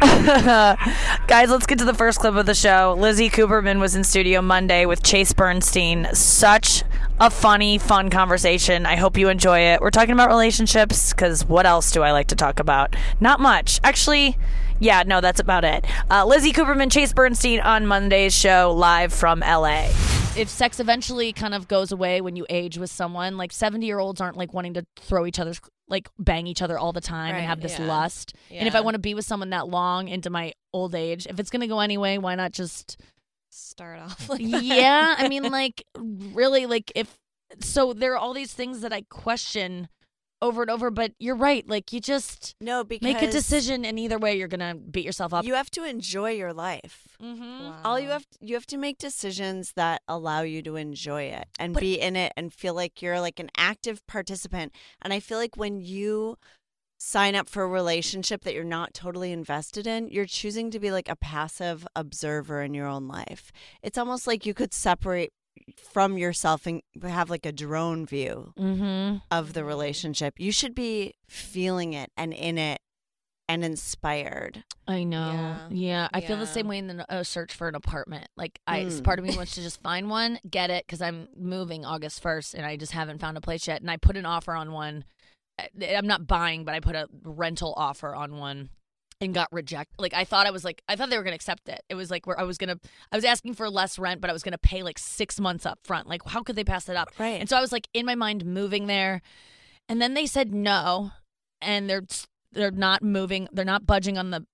Guys, 0.00 1.50
let's 1.50 1.66
get 1.66 1.78
to 1.78 1.84
the 1.84 1.94
first 1.94 2.20
clip 2.20 2.34
of 2.34 2.46
the 2.46 2.54
show. 2.54 2.96
Lizzie 2.98 3.28
Cooperman 3.28 3.80
was 3.80 3.94
in 3.94 4.04
studio 4.04 4.40
Monday 4.40 4.86
with 4.86 5.02
Chase 5.02 5.32
Bernstein. 5.32 6.08
Such 6.12 6.84
a 7.20 7.30
funny, 7.30 7.78
fun 7.78 8.10
conversation. 8.10 8.86
I 8.86 8.96
hope 8.96 9.16
you 9.16 9.28
enjoy 9.28 9.60
it. 9.60 9.80
We're 9.80 9.90
talking 9.90 10.12
about 10.12 10.28
relationships 10.28 11.12
because 11.12 11.44
what 11.44 11.66
else 11.66 11.90
do 11.90 12.02
I 12.02 12.12
like 12.12 12.28
to 12.28 12.36
talk 12.36 12.60
about? 12.60 12.94
Not 13.20 13.40
much. 13.40 13.80
Actually, 13.82 14.38
yeah, 14.80 15.02
no, 15.06 15.20
that's 15.20 15.40
about 15.40 15.64
it. 15.64 15.84
Uh, 16.10 16.24
Lizzie 16.24 16.52
Cooperman, 16.52 16.90
Chase 16.90 17.12
Bernstein 17.12 17.60
on 17.60 17.86
Monday's 17.86 18.34
show 18.34 18.72
live 18.76 19.12
from 19.12 19.40
LA. 19.40 19.88
If 20.36 20.48
sex 20.48 20.78
eventually 20.78 21.32
kind 21.32 21.54
of 21.54 21.66
goes 21.66 21.90
away 21.90 22.20
when 22.20 22.36
you 22.36 22.46
age 22.48 22.78
with 22.78 22.90
someone, 22.90 23.36
like 23.36 23.52
70 23.52 23.84
year 23.84 23.98
olds 23.98 24.20
aren't 24.20 24.36
like 24.36 24.52
wanting 24.52 24.74
to 24.74 24.86
throw 24.96 25.26
each 25.26 25.40
other's, 25.40 25.60
like 25.88 26.08
bang 26.18 26.46
each 26.46 26.62
other 26.62 26.78
all 26.78 26.92
the 26.92 27.00
time 27.00 27.34
and 27.34 27.44
have 27.44 27.60
this 27.60 27.78
yeah. 27.78 27.86
lust. 27.86 28.34
And 28.50 28.68
if 28.68 28.74
I 28.74 28.80
want 28.80 28.94
to 28.94 29.00
be 29.00 29.14
with 29.14 29.24
someone 29.24 29.50
that 29.50 29.68
long 29.68 30.08
into 30.08 30.30
my 30.30 30.52
old 30.72 30.94
age, 30.94 31.26
if 31.26 31.40
it's 31.40 31.50
going 31.50 31.62
to 31.62 31.66
go 31.66 31.80
anyway, 31.80 32.18
why 32.18 32.34
not 32.34 32.52
just 32.52 32.98
Start 33.50 34.00
off 34.00 34.28
like 34.28 34.40
yeah, 34.42 35.14
I 35.16 35.28
mean, 35.28 35.42
like, 35.50 35.82
really, 35.96 36.66
like, 36.66 36.92
if 36.94 37.18
so, 37.60 37.94
there 37.94 38.12
are 38.12 38.18
all 38.18 38.34
these 38.34 38.52
things 38.52 38.82
that 38.82 38.92
I 38.92 39.02
question 39.08 39.88
over 40.40 40.62
and 40.62 40.70
over, 40.70 40.90
but 40.90 41.12
you're 41.18 41.34
right. 41.36 41.68
Like, 41.68 41.92
you 41.92 42.00
just 42.00 42.54
No, 42.60 42.84
because 42.84 43.02
make 43.02 43.22
a 43.22 43.30
decision, 43.30 43.84
and 43.84 43.98
either 43.98 44.18
way, 44.18 44.36
you're 44.38 44.48
gonna 44.48 44.74
beat 44.74 45.04
yourself 45.04 45.34
up. 45.34 45.44
You 45.44 45.54
have 45.54 45.70
to 45.72 45.84
enjoy 45.84 46.30
your 46.30 46.52
life. 46.52 47.16
mm-hmm. 47.20 47.84
All 47.84 47.98
you 47.98 48.10
have 48.10 48.26
you 48.40 48.54
have 48.54 48.66
to 48.68 48.76
make 48.76 48.98
decisions 48.98 49.72
that 49.74 50.02
allow 50.06 50.42
you 50.42 50.62
to 50.62 50.76
enjoy 50.76 51.22
it 51.24 51.48
and 51.58 51.74
But- 51.74 51.80
be 51.80 52.00
in 52.00 52.14
it 52.16 52.32
and 52.36 52.52
feel 52.52 52.74
like 52.74 53.02
you're 53.02 53.20
like 53.20 53.40
an 53.40 53.50
active 53.56 54.06
participant. 54.06 54.72
And 55.02 55.12
I 55.12 55.20
feel 55.20 55.38
like 55.38 55.56
when 55.56 55.80
you 55.80 56.36
sign 57.00 57.36
up 57.36 57.48
for 57.48 57.62
a 57.62 57.68
relationship 57.68 58.42
that 58.42 58.54
you're 58.54 58.64
not 58.64 58.92
totally 58.92 59.30
invested 59.30 59.86
in, 59.86 60.08
you're 60.08 60.26
choosing 60.26 60.68
to 60.72 60.80
be 60.80 60.90
like 60.90 61.08
a 61.08 61.14
passive 61.16 61.86
observer 61.94 62.60
in 62.62 62.74
your 62.74 62.86
own 62.88 63.06
life. 63.06 63.52
It's 63.82 63.96
almost 63.98 64.26
like 64.26 64.44
you 64.44 64.52
could 64.54 64.74
separate 64.74 65.32
from 65.92 66.18
yourself 66.18 66.66
and 66.66 66.82
have 67.02 67.30
like 67.30 67.46
a 67.46 67.52
drone 67.52 68.06
view 68.06 68.52
Mm-hmm. 68.58 69.18
of 69.30 69.52
the 69.52 69.64
relationship. 69.64 70.34
You 70.38 70.52
should 70.52 70.74
be 70.74 71.14
feeling 71.28 71.92
it 71.92 72.10
and 72.16 72.32
in 72.32 72.58
it 72.58 72.80
and 73.50 73.64
inspired. 73.64 74.62
I 74.86 75.04
know. 75.04 75.32
Yeah, 75.32 75.58
Yeah. 75.70 76.08
I 76.12 76.20
feel 76.20 76.36
the 76.36 76.46
same 76.46 76.68
way 76.68 76.76
in 76.78 76.86
the 76.86 77.10
uh, 77.10 77.22
search 77.24 77.54
for 77.54 77.66
an 77.68 77.74
apartment. 77.74 78.28
Like, 78.36 78.60
I 78.66 78.80
Mm. 78.84 79.02
part 79.04 79.18
of 79.18 79.24
me 79.24 79.34
wants 79.36 79.54
to 79.54 79.62
just 79.62 79.80
find 79.80 80.10
one, 80.10 80.38
get 80.50 80.68
it, 80.70 80.84
because 80.86 81.00
I'm 81.00 81.28
moving 81.34 81.84
August 81.84 82.20
first, 82.20 82.52
and 82.54 82.66
I 82.66 82.76
just 82.76 82.92
haven't 82.92 83.20
found 83.20 83.38
a 83.38 83.40
place 83.40 83.66
yet. 83.66 83.80
And 83.80 83.90
I 83.90 83.96
put 83.96 84.16
an 84.18 84.26
offer 84.26 84.52
on 84.54 84.72
one. 84.72 85.04
I'm 85.82 86.06
not 86.06 86.26
buying, 86.26 86.64
but 86.64 86.74
I 86.74 86.80
put 86.80 86.94
a 86.94 87.08
rental 87.24 87.72
offer 87.76 88.14
on 88.14 88.36
one. 88.36 88.68
And 89.20 89.34
got 89.34 89.48
rejected. 89.52 90.00
Like 90.00 90.14
I 90.14 90.24
thought 90.24 90.46
I 90.46 90.52
was 90.52 90.64
like 90.64 90.80
I 90.88 90.94
thought 90.94 91.10
they 91.10 91.18
were 91.18 91.24
gonna 91.24 91.34
accept 91.34 91.68
it. 91.68 91.82
It 91.88 91.96
was 91.96 92.08
like 92.08 92.26
where 92.26 92.38
I 92.38 92.44
was 92.44 92.56
gonna 92.56 92.78
I 93.10 93.16
was 93.16 93.24
asking 93.24 93.54
for 93.54 93.68
less 93.68 93.98
rent, 93.98 94.20
but 94.20 94.30
I 94.30 94.32
was 94.32 94.44
gonna 94.44 94.58
pay 94.58 94.84
like 94.84 94.98
six 94.98 95.40
months 95.40 95.66
up 95.66 95.80
front. 95.82 96.06
Like 96.06 96.22
how 96.24 96.42
could 96.42 96.54
they 96.54 96.62
pass 96.62 96.84
that 96.84 96.96
up? 96.96 97.08
Right. 97.18 97.40
And 97.40 97.48
so 97.48 97.56
I 97.56 97.60
was 97.60 97.72
like 97.72 97.88
in 97.92 98.06
my 98.06 98.14
mind 98.14 98.44
moving 98.44 98.86
there, 98.86 99.20
and 99.88 100.00
then 100.00 100.14
they 100.14 100.26
said 100.26 100.54
no, 100.54 101.10
and 101.60 101.90
they're 101.90 102.04
they're 102.52 102.70
not 102.70 103.02
moving, 103.02 103.48
they're 103.52 103.64
not 103.64 103.86
budging 103.86 104.16
on 104.18 104.30
the 104.30 104.46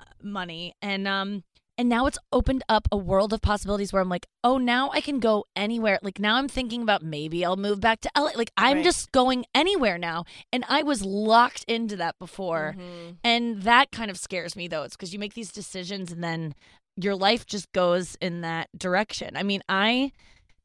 uh, 0.00 0.04
money, 0.22 0.74
and 0.80 1.06
um 1.06 1.44
and 1.78 1.88
now 1.88 2.06
it's 2.06 2.18
opened 2.32 2.62
up 2.68 2.88
a 2.90 2.96
world 2.96 3.32
of 3.32 3.42
possibilities 3.42 3.92
where 3.92 4.00
I'm 4.02 4.08
like, 4.08 4.26
oh, 4.42 4.58
now 4.58 4.90
I 4.92 5.00
can 5.00 5.18
go 5.20 5.44
anywhere. 5.54 5.98
Like 6.02 6.18
now 6.18 6.36
I'm 6.36 6.48
thinking 6.48 6.82
about 6.82 7.02
maybe 7.02 7.44
I'll 7.44 7.56
move 7.56 7.80
back 7.80 8.00
to 8.02 8.10
LA. 8.16 8.30
Like 8.34 8.50
I'm 8.56 8.76
Right. 8.78 8.84
just 8.84 9.12
going 9.12 9.44
anywhere 9.54 9.98
now, 9.98 10.24
and 10.52 10.64
I 10.68 10.82
was 10.82 11.04
locked 11.04 11.64
into 11.68 11.96
that 11.96 12.18
before, 12.18 12.74
Mhm. 12.78 13.16
and 13.24 13.62
that 13.62 13.90
kind 13.92 14.10
of 14.10 14.18
scares 14.18 14.56
me 14.56 14.68
though. 14.68 14.82
It's 14.84 14.96
because 14.96 15.12
you 15.12 15.18
make 15.18 15.34
these 15.34 15.52
decisions 15.52 16.12
and 16.12 16.22
then 16.24 16.54
your 16.96 17.14
life 17.14 17.44
just 17.44 17.70
goes 17.72 18.16
in 18.22 18.40
that 18.40 18.68
direction. 18.76 19.36
I 19.36 19.42
mean, 19.42 19.62
I 19.68 20.12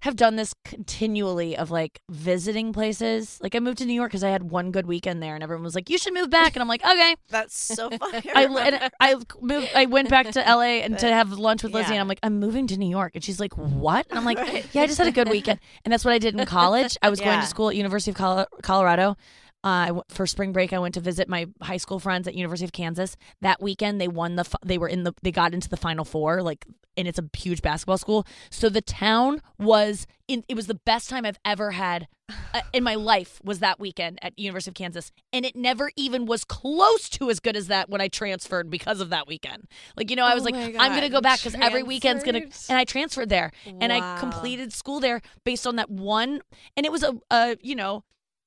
have 0.01 0.15
done 0.15 0.35
this 0.35 0.53
continually 0.63 1.55
of 1.55 1.71
like 1.71 2.01
visiting 2.09 2.73
places. 2.73 3.39
Like 3.41 3.55
I 3.55 3.59
moved 3.59 3.77
to 3.79 3.85
New 3.85 3.93
York 3.93 4.09
because 4.09 4.23
I 4.23 4.29
had 4.29 4.49
one 4.51 4.71
good 4.71 4.85
weekend 4.87 5.21
there, 5.21 5.35
and 5.35 5.43
everyone 5.43 5.63
was 5.63 5.75
like, 5.75 5.89
"You 5.89 5.97
should 5.97 6.13
move 6.13 6.29
back," 6.29 6.55
and 6.55 6.61
I'm 6.61 6.67
like, 6.67 6.83
"Okay." 6.83 7.15
That's 7.29 7.55
so 7.55 7.89
funny. 7.97 8.21
I 8.35 8.43
and 8.45 8.91
I 8.99 9.15
moved. 9.41 9.69
I 9.75 9.85
went 9.85 10.09
back 10.09 10.29
to 10.31 10.39
LA 10.41 10.81
and 10.83 10.97
to 10.99 11.07
have 11.07 11.31
lunch 11.33 11.63
with 11.63 11.73
Lizzie, 11.73 11.93
and 11.93 12.01
I'm 12.01 12.07
like, 12.07 12.19
"I'm 12.23 12.39
moving 12.39 12.67
to 12.67 12.77
New 12.77 12.89
York," 12.89 13.13
and 13.15 13.23
she's 13.23 13.39
like, 13.39 13.53
"What?" 13.57 14.07
And 14.09 14.17
I'm 14.17 14.25
like, 14.25 14.37
"Yeah, 14.73 14.83
I 14.83 14.87
just 14.87 14.97
had 14.97 15.07
a 15.07 15.11
good 15.11 15.29
weekend," 15.29 15.59
and 15.85 15.91
that's 15.91 16.03
what 16.03 16.13
I 16.13 16.19
did 16.19 16.37
in 16.37 16.45
college. 16.45 16.97
I 17.01 17.09
was 17.09 17.19
going 17.19 17.39
to 17.39 17.45
school 17.47 17.69
at 17.69 17.75
University 17.75 18.11
of 18.11 18.17
Colo- 18.17 18.47
Colorado. 18.63 19.17
Uh, 19.63 19.67
I 19.67 20.01
for 20.09 20.25
spring 20.25 20.51
break, 20.51 20.73
I 20.73 20.79
went 20.79 20.95
to 20.95 21.01
visit 21.01 21.29
my 21.29 21.47
high 21.61 21.77
school 21.77 21.99
friends 21.99 22.27
at 22.27 22.33
University 22.33 22.65
of 22.65 22.71
Kansas. 22.71 23.15
That 23.41 23.61
weekend, 23.61 24.01
they 24.01 24.07
won 24.07 24.35
the. 24.35 24.45
They 24.65 24.77
were 24.77 24.87
in 24.87 25.03
the. 25.03 25.13
They 25.21 25.31
got 25.31 25.53
into 25.53 25.69
the 25.69 25.77
Final 25.77 26.03
Four. 26.03 26.41
Like, 26.41 26.65
and 26.97 27.07
it's 27.07 27.19
a 27.19 27.29
huge 27.37 27.61
basketball 27.61 27.99
school. 27.99 28.25
So 28.49 28.69
the 28.69 28.81
town 28.81 29.41
was 29.59 30.07
in. 30.27 30.43
It 30.49 30.55
was 30.55 30.65
the 30.67 30.75
best 30.75 31.09
time 31.11 31.25
I've 31.25 31.37
ever 31.45 31.71
had 31.71 32.07
uh, 32.55 32.61
in 32.73 32.83
my 32.83 32.95
life. 32.95 33.39
Was 33.43 33.59
that 33.59 33.79
weekend 33.79 34.17
at 34.23 34.37
University 34.37 34.71
of 34.71 34.75
Kansas, 34.75 35.11
and 35.31 35.45
it 35.45 35.55
never 35.55 35.91
even 35.95 36.25
was 36.25 36.43
close 36.43 37.07
to 37.09 37.29
as 37.29 37.39
good 37.39 37.55
as 37.55 37.67
that 37.67 37.87
when 37.87 38.01
I 38.01 38.07
transferred 38.07 38.71
because 38.71 38.99
of 38.99 39.11
that 39.11 39.27
weekend. 39.27 39.67
Like, 39.95 40.09
you 40.09 40.15
know, 40.15 40.25
I 40.25 40.31
Oh 40.31 40.35
was 40.35 40.43
like, 40.43 40.55
my 40.55 40.75
I'm 40.79 40.95
gonna 40.95 41.09
go 41.09 41.21
back 41.21 41.37
because 41.37 41.53
every 41.53 41.83
weekend's 41.83 42.23
gonna. 42.23 42.41
And 42.67 42.79
I 42.79 42.83
transferred 42.83 43.29
there, 43.29 43.51
and 43.65 43.93
I 43.93 44.19
completed 44.19 44.73
school 44.73 44.99
there 44.99 45.21
based 45.43 45.67
on 45.67 45.75
that 45.75 45.91
one. 45.91 46.41
And 46.75 46.83
it 46.83 46.91
was 46.91 47.03
a, 47.03 47.13
a 47.29 47.57
you 47.61 47.75
know 47.75 48.03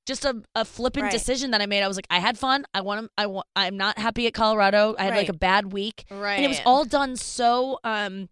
just 0.07 0.25
a, 0.25 0.43
a 0.55 0.65
flippant 0.65 1.05
Right. 1.05 1.13
decision 1.13 1.51
that 1.53 1.61
I 1.63 1.67
made. 1.67 1.83
I 1.83 1.89
was 1.89 1.97
like, 1.97 2.07
I 2.11 2.19
had 2.19 2.39
fun. 2.39 2.65
I 2.75 2.81
want 2.83 3.07
to. 3.07 3.11
I 3.17 3.27
want. 3.27 3.47
I'm 3.57 3.77
not 3.77 3.99
happy 3.99 4.27
at 4.27 4.35
Colorado. 4.35 4.95
I 4.99 5.05
had 5.05 5.15
like 5.17 5.29
a 5.29 5.33
bad 5.35 5.73
week, 5.73 6.05
Right. 6.11 6.35
and 6.37 6.45
it 6.45 6.49
was 6.49 6.61
all 6.67 6.85
done 6.85 7.17
so 7.17 7.79
um 7.85 8.29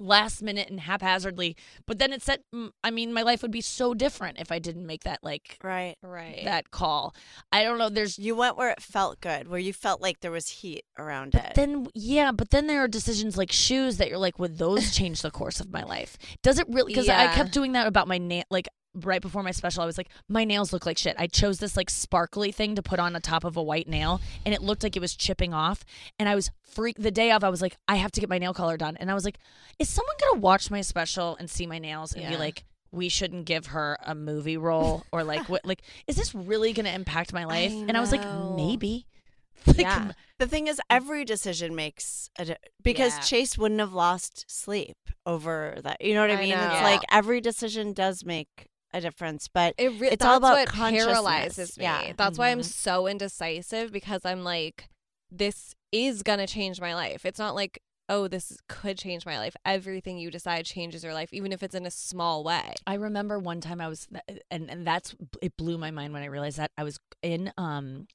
last 0.00 0.42
minute 0.42 0.68
and 0.68 0.80
haphazardly. 0.80 1.56
But 1.86 2.00
then 2.00 2.12
it 2.12 2.20
said, 2.20 2.40
I 2.82 2.90
mean, 2.90 3.12
my 3.12 3.22
life 3.22 3.42
would 3.42 3.52
be 3.52 3.60
so 3.60 3.94
different 3.94 4.40
if 4.40 4.50
I 4.50 4.58
didn't 4.58 4.86
make 4.86 5.04
that 5.04 5.20
like 5.22 5.56
Right. 5.62 5.94
right. 6.02 6.40
that 6.44 6.72
call. 6.72 7.14
I 7.52 7.62
don't 7.62 7.78
know. 7.78 7.88
There's 7.88 8.18
You 8.18 8.34
went 8.34 8.56
where 8.56 8.70
it 8.70 8.82
felt 8.82 9.20
good, 9.20 9.46
where 9.46 9.60
you 9.60 9.72
felt 9.72 10.02
like 10.02 10.18
there 10.18 10.32
was 10.32 10.48
heat 10.48 10.84
around 10.98 11.30
But 11.30 11.44
it. 11.44 11.54
then, 11.54 11.86
yeah, 11.94 12.32
but 12.32 12.50
then 12.50 12.66
there 12.66 12.82
are 12.82 12.88
decisions 12.88 13.36
like 13.36 13.52
shoes 13.52 13.98
that 13.98 14.08
you're 14.08 14.18
like, 14.18 14.36
would 14.40 14.58
those 14.58 14.92
change 14.96 15.22
the 15.22 15.30
course 15.30 15.60
of 15.60 15.70
my 15.72 15.84
life? 15.84 16.18
Does 16.42 16.58
it 16.58 16.66
really? 16.68 16.92
Because 16.92 17.08
I 17.08 17.28
kept 17.32 17.52
doing 17.52 17.70
that 17.72 17.86
about 17.86 18.08
my 18.08 18.18
nail. 18.18 18.42
Like 18.50 18.66
right 18.94 19.20
before 19.22 19.42
my 19.42 19.50
special, 19.50 19.82
I 19.82 19.86
was 19.86 19.98
like, 19.98 20.08
my 20.28 20.44
nails 20.44 20.72
look 20.72 20.86
like 20.86 20.98
shit. 20.98 21.16
I 21.18 21.26
chose 21.26 21.58
this 21.58 21.76
like 21.76 21.90
sparkly 21.90 22.52
thing 22.52 22.74
to 22.76 22.82
put 22.82 22.98
on 22.98 23.12
the 23.12 23.20
top 23.20 23.44
of 23.44 23.56
a 23.56 23.62
white 23.62 23.88
nail, 23.88 24.20
and 24.44 24.54
it 24.54 24.62
looked 24.62 24.82
like 24.82 24.96
it 24.96 25.00
was 25.00 25.14
chipping 25.16 25.52
off. 25.54 25.84
And 26.18 26.28
I 26.28 26.34
was 26.34 26.50
freak. 26.62 26.96
The 26.98 27.10
day 27.10 27.30
of, 27.32 27.42
I 27.44 27.48
was 27.48 27.60
like, 27.62 27.76
I 27.88 27.96
have 27.96 28.12
to 28.12 28.20
get 28.20 28.28
my 28.30 28.38
nail 28.38 28.54
color 28.54 28.76
done. 28.76 28.96
And 28.98 29.10
I 29.10 29.14
was 29.14 29.24
like, 29.24 29.38
is 29.78 29.88
someone 29.88 30.14
gonna 30.20 30.40
watch 30.40 30.70
my 30.70 30.80
special 30.80 31.36
and 31.36 31.50
see 31.50 31.66
my 31.66 31.78
nails 31.78 32.12
and 32.14 32.26
be 32.28 32.36
like? 32.36 32.64
We 32.92 33.08
shouldn't 33.08 33.46
give 33.46 33.66
her 33.66 33.98
a 34.06 34.14
movie 34.14 34.56
role, 34.56 35.02
or 35.10 35.24
like 35.24 35.48
what? 35.48 35.66
Like, 35.66 35.82
is 36.06 36.14
this 36.14 36.32
really 36.32 36.72
going 36.72 36.86
to 36.86 36.94
impact 36.94 37.32
my 37.32 37.44
life? 37.56 37.72
and 37.72 37.96
I 37.96 38.00
was 38.00 38.12
like, 38.12 38.22
maybe. 38.56 39.06
Like, 39.66 39.78
Yeah. 39.80 40.12
the 40.38 40.46
thing 40.46 40.66
is, 40.68 40.80
every 40.90 41.24
decision 41.24 41.74
makes 41.74 42.28
a 42.38 42.44
di- 42.44 42.56
because 42.84 43.14
Yeah. 43.16 43.20
Chase 43.22 43.56
wouldn't 43.58 43.80
have 43.80 43.92
lost 43.94 44.44
sleep 44.46 44.96
over 45.26 45.78
that. 45.82 46.02
You 46.02 46.14
know 46.14 46.20
what 46.20 46.30
I 46.30 46.34
I 46.34 46.40
mean? 46.40 46.50
know. 46.50 46.62
It's 46.70 46.82
like 46.82 47.00
every 47.10 47.40
decision 47.40 47.94
does 47.94 48.24
make 48.24 48.68
a 48.94 49.00
difference, 49.00 49.48
but 49.48 49.74
It 49.76 49.88
re- 50.00 50.08
It's 50.08 50.24
all 50.24 50.36
about 50.36 50.68
paralyzes 50.68 51.76
me. 51.76 51.84
Yeah. 51.84 52.12
That's 52.16 52.38
why 52.38 52.50
I'm 52.50 52.60
Mhm. 52.60 52.64
so 52.64 53.06
indecisive 53.06 53.92
because 53.92 54.24
I'm 54.24 54.42
like, 54.44 54.88
this 55.30 55.74
is 55.92 56.22
gonna 56.22 56.46
change 56.46 56.80
my 56.80 56.94
life. 56.94 57.26
It's 57.26 57.38
not 57.38 57.54
like, 57.54 57.82
oh, 58.08 58.28
this 58.28 58.56
could 58.68 58.98
change 58.98 59.26
my 59.26 59.38
life. 59.38 59.56
Everything 59.64 60.18
you 60.18 60.30
decide 60.30 60.64
changes 60.66 61.02
your 61.02 61.14
life, 61.14 61.32
even 61.32 61.52
if 61.52 61.62
it's 61.62 61.74
in 61.74 61.86
a 61.86 61.90
small 61.90 62.44
way. 62.44 62.74
I 62.86 62.94
remember 62.94 63.38
one 63.38 63.60
time 63.60 63.80
I 63.80 63.88
was, 63.88 64.06
and 64.50 64.70
and 64.70 64.86
that's 64.86 65.14
it 65.42 65.56
blew 65.56 65.76
my 65.78 65.90
mind 65.90 66.12
when 66.12 66.22
I 66.22 66.26
realized 66.26 66.58
that 66.58 66.70
I 66.78 66.84
was 66.84 66.98
in 67.22 67.52
um 67.58 68.06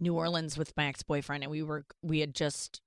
New 0.00 0.14
Orleans 0.14 0.56
with 0.56 0.72
my 0.76 0.86
ex 0.86 1.02
boyfriend, 1.02 1.42
and 1.44 1.50
we 1.50 1.62
were 1.62 1.84
we 2.02 2.20
had 2.20 2.34
just 2.34 2.80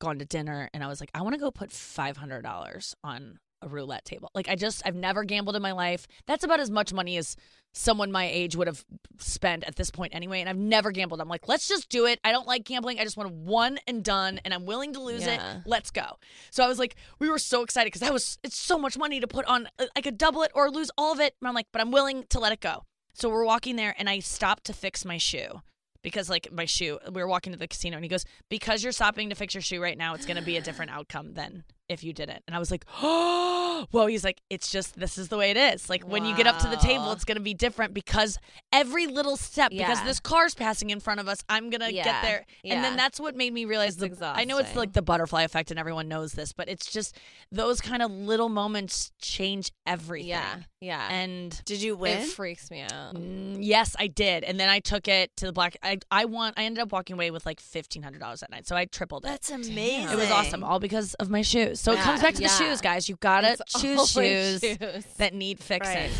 gone 0.00 0.18
to 0.18 0.24
dinner, 0.24 0.68
and 0.74 0.82
I 0.82 0.88
was 0.88 1.00
like, 1.00 1.10
I 1.14 1.22
want 1.22 1.34
to 1.34 1.40
go 1.40 1.50
put 1.50 1.70
five 1.70 2.16
hundred 2.16 2.42
dollars 2.42 2.94
on 3.04 3.38
a 3.64 3.68
roulette 3.68 4.04
table. 4.04 4.30
Like 4.34 4.48
I 4.48 4.54
just 4.56 4.82
I've 4.84 4.94
never 4.94 5.24
gambled 5.24 5.56
in 5.56 5.62
my 5.62 5.72
life. 5.72 6.06
That's 6.26 6.44
about 6.44 6.60
as 6.60 6.70
much 6.70 6.92
money 6.92 7.16
as 7.16 7.36
someone 7.72 8.12
my 8.12 8.24
age 8.26 8.54
would 8.54 8.68
have 8.68 8.84
spent 9.18 9.64
at 9.64 9.74
this 9.76 9.90
point 9.90 10.14
anyway. 10.14 10.40
And 10.40 10.48
I've 10.48 10.56
never 10.56 10.92
gambled. 10.92 11.20
I'm 11.20 11.28
like, 11.28 11.48
let's 11.48 11.66
just 11.66 11.88
do 11.88 12.06
it. 12.06 12.20
I 12.22 12.30
don't 12.30 12.46
like 12.46 12.64
gambling. 12.64 13.00
I 13.00 13.04
just 13.04 13.16
want 13.16 13.32
one 13.32 13.78
and 13.88 14.04
done, 14.04 14.40
and 14.44 14.54
I'm 14.54 14.64
willing 14.64 14.92
to 14.92 15.00
lose 15.00 15.26
Yeah. 15.26 15.56
it. 15.56 15.62
Let's 15.66 15.90
go. 15.90 16.18
So 16.50 16.62
I 16.64 16.68
was 16.68 16.78
like, 16.78 16.94
we 17.18 17.28
were 17.28 17.38
so 17.38 17.62
excited 17.62 17.86
because 17.88 18.02
that 18.02 18.12
was 18.12 18.38
it's 18.44 18.56
so 18.58 18.78
much 18.78 18.96
money 18.96 19.18
to 19.20 19.26
put 19.26 19.44
on. 19.46 19.68
Uh, 19.78 19.86
I 19.96 20.00
could 20.02 20.18
double 20.18 20.42
it 20.42 20.52
or 20.54 20.70
lose 20.70 20.90
all 20.96 21.12
of 21.12 21.20
it. 21.20 21.34
And 21.40 21.48
I'm 21.48 21.54
like, 21.54 21.66
but 21.72 21.80
I'm 21.80 21.90
willing 21.90 22.24
to 22.30 22.38
let 22.38 22.52
it 22.52 22.60
go. 22.60 22.84
So 23.14 23.28
we're 23.28 23.44
walking 23.44 23.76
there, 23.76 23.94
and 23.98 24.08
I 24.10 24.18
stopped 24.20 24.64
to 24.64 24.72
fix 24.72 25.04
my 25.04 25.18
shoe 25.18 25.62
because 26.02 26.28
like 26.28 26.52
my 26.52 26.66
shoe 26.66 26.98
we 27.12 27.22
were 27.22 27.26
walking 27.28 27.52
to 27.54 27.58
the 27.58 27.66
casino 27.66 27.96
and 27.96 28.04
he 28.04 28.08
goes 28.10 28.26
because 28.50 28.82
you're 28.82 28.92
stopping 28.92 29.30
to 29.30 29.34
fix 29.34 29.54
your 29.54 29.62
shoe 29.62 29.82
right 29.82 29.96
now 29.96 30.12
it's 30.12 30.26
going 30.26 30.36
to 30.36 30.42
be 30.42 30.58
a 30.58 30.60
different 30.60 30.90
outcome 30.90 31.32
than 31.32 31.64
if 31.88 32.02
you 32.02 32.12
didn't 32.12 32.42
and 32.46 32.56
i 32.56 32.58
was 32.58 32.70
like 32.70 32.84
oh 33.02 33.86
well 33.92 34.06
he's 34.06 34.24
like 34.24 34.40
it's 34.50 34.70
just 34.70 34.96
this 34.98 35.18
is 35.18 35.28
the 35.28 35.36
way 35.36 35.50
it 35.50 35.56
is 35.56 35.90
like 35.90 36.02
when 36.08 36.24
you 36.24 36.34
get 36.36 36.46
up 36.46 36.58
to 36.58 36.68
the 36.68 36.76
table 36.76 37.12
it's 37.12 37.24
going 37.24 37.36
to 37.36 37.42
be 37.42 37.52
different 37.54 37.92
because 37.92 38.38
every 38.72 39.06
little 39.06 39.36
step 39.36 39.70
because 39.70 40.02
this 40.04 40.18
car's 40.20 40.54
passing 40.54 40.90
in 40.90 41.00
front 41.00 41.20
of 41.20 41.28
us 41.28 41.44
i'm 41.48 41.70
going 41.70 41.80
to 41.80 41.92
get 41.92 42.06
Yeah. 42.06 42.22
there 42.22 42.46
and 42.64 42.82
then 42.84 42.96
that's 42.96 43.20
what 43.20 43.36
made 43.36 43.52
me 43.52 43.64
realize 43.66 43.96
the 43.96 44.10
i 44.34 44.44
know 44.44 44.58
it's 44.58 44.74
like 44.76 44.92
the 44.92 45.02
butterfly 45.02 45.42
effect 45.42 45.70
and 45.70 45.78
everyone 45.78 46.08
knows 46.08 46.32
this 46.32 46.52
but 46.52 46.68
it's 46.68 46.90
just 46.90 47.16
those 47.52 47.80
kind 47.80 48.02
of 48.02 48.10
little 48.10 48.48
moments 48.48 49.12
change 49.20 49.70
everything 49.86 50.28
Yeah, 50.28 50.56
yeah. 50.80 51.08
and 51.10 51.60
did 51.64 51.82
you 51.82 51.96
win? 51.96 52.18
it 52.20 52.26
freaks 52.26 52.70
me 52.70 52.80
out. 52.82 53.14
Mm, 53.14 53.58
yes, 53.60 53.94
I 53.98 54.06
did, 54.06 54.44
and 54.44 54.58
then 54.58 54.68
I 54.68 54.80
took 54.80 55.08
it 55.08 55.34
to 55.36 55.46
the 55.46 55.52
black. 55.52 55.76
I 55.82 55.98
I 56.10 56.24
won. 56.24 56.52
I 56.56 56.64
ended 56.64 56.82
up 56.82 56.92
walking 56.92 57.14
away 57.14 57.30
with 57.30 57.44
like 57.46 57.60
fifteen 57.60 58.02
hundred 58.02 58.18
dollars 58.20 58.40
that 58.40 58.50
night, 58.50 58.66
so 58.66 58.74
I 58.76 58.84
tripled 58.86 59.24
it. 59.24 59.28
That's 59.28 59.50
amazing. 59.50 60.08
it 60.10 60.16
was 60.16 60.30
awesome, 60.30 60.62
all 60.64 60.78
because 60.80 61.14
of 61.14 61.30
my 61.30 61.42
shoes. 61.42 61.73
So 61.74 61.92
it 61.92 61.98
comes 61.98 62.22
back 62.22 62.34
to 62.34 62.42
the 62.42 62.48
shoes, 62.48 62.80
guys. 62.80 63.08
You 63.08 63.16
gotta 63.16 63.52
It's 63.60 63.80
choose 63.80 64.16
always 64.16 64.60
shoes, 64.60 64.78
shoes. 64.78 65.04
that 65.18 65.34
need 65.34 65.58
fixing. 65.60 65.94
Right. 65.94 66.10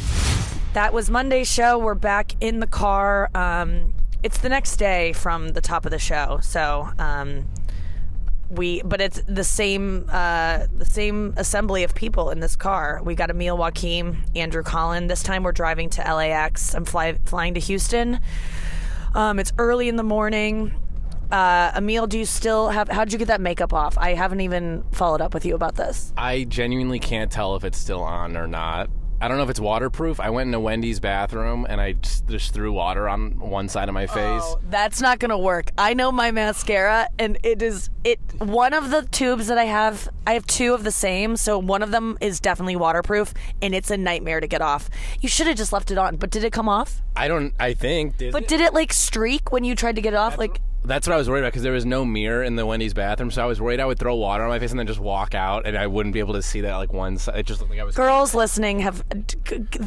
That 0.74 0.92
was 0.92 1.09
Monday's 1.11 1.50
show. 1.50 1.78
We're 1.78 1.94
back 1.94 2.34
in 2.40 2.59
the 2.61 2.66
car. 2.66 3.30
Um, 3.34 3.92
it's 4.22 4.38
the 4.38 4.48
next 4.48 4.76
day 4.76 5.12
from 5.12 5.50
the 5.50 5.61
top 5.61 5.84
of 5.84 5.90
the 5.92 5.98
show, 5.98 6.40
so 6.42 6.88
um, 6.98 7.46
we. 8.50 8.82
But 8.82 9.00
it's 9.00 9.20
the 9.28 9.44
same, 9.44 10.07
uh, 10.11 10.66
the 10.76 10.84
same 10.84 11.34
assembly 11.36 11.84
of 11.84 11.94
people 11.94 12.30
in 12.30 12.40
this 12.40 12.57
car. 12.57 13.00
We 13.05 13.14
got 13.14 13.30
Emil 13.30 13.57
Wakim, 13.57 14.16
Andrew 14.34 14.62
Collin. 14.64 15.07
This 15.07 15.22
time 15.22 15.42
we're 15.44 15.52
driving 15.52 15.90
to 15.90 16.00
LAX. 16.02 16.74
I'm 16.74 16.84
fly, 16.84 17.18
flying 17.24 17.55
to 17.55 17.61
Houston. 17.61 18.18
Um, 19.14 19.38
it's 19.38 19.52
early 19.59 19.88
in 19.88 19.94
the 19.96 20.02
morning. 20.02 20.74
Uh, 21.35 21.72
Emil, 21.76 22.07
do 22.07 22.16
you 22.16 22.24
still 22.24 22.68
have? 22.68 22.89
How 22.89 23.03
did 23.05 23.12
you 23.12 23.18
get 23.18 23.26
that 23.26 23.41
makeup 23.41 23.72
off? 23.72 23.99
I 23.99 24.14
haven't 24.14 24.41
even 24.41 24.85
followed 24.93 25.20
up 25.20 25.35
with 25.35 25.45
you 25.45 25.57
about 25.57 25.74
this. 25.74 26.12
I 26.16 26.45
genuinely 26.45 27.01
can't 27.01 27.28
tell 27.28 27.57
if 27.57 27.64
it's 27.64 27.76
still 27.76 28.05
on 28.05 28.37
or 28.37 28.47
not. 28.47 28.89
I 29.20 29.26
don't 29.26 29.39
know 29.39 29.43
if 29.43 29.51
it's 29.51 29.59
waterproof. 29.59 30.20
I 30.20 30.30
went 30.30 30.47
into 30.49 30.61
Wendy's 30.61 31.01
bathroom 31.01 31.66
and 31.68 31.80
I 31.80 31.95
just, 31.95 32.28
just 32.28 32.55
threw 32.55 32.72
water 32.72 33.09
on 33.09 33.41
one 33.41 33.68
side 33.68 33.89
of 33.89 33.95
my 33.95 34.07
face. 34.07 34.43
Oh, 34.45 34.61
that's 34.70 35.01
not 35.01 35.18
gonna 35.18 35.39
work. 35.39 35.70
I 35.76 35.95
know 35.95 36.12
my 36.12 36.30
mascara, 36.30 37.09
and 37.18 37.37
it 37.43 37.62
is 37.62 37.91
it. 38.05 38.20
One 38.39 38.72
of 38.72 38.91
the 38.93 39.03
tubes 39.03 39.49
that 39.49 39.59
I 39.59 39.64
have, 39.64 40.09
I 40.28 40.35
have 40.35 40.47
two 40.47 40.72
of 40.72 40.85
the 40.85 40.93
same. 40.93 41.37
So 41.37 41.59
one 41.59 41.82
of 41.82 41.91
them 41.91 42.16
is 42.20 42.39
definitely 42.39 42.76
waterproof, 42.76 43.35
and 43.61 43.74
it's 43.74 43.91
a 43.91 43.97
nightmare 43.97 44.39
to 44.39 44.47
get 44.47 44.62
off. 44.62 44.89
You 45.20 45.28
should 45.28 45.49
have 45.49 45.57
just 45.57 45.72
left 45.72 45.91
it 45.91 45.99
on. 45.99 46.14
But 46.14 46.30
did 46.30 46.45
it 46.45 46.53
come 46.53 46.68
off? 46.68 47.03
I 47.16 47.26
don't. 47.26 47.55
I 47.59 47.74
think. 47.74 48.18
Did 48.18 48.30
But 48.32 48.43
it? 48.45 48.49
did 48.49 48.61
it 48.61 48.72
like 48.72 48.93
streak 48.93 49.51
when 49.51 49.64
you 49.64 49.74
tried 49.74 49.97
to 49.97 50.03
get 50.03 50.12
it 50.12 50.16
off? 50.16 50.39
Like 50.39 50.61
That's 50.87 51.07
what 51.07 51.14
I 51.14 51.16
was 51.16 51.30
worried 51.30 51.41
about 51.41 51.53
because 51.53 51.62
there 51.62 51.72
was 51.72 51.87
no 51.87 52.05
mirror 52.05 52.43
in 52.43 52.57
the 52.57 52.66
Wendy's 52.66 52.93
bathroom, 52.93 53.30
so 53.30 53.43
I 53.43 53.47
was 53.47 53.59
worried 53.59 53.80
I 53.80 53.87
would 53.87 53.99
throw 53.99 54.14
water 54.16 54.43
on 54.45 54.51
my 54.51 54.59
face 54.59 54.70
and 54.70 54.78
then 54.78 54.87
just 54.87 55.01
walk 55.01 55.35
out, 55.35 55.66
and 55.66 55.78
I 55.78 55.87
wouldn't 55.87 56.12
be 56.12 56.18
able 56.18 56.35
to 56.35 56.43
see 56.43 56.61
that 56.61 56.76
like 56.76 56.93
one 56.93 57.16
side. 57.16 57.39
It 57.39 57.47
just 57.47 57.61
looked 57.61 57.70
like 57.70 57.80
I 57.80 57.85
was. 57.85 57.95
girls 57.95 58.35
listening 58.35 58.80
have 58.80 59.03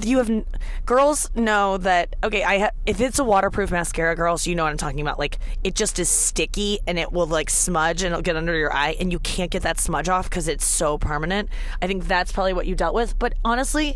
you 0.02 0.18
have 0.18 0.46
girls 0.86 1.30
know 1.36 1.78
that 1.78 2.16
okay 2.24 2.44
i 2.44 2.60
ha, 2.60 2.70
if 2.86 3.00
it's 3.00 3.20
a 3.20 3.24
waterproof 3.24 3.70
mascara 3.72 4.16
girls 4.16 4.48
you 4.48 4.56
know 4.56 4.64
what 4.64 4.70
i'm 4.72 4.78
talking 4.78 5.02
about 5.02 5.20
like 5.20 5.38
it 5.64 5.76
just 5.76 6.00
is 6.00 6.10
sticky 6.10 6.80
and 6.88 6.98
it 6.98 7.12
will 7.12 7.28
like 7.28 7.50
smudge 7.50 8.02
and 8.04 8.12
it'll 8.14 8.22
get 8.22 8.36
under 8.36 8.56
your 8.56 8.74
eye 8.74 8.96
and 9.00 9.12
you 9.12 9.20
can't 9.20 9.52
get 9.52 9.62
that 9.64 9.80
smudge 9.80 10.10
off 10.10 10.30
because 10.30 10.48
it's 10.48 10.66
so 10.66 10.98
permanent 10.98 11.50
i 11.82 11.88
think 11.88 12.08
that's 12.08 12.32
probably 12.32 12.54
what 12.54 12.66
you 12.66 12.76
dealt 12.76 12.96
with 12.96 13.18
but 13.20 13.34
honestly 13.46 13.96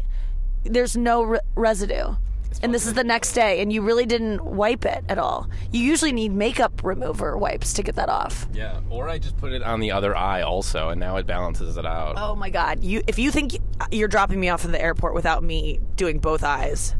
there's 0.63 0.95
no 0.95 1.23
re- 1.23 1.39
residue 1.55 2.13
and 2.61 2.73
this 2.73 2.85
is 2.85 2.93
the 2.93 3.03
next 3.03 3.33
day 3.33 3.61
and 3.61 3.71
you 3.71 3.81
really 3.81 4.05
didn't 4.05 4.43
wipe 4.43 4.85
it 4.85 5.03
at 5.09 5.17
all 5.17 5.49
you 5.71 5.81
usually 5.81 6.11
need 6.11 6.31
makeup 6.31 6.83
remover 6.83 7.37
wipes 7.37 7.73
to 7.73 7.83
get 7.83 7.95
that 7.95 8.09
off 8.09 8.47
Yeah, 8.53 8.79
or 8.89 9.07
I 9.09 9.19
just 9.19 9.37
put 9.37 9.51
it 9.53 9.63
on 9.63 9.79
the 9.79 9.91
other 9.91 10.15
eye 10.15 10.41
also, 10.41 10.89
and 10.89 10.99
now 10.99 11.17
it 11.17 11.25
balances 11.25 11.77
it 11.77 11.85
out. 11.85 12.15
Oh 12.17 12.35
my 12.35 12.49
god! 12.49 12.83
You 12.83 13.01
if 13.07 13.17
you 13.17 13.31
think 13.31 13.57
you're 13.91 14.07
dropping 14.07 14.39
me 14.39 14.49
off 14.49 14.65
at 14.65 14.71
the 14.71 14.81
airport 14.81 15.13
without 15.15 15.43
me 15.43 15.79
doing 15.95 16.19
both 16.19 16.43
eyes, 16.43 16.95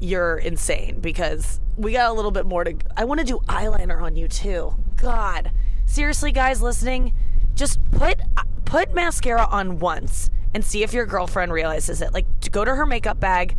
you're 0.00 0.36
insane 0.38 1.00
because 1.00 1.60
we 1.76 1.92
got 1.92 2.10
a 2.10 2.12
little 2.12 2.30
bit 2.30 2.46
more 2.46 2.64
to. 2.64 2.74
I 2.96 3.04
want 3.04 3.20
to 3.20 3.26
do 3.26 3.38
eyeliner 3.48 4.00
on 4.02 4.16
you 4.16 4.28
too. 4.28 4.74
God, 4.96 5.50
seriously, 5.86 6.32
guys 6.32 6.60
listening, 6.62 7.12
just 7.54 7.78
put 7.92 8.20
put 8.64 8.94
mascara 8.94 9.46
on 9.50 9.78
once 9.78 10.30
and 10.54 10.64
see 10.64 10.82
if 10.82 10.92
your 10.92 11.06
girlfriend 11.06 11.52
realizes 11.52 12.02
it. 12.02 12.12
Like, 12.12 12.26
go 12.50 12.64
to 12.64 12.74
her 12.74 12.86
makeup 12.86 13.18
bag, 13.18 13.56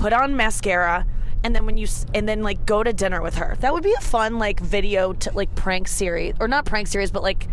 put 0.00 0.12
on 0.12 0.36
mascara. 0.36 1.06
And 1.42 1.54
then 1.54 1.64
when 1.64 1.78
you 1.78 1.86
and 2.14 2.28
then 2.28 2.42
like 2.42 2.66
go 2.66 2.82
to 2.82 2.92
dinner 2.92 3.22
with 3.22 3.36
her, 3.36 3.56
that 3.60 3.72
would 3.72 3.82
be 3.82 3.94
a 3.96 4.00
fun 4.02 4.38
like 4.38 4.60
video 4.60 5.12
to 5.14 5.30
like 5.32 5.54
prank 5.54 5.88
series 5.88 6.34
or 6.40 6.48
not 6.48 6.64
prank 6.64 6.86
series, 6.86 7.10
but 7.10 7.22
like 7.22 7.46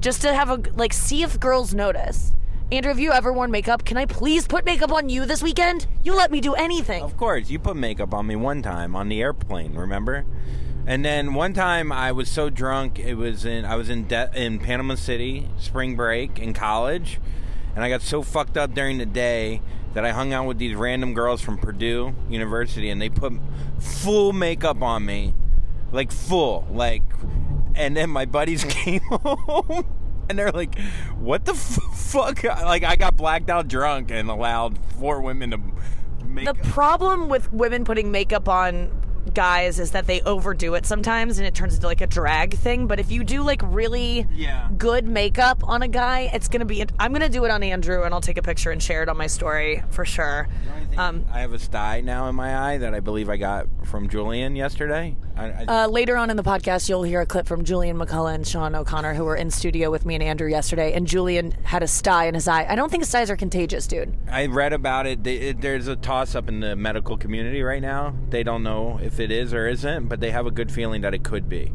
just 0.00 0.22
to 0.22 0.34
have 0.34 0.50
a 0.50 0.62
like 0.74 0.92
see 0.92 1.22
if 1.22 1.40
girls 1.40 1.74
notice 1.74 2.32
Andrew, 2.72 2.90
have 2.90 3.00
you 3.00 3.10
ever 3.10 3.32
worn 3.32 3.50
makeup? 3.50 3.84
Can 3.84 3.96
I 3.96 4.06
please 4.06 4.46
put 4.46 4.64
makeup 4.64 4.92
on 4.92 5.08
you 5.08 5.26
this 5.26 5.42
weekend? 5.42 5.88
You 6.04 6.14
let 6.14 6.30
me 6.30 6.40
do 6.40 6.54
anything. 6.54 7.02
Of 7.02 7.16
course, 7.16 7.50
you 7.50 7.58
put 7.58 7.74
makeup 7.74 8.14
on 8.14 8.28
me 8.28 8.36
one 8.36 8.62
time 8.62 8.94
on 8.94 9.08
the 9.08 9.20
airplane. 9.20 9.74
Remember? 9.74 10.24
And 10.86 11.04
then 11.04 11.34
one 11.34 11.52
time 11.52 11.90
I 11.90 12.12
was 12.12 12.28
so 12.28 12.48
drunk, 12.48 13.00
it 13.00 13.14
was 13.14 13.44
in 13.44 13.64
I 13.64 13.74
was 13.74 13.90
in 13.90 14.06
de- 14.06 14.30
in 14.36 14.60
Panama 14.60 14.94
City 14.94 15.48
spring 15.58 15.96
break 15.96 16.38
in 16.38 16.54
college, 16.54 17.18
and 17.74 17.82
I 17.82 17.88
got 17.88 18.02
so 18.02 18.22
fucked 18.22 18.56
up 18.56 18.72
during 18.72 18.98
the 18.98 19.06
day 19.06 19.62
that 19.94 20.04
I 20.04 20.12
hung 20.12 20.32
out 20.32 20.46
with 20.46 20.58
these 20.58 20.74
random 20.74 21.14
girls 21.14 21.40
from 21.40 21.58
Purdue 21.58 22.14
University, 22.28 22.90
and 22.90 23.00
they 23.00 23.08
put 23.08 23.32
full 23.78 24.32
makeup 24.32 24.82
on 24.82 25.04
me, 25.04 25.34
like 25.92 26.12
full, 26.12 26.66
like, 26.70 27.02
and 27.74 27.96
then 27.96 28.10
my 28.10 28.24
buddies 28.24 28.64
came 28.68 29.00
home. 29.00 29.84
And 30.28 30.38
they're 30.38 30.52
like, 30.52 30.78
"What 31.18 31.44
the 31.44 31.54
f- 31.54 31.78
fuck?" 31.92 32.44
Like, 32.44 32.84
I 32.84 32.94
got 32.94 33.16
blacked 33.16 33.50
out 33.50 33.66
drunk 33.66 34.12
and 34.12 34.30
allowed 34.30 34.78
four 35.00 35.20
women 35.20 35.50
to 35.50 35.60
make. 36.24 36.46
The 36.46 36.54
problem 36.70 37.28
with 37.28 37.52
women 37.52 37.84
putting 37.84 38.12
makeup 38.12 38.48
on 38.48 38.92
guys 39.34 39.78
is 39.80 39.92
that 39.92 40.06
they 40.06 40.20
overdo 40.22 40.74
it 40.74 40.86
sometimes 40.86 41.38
and 41.38 41.46
it 41.46 41.54
turns 41.54 41.74
into 41.74 41.86
like 41.86 42.00
a 42.00 42.06
drag 42.06 42.54
thing. 42.54 42.86
But 42.86 43.00
if 43.00 43.10
you 43.10 43.24
do 43.24 43.42
like 43.42 43.60
really 43.64 44.26
Yeah. 44.32 44.68
good 44.76 45.06
makeup 45.06 45.62
on 45.66 45.82
a 45.82 45.88
guy, 45.88 46.30
it's 46.32 46.48
gonna 46.48 46.64
be. 46.64 46.84
I'm 46.98 47.12
gonna 47.12 47.28
do 47.28 47.44
it 47.44 47.50
on 47.50 47.62
Andrew 47.62 48.02
and 48.02 48.12
I'll 48.14 48.20
take 48.20 48.38
a 48.38 48.42
picture 48.42 48.70
and 48.70 48.82
share 48.82 49.02
it 49.02 49.08
on 49.08 49.16
my 49.16 49.26
story 49.26 49.82
for 49.90 50.04
sure. 50.04 50.48
Um, 50.96 51.24
I 51.32 51.40
have 51.40 51.52
a 51.52 51.58
sty 51.58 52.00
now 52.00 52.28
in 52.28 52.34
my 52.34 52.56
eye 52.74 52.78
that 52.78 52.94
I 52.94 53.00
believe 53.00 53.28
I 53.30 53.36
got 53.36 53.66
from 53.84 54.08
Julian 54.08 54.56
yesterday. 54.56 55.16
I, 55.36 55.44
I, 55.46 55.64
uh, 55.84 55.88
later 55.88 56.16
on 56.16 56.28
in 56.30 56.36
the 56.36 56.42
podcast, 56.42 56.88
you'll 56.88 57.04
hear 57.04 57.20
a 57.20 57.26
clip 57.26 57.46
from 57.46 57.64
Julian 57.64 57.96
McCullough 57.96 58.34
and 58.34 58.46
Sean 58.46 58.74
O'Connor, 58.74 59.14
who 59.14 59.24
were 59.24 59.36
in 59.36 59.50
studio 59.50 59.90
with 59.90 60.04
me 60.04 60.14
and 60.16 60.22
Andrew 60.22 60.48
yesterday. 60.50 60.92
And 60.92 61.06
Julian 61.06 61.52
had 61.62 61.82
a 61.82 61.86
sty 61.86 62.26
in 62.26 62.34
his 62.34 62.48
eye. 62.48 62.66
I 62.68 62.74
don't 62.74 62.90
think 62.90 63.04
styes 63.04 63.30
are 63.30 63.36
contagious, 63.36 63.86
dude. 63.86 64.14
I 64.30 64.46
read 64.46 64.72
about 64.72 65.06
it. 65.06 65.22
They, 65.24 65.36
it. 65.36 65.60
There's 65.60 65.86
a 65.86 65.96
toss 65.96 66.34
up 66.34 66.48
in 66.48 66.60
the 66.60 66.74
medical 66.76 67.16
community 67.16 67.62
right 67.62 67.80
now. 67.80 68.14
They 68.28 68.42
don't 68.42 68.62
know 68.64 68.98
if 69.02 69.19
it 69.20 69.30
is 69.30 69.54
or 69.54 69.66
isn't, 69.68 70.08
but 70.08 70.20
they 70.20 70.30
have 70.30 70.46
a 70.46 70.50
good 70.50 70.72
feeling 70.72 71.02
that 71.02 71.14
it 71.14 71.22
could 71.22 71.48
be. 71.48 71.72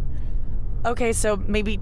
Okay, 0.85 1.13
so 1.13 1.37
maybe 1.37 1.79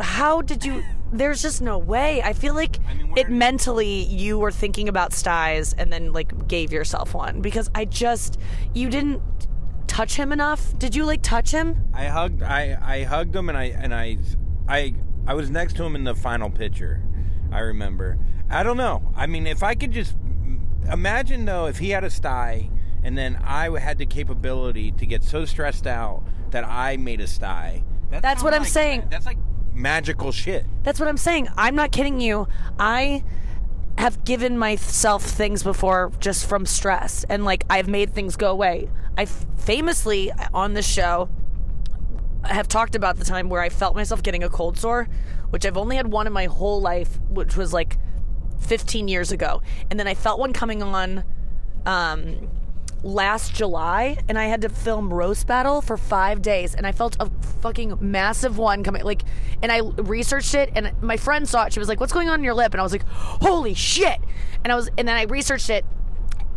how 0.00 0.42
did 0.42 0.64
you? 0.64 0.84
There's 1.12 1.40
just 1.40 1.62
no 1.62 1.78
way. 1.78 2.22
I 2.22 2.32
feel 2.32 2.54
like 2.54 2.78
I 2.86 2.94
mean, 2.94 3.16
it 3.16 3.30
mentally 3.30 4.04
you 4.04 4.38
were 4.38 4.50
thinking 4.50 4.88
about 4.88 5.12
styes 5.12 5.72
and 5.72 5.92
then 5.92 6.12
like 6.12 6.46
gave 6.48 6.72
yourself 6.72 7.14
one 7.14 7.40
because 7.40 7.70
I 7.74 7.86
just 7.86 8.38
you 8.74 8.88
didn't 8.88 9.22
touch 9.86 10.14
him 10.14 10.32
enough. 10.32 10.78
Did 10.78 10.94
you 10.94 11.04
like 11.04 11.22
touch 11.22 11.50
him? 11.50 11.88
I 11.94 12.06
hugged. 12.06 12.42
I, 12.42 12.78
I 12.80 13.02
hugged 13.04 13.34
him, 13.34 13.48
and 13.48 13.58
I 13.58 13.64
and 13.64 13.94
I 13.94 14.18
I 14.68 14.94
I 15.26 15.34
was 15.34 15.50
next 15.50 15.76
to 15.76 15.84
him 15.84 15.96
in 15.96 16.04
the 16.04 16.14
final 16.14 16.50
picture. 16.50 17.02
I 17.50 17.60
remember. 17.60 18.18
I 18.50 18.62
don't 18.62 18.76
know. 18.76 19.12
I 19.16 19.26
mean, 19.26 19.46
if 19.46 19.62
I 19.62 19.74
could 19.74 19.92
just 19.92 20.14
imagine 20.90 21.44
though, 21.44 21.66
if 21.66 21.78
he 21.78 21.90
had 21.90 22.04
a 22.04 22.10
sty, 22.10 22.70
and 23.02 23.16
then 23.16 23.36
I 23.44 23.70
had 23.78 23.98
the 23.98 24.06
capability 24.06 24.90
to 24.92 25.06
get 25.06 25.22
so 25.24 25.44
stressed 25.44 25.86
out 25.86 26.22
that 26.50 26.64
I 26.64 26.96
made 26.96 27.20
a 27.20 27.26
sty. 27.26 27.82
that 28.10 28.22
That's 28.22 28.42
what 28.42 28.54
I'm 28.54 28.62
like- 28.62 28.70
saying. 28.70 29.04
That's 29.10 29.26
like 29.26 29.38
magical 29.74 30.32
shit. 30.32 30.64
That's 30.82 30.98
what 30.98 31.08
I'm 31.08 31.16
saying. 31.16 31.48
I'm 31.56 31.74
not 31.74 31.92
kidding 31.92 32.20
you. 32.20 32.48
I 32.78 33.22
have 33.98 34.24
given 34.24 34.56
myself 34.58 35.24
things 35.24 35.62
before 35.62 36.12
just 36.20 36.46
from 36.46 36.64
stress 36.66 37.24
and 37.28 37.44
like 37.44 37.64
I've 37.68 37.88
made 37.88 38.12
things 38.14 38.36
go 38.36 38.50
away. 38.50 38.88
I 39.16 39.24
famously 39.24 40.30
on 40.54 40.74
this 40.74 40.86
show 40.86 41.28
have 42.44 42.68
talked 42.68 42.94
about 42.94 43.16
the 43.16 43.24
time 43.24 43.48
where 43.48 43.60
I 43.60 43.68
felt 43.68 43.94
myself 43.96 44.22
getting 44.22 44.44
a 44.44 44.48
cold 44.48 44.78
sore, 44.78 45.08
which 45.50 45.66
I've 45.66 45.76
only 45.76 45.96
had 45.96 46.06
one 46.06 46.26
in 46.28 46.32
my 46.32 46.46
whole 46.46 46.80
life, 46.80 47.18
which 47.28 47.56
was 47.56 47.72
like 47.72 47.98
15 48.60 49.08
years 49.08 49.32
ago. 49.32 49.60
And 49.90 49.98
then 49.98 50.06
I 50.06 50.14
felt 50.14 50.38
one 50.38 50.52
coming 50.52 50.82
on 50.82 51.24
um, 51.84 52.48
last 53.02 53.54
July, 53.54 54.18
and 54.28 54.38
I 54.38 54.46
had 54.46 54.60
to 54.62 54.68
film 54.68 55.12
Roast 55.12 55.46
Battle 55.46 55.80
for 55.80 55.96
five 55.96 56.42
days, 56.42 56.74
and 56.74 56.86
I 56.86 56.92
felt 56.92 57.16
a 57.20 57.30
fucking 57.60 57.98
massive 58.00 58.58
one 58.58 58.82
coming. 58.82 59.04
Like, 59.04 59.22
and 59.62 59.70
I 59.70 59.80
researched 59.80 60.54
it, 60.54 60.70
and 60.74 60.92
my 61.02 61.16
friend 61.16 61.48
saw 61.48 61.64
it. 61.64 61.72
She 61.72 61.78
was 61.78 61.88
like, 61.88 62.00
"What's 62.00 62.12
going 62.12 62.28
on 62.28 62.40
in 62.40 62.44
your 62.44 62.54
lip?" 62.54 62.74
And 62.74 62.80
I 62.80 62.82
was 62.82 62.92
like, 62.92 63.06
"Holy 63.06 63.74
shit!" 63.74 64.18
And 64.64 64.72
I 64.72 64.76
was, 64.76 64.90
and 64.98 65.06
then 65.06 65.16
I 65.16 65.24
researched 65.24 65.70
it. 65.70 65.84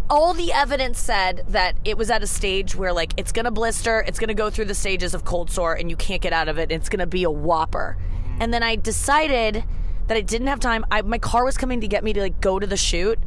All 0.09 0.33
the 0.33 0.51
evidence 0.51 0.99
said 0.99 1.45
that 1.49 1.75
it 1.85 1.97
was 1.97 2.09
at 2.09 2.21
a 2.21 2.27
stage 2.27 2.75
where, 2.75 2.91
like, 2.91 3.13
it's 3.15 3.31
gonna 3.31 3.51
blister, 3.51 4.03
it's 4.05 4.19
gonna 4.19 4.33
go 4.33 4.49
through 4.49 4.65
the 4.65 4.75
stages 4.75 5.13
of 5.13 5.23
cold 5.23 5.49
sore, 5.49 5.73
and 5.73 5.89
you 5.89 5.95
can't 5.95 6.21
get 6.21 6.33
out 6.33 6.49
of 6.49 6.57
it. 6.57 6.71
It's 6.71 6.89
gonna 6.89 7.07
be 7.07 7.23
a 7.23 7.31
whopper. 7.31 7.97
And 8.39 8.53
then 8.53 8.63
I 8.63 8.75
decided 8.75 9.63
that 10.07 10.17
I 10.17 10.21
didn't 10.21 10.47
have 10.47 10.59
time. 10.59 10.83
I, 10.91 11.01
my 11.03 11.17
car 11.17 11.45
was 11.45 11.57
coming 11.57 11.79
to 11.79 11.87
get 11.87 12.03
me 12.03 12.11
to 12.11 12.19
like 12.19 12.41
go 12.41 12.59
to 12.59 12.67
the 12.67 12.75
shoot, 12.75 13.17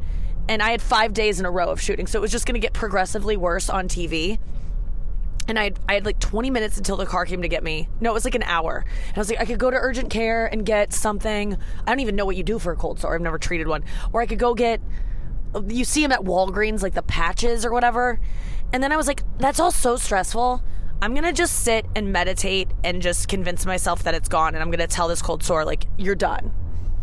and 0.47 0.61
I 0.61 0.71
had 0.71 0.81
five 0.81 1.13
days 1.13 1.39
in 1.39 1.45
a 1.45 1.51
row 1.51 1.69
of 1.69 1.81
shooting, 1.81 2.07
so 2.07 2.19
it 2.19 2.21
was 2.21 2.31
just 2.31 2.45
going 2.45 2.53
to 2.53 2.59
get 2.59 2.73
progressively 2.73 3.37
worse 3.37 3.69
on 3.69 3.87
TV. 3.87 4.39
And 5.47 5.59
I 5.59 5.65
had, 5.65 5.79
I 5.87 5.93
had 5.95 6.05
like 6.05 6.19
20 6.19 6.49
minutes 6.49 6.77
until 6.77 6.97
the 6.97 7.05
car 7.05 7.25
came 7.25 7.43
to 7.43 7.47
get 7.47 7.63
me. 7.63 7.87
No, 7.99 8.11
it 8.11 8.13
was 8.13 8.25
like 8.25 8.35
an 8.35 8.43
hour. 8.43 8.83
And 9.09 9.17
I 9.17 9.19
was 9.19 9.29
like, 9.29 9.39
I 9.39 9.45
could 9.45 9.59
go 9.59 9.69
to 9.69 9.77
urgent 9.77 10.09
care 10.09 10.47
and 10.47 10.65
get 10.65 10.91
something. 10.91 11.55
I 11.85 11.91
don't 11.91 11.99
even 11.99 12.15
know 12.15 12.25
what 12.25 12.35
you 12.35 12.43
do 12.43 12.57
for 12.57 12.71
a 12.71 12.75
cold 12.75 12.99
sore. 12.99 13.13
I've 13.13 13.21
never 13.21 13.37
treated 13.37 13.67
one. 13.67 13.83
Or 14.11 14.21
I 14.21 14.25
could 14.25 14.39
go 14.39 14.55
get, 14.55 14.81
you 15.67 15.85
see 15.85 16.01
them 16.01 16.11
at 16.11 16.21
Walgreens, 16.21 16.81
like 16.81 16.95
the 16.95 17.03
patches 17.03 17.63
or 17.63 17.71
whatever. 17.71 18.19
And 18.73 18.81
then 18.81 18.91
I 18.91 18.97
was 18.97 19.07
like, 19.07 19.21
that's 19.37 19.59
all 19.59 19.71
so 19.71 19.97
stressful. 19.97 20.63
I'm 21.01 21.15
to 21.15 21.33
just 21.33 21.61
sit 21.61 21.85
and 21.95 22.11
meditate 22.11 22.69
and 22.83 23.01
just 23.01 23.27
convince 23.27 23.65
myself 23.65 24.03
that 24.03 24.15
it's 24.15 24.27
gone. 24.27 24.55
And 24.55 24.63
I'm 24.63 24.71
to 24.71 24.87
tell 24.87 25.07
this 25.07 25.21
cold 25.21 25.43
sore, 25.43 25.63
like, 25.63 25.85
you're 25.97 26.15
done. 26.15 26.51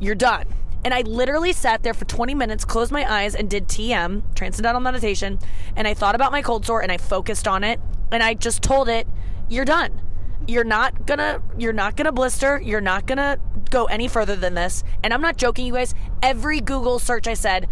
You're 0.01 0.17
done. 0.17 0.47
And 0.85 0.93
I 0.93 1.03
literally 1.03 1.53
sat 1.53 1.83
there 1.83 1.95
for 1.95 2.05
20 2.05 2.35
minutes, 2.35 2.65
closed 2.65 2.91
my 2.91 3.11
eyes, 3.11 3.35
and 3.35 3.49
did 3.49 3.69
TM, 3.69 4.35
Transcendental 4.35 4.81
Meditation. 4.81 5.39
And 5.77 5.87
I 5.87 5.95
thought 5.95 6.15
about 6.15 6.33
my 6.33 6.43
cold 6.43 6.67
sore 6.67 6.83
and 6.83 6.91
I 6.91 6.97
focused 6.97 7.47
on 7.47 7.63
it. 7.63 7.81
And 8.11 8.23
I 8.23 8.35
just 8.35 8.63
told 8.63 8.89
it, 8.89 9.07
you're 9.49 9.65
done. 9.65 10.01
You're 10.49 10.65
not 10.65 11.07
gonna 11.07 11.41
you're 11.57 11.73
not 11.73 11.97
gonna 11.97 12.11
blister. 12.11 12.61
You're 12.61 12.81
not 12.81 13.07
gonna 13.07 13.39
go 13.71 13.85
any 13.85 14.09
further 14.09 14.35
than 14.35 14.55
this. 14.55 14.83
And 15.05 15.15
I'm 15.15 15.21
not 15.21 15.37
joking, 15.37 15.67
you 15.67 15.73
guys. 15.73 15.95
Every 16.21 16.61
Google 16.61 16.99
search 16.99 17.29
I 17.29 17.35
said, 17.35 17.69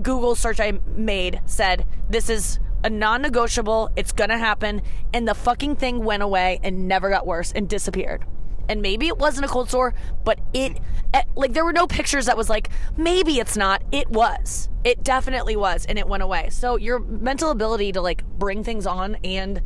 Google 0.00 0.36
search 0.36 0.60
I 0.60 0.78
made 0.94 1.40
said, 1.46 1.86
this 2.08 2.30
is 2.30 2.60
a 2.84 2.90
non-negotiable. 2.90 3.90
It's 3.96 4.12
gonna 4.12 4.38
happen. 4.38 4.80
And 5.12 5.26
the 5.26 5.34
fucking 5.34 5.74
thing 5.76 6.04
went 6.04 6.22
away 6.22 6.60
and 6.62 6.86
never 6.86 7.10
got 7.10 7.26
worse 7.26 7.50
and 7.50 7.68
disappeared 7.68 8.24
and 8.68 8.82
maybe 8.82 9.08
it 9.08 9.18
wasn't 9.18 9.44
a 9.44 9.48
cold 9.48 9.70
sore, 9.70 9.94
but 10.24 10.38
it, 10.52 10.78
eh, 11.14 11.22
like, 11.36 11.52
there 11.52 11.64
were 11.64 11.72
no 11.72 11.86
pictures 11.86 12.26
that 12.26 12.36
was 12.36 12.50
like, 12.50 12.70
maybe 12.96 13.38
it's 13.38 13.56
not. 13.56 13.82
It 13.92 14.10
was. 14.10 14.68
It 14.84 15.02
definitely 15.02 15.56
was, 15.56 15.86
and 15.86 15.98
it 15.98 16.06
went 16.06 16.22
away. 16.22 16.50
So 16.50 16.76
your 16.76 16.98
mental 16.98 17.50
ability 17.50 17.92
to 17.92 18.00
like 18.00 18.24
bring 18.38 18.64
things 18.64 18.86
on 18.86 19.16
and 19.16 19.62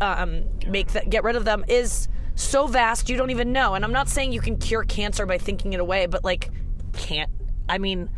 um, 0.00 0.44
make 0.68 0.92
that 0.92 1.10
get 1.10 1.24
rid 1.24 1.36
of 1.36 1.44
them 1.44 1.64
is 1.68 2.08
so 2.34 2.66
vast 2.66 3.08
you 3.08 3.16
don't 3.16 3.30
even 3.30 3.52
know. 3.52 3.74
And 3.74 3.84
I'm 3.84 3.92
not 3.92 4.08
saying 4.08 4.32
you 4.32 4.40
can 4.40 4.56
cure 4.58 4.84
cancer 4.84 5.26
by 5.26 5.38
thinking 5.38 5.72
it 5.72 5.80
away, 5.80 6.06
but 6.06 6.24
like, 6.24 6.50
can't. 6.92 7.30
I 7.68 7.78
mean, 7.78 8.08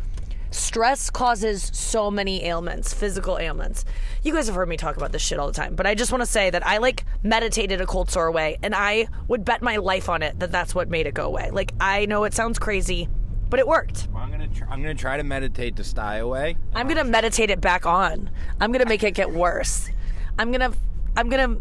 stress 0.51 1.09
causes 1.09 1.69
so 1.73 2.09
many 2.09 2.43
ailments, 2.43 2.93
physical 2.93 3.37
ailments. 3.37 3.85
You 4.23 4.33
guys 4.33 4.47
have 4.47 4.55
heard 4.55 4.69
me 4.69 4.77
talk 4.77 4.97
about 4.97 5.11
this 5.11 5.21
shit 5.21 5.39
all 5.39 5.47
the 5.47 5.53
time, 5.53 5.75
but 5.75 5.85
I 5.85 5.95
just 5.95 6.11
want 6.11 6.21
to 6.21 6.25
say 6.25 6.49
that 6.49 6.65
I 6.65 6.77
like 6.77 7.05
meditated 7.23 7.81
a 7.81 7.85
cold 7.85 8.09
sore 8.09 8.27
away, 8.27 8.57
and 8.63 8.73
I 8.75 9.07
would 9.27 9.45
bet 9.45 9.61
my 9.61 9.77
life 9.77 10.09
on 10.09 10.21
it 10.23 10.39
that 10.39 10.51
that's 10.51 10.73
what 10.73 10.89
made 10.89 11.07
it 11.07 11.13
go 11.13 11.25
away. 11.25 11.51
Like 11.51 11.73
I 11.79 12.05
know 12.05 12.23
it 12.23 12.33
sounds 12.33 12.59
crazy, 12.59 13.07
but 13.49 13.59
it 13.59 13.67
worked. 13.67 14.07
Well, 14.13 14.23
I'm 14.23 14.31
gonna 14.31 14.47
tr- 14.47 14.65
I'm 14.69 14.81
gonna 14.81 14.95
try 14.95 15.17
to 15.17 15.23
meditate 15.23 15.75
the 15.75 15.83
sty 15.83 16.17
away. 16.17 16.57
I'm 16.73 16.87
gonna 16.87 17.03
meditate 17.03 17.49
it 17.49 17.61
back 17.61 17.85
on. 17.85 18.29
I'm 18.59 18.71
gonna 18.71 18.85
make 18.85 19.03
it 19.03 19.13
get 19.13 19.31
worse. 19.31 19.89
I'm 20.37 20.51
gonna 20.51 20.73
I'm 21.15 21.29
gonna 21.29 21.57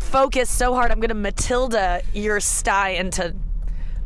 focus 0.00 0.50
so 0.50 0.74
hard. 0.74 0.90
I'm 0.90 1.00
gonna 1.00 1.14
Matilda 1.14 2.02
your 2.12 2.40
sty 2.40 2.90
into 2.90 3.34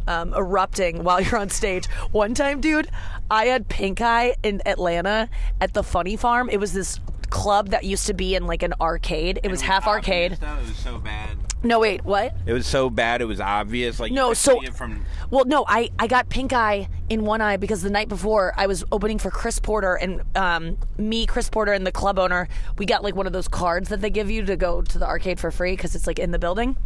um, 0.06 0.34
erupting 0.34 1.04
while 1.04 1.20
you're 1.20 1.38
on 1.38 1.50
stage. 1.50 1.86
One 2.10 2.34
time, 2.34 2.60
dude, 2.60 2.90
I 3.32 3.46
had 3.46 3.66
pink 3.66 4.02
eye 4.02 4.34
in 4.42 4.60
Atlanta 4.66 5.30
at 5.58 5.72
the 5.72 5.82
Funny 5.82 6.16
Farm. 6.16 6.50
It 6.50 6.60
was 6.60 6.74
this 6.74 7.00
club 7.30 7.70
that 7.70 7.82
used 7.82 8.06
to 8.08 8.12
be 8.12 8.34
in 8.34 8.46
like 8.46 8.62
an 8.62 8.74
arcade. 8.78 9.40
It 9.42 9.50
was 9.50 9.62
half 9.62 9.86
arcade. 9.86 10.32
It 10.32 10.40
was 10.42 10.76
so 10.76 10.98
bad. 10.98 11.38
No, 11.62 11.80
wait, 11.80 12.04
what? 12.04 12.34
It 12.44 12.52
was 12.52 12.66
so 12.66 12.90
bad. 12.90 13.22
It 13.22 13.24
was 13.24 13.40
obvious. 13.40 13.98
Like 13.98 14.12
No, 14.12 14.26
you 14.26 14.30
could 14.32 14.36
so- 14.36 14.60
see 14.60 14.66
it 14.66 14.74
from 14.74 15.06
Well, 15.30 15.46
no, 15.46 15.64
I, 15.66 15.88
I 15.98 16.08
got 16.08 16.28
pink 16.28 16.52
eye 16.52 16.90
in 17.08 17.24
one 17.24 17.40
eye 17.40 17.56
because 17.56 17.80
the 17.80 17.88
night 17.88 18.10
before 18.10 18.52
I 18.58 18.66
was 18.66 18.84
opening 18.92 19.18
for 19.18 19.30
Chris 19.30 19.58
Porter 19.58 19.94
and 19.94 20.20
um, 20.36 20.76
me, 20.98 21.24
Chris 21.24 21.48
Porter, 21.48 21.72
and 21.72 21.86
the 21.86 21.92
club 21.92 22.18
owner, 22.18 22.48
we 22.76 22.84
got 22.84 23.02
like 23.02 23.16
one 23.16 23.26
of 23.26 23.32
those 23.32 23.48
cards 23.48 23.88
that 23.88 24.02
they 24.02 24.10
give 24.10 24.30
you 24.30 24.44
to 24.44 24.56
go 24.56 24.82
to 24.82 24.98
the 24.98 25.06
arcade 25.06 25.40
for 25.40 25.50
free 25.50 25.72
because 25.72 25.94
it's 25.94 26.06
like 26.06 26.18
in 26.18 26.32
the 26.32 26.38
building. 26.38 26.76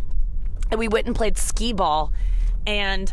And 0.71 0.79
we 0.79 0.87
went 0.87 1.09
and 1.09 1.17
played 1.17 1.39
skee 1.39 1.73
ball 1.73 2.13
and 2.69 3.13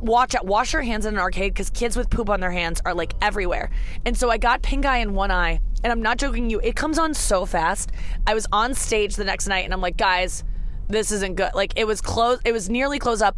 watch 0.00 0.34
out 0.34 0.44
wash 0.44 0.72
your 0.72 0.82
hands 0.82 1.06
in 1.06 1.14
an 1.14 1.20
arcade 1.20 1.54
because 1.54 1.70
kids 1.70 1.96
with 1.96 2.10
poop 2.10 2.28
on 2.28 2.40
their 2.40 2.50
hands 2.50 2.82
are 2.84 2.94
like 2.94 3.14
everywhere 3.22 3.70
and 4.04 4.16
so 4.16 4.30
i 4.30 4.36
got 4.36 4.60
pink 4.62 4.84
eye 4.84 4.98
in 4.98 5.14
one 5.14 5.30
eye 5.30 5.58
and 5.82 5.90
i'm 5.90 6.02
not 6.02 6.18
joking 6.18 6.50
you 6.50 6.60
it 6.60 6.76
comes 6.76 6.98
on 6.98 7.14
so 7.14 7.46
fast 7.46 7.90
i 8.26 8.34
was 8.34 8.46
on 8.52 8.74
stage 8.74 9.16
the 9.16 9.24
next 9.24 9.46
night 9.46 9.64
and 9.64 9.72
i'm 9.72 9.80
like 9.80 9.96
guys 9.96 10.44
this 10.88 11.10
isn't 11.10 11.36
good 11.36 11.50
like 11.54 11.72
it 11.76 11.86
was 11.86 12.00
close 12.00 12.38
it 12.44 12.52
was 12.52 12.68
nearly 12.68 12.98
close 12.98 13.22
up 13.22 13.36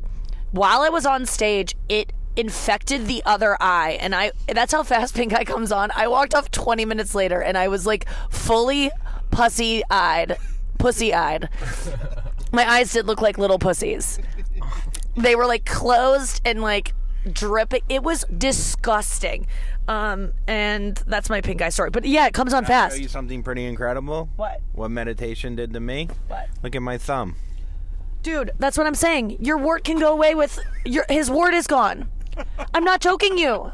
while 0.50 0.80
i 0.80 0.88
was 0.88 1.06
on 1.06 1.24
stage 1.24 1.76
it 1.88 2.12
infected 2.36 3.06
the 3.06 3.22
other 3.26 3.56
eye 3.60 3.98
and 4.00 4.14
I 4.14 4.32
that's 4.48 4.72
how 4.72 4.82
fast 4.82 5.14
pink 5.16 5.32
eye 5.32 5.44
comes 5.44 5.72
on. 5.72 5.90
I 5.94 6.08
walked 6.08 6.34
off 6.34 6.50
20 6.50 6.84
minutes 6.84 7.14
later 7.14 7.40
and 7.40 7.56
I 7.58 7.68
was 7.68 7.86
like 7.86 8.06
fully 8.30 8.90
pussy 9.30 9.82
eyed, 9.90 10.38
pussy 10.78 11.12
eyed. 11.12 11.48
My 12.52 12.68
eyes 12.70 12.92
did 12.92 13.06
look 13.06 13.22
like 13.22 13.38
little 13.38 13.58
pussies. 13.58 14.18
They 15.16 15.34
were 15.34 15.46
like 15.46 15.64
closed 15.64 16.40
and 16.44 16.62
like 16.62 16.94
dripping. 17.30 17.82
It 17.88 18.02
was 18.02 18.24
disgusting. 18.36 19.46
Um, 19.88 20.32
and 20.46 20.96
that's 21.06 21.28
my 21.28 21.40
pink 21.40 21.60
eye 21.60 21.68
story. 21.68 21.90
But 21.90 22.04
yeah, 22.04 22.26
it 22.26 22.34
comes 22.34 22.54
on 22.54 22.64
Show 22.64 22.68
fast. 22.68 22.98
you 23.00 23.08
something 23.08 23.42
pretty 23.42 23.64
incredible. 23.64 24.28
What? 24.36 24.60
What 24.72 24.90
meditation 24.90 25.56
did 25.56 25.72
to 25.72 25.80
me? 25.80 26.08
What? 26.28 26.48
Look 26.62 26.76
at 26.76 26.82
my 26.82 26.98
thumb. 26.98 27.36
Dude, 28.22 28.52
that's 28.58 28.78
what 28.78 28.86
I'm 28.86 28.94
saying. 28.94 29.38
Your 29.44 29.58
wart 29.58 29.82
can 29.82 29.98
go 29.98 30.12
away 30.12 30.34
with 30.34 30.58
your 30.84 31.04
his 31.08 31.28
wart 31.30 31.54
is 31.54 31.66
gone. 31.66 32.08
I'm 32.72 32.84
not 32.84 33.00
joking 33.00 33.36
you. 33.36 33.72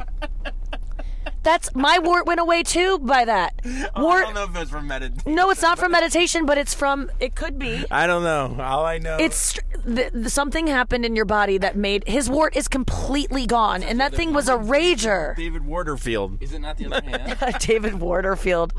That's 1.42 1.74
my 1.74 1.98
wart 1.98 2.26
went 2.26 2.40
away 2.40 2.62
too 2.62 2.98
by 2.98 3.24
that. 3.24 3.54
Wart 3.96 4.26
I 4.26 4.32
don't 4.32 4.34
know 4.34 4.44
if 4.44 4.56
it's 4.56 4.70
from 4.70 4.86
meditation. 4.86 5.34
No, 5.34 5.50
it's 5.50 5.62
not 5.62 5.78
from 5.78 5.92
meditation, 5.92 6.46
but 6.46 6.58
it's 6.58 6.74
from 6.74 7.10
it 7.20 7.34
could 7.34 7.58
be. 7.58 7.84
I 7.90 8.06
don't 8.06 8.22
know. 8.22 8.56
All 8.62 8.84
I 8.84 8.98
know. 8.98 9.16
It's 9.18 9.36
str- 9.36 9.60
th- 9.86 10.12
th- 10.12 10.26
something 10.28 10.66
happened 10.66 11.04
in 11.04 11.16
your 11.16 11.24
body 11.24 11.58
that 11.58 11.76
made 11.76 12.06
his 12.06 12.28
wart 12.28 12.56
is 12.56 12.68
completely 12.68 13.46
gone 13.46 13.82
and 13.82 14.00
that 14.00 14.14
thing 14.14 14.32
was 14.32 14.48
a 14.48 14.56
rager. 14.56 15.36
David 15.36 15.64
Waterfield. 15.64 16.42
Is 16.42 16.52
it 16.52 16.60
not 16.60 16.76
the 16.76 16.86
other 16.86 17.08
hand? 17.08 17.56
David 17.60 18.00
Waterfield. 18.00 18.72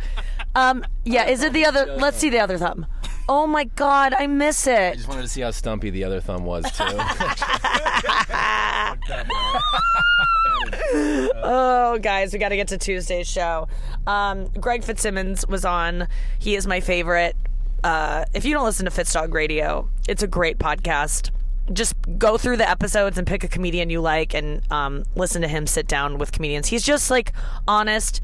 Um 0.56 0.86
yeah, 1.06 1.28
is 1.28 1.44
it 1.44 1.54
the 1.54 1.66
other 1.66 1.86
Let's 1.98 2.18
see 2.18 2.30
the 2.30 2.40
other 2.40 2.58
thumb. 2.58 2.86
Oh 3.28 3.46
my 3.46 3.66
god, 3.66 4.14
I 4.18 4.26
miss 4.28 4.66
it. 4.68 4.74
I 4.74 4.88
it. 4.88 4.96
just 4.96 5.08
wanted 5.08 5.22
to 5.22 5.28
see 5.28 5.42
how 5.42 5.52
stumpy 5.52 5.92
the 5.92 6.04
other 6.04 6.20
thumb 6.20 6.46
was 6.46 6.64
too. 6.72 6.84
Oh, 11.42 11.98
guys, 12.02 12.34
we 12.34 12.40
got 12.40 12.50
to 12.50 12.56
get 12.56 12.68
to 12.70 12.78
Tuesday's 12.78 13.28
show. 13.28 13.68
Um, 14.06 14.46
Greg 14.60 14.84
Fitzsimmons 14.84 15.46
was 15.48 15.66
on. 15.66 16.08
He 16.40 16.56
is 16.56 16.68
my 16.68 16.80
favorite. 16.80 17.36
Uh, 17.84 18.26
if 18.34 18.46
you 18.46 18.54
don't 18.54 18.66
listen 18.66 18.86
to 18.86 18.92
Fitzdog 18.92 19.34
Radio, 19.34 19.90
it's 20.08 20.22
a 20.24 20.28
great 20.28 20.58
podcast. 20.60 21.32
Just 21.72 21.96
go 22.18 22.38
through 22.38 22.58
the 22.58 22.70
episodes 22.70 23.18
and 23.18 23.26
pick 23.28 23.44
a 23.44 23.48
comedian 23.48 23.90
you 23.90 24.02
like 24.02 24.34
and 24.34 24.62
um, 24.72 25.04
listen 25.16 25.42
to 25.44 25.48
him 25.48 25.66
sit 25.68 25.88
down 25.88 26.18
with 26.18 26.32
comedians. 26.32 26.68
He's 26.68 26.84
just 26.84 27.10
like 27.10 27.32
honest, 27.68 28.22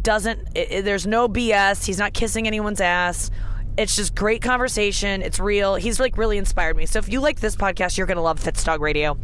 doesn't, 0.00 0.40
i 0.56 0.66
i- 0.72 0.80
there's 0.80 1.06
no 1.06 1.28
BS. 1.28 1.84
He's 1.86 1.98
not 1.98 2.12
kissing 2.14 2.46
anyone's 2.46 2.80
ass. 2.80 3.30
It's 3.78 3.94
just 3.96 4.14
great 4.14 4.42
conversation. 4.42 5.22
It's 5.22 5.38
real. 5.38 5.76
He's 5.76 6.00
like 6.00 6.18
really 6.18 6.36
inspired 6.38 6.76
me. 6.76 6.86
So 6.86 6.98
if 6.98 7.08
you 7.08 7.20
like 7.20 7.40
this 7.40 7.54
podcast, 7.56 7.96
you're 7.96 8.06
to 8.16 8.22
love 8.22 8.40
Fitzdog 8.40 8.80
Radio. 8.80 9.16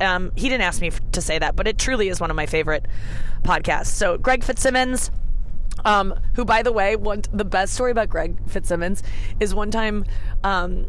Um, 0.00 0.32
he 0.34 0.48
didn't 0.48 0.62
ask 0.62 0.80
me 0.80 0.90
to 1.12 1.20
say 1.20 1.38
that, 1.38 1.56
but 1.56 1.68
it 1.68 1.78
truly 1.78 2.08
is 2.08 2.20
one 2.20 2.30
of 2.30 2.36
my 2.36 2.46
favorite 2.46 2.86
podcasts. 3.42 3.86
So 3.86 4.16
Greg 4.16 4.42
Fitzsimmons, 4.42 5.10
um, 5.84 6.18
who 6.34 6.44
by 6.44 6.62
the 6.62 6.72
way, 6.72 6.96
one 6.96 7.22
the 7.32 7.44
best 7.44 7.74
story 7.74 7.90
about 7.90 8.08
Greg 8.08 8.36
Fitzsimmons 8.48 9.02
is 9.40 9.54
one 9.54 9.70
time, 9.70 10.04
um, 10.42 10.86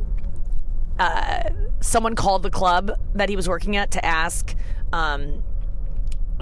uh, 0.99 1.49
someone 1.79 2.15
called 2.15 2.43
the 2.43 2.49
club 2.49 2.91
that 3.13 3.27
he 3.29 3.35
was 3.35 3.49
working 3.49 3.75
at 3.75 3.91
to 3.91 4.05
ask, 4.05 4.55
um, 4.93 5.43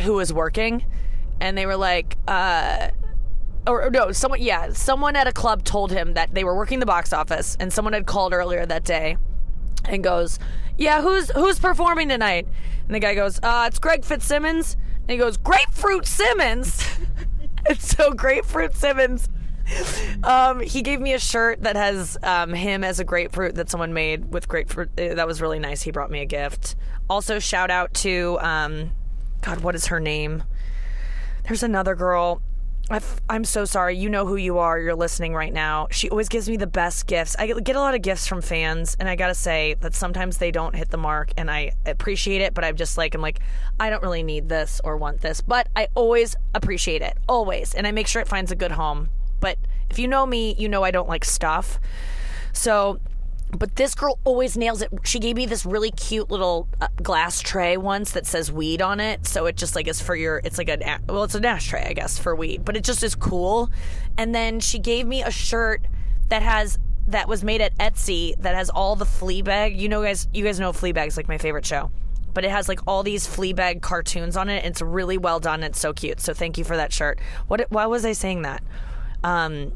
who 0.02 0.14
was 0.14 0.32
working, 0.32 0.86
and 1.40 1.58
they 1.58 1.66
were 1.66 1.78
like, 1.78 2.18
uh, 2.28 2.90
or, 3.68 3.84
or 3.86 3.90
no, 3.90 4.12
someone, 4.12 4.42
yeah, 4.42 4.72
someone 4.74 5.16
at 5.16 5.28
a 5.28 5.32
club 5.32 5.64
told 5.64 5.92
him 5.92 6.14
that 6.14 6.34
they 6.34 6.44
were 6.44 6.56
working 6.56 6.80
the 6.80 6.86
box 6.86 7.14
office, 7.14 7.58
and 7.60 7.72
someone 7.72 7.94
had 7.94 8.06
called 8.06 8.34
earlier 8.34 8.66
that 8.66 8.84
day, 8.84 9.18
and 9.86 10.04
goes, 10.04 10.40
"Yeah, 10.80 11.02
who's 11.02 11.30
who's 11.32 11.60
performing 11.60 12.10
tonight?" 12.10 12.48
And 12.88 12.96
the 12.96 13.00
guy 13.00 13.14
goes, 13.14 13.40
"Uh, 13.44 13.66
it's 13.68 13.80
Greg 13.80 14.04
Fitzsimmons." 14.04 14.76
And 15.02 15.12
he 15.12 15.18
goes, 15.18 15.38
"Grapefruit 15.38 16.06
Simmons." 16.08 16.84
it's 17.66 17.96
so 17.96 18.12
Grapefruit 18.12 18.76
Simmons. 18.76 19.28
Um, 20.24 20.62
he 20.62 20.82
gave 20.82 21.00
me 21.00 21.14
a 21.14 21.20
shirt 21.20 21.62
that 21.62 21.76
has 21.76 22.18
um, 22.24 22.54
him 22.54 22.84
as 22.84 23.00
a 23.00 23.04
grapefruit 23.04 23.56
that 23.56 23.70
someone 23.70 23.94
made 23.94 24.32
with 24.34 24.48
grapefruit. 24.48 24.90
Uh, 25.00 25.14
That 25.14 25.28
was 25.28 25.42
really 25.42 25.60
nice. 25.60 25.84
He 25.84 25.92
brought 25.92 26.10
me 26.10 26.22
a 26.22 26.26
gift. 26.26 26.76
Also, 27.10 27.38
shout 27.40 27.70
out 27.70 27.94
to 27.96 28.40
um, 28.42 28.92
God, 29.42 29.60
what 29.62 29.76
is 29.76 29.88
her 29.88 30.00
name? 30.00 30.44
There's 31.44 31.64
another 31.64 31.96
girl. 31.96 32.42
I've, 32.92 33.22
I'm 33.30 33.44
so 33.44 33.66
sorry. 33.66 33.98
You 33.98 34.10
know 34.10 34.26
who 34.26 34.36
you 34.36 34.58
are. 34.58 34.80
You're 34.80 34.96
listening 34.96 35.36
right 35.36 35.54
now. 35.54 35.88
She 35.92 36.10
always 36.10 36.28
gives 36.28 36.50
me 36.50 36.58
the 36.58 36.68
best 36.68 37.06
gifts. 37.06 37.36
I 37.38 37.46
get 37.48 37.76
a 37.76 37.80
lot 37.80 37.94
of 37.94 38.02
gifts 38.02 38.26
from 38.26 38.42
fans, 38.42 38.98
and 39.00 39.08
I 39.08 39.16
gotta 39.16 39.36
say 39.36 39.76
that 39.82 39.94
sometimes 39.94 40.40
they 40.40 40.50
don't 40.50 40.76
hit 40.76 40.90
the 40.90 40.98
mark, 40.98 41.32
and 41.38 41.52
I 41.52 41.74
appreciate 41.86 42.42
it. 42.42 42.54
But 42.54 42.64
I'm 42.64 42.76
just 42.76 42.98
like, 42.98 43.14
I'm 43.14 43.22
like, 43.22 43.40
I 43.80 43.92
don't 43.92 44.02
really 44.02 44.24
need 44.24 44.50
this 44.50 44.82
or 44.84 44.98
want 44.98 45.22
this, 45.22 45.40
but 45.42 45.70
I 45.76 45.88
always 45.94 46.36
appreciate 46.56 47.04
it, 47.04 47.18
always, 47.28 47.76
and 47.76 47.86
I 47.86 47.92
make 47.92 48.08
sure 48.08 48.22
it 48.22 48.28
finds 48.28 48.52
a 48.52 48.56
good 48.56 48.72
home. 48.72 49.10
But 49.40 49.58
if 49.90 50.00
you 50.00 50.08
know 50.08 50.26
me, 50.26 50.56
you 50.58 50.68
know 50.68 50.84
I 50.84 50.92
don't 50.92 51.08
like 51.08 51.26
stuff. 51.26 51.80
So 52.54 53.00
but 53.52 53.76
this 53.76 53.95
girl 53.95 54.20
always 54.24 54.56
nails 54.58 54.82
it. 54.82 54.89
She 55.04 55.20
gave 55.20 55.36
me 55.36 55.45
this 55.45 55.66
really 55.66 55.91
cute 55.91 56.30
little 56.30 56.68
uh, 56.80 56.88
glass 57.02 57.41
tray 57.41 57.78
once 57.78 58.12
that 58.12 58.26
says 58.26 58.52
weed 58.52 58.82
on 58.82 59.00
it. 59.00 59.26
So 59.26 59.45
it 59.47 59.56
just 59.56 59.76
like 59.76 59.88
is 59.88 60.02
for 60.02 60.16
your, 60.16 60.41
it's 60.43 60.58
like 60.58 60.70
a, 60.70 61.00
well, 61.08 61.24
it's 61.24 61.36
an 61.36 61.45
ashtray, 61.45 61.86
I 61.88 61.93
guess, 61.93 62.20
for 62.20 62.36
weed, 62.36 62.64
but 62.64 62.78
it 62.78 62.84
just 62.84 63.04
is 63.04 63.16
cool. 63.16 63.70
And 64.18 64.36
then 64.36 64.60
she 64.60 64.78
gave 64.80 65.08
me 65.08 65.24
a 65.24 65.32
shirt 65.32 65.86
that 66.30 66.41
has, 66.43 66.78
that 67.08 67.28
was 67.28 67.43
made 67.43 67.60
at 67.62 67.76
Etsy 67.80 68.39
that 68.41 68.54
has 68.54 68.70
all 68.70 68.95
the 68.95 69.06
Fleabag. 69.06 69.78
You 69.78 69.89
know, 69.89 70.04
guys, 70.04 70.28
you 70.32 70.43
guys 70.43 70.60
know 70.60 70.72
Fleabag's 70.72 71.18
like 71.18 71.28
my 71.28 71.39
favorite 71.39 71.66
show. 71.66 71.89
But 72.32 72.45
it 72.45 72.52
has 72.52 72.70
like 72.70 72.80
all 72.86 73.02
these 73.02 73.28
Fleabag 73.28 73.82
cartoons 73.82 74.38
on 74.38 74.50
it. 74.50 74.64
It's 74.64 74.84
really 74.84 75.18
well 75.18 75.39
done. 75.39 75.64
It's 75.64 75.80
so 75.80 75.93
cute. 75.93 76.20
So 76.20 76.34
thank 76.34 76.60
you 76.60 76.64
for 76.64 76.78
that 76.78 76.93
shirt. 76.93 77.20
What? 77.47 77.66
Why 77.72 77.88
was 77.88 78.06
I 78.06 78.12
saying 78.12 78.43
that? 78.43 78.62
Um, 79.24 79.72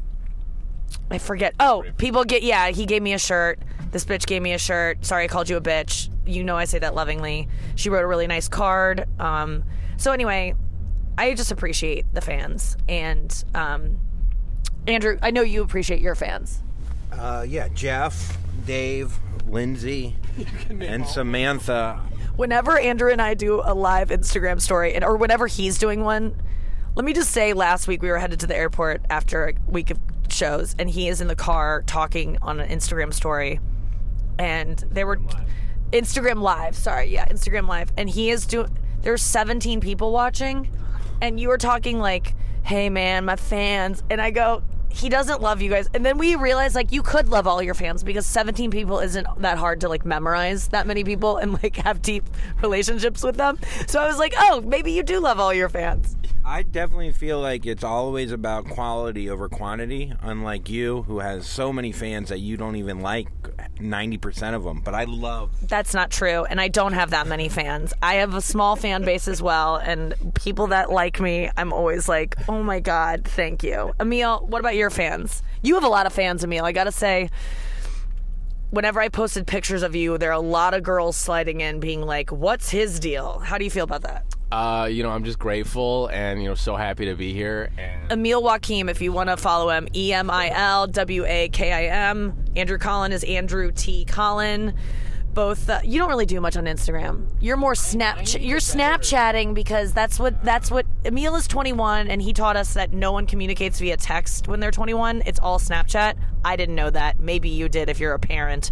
I 1.10 1.18
forget. 1.18 1.54
Oh, 1.60 1.84
people 1.98 2.24
get 2.24 2.42
yeah. 2.42 2.70
He 2.70 2.86
gave 2.86 3.02
me 3.02 3.12
a 3.12 3.18
shirt. 3.18 3.58
This 3.90 4.04
bitch 4.04 4.26
gave 4.26 4.42
me 4.42 4.52
a 4.52 4.58
shirt. 4.58 5.04
Sorry, 5.04 5.24
I 5.24 5.28
called 5.28 5.48
you 5.48 5.56
a 5.56 5.60
bitch. 5.60 6.08
You 6.26 6.42
know 6.42 6.56
I 6.56 6.64
say 6.64 6.78
that 6.78 6.94
lovingly. 6.94 7.48
She 7.76 7.90
wrote 7.90 8.02
a 8.02 8.06
really 8.06 8.26
nice 8.26 8.48
card. 8.48 9.06
Um, 9.20 9.64
so 9.96 10.12
anyway, 10.12 10.54
I 11.16 11.34
just 11.34 11.52
appreciate 11.52 12.06
the 12.12 12.20
fans 12.20 12.76
and 12.88 13.44
um, 13.54 13.98
Andrew. 14.86 15.18
I 15.22 15.30
know 15.30 15.42
you 15.42 15.62
appreciate 15.62 16.00
your 16.00 16.14
fans. 16.14 16.60
Uh, 17.12 17.44
yeah, 17.46 17.68
Jeff, 17.68 18.36
Dave, 18.66 19.16
Lindsay, 19.46 20.16
and 20.68 21.06
Samantha. 21.06 22.00
Whenever 22.36 22.76
Andrew 22.76 23.12
and 23.12 23.22
I 23.22 23.34
do 23.34 23.62
a 23.64 23.74
live 23.74 24.08
Instagram 24.08 24.60
story, 24.60 24.94
and 24.94 25.04
or 25.04 25.16
whenever 25.16 25.46
he's 25.46 25.78
doing 25.78 26.02
one, 26.02 26.34
let 26.96 27.04
me 27.04 27.12
just 27.12 27.30
say, 27.30 27.52
last 27.52 27.86
week 27.86 28.02
we 28.02 28.08
were 28.08 28.18
headed 28.18 28.40
to 28.40 28.46
the 28.46 28.56
airport 28.56 29.02
after 29.08 29.48
a 29.48 29.54
week 29.70 29.90
of 29.90 29.98
shows, 30.34 30.74
and 30.78 30.90
he 30.90 31.08
is 31.08 31.20
in 31.20 31.28
the 31.28 31.36
car 31.36 31.82
talking 31.86 32.38
on 32.42 32.60
an 32.60 32.68
Instagram 32.68 33.14
story, 33.14 33.60
and 34.38 34.78
they 34.90 35.04
were 35.04 35.18
Instagram 35.92 36.40
live. 36.40 36.76
Sorry, 36.76 37.10
yeah, 37.10 37.26
Instagram 37.26 37.68
live, 37.68 37.92
and 37.96 38.08
he 38.08 38.30
is 38.30 38.46
doing. 38.46 38.76
There's 39.02 39.22
17 39.22 39.80
people 39.80 40.12
watching, 40.12 40.70
and 41.20 41.38
you 41.38 41.48
were 41.48 41.58
talking 41.58 41.98
like, 41.98 42.34
"Hey, 42.62 42.90
man, 42.90 43.24
my 43.24 43.36
fans," 43.36 44.02
and 44.10 44.20
I 44.20 44.30
go. 44.30 44.62
He 44.90 45.08
doesn't 45.08 45.42
love 45.42 45.60
you 45.60 45.70
guys, 45.70 45.88
and 45.92 46.06
then 46.06 46.18
we 46.18 46.36
realized 46.36 46.76
like 46.76 46.92
you 46.92 47.02
could 47.02 47.28
love 47.28 47.48
all 47.48 47.60
your 47.60 47.74
fans 47.74 48.04
because 48.04 48.24
17 48.26 48.70
people 48.70 49.00
isn't 49.00 49.26
that 49.40 49.58
hard 49.58 49.80
to 49.80 49.88
like 49.88 50.04
memorize 50.04 50.68
that 50.68 50.86
many 50.86 51.02
people 51.02 51.36
and 51.36 51.52
like 51.64 51.74
have 51.78 52.00
deep 52.00 52.24
relationships 52.62 53.24
with 53.24 53.36
them. 53.36 53.58
So 53.88 54.00
I 54.00 54.06
was 54.06 54.18
like, 54.18 54.34
oh, 54.38 54.60
maybe 54.60 54.92
you 54.92 55.02
do 55.02 55.18
love 55.18 55.40
all 55.40 55.52
your 55.52 55.68
fans. 55.68 56.16
I 56.46 56.62
definitely 56.62 57.12
feel 57.12 57.40
like 57.40 57.64
it's 57.64 57.82
always 57.82 58.30
about 58.30 58.66
quality 58.66 59.30
over 59.30 59.48
quantity, 59.48 60.12
unlike 60.20 60.68
you, 60.68 61.02
who 61.04 61.20
has 61.20 61.48
so 61.48 61.72
many 61.72 61.90
fans 61.90 62.28
that 62.28 62.40
you 62.40 62.58
don't 62.58 62.76
even 62.76 63.00
like 63.00 63.28
90% 63.78 64.54
of 64.54 64.62
them. 64.62 64.82
But 64.84 64.94
I 64.94 65.04
love. 65.04 65.50
That's 65.66 65.94
not 65.94 66.10
true, 66.10 66.44
and 66.44 66.60
I 66.60 66.68
don't 66.68 66.92
have 66.92 67.10
that 67.10 67.26
many 67.26 67.48
fans. 67.48 67.94
I 68.02 68.16
have 68.16 68.34
a 68.34 68.42
small 68.42 68.76
fan 68.76 69.04
base 69.04 69.26
as 69.26 69.40
well, 69.40 69.76
and 69.76 70.14
people 70.34 70.66
that 70.66 70.92
like 70.92 71.18
me, 71.18 71.50
I'm 71.56 71.72
always 71.72 72.10
like, 72.10 72.36
oh 72.46 72.62
my 72.62 72.78
god, 72.78 73.24
thank 73.24 73.62
you. 73.62 73.94
Emil, 73.98 74.44
what 74.46 74.60
about 74.60 74.76
your 74.76 74.90
fans? 74.90 75.42
You 75.62 75.74
have 75.76 75.84
a 75.84 75.88
lot 75.88 76.04
of 76.04 76.12
fans, 76.12 76.44
Emil. 76.44 76.66
I 76.66 76.72
gotta 76.72 76.92
say, 76.92 77.30
whenever 78.68 79.00
I 79.00 79.08
posted 79.08 79.46
pictures 79.46 79.82
of 79.82 79.96
you, 79.96 80.18
there 80.18 80.28
are 80.28 80.32
a 80.32 80.40
lot 80.40 80.74
of 80.74 80.82
girls 80.82 81.16
sliding 81.16 81.62
in, 81.62 81.80
being 81.80 82.02
like, 82.02 82.30
"What's 82.30 82.68
his 82.68 83.00
deal?" 83.00 83.38
How 83.38 83.56
do 83.56 83.64
you 83.64 83.70
feel 83.70 83.84
about 83.84 84.02
that? 84.02 84.26
Uh, 84.52 84.86
you 84.90 85.02
know, 85.02 85.10
I'm 85.10 85.24
just 85.24 85.38
grateful 85.38 86.08
and 86.08 86.40
you 86.42 86.48
know 86.48 86.54
so 86.54 86.76
happy 86.76 87.06
to 87.06 87.14
be 87.14 87.32
here. 87.32 87.70
And 87.76 88.12
Emil 88.12 88.42
Wakim, 88.42 88.88
if 88.88 89.00
you 89.00 89.12
want 89.12 89.30
to 89.30 89.36
follow 89.36 89.70
him, 89.70 89.88
E 89.94 90.12
M 90.12 90.30
I 90.30 90.50
L 90.50 90.86
W 90.86 91.24
A 91.26 91.48
K 91.48 91.72
I 91.72 92.10
M. 92.10 92.44
Andrew 92.54 92.78
Collin 92.78 93.12
is 93.12 93.24
Andrew 93.24 93.72
T. 93.72 94.04
Collin. 94.04 94.74
Both, 95.32 95.68
uh, 95.68 95.80
you 95.82 95.98
don't 95.98 96.08
really 96.08 96.26
do 96.26 96.40
much 96.40 96.56
on 96.56 96.66
Instagram. 96.66 97.26
You're 97.40 97.56
more 97.56 97.74
snap. 97.74 98.18
You're 98.38 98.60
Snapchatting 98.60 99.52
because 99.52 99.92
that's 99.92 100.20
what 100.20 100.44
that's 100.44 100.70
what 100.70 100.86
Emil 101.04 101.34
is 101.34 101.48
21, 101.48 102.06
and 102.06 102.22
he 102.22 102.32
taught 102.32 102.56
us 102.56 102.74
that 102.74 102.92
no 102.92 103.10
one 103.10 103.26
communicates 103.26 103.80
via 103.80 103.96
text 103.96 104.46
when 104.46 104.60
they're 104.60 104.70
21. 104.70 105.24
It's 105.26 105.40
all 105.40 105.58
Snapchat. 105.58 106.14
I 106.44 106.54
didn't 106.54 106.76
know 106.76 106.90
that. 106.90 107.18
Maybe 107.18 107.48
you 107.48 107.68
did 107.68 107.88
if 107.88 107.98
you're 107.98 108.14
a 108.14 108.18
parent. 108.20 108.70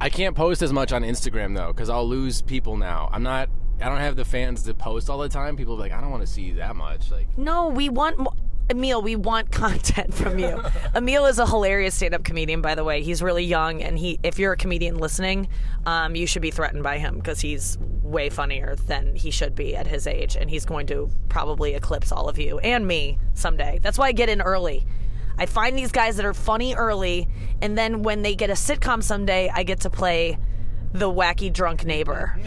I 0.00 0.08
can't 0.08 0.34
post 0.34 0.62
as 0.62 0.72
much 0.72 0.92
on 0.92 1.02
Instagram 1.02 1.54
though 1.54 1.68
because 1.68 1.90
I'll 1.90 2.08
lose 2.08 2.40
people 2.40 2.78
now. 2.78 3.10
I'm 3.12 3.22
not 3.22 3.50
I 3.82 3.88
don't 3.88 3.98
have 3.98 4.16
the 4.16 4.24
fans 4.24 4.62
to 4.64 4.74
post 4.74 5.10
all 5.10 5.18
the 5.18 5.28
time. 5.28 5.56
People 5.56 5.76
be 5.76 5.82
like, 5.82 5.92
I 5.92 6.00
don't 6.00 6.10
want 6.10 6.22
to 6.22 6.26
see 6.26 6.42
you 6.42 6.54
that 6.54 6.76
much. 6.76 7.10
Like, 7.10 7.26
No, 7.36 7.68
we 7.68 7.88
want 7.88 8.18
mo- 8.18 8.34
Emil. 8.70 9.02
We 9.02 9.16
want 9.16 9.50
content 9.52 10.14
from 10.14 10.38
you. 10.38 10.62
Emil 10.94 11.26
is 11.26 11.38
a 11.38 11.46
hilarious 11.46 11.94
stand-up 11.94 12.24
comedian, 12.24 12.62
by 12.62 12.74
the 12.74 12.84
way. 12.84 13.02
He's 13.02 13.22
really 13.22 13.44
young, 13.44 13.82
and 13.82 13.98
he. 13.98 14.18
If 14.22 14.38
you're 14.38 14.52
a 14.52 14.56
comedian 14.56 14.96
listening, 14.98 15.48
um, 15.84 16.14
you 16.14 16.26
should 16.26 16.42
be 16.42 16.50
threatened 16.50 16.82
by 16.82 16.98
him 16.98 17.16
because 17.16 17.40
he's 17.40 17.76
way 18.02 18.30
funnier 18.30 18.76
than 18.86 19.16
he 19.16 19.30
should 19.30 19.54
be 19.54 19.74
at 19.76 19.86
his 19.86 20.06
age, 20.06 20.36
and 20.36 20.48
he's 20.48 20.64
going 20.64 20.86
to 20.88 21.10
probably 21.28 21.74
eclipse 21.74 22.12
all 22.12 22.28
of 22.28 22.38
you 22.38 22.58
and 22.60 22.86
me 22.86 23.18
someday. 23.34 23.78
That's 23.82 23.98
why 23.98 24.06
I 24.08 24.12
get 24.12 24.28
in 24.28 24.40
early. 24.40 24.84
I 25.38 25.46
find 25.46 25.76
these 25.76 25.90
guys 25.92 26.16
that 26.16 26.26
are 26.26 26.34
funny 26.34 26.74
early, 26.74 27.26
and 27.60 27.76
then 27.76 28.02
when 28.02 28.22
they 28.22 28.34
get 28.34 28.50
a 28.50 28.54
sitcom 28.54 29.02
someday, 29.02 29.50
I 29.52 29.62
get 29.64 29.80
to 29.80 29.90
play 29.90 30.38
the 30.92 31.10
wacky 31.10 31.52
drunk 31.52 31.84
neighbor 31.84 32.38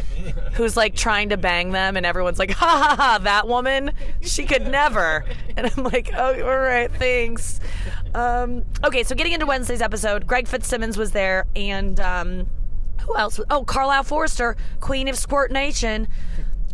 who's 0.53 0.77
like 0.77 0.95
trying 0.95 1.29
to 1.29 1.37
bang 1.37 1.71
them 1.71 1.97
and 1.97 2.05
everyone's 2.05 2.39
like 2.39 2.51
ha 2.51 2.65
ha 2.65 2.95
ha 2.95 3.19
that 3.23 3.47
woman 3.47 3.91
she 4.21 4.45
could 4.45 4.67
never 4.67 5.25
and 5.57 5.71
i'm 5.75 5.83
like 5.83 6.11
oh 6.15 6.41
all 6.43 6.57
right 6.57 6.91
thanks 6.93 7.59
um, 8.13 8.63
okay 8.83 9.03
so 9.03 9.15
getting 9.15 9.33
into 9.33 9.45
wednesday's 9.45 9.81
episode 9.81 10.27
greg 10.27 10.47
fitzsimmons 10.47 10.97
was 10.97 11.11
there 11.11 11.45
and 11.55 11.99
um, 11.99 12.47
who 13.01 13.15
else 13.17 13.39
oh 13.49 13.63
carlisle 13.63 14.03
forrester 14.03 14.55
queen 14.79 15.07
of 15.07 15.17
squirt 15.17 15.51
nation 15.51 16.07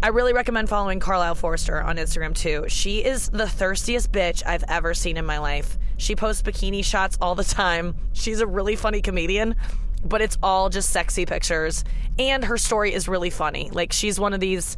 I 0.03 0.07
really 0.07 0.33
recommend 0.33 0.67
following 0.67 0.99
Carlisle 0.99 1.35
Forrester 1.35 1.79
on 1.79 1.97
Instagram 1.97 2.33
too. 2.33 2.65
She 2.67 3.05
is 3.05 3.29
the 3.29 3.47
thirstiest 3.47 4.11
bitch 4.11 4.41
I've 4.47 4.63
ever 4.67 4.95
seen 4.95 5.15
in 5.15 5.27
my 5.27 5.37
life. 5.37 5.77
She 5.97 6.15
posts 6.15 6.41
bikini 6.41 6.83
shots 6.83 7.19
all 7.21 7.35
the 7.35 7.43
time. 7.43 7.95
She's 8.13 8.41
a 8.41 8.47
really 8.47 8.75
funny 8.75 9.01
comedian, 9.01 9.55
but 10.03 10.21
it's 10.21 10.37
all 10.41 10.69
just 10.69 10.89
sexy 10.89 11.25
pictures. 11.25 11.83
And 12.19 12.45
her 12.45 12.57
story 12.57 12.93
is 12.93 13.07
really 13.07 13.29
funny. 13.29 13.69
Like, 13.71 13.93
she's 13.93 14.19
one 14.19 14.33
of 14.33 14.39
these 14.39 14.77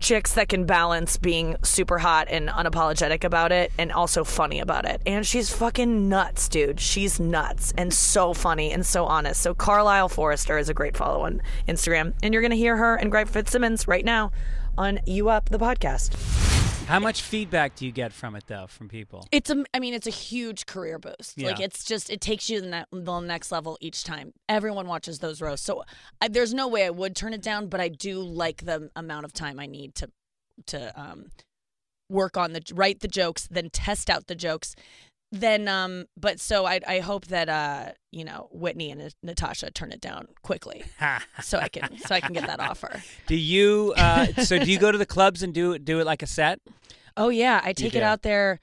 chicks 0.00 0.34
that 0.34 0.48
can 0.50 0.66
balance 0.66 1.16
being 1.16 1.56
super 1.62 1.98
hot 1.98 2.26
and 2.28 2.48
unapologetic 2.50 3.24
about 3.24 3.52
it 3.52 3.72
and 3.78 3.90
also 3.90 4.22
funny 4.22 4.60
about 4.60 4.84
it. 4.84 5.00
And 5.06 5.26
she's 5.26 5.50
fucking 5.50 6.08
nuts, 6.08 6.48
dude. 6.48 6.78
She's 6.78 7.18
nuts 7.18 7.72
and 7.78 7.92
so 7.92 8.34
funny 8.34 8.70
and 8.70 8.84
so 8.84 9.06
honest. 9.06 9.40
So 9.40 9.54
Carlisle 9.54 10.10
Forrester 10.10 10.58
is 10.58 10.68
a 10.68 10.74
great 10.74 10.96
follow 10.96 11.22
on 11.24 11.40
Instagram. 11.66 12.12
And 12.22 12.34
you're 12.34 12.42
going 12.42 12.50
to 12.50 12.56
hear 12.56 12.76
her 12.76 12.96
and 12.96 13.10
Greg 13.10 13.28
Fitzsimmons 13.28 13.88
right 13.88 14.04
now 14.04 14.30
on 14.76 15.00
You 15.06 15.30
Up, 15.30 15.48
the 15.48 15.58
podcast. 15.58 16.53
How 16.86 16.98
much 16.98 17.22
feedback 17.22 17.76
do 17.76 17.86
you 17.86 17.92
get 17.92 18.12
from 18.12 18.36
it 18.36 18.44
though 18.46 18.66
from 18.66 18.88
people? 18.88 19.26
It's 19.32 19.50
a, 19.50 19.64
I 19.72 19.78
mean, 19.80 19.94
it's 19.94 20.06
a 20.06 20.10
huge 20.10 20.66
career 20.66 20.98
boost. 20.98 21.40
Like 21.40 21.60
it's 21.60 21.84
just, 21.84 22.10
it 22.10 22.20
takes 22.20 22.50
you 22.50 22.60
the, 22.60 22.66
ne- 22.66 22.84
the 22.92 23.20
next 23.20 23.50
level 23.50 23.78
each 23.80 24.04
time. 24.04 24.32
Everyone 24.48 24.86
watches 24.86 25.18
those 25.20 25.40
roasts, 25.40 25.64
so 25.64 25.84
I, 26.20 26.28
there's 26.28 26.52
no 26.52 26.68
way 26.68 26.84
I 26.84 26.90
would 26.90 27.16
turn 27.16 27.32
it 27.32 27.42
down. 27.42 27.68
But 27.68 27.80
I 27.80 27.88
do 27.88 28.20
like 28.20 28.64
the 28.64 28.90
amount 28.94 29.24
of 29.24 29.32
time 29.32 29.58
I 29.58 29.66
need 29.66 29.94
to, 29.96 30.10
to 30.66 31.00
um, 31.00 31.30
work 32.10 32.36
on 32.36 32.52
the 32.52 32.62
write 32.74 33.00
the 33.00 33.08
jokes, 33.08 33.48
then 33.50 33.70
test 33.70 34.10
out 34.10 34.26
the 34.26 34.34
jokes, 34.34 34.74
then 35.40 35.68
um. 35.68 36.06
But 36.16 36.40
so 36.40 36.66
I, 36.66 36.80
I 36.86 36.98
hope 37.00 37.26
that 37.26 37.48
uh, 37.48 37.92
you 38.10 38.24
know, 38.24 38.48
Whitney 38.52 38.90
and 38.90 39.12
Natasha 39.22 39.70
turn 39.70 39.92
it 39.92 40.00
down 40.00 40.28
quickly, 40.42 40.84
so 41.42 41.58
I 41.58 41.68
can, 41.68 41.98
so 41.98 42.14
I 42.14 42.20
can 42.20 42.32
get 42.32 42.46
that 42.46 42.60
offer. 42.60 43.02
Do 43.26 43.36
you? 43.36 43.94
Uh, 43.96 44.26
so 44.42 44.58
do 44.58 44.70
you 44.70 44.78
go 44.78 44.92
to 44.92 44.98
the 44.98 45.06
clubs 45.06 45.42
and 45.42 45.52
do 45.52 45.78
do 45.78 46.00
it 46.00 46.06
like 46.06 46.22
a 46.22 46.26
set? 46.26 46.60
Oh 47.16 47.28
yeah, 47.28 47.60
I 47.62 47.72
take 47.72 47.94
it 47.94 48.02
out 48.02 48.22
there. 48.22 48.60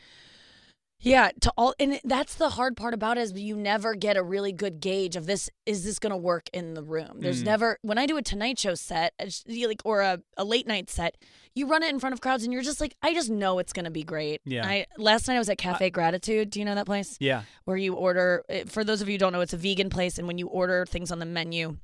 Yeah, 1.03 1.31
to 1.41 1.51
all 1.57 1.73
and 1.79 1.99
that's 2.03 2.35
the 2.35 2.49
hard 2.49 2.77
part 2.77 2.93
about 2.93 3.17
it 3.17 3.21
is 3.21 3.33
you 3.33 3.55
never 3.55 3.95
get 3.95 4.17
a 4.17 4.23
really 4.23 4.51
good 4.51 4.79
gauge 4.79 5.15
of 5.15 5.25
this 5.25 5.49
is 5.65 5.83
this 5.83 5.97
going 5.99 6.11
to 6.11 6.17
work 6.17 6.49
in 6.53 6.73
the 6.75 6.83
room. 6.83 7.17
There's 7.21 7.41
Mm. 7.41 7.45
never 7.45 7.77
when 7.81 7.97
I 7.97 8.05
do 8.05 8.17
a 8.17 8.21
tonight 8.21 8.59
show 8.59 8.75
set 8.75 9.13
like 9.47 9.81
or 9.83 10.01
a, 10.01 10.19
a 10.37 10.43
late 10.43 10.67
night 10.67 10.89
set, 10.89 11.17
you 11.55 11.67
run 11.67 11.81
it 11.83 11.89
in 11.89 11.99
front 11.99 12.13
of 12.13 12.21
crowds 12.21 12.43
and 12.43 12.53
you're 12.53 12.61
just 12.61 12.79
like 12.79 12.95
I 13.01 13.13
just 13.13 13.29
know 13.29 13.59
it's 13.59 13.73
going 13.73 13.85
to 13.85 13.91
be 13.91 14.03
great. 14.03 14.41
Yeah. 14.45 14.65
I 14.67 14.85
last 14.97 15.27
night 15.27 15.35
I 15.35 15.39
was 15.39 15.49
at 15.49 15.57
Cafe 15.57 15.89
Gratitude. 15.89 16.49
Do 16.51 16.59
you 16.59 16.65
know 16.65 16.75
that 16.75 16.85
place? 16.85 17.17
Yeah. 17.19 17.43
where 17.65 17.77
you 17.77 17.95
order 17.95 18.43
for 18.67 18.83
those 18.83 19.01
of 19.01 19.07
you 19.09 19.13
who 19.15 19.17
don't 19.19 19.33
know 19.33 19.41
it's 19.41 19.53
a 19.53 19.57
vegan 19.57 19.89
place 19.89 20.17
and 20.19 20.27
when 20.27 20.37
you 20.37 20.47
order 20.47 20.85
things 20.85 21.11
on 21.11 21.19
the 21.19 21.25
menu 21.25 21.77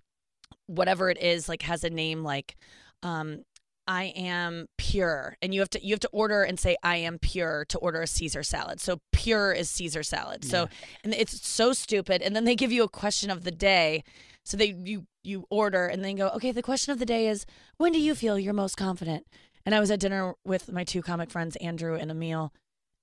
whatever 0.68 1.10
it 1.10 1.18
is 1.22 1.48
like 1.50 1.62
has 1.64 1.84
a 1.84 1.90
name 1.90 2.24
like 2.24 2.56
um 3.04 3.44
I 3.88 4.06
am 4.16 4.68
pure 4.78 5.38
and 5.42 5.54
you 5.54 5.62
have 5.62 5.70
to 5.72 5.84
you 5.84 5.94
have 5.94 6.00
to 6.02 6.10
order 6.10 6.44
and 6.44 6.60
say 6.60 6.76
I 6.84 6.98
am 6.98 7.20
pure 7.20 7.66
to 7.70 7.78
order 7.78 8.02
a 8.02 8.08
Caesar 8.08 8.44
salad. 8.44 8.82
So 8.82 9.00
pure 9.14 9.54
is 9.54 9.70
Caesar 9.72 10.04
salad. 10.04 10.44
So 10.44 10.68
and 11.04 11.14
it's 11.14 11.48
so 11.48 11.72
stupid 11.74 12.22
and 12.22 12.36
then 12.36 12.44
they 12.44 12.56
give 12.56 12.72
you 12.72 12.84
a 12.84 12.90
question 12.90 13.30
of 13.30 13.44
the 13.44 13.52
day. 13.52 14.04
So 14.44 14.58
they 14.58 14.76
you 14.78 15.08
you 15.24 15.46
order 15.50 15.88
and 15.88 16.04
then 16.04 16.16
go, 16.16 16.30
"Okay, 16.30 16.52
the 16.52 16.62
question 16.62 16.92
of 16.92 17.00
the 17.00 17.06
day 17.06 17.28
is 17.28 17.46
when 17.78 17.94
do 17.94 18.00
you 18.00 18.14
feel 18.14 18.38
you're 18.38 18.54
most 18.54 18.76
confident?" 18.76 19.26
And 19.66 19.74
I 19.74 19.80
was 19.80 19.92
at 19.92 20.00
dinner 20.00 20.34
with 20.46 20.72
my 20.72 20.84
two 20.84 21.02
comic 21.02 21.30
friends 21.30 21.56
Andrew 21.58 21.96
and 21.96 22.12
Emil 22.12 22.54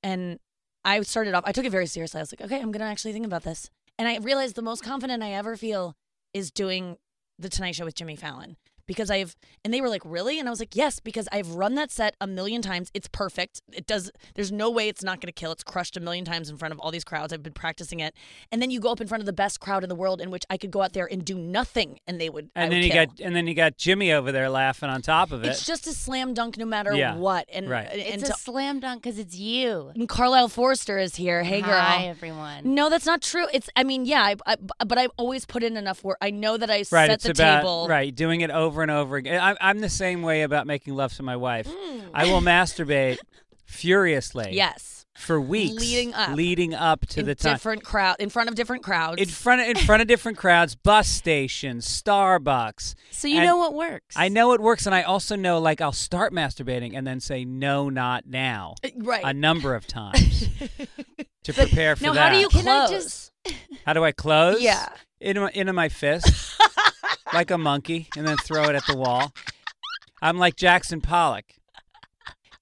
and 0.03 0.39
I 0.85 1.01
started 1.03 1.35
off 1.35 1.45
I 1.47 1.53
took 1.53 1.65
it 1.65 1.73
very 1.73 1.87
seriously. 1.87 2.19
I 2.19 2.23
was 2.23 2.33
like, 2.33 2.43
"Okay, 2.43 2.57
I'm 2.61 2.73
going 2.73 2.81
to 2.81 2.87
actually 2.87 3.13
think 3.13 3.27
about 3.27 3.43
this." 3.43 3.71
And 3.99 4.07
I 4.09 4.19
realized 4.19 4.55
the 4.55 4.63
most 4.63 4.83
confident 4.83 5.23
I 5.23 5.33
ever 5.33 5.57
feel 5.57 5.95
is 6.35 6.51
doing 6.51 6.99
the 7.39 7.49
Tonight 7.49 7.75
Show 7.77 7.85
with 7.85 7.95
Jimmy 7.95 8.17
Fallon 8.17 8.57
because 8.87 9.11
I've 9.11 9.37
and 9.65 9.73
they 9.73 9.81
were 9.81 9.89
like, 9.89 10.03
"Really?" 10.05 10.39
And 10.39 10.49
I 10.49 10.51
was 10.51 10.61
like, 10.61 10.75
"Yes, 10.77 11.01
because 11.01 11.29
I've 11.33 11.51
run 11.51 11.75
that 11.77 11.91
set 11.91 12.15
a 12.21 12.27
million 12.27 12.63
times. 12.63 12.91
It's 12.95 13.09
perfect. 13.09 13.63
It 13.73 13.87
does 13.87 14.11
there's 14.35 14.53
no 14.53 14.71
way 14.71 14.89
it's 14.89 15.03
not 15.03 15.21
going 15.21 15.29
to 15.29 15.33
kill. 15.33 15.53
It's 15.53 15.65
crushed 15.65 15.97
a 15.97 16.01
million 16.01 16.25
times 16.25 16.51
in 16.51 16.57
front 16.57 16.73
of 16.73 16.81
all 16.81 16.91
these 16.91 17.05
crowds. 17.05 17.33
I've 17.33 17.43
been 17.43 17.53
practicing 17.53 18.01
it. 18.01 18.15
And 18.53 18.61
then 18.63 18.71
you 18.71 18.81
go 18.81 18.91
up 18.91 19.01
in 19.01 19.07
front 19.07 19.21
of 19.23 19.27
the 19.27 19.33
best 19.33 19.61
crowd 19.61 19.83
in 19.83 19.89
the 19.89 19.95
world 19.95 20.21
in 20.21 20.31
which 20.31 20.45
I 20.51 20.57
could 20.57 20.71
go 20.71 20.83
out 20.83 20.93
there 20.93 21.07
and 21.11 21.25
do 21.25 21.37
nothing 21.37 21.99
and 22.07 22.21
they 22.21 22.29
would 22.31 22.51
I 22.57 22.63
And 22.63 22.69
would 22.71 22.77
then 22.77 22.83
you 22.85 22.91
kill. 22.91 23.07
got 23.07 23.21
and 23.21 23.37
then 23.37 23.47
you 23.47 23.55
got 23.55 23.77
Jimmy 23.77 24.13
over 24.13 24.33
there 24.33 24.49
laughing 24.51 24.89
on 24.89 25.03
top 25.03 25.33
of 25.33 25.45
it. 25.45 25.49
It's 25.49 25.67
just 25.67 25.87
a 25.87 25.93
slam 25.93 26.35
dunk 26.35 26.57
no 26.59 26.67
matter 26.67 26.95
Yeah, 26.95 27.17
what. 27.17 27.47
And 27.53 27.69
right. 27.69 27.89
and, 27.91 28.01
It's 28.01 28.25
to- 28.29 28.35
a 28.35 28.37
slam 28.39 28.81
dunk 28.81 29.03
because 29.03 29.19
it's 29.19 29.37
you. 29.37 29.93
and 29.95 30.09
Carlisle 30.09 30.49
Forrester 30.49 30.99
is 30.99 31.17
here. 31.17 31.43
Hey 31.43 31.61
girl. 31.61 31.81
Hi, 31.81 32.07
everyone. 32.07 32.75
No, 32.75 32.91
that's 32.91 33.07
not 33.07 33.23
true. 33.23 33.47
It's. 33.53 33.69
I 33.77 33.85
mean, 33.85 34.05
yeah, 34.05 34.23
I, 34.23 34.37
I, 34.47 34.57
but 34.85 34.99
I 34.99 35.07
always 35.17 35.45
put 35.47 35.63
in 35.63 35.77
enough 35.77 36.03
work. 36.05 36.19
I 36.21 36.31
know 36.31 36.57
that 36.57 36.71
I 36.71 36.79
right. 36.79 36.87
set 36.87 37.11
it's 37.11 37.25
the 37.25 37.31
about 37.31 37.61
table. 37.61 37.87
right 37.89 38.15
doing 38.15 38.41
it 38.41 38.51
over 38.51 38.74
and 38.83 38.91
over 38.91 39.17
again. 39.17 39.41
I'm 39.41 39.57
I'm 39.61 39.81
the 39.81 39.89
same 39.89 40.23
way 40.23 40.43
about 40.43 40.67
making 40.67 40.95
love 40.95 41.13
to 41.15 41.23
my 41.23 41.37
wife. 41.37 41.67
Mm. 41.69 42.03
I 42.15 42.25
will 42.27 42.41
masturbate 42.55 43.19
furiously. 43.67 44.51
Yes. 44.53 44.91
For 45.17 45.41
weeks 45.41 45.81
Leading 45.81 46.13
up. 46.13 46.35
leading 46.37 46.75
up 46.75 47.07
to 47.07 47.21
in 47.21 47.27
the 47.27 47.37
time. 47.37 47.53
different 47.55 47.85
crowd, 47.85 48.17
in 48.19 48.31
front 48.31 48.49
of 48.49 48.57
different 48.57 48.83
crowds. 48.83 49.23
in 49.23 49.29
front 49.29 49.61
of, 49.61 49.69
in 49.69 49.77
front 49.77 50.03
of 50.03 50.09
different 50.09 50.37
crowds, 50.39 50.75
bus 50.75 51.07
stations, 51.09 51.87
Starbucks. 51.87 52.97
So 53.13 53.29
you 53.29 53.37
And 53.37 53.47
know 53.47 53.57
what 53.57 53.75
works. 53.75 54.17
I 54.19 54.29
know 54.29 54.55
it 54.55 54.61
works, 54.61 54.87
and 54.87 54.95
I 54.95 55.03
also 55.03 55.37
know 55.37 55.61
like 55.61 55.81
I'll 55.81 55.93
start 55.93 56.33
masturbating 56.33 56.97
and 56.99 57.07
then 57.07 57.21
say 57.21 57.45
no, 57.45 57.89
not 57.89 58.27
now, 58.27 58.75
Uh, 58.85 58.89
right. 58.99 59.23
a 59.25 59.33
number 59.33 59.77
of 59.77 59.87
times 60.01 60.49
to 61.45 61.53
prepare 61.53 61.95
for 61.95 62.03
now, 62.07 62.13
that. 62.15 62.33
how 62.33 62.35
do 62.35 62.39
you 62.41 62.49
Can 62.49 62.67
I 62.67 62.87
close? 62.89 62.91
just- 62.91 63.33
How 63.87 63.93
do 63.93 64.03
I 64.05 64.11
close? 64.11 64.61
Yeah. 64.61 64.89
into 65.21 65.43
my, 65.43 65.51
into 65.55 65.73
my 65.73 65.89
fist, 65.91 66.61
like 67.35 67.51
a 67.51 67.59
monkey, 67.59 68.09
and 68.17 68.27
then 68.27 68.37
throw 68.39 68.65
it 68.65 68.75
at 68.75 68.87
the 68.87 68.97
wall. 68.97 69.33
I'm 70.23 70.39
like 70.39 70.57
Jackson 70.57 71.01
Pollock. 71.01 71.45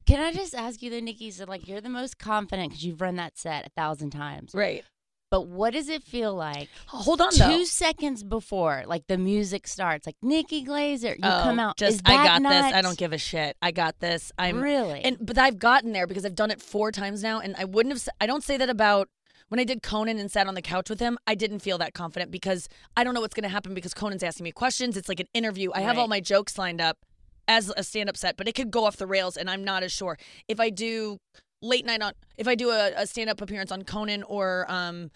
Can 0.07 0.21
I 0.21 0.33
just 0.33 0.55
ask 0.55 0.83
you, 0.83 0.91
though, 0.91 0.99
Nikki? 1.01 1.31
So, 1.31 1.45
like, 1.45 1.69
you're 1.69 1.81
the 1.81 1.89
most 1.89 2.19
confident 2.19 2.71
because 2.71 2.85
you've 2.85 3.01
run 3.01 3.17
that 3.17 3.39
set 3.39 3.67
a 3.67 3.71
thousand 3.71 4.11
times. 4.11 4.53
right. 4.55 4.85
But 5.31 5.47
what 5.47 5.73
does 5.73 5.89
it 5.89 6.03
feel 6.03 6.35
like 6.35 6.69
Hold 6.89 7.23
on, 7.23 7.31
two 7.33 7.39
though. 7.39 7.65
seconds 7.65 8.23
before, 8.23 8.83
like 8.87 9.07
the 9.07 9.17
music 9.17 9.67
starts, 9.67 10.05
like 10.05 10.17
Nikki 10.21 10.63
Glazer, 10.63 11.15
you 11.15 11.21
Oh, 11.23 11.41
come 11.45 11.59
out? 11.59 11.79
Just 11.79 11.95
Is 11.95 12.03
I 12.05 12.17
that 12.19 12.43
got 12.43 12.51
this. 12.51 12.75
I 12.75 12.83
don't 12.83 12.99
give 12.99 13.15
a 13.15 13.19
shit. 13.19 13.57
I 13.63 13.71
got 13.71 13.99
this. 13.99 14.31
I'm 14.37 14.61
really. 14.61 15.01
And 15.01 15.17
but 15.23 15.39
I've 15.39 15.59
gotten 15.59 15.93
there 15.93 16.07
because 16.07 16.27
I've 16.27 16.35
done 16.35 16.51
it 16.51 16.61
four 16.61 16.93
times 16.93 17.23
now, 17.23 17.41
and 17.41 17.57
I 17.57 17.65
wouldn't 17.65 17.95
have. 17.95 18.07
I 18.21 18.27
don't 18.27 18.45
say 18.45 18.59
that 18.59 18.69
about 18.69 19.09
when 19.53 19.61
I 19.61 19.65
did 19.65 19.83
Conan 19.83 20.19
and 20.19 20.31
sat 20.31 20.47
on 20.47 20.55
the 20.55 20.63
couch 20.63 20.89
with 20.89 20.99
him. 20.99 21.19
I 21.27 21.35
didn't 21.35 21.59
feel 21.59 21.77
that 21.77 21.93
confident 21.93 22.31
because 22.31 22.71
I 22.97 23.05
don't 23.05 23.13
know 23.13 23.21
what's 23.21 23.35
going 23.35 23.43
to 23.43 23.51
happen 23.51 23.75
because 23.75 23.93
Conan's 23.93 24.23
asking 24.23 24.45
me 24.45 24.51
questions. 24.51 24.97
It's 24.97 25.11
like 25.11 25.21
an 25.21 25.27
interview. 25.35 25.71
I 25.75 25.83
have 25.83 25.99
all 25.99 26.09
my 26.09 26.21
jokes 26.21 26.57
lined 26.57 26.81
up 26.81 26.97
as 27.47 27.71
a 27.77 27.83
stand-up 27.83 28.17
set, 28.17 28.39
but 28.39 28.49
it 28.49 28.55
could 28.55 28.71
go 28.71 28.87
off 28.87 28.97
the 28.97 29.07
rails, 29.07 29.37
and 29.37 29.51
I'm 29.51 29.63
not 29.63 29.83
as 29.83 29.93
sure 29.93 30.17
if 30.49 30.59
I 30.59 30.71
do 30.71 31.19
late 31.61 31.85
night 31.85 32.01
on 32.01 32.15
if 32.39 32.49
I 32.49 32.55
do 32.55 32.71
a, 32.71 32.93
a 32.97 33.07
stand-up 33.07 33.43
appearance 33.43 33.71
on 33.71 33.83
Conan 33.83 34.23
or 34.23 34.65
um. 34.71 35.11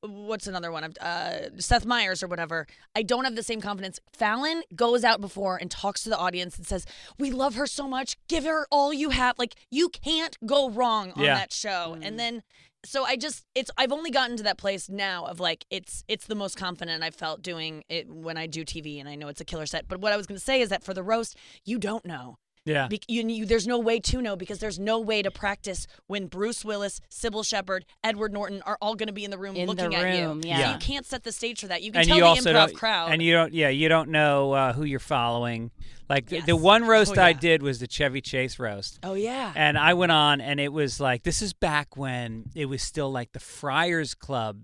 What's 0.00 0.46
another 0.46 0.70
one? 0.70 0.84
Uh, 1.00 1.48
Seth 1.58 1.84
Meyers 1.84 2.22
or 2.22 2.28
whatever. 2.28 2.68
I 2.94 3.02
don't 3.02 3.24
have 3.24 3.34
the 3.34 3.42
same 3.42 3.60
confidence. 3.60 3.98
Fallon 4.12 4.62
goes 4.76 5.02
out 5.02 5.20
before 5.20 5.56
and 5.56 5.68
talks 5.68 6.04
to 6.04 6.08
the 6.08 6.16
audience 6.16 6.56
and 6.56 6.64
says, 6.64 6.86
"We 7.18 7.32
love 7.32 7.56
her 7.56 7.66
so 7.66 7.88
much. 7.88 8.16
Give 8.28 8.44
her 8.44 8.68
all 8.70 8.92
you 8.92 9.10
have. 9.10 9.36
Like 9.40 9.56
you 9.72 9.88
can't 9.88 10.36
go 10.46 10.70
wrong 10.70 11.10
on 11.16 11.24
Yeah. 11.24 11.34
that 11.34 11.52
show." 11.52 11.98
And 12.00 12.16
then, 12.16 12.44
so 12.84 13.04
I 13.04 13.16
just 13.16 13.44
it's 13.54 13.70
I've 13.76 13.92
only 13.92 14.10
gotten 14.10 14.36
to 14.36 14.42
that 14.44 14.58
place 14.58 14.88
now 14.88 15.24
of 15.26 15.40
like 15.40 15.64
it's 15.70 16.04
it's 16.08 16.26
the 16.26 16.34
most 16.34 16.56
confident 16.56 17.02
I've 17.02 17.14
felt 17.14 17.42
doing 17.42 17.84
it 17.88 18.08
when 18.08 18.36
I 18.36 18.46
do 18.46 18.64
TV, 18.64 19.00
and 19.00 19.08
I 19.08 19.14
know 19.14 19.28
it's 19.28 19.40
a 19.40 19.44
killer 19.44 19.66
set. 19.66 19.88
But 19.88 20.00
what 20.00 20.12
I 20.12 20.16
was 20.16 20.26
going 20.26 20.38
to 20.38 20.44
say 20.44 20.60
is 20.60 20.68
that 20.68 20.84
for 20.84 20.94
the 20.94 21.02
roast, 21.02 21.36
you 21.64 21.78
don't 21.78 22.04
know. 22.04 22.38
Yeah. 22.68 22.86
Be- 22.88 23.00
you, 23.08 23.26
you, 23.26 23.46
there's 23.46 23.66
no 23.66 23.78
way 23.78 23.98
to 24.00 24.22
know 24.22 24.36
because 24.36 24.58
there's 24.60 24.78
no 24.78 25.00
way 25.00 25.22
to 25.22 25.30
practice 25.30 25.86
when 26.06 26.26
Bruce 26.26 26.64
Willis, 26.64 27.00
Cybill 27.10 27.44
Shepherd, 27.44 27.84
Edward 28.04 28.32
Norton 28.32 28.62
are 28.66 28.78
all 28.80 28.94
going 28.94 29.06
to 29.08 29.12
be 29.12 29.24
in 29.24 29.30
the 29.30 29.38
room 29.38 29.56
In 29.56 29.66
the 29.66 29.72
looking 29.74 29.94
at 29.94 30.16
you. 30.16 30.40
yeah. 30.44 30.66
So 30.66 30.72
you 30.74 30.78
can't 30.78 31.06
set 31.06 31.24
the 31.24 31.32
stage 31.32 31.60
for 31.60 31.66
that. 31.68 31.82
You 31.82 31.90
can 31.92 32.00
and 32.02 32.08
tell 32.08 32.16
you 32.18 32.22
the 32.22 32.28
also 32.28 32.52
improv 32.52 32.74
crowd. 32.74 33.12
and 33.12 33.20
you 33.22 33.32
don't, 33.32 33.52
yeah, 33.52 33.70
you 33.70 33.88
don't 33.88 34.10
know 34.10 34.52
uh, 34.52 34.72
who 34.74 34.84
you're 34.84 35.00
following. 35.00 35.70
Like 36.08 36.26
the- 36.28 36.40
the 36.40 36.56
one 36.56 36.84
roast 36.86 37.18
Oh, 37.18 37.22
I 37.22 37.32
did 37.32 37.62
was 37.62 37.80
the 37.80 37.86
Chevy 37.88 38.20
Chase 38.20 38.58
roast. 38.58 38.98
oh 39.02 39.14
yeah. 39.14 39.52
And 39.56 39.76
I 39.76 39.94
went 39.94 40.12
on, 40.12 40.40
and 40.40 40.58
it 40.60 40.72
was 40.72 41.00
like 41.00 41.22
this 41.22 41.42
is 41.42 41.52
back 41.52 41.96
when 41.96 42.44
it 42.54 42.66
was 42.66 42.82
still 42.82 43.10
like 43.10 43.32
the 43.32 43.40
Friars 43.40 44.14
Club 44.14 44.60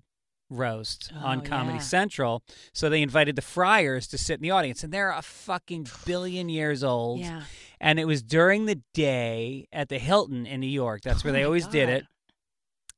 roast 0.54 1.12
oh, 1.14 1.24
on 1.26 1.38
Oh, 1.40 1.42
Comedy 1.42 1.76
yeah. 1.78 1.82
Central. 1.82 2.42
So 2.72 2.88
they 2.88 3.02
invited 3.02 3.36
the 3.36 3.42
Friars 3.42 4.06
to 4.08 4.18
sit 4.18 4.34
in 4.34 4.42
the 4.42 4.50
audience, 4.50 4.82
and 4.84 4.92
they're 4.92 5.10
a 5.10 5.22
fucking 5.22 5.88
billion 6.06 6.48
years 6.48 6.82
old. 6.84 7.20
yeah. 7.20 7.42
And 7.80 7.98
it 7.98 8.06
was 8.06 8.22
during 8.22 8.64
the 8.64 8.80
day 8.94 9.66
at 9.72 9.88
the 9.90 9.98
Hilton 9.98 10.46
in 10.46 10.60
New 10.60 10.66
York. 10.66 11.02
That's 11.02 11.22
where 11.24 11.32
Oh 11.32 11.34
they 11.34 11.40
my 11.40 11.46
always 11.46 11.66
did 11.66 11.88
it. 11.90 12.04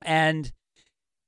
And 0.02 0.52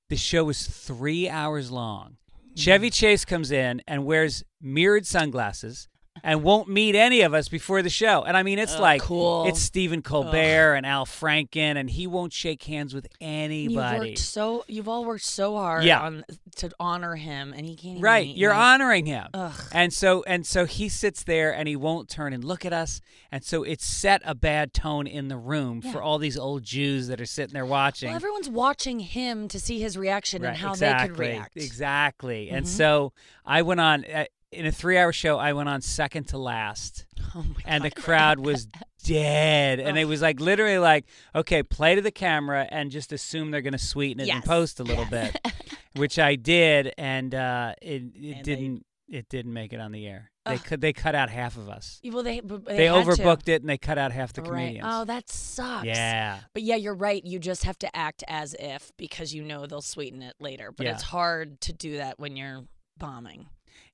the 0.08 0.16
show 0.16 0.44
was 0.44 0.66
three 0.66 1.28
hours 1.28 1.70
long. 1.70 2.18
Hmm. 2.50 2.54
Chevy 2.54 2.90
Chase 2.90 3.24
comes 3.24 3.50
in 3.50 3.82
and 3.88 4.04
wears 4.04 4.44
mirrored 4.60 5.06
sunglasses 5.06 5.88
and 6.28 6.42
won't 6.42 6.68
meet 6.68 6.94
any 6.94 7.22
of 7.22 7.32
us 7.34 7.48
before 7.48 7.82
the 7.82 7.90
show. 7.90 8.22
And 8.22 8.36
I 8.36 8.42
mean, 8.42 8.58
it's 8.58 8.76
Oh, 8.76 8.80
like 8.82 9.00
cool. 9.02 9.46
it's 9.46 9.60
Stephen 9.60 10.02
Colbert 10.02 10.74
and 10.74 10.84
Al 10.84 11.06
Franken, 11.06 11.76
and 11.76 11.88
he 11.88 12.06
won't 12.06 12.32
shake 12.32 12.62
hands 12.64 12.94
with 12.94 13.06
You've 13.20 13.28
anybody. 13.28 13.98
worked 14.10 14.18
so 14.18 14.64
you've 14.68 14.88
all 14.88 15.04
worked 15.04 15.24
so 15.24 15.56
hard 15.56 15.84
Yeah. 15.84 16.00
on 16.00 16.24
to 16.56 16.70
honor 16.78 17.14
him, 17.16 17.52
and 17.56 17.64
he 17.64 17.74
can't. 17.76 17.92
Even 17.92 18.02
Right, 18.02 18.26
you're 18.26 18.52
you. 18.52 18.58
honoring 18.58 19.06
him, 19.06 19.28
Ugh. 19.34 19.52
and 19.72 19.92
so 19.92 20.22
and 20.24 20.46
so 20.46 20.66
he 20.66 20.88
sits 20.88 21.22
there 21.24 21.52
and 21.54 21.66
he 21.68 21.76
won't 21.76 22.08
turn 22.08 22.32
and 22.32 22.44
look 22.44 22.64
at 22.64 22.72
us, 22.72 23.00
and 23.32 23.42
so 23.42 23.62
it 23.62 23.80
set 23.80 24.20
a 24.24 24.34
bad 24.34 24.72
tone 24.74 25.06
in 25.06 25.28
the 25.28 25.36
room 25.38 25.80
Yeah. 25.84 25.92
for 25.92 26.02
all 26.02 26.18
these 26.18 26.36
old 26.36 26.62
Jews 26.62 27.08
that 27.08 27.20
are 27.20 27.26
sitting 27.26 27.54
there 27.54 27.64
watching. 27.66 28.08
Well, 28.08 28.16
everyone's 28.16 28.50
watching 28.50 29.00
him 29.00 29.48
to 29.48 29.58
see 29.58 29.80
his 29.80 29.96
reaction 29.96 30.44
and 30.44 30.56
how 30.56 30.72
exactly, 30.72 31.08
they 31.08 31.14
could 31.14 31.18
react. 31.36 31.56
Exactly. 31.56 32.50
And 32.50 32.66
Mhm. 32.66 32.68
so 32.68 33.12
I 33.46 33.62
went 33.62 33.80
on 33.80 34.04
uh, 34.04 34.24
in 34.52 34.66
a 34.66 34.72
three-hour 34.72 35.12
show. 35.12 35.38
I 35.38 35.52
went 35.52 35.68
on 35.68 35.80
second 35.80 36.24
to 36.28 36.38
last, 36.38 37.06
Oh 37.34 37.42
my 37.42 37.54
and 37.66 37.84
the 37.84 37.90
crowd 37.90 38.40
was 38.40 38.66
dead. 39.04 39.80
And 39.80 39.98
it 39.98 40.06
was 40.06 40.22
like 40.22 40.40
literally 40.40 40.78
like, 40.78 41.06
okay, 41.34 41.62
play 41.62 41.94
to 41.94 42.00
the 42.00 42.10
camera 42.10 42.66
and 42.70 42.90
just 42.90 43.12
assume 43.12 43.50
they're 43.50 43.60
going 43.62 43.72
to 43.72 43.78
sweeten 43.78 44.20
it 44.20 44.28
and 44.30 44.44
post 44.44 44.80
a 44.80 44.84
little 44.84 45.04
bit, 45.04 45.36
which 45.96 46.18
I 46.18 46.34
did, 46.36 46.92
and 46.98 47.34
uh, 47.34 47.74
it 47.82 48.02
it 48.14 48.36
And 48.36 48.44
didn't 48.44 48.86
it 49.10 49.28
didn't 49.30 49.52
make 49.54 49.72
it 49.72 49.80
on 49.80 49.92
the 49.92 50.06
air. 50.06 50.30
They 50.44 50.54
Ugh. 50.54 50.64
could 50.64 50.80
they 50.82 50.92
cut 50.94 51.14
out 51.14 51.28
half 51.30 51.56
of 51.56 51.68
us. 51.68 52.00
Well, 52.04 52.22
they 52.22 52.40
but 52.40 52.64
They, 52.64 52.86
had 52.86 53.04
to. 53.04 53.10
overbooked 53.10 53.48
it 53.48 53.60
and 53.62 53.68
they 53.68 53.76
cut 53.78 53.96
out 53.98 54.12
half 54.12 54.32
the 54.34 54.42
Right. 54.42 54.48
comedians. 54.50 54.86
Oh, 54.90 55.04
that 55.06 55.28
sucks. 55.30 55.86
yeah. 55.86 56.40
But 56.54 56.62
yeah, 56.62 56.76
you're 56.76 56.94
right. 56.94 57.22
You 57.24 57.38
just 57.38 57.64
have 57.64 57.78
to 57.80 57.96
act 57.96 58.22
as 58.28 58.54
if 58.58 58.90
because 58.98 59.34
you 59.34 59.42
know 59.42 59.66
they'll 59.66 59.80
sweeten 59.82 60.22
it 60.22 60.34
later. 60.40 60.72
But 60.72 60.86
Yeah. 60.86 60.92
it's 60.94 61.02
hard 61.02 61.60
to 61.62 61.72
do 61.74 61.98
that 61.98 62.18
when 62.18 62.36
you're 62.36 62.64
bombing. 62.98 63.46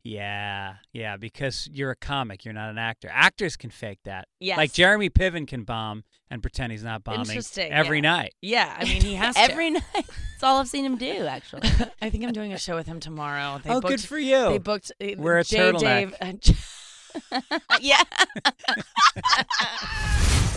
Yeah, 0.04 0.74
yeah, 0.92 1.16
because 1.16 1.66
you're 1.72 1.90
a 1.90 1.96
comic, 1.96 2.44
you're 2.44 2.52
not 2.52 2.68
an 2.68 2.76
actor. 2.76 3.08
Actors 3.10 3.56
can 3.56 3.70
fake 3.70 4.00
that. 4.04 4.28
Yes. 4.38 4.58
Like 4.58 4.72
Jeremy 4.74 5.08
Piven 5.08 5.48
can 5.48 5.64
bomb 5.64 6.04
and 6.30 6.42
pretend 6.42 6.72
he's 6.72 6.84
not 6.84 7.02
bombing 7.04 7.20
Interesting, 7.20 7.72
every 7.72 7.98
yeah. 7.98 8.02
night. 8.02 8.34
Yeah, 8.42 8.76
I 8.78 8.84
mean 8.84 9.00
he 9.00 9.14
has 9.16 9.34
to. 9.34 9.40
Every 9.40 9.70
night. 9.70 9.82
That's 9.94 10.42
all 10.42 10.60
I've 10.60 10.68
seen 10.68 10.84
him 10.84 10.98
do, 10.98 11.26
actually. 11.26 11.62
I 12.02 12.10
think 12.10 12.22
I'm 12.22 12.32
doing 12.32 12.52
a 12.52 12.58
show 12.58 12.74
with 12.74 12.86
him 12.86 13.00
tomorrow. 13.00 13.60
They 13.64 13.70
oh, 13.70 13.80
booked, 13.80 13.88
good 13.88 14.00
for 14.02 14.18
you. 14.18 14.50
They 14.50 14.58
booked. 14.58 14.92
uh, 15.00 15.06
Wear 15.16 15.38
a 15.38 15.44
Jay 15.44 15.58
turtleneck. 15.58 16.18
Dave. 16.20 16.83
yeah. 17.80 18.02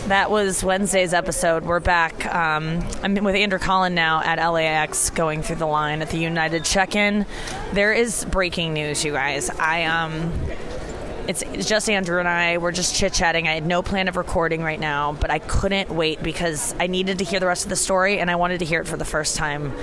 That 0.08 0.30
was 0.30 0.64
Wednesday's 0.64 1.12
episode. 1.12 1.64
We're 1.64 1.80
back. 1.80 2.24
Um, 2.34 2.82
I'm 3.02 3.12
with 3.12 3.34
Andrew 3.34 3.58
Collin 3.58 3.94
now 3.94 4.22
at 4.22 4.38
LAX, 4.38 5.10
going 5.10 5.42
through 5.42 5.56
the 5.56 5.66
line 5.66 6.00
at 6.00 6.08
the 6.08 6.16
United 6.16 6.64
check-in. 6.64 7.26
There 7.74 7.92
is 7.92 8.24
breaking 8.24 8.72
news, 8.72 9.04
you 9.04 9.12
guys. 9.12 9.50
I 9.50 9.84
um, 9.84 10.32
it's, 11.28 11.44
just 11.68 11.90
Andrew 11.90 12.20
and 12.20 12.26
I. 12.26 12.56
We're 12.56 12.72
just 12.72 12.94
chit 12.94 13.12
chatting. 13.12 13.46
I 13.46 13.52
had 13.52 13.66
no 13.66 13.82
plan 13.82 14.08
of 14.08 14.16
recording 14.16 14.62
right 14.62 14.80
now, 14.80 15.12
but 15.12 15.30
I 15.30 15.40
couldn't 15.40 15.90
wait 15.90 16.22
because 16.22 16.74
I 16.80 16.86
needed 16.86 17.18
to 17.18 17.24
hear 17.24 17.38
the 17.38 17.46
rest 17.46 17.66
of 17.66 17.68
the 17.68 17.76
story, 17.76 18.18
and 18.18 18.30
I 18.30 18.36
wanted 18.36 18.60
to 18.60 18.64
hear 18.64 18.80
it 18.80 18.86
for 18.86 18.96
the 18.96 19.04
first 19.04 19.36
time 19.36 19.74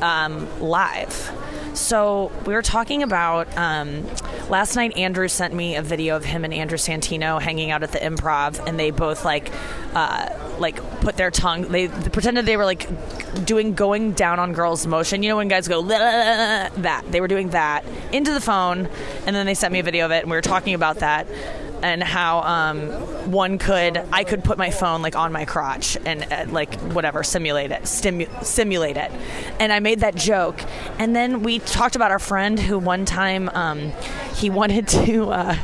um, 0.00 0.46
live. 0.60 1.32
So 1.74 2.30
we 2.46 2.54
were 2.54 2.62
talking 2.62 3.02
about 3.02 3.48
um, 3.58 4.06
last 4.48 4.76
night. 4.76 4.96
Andrew 4.96 5.26
sent 5.28 5.52
me 5.52 5.74
a 5.74 5.82
video 5.82 6.16
of 6.16 6.24
him 6.24 6.44
and 6.44 6.54
Andrew 6.54 6.78
Santino 6.78 7.42
hanging 7.42 7.70
out 7.70 7.82
at 7.82 7.90
the 7.90 7.98
Improv, 7.98 8.64
and 8.66 8.78
they 8.78 8.90
both 8.90 9.24
like, 9.24 9.52
uh, 9.94 10.28
like 10.58 10.76
put 11.00 11.16
their 11.16 11.32
tongue. 11.32 11.62
They, 11.62 11.86
they 11.86 12.10
pretended 12.10 12.46
they 12.46 12.56
were 12.56 12.64
like 12.64 12.88
doing 13.44 13.74
going 13.74 14.12
down 14.12 14.38
on 14.38 14.52
girls' 14.52 14.86
motion. 14.86 15.22
You 15.22 15.30
know 15.30 15.36
when 15.36 15.48
guys 15.48 15.66
go 15.66 15.82
that 15.82 17.04
they 17.10 17.20
were 17.20 17.28
doing 17.28 17.50
that 17.50 17.84
into 18.12 18.32
the 18.32 18.40
phone, 18.40 18.88
and 19.26 19.34
then 19.34 19.44
they 19.44 19.54
sent 19.54 19.72
me 19.72 19.80
a 19.80 19.82
video 19.84 20.04
of 20.04 20.12
it, 20.12 20.22
and 20.22 20.30
we 20.30 20.36
were 20.36 20.42
talking 20.42 20.74
about 20.74 21.00
that 21.00 21.26
and 21.84 22.02
how 22.02 22.40
um, 22.40 22.88
one 23.30 23.58
could 23.58 23.98
I 24.10 24.24
could 24.24 24.42
put 24.42 24.56
my 24.56 24.70
phone 24.70 25.02
like 25.02 25.16
on 25.16 25.32
my 25.32 25.44
crotch 25.44 25.98
and 26.06 26.26
uh, 26.32 26.46
like 26.48 26.74
whatever 26.80 27.22
simulate 27.22 27.70
it 27.70 27.82
stimu- 27.82 28.42
simulate 28.42 28.96
it. 28.96 29.12
And 29.60 29.70
I 29.70 29.80
made 29.80 30.00
that 30.00 30.14
joke. 30.14 30.64
And 30.98 31.14
then 31.14 31.42
we 31.42 31.58
talked 31.58 31.94
about 31.94 32.10
our 32.10 32.18
friend 32.18 32.58
who 32.58 32.78
one 32.78 33.04
time 33.04 33.50
um, 33.50 33.92
he 34.34 34.48
wanted 34.48 34.88
to 34.88 35.30
uh, 35.30 35.56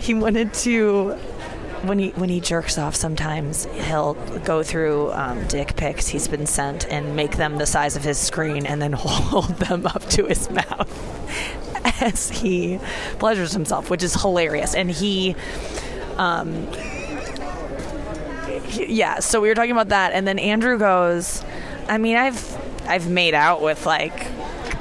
he 0.00 0.14
wanted 0.14 0.54
to 0.54 1.12
when 1.82 1.98
he 1.98 2.08
when 2.10 2.30
he 2.30 2.40
jerks 2.40 2.78
off 2.78 2.96
sometimes 2.96 3.66
he'll 3.66 4.14
go 4.44 4.62
through 4.62 5.12
um, 5.12 5.46
dick 5.46 5.76
pics 5.76 6.08
he's 6.08 6.26
been 6.26 6.46
sent 6.46 6.88
and 6.88 7.14
make 7.14 7.36
them 7.36 7.58
the 7.58 7.66
size 7.66 7.94
of 7.94 8.02
his 8.02 8.18
screen 8.18 8.64
and 8.64 8.80
then 8.80 8.92
hold 8.94 9.50
them 9.58 9.86
up 9.86 10.02
to 10.08 10.24
his 10.24 10.50
mouth 10.50 11.75
as 12.00 12.30
he 12.30 12.78
pleasures 13.18 13.52
himself 13.52 13.90
which 13.90 14.02
is 14.02 14.14
hilarious. 14.20 14.74
And 14.74 14.90
he 14.90 15.34
um 16.18 16.66
he- 18.66 18.92
yeah 18.94 19.20
so 19.20 19.40
we 19.40 19.48
were 19.48 19.54
talking 19.54 19.72
about 19.72 19.88
that. 19.90 20.12
And 20.12 20.26
then 20.26 20.38
andrew 20.38 20.78
goes 20.78 21.42
i 21.88 21.98
mean 21.98 22.16
i've 22.16 22.56
i've 22.88 23.08
made 23.08 23.34
out 23.34 23.62
with 23.62 23.86
like 23.86 24.26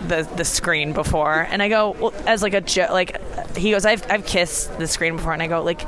the 0.07 0.27
the 0.35 0.45
screen 0.45 0.93
before. 0.93 1.47
And 1.49 1.61
i 1.63 1.69
go 1.69 1.91
well, 1.99 2.13
as 2.25 2.41
like 2.43 2.53
a 2.53 2.61
joke 2.61 2.91
like 2.91 3.19
he 3.57 3.71
goes 3.71 3.85
i've 3.85 4.09
i've 4.11 4.25
kissed 4.25 4.77
the 4.77 4.87
screen 4.87 5.15
before. 5.17 5.33
And 5.33 5.41
i 5.41 5.47
go 5.47 5.63
like 5.63 5.81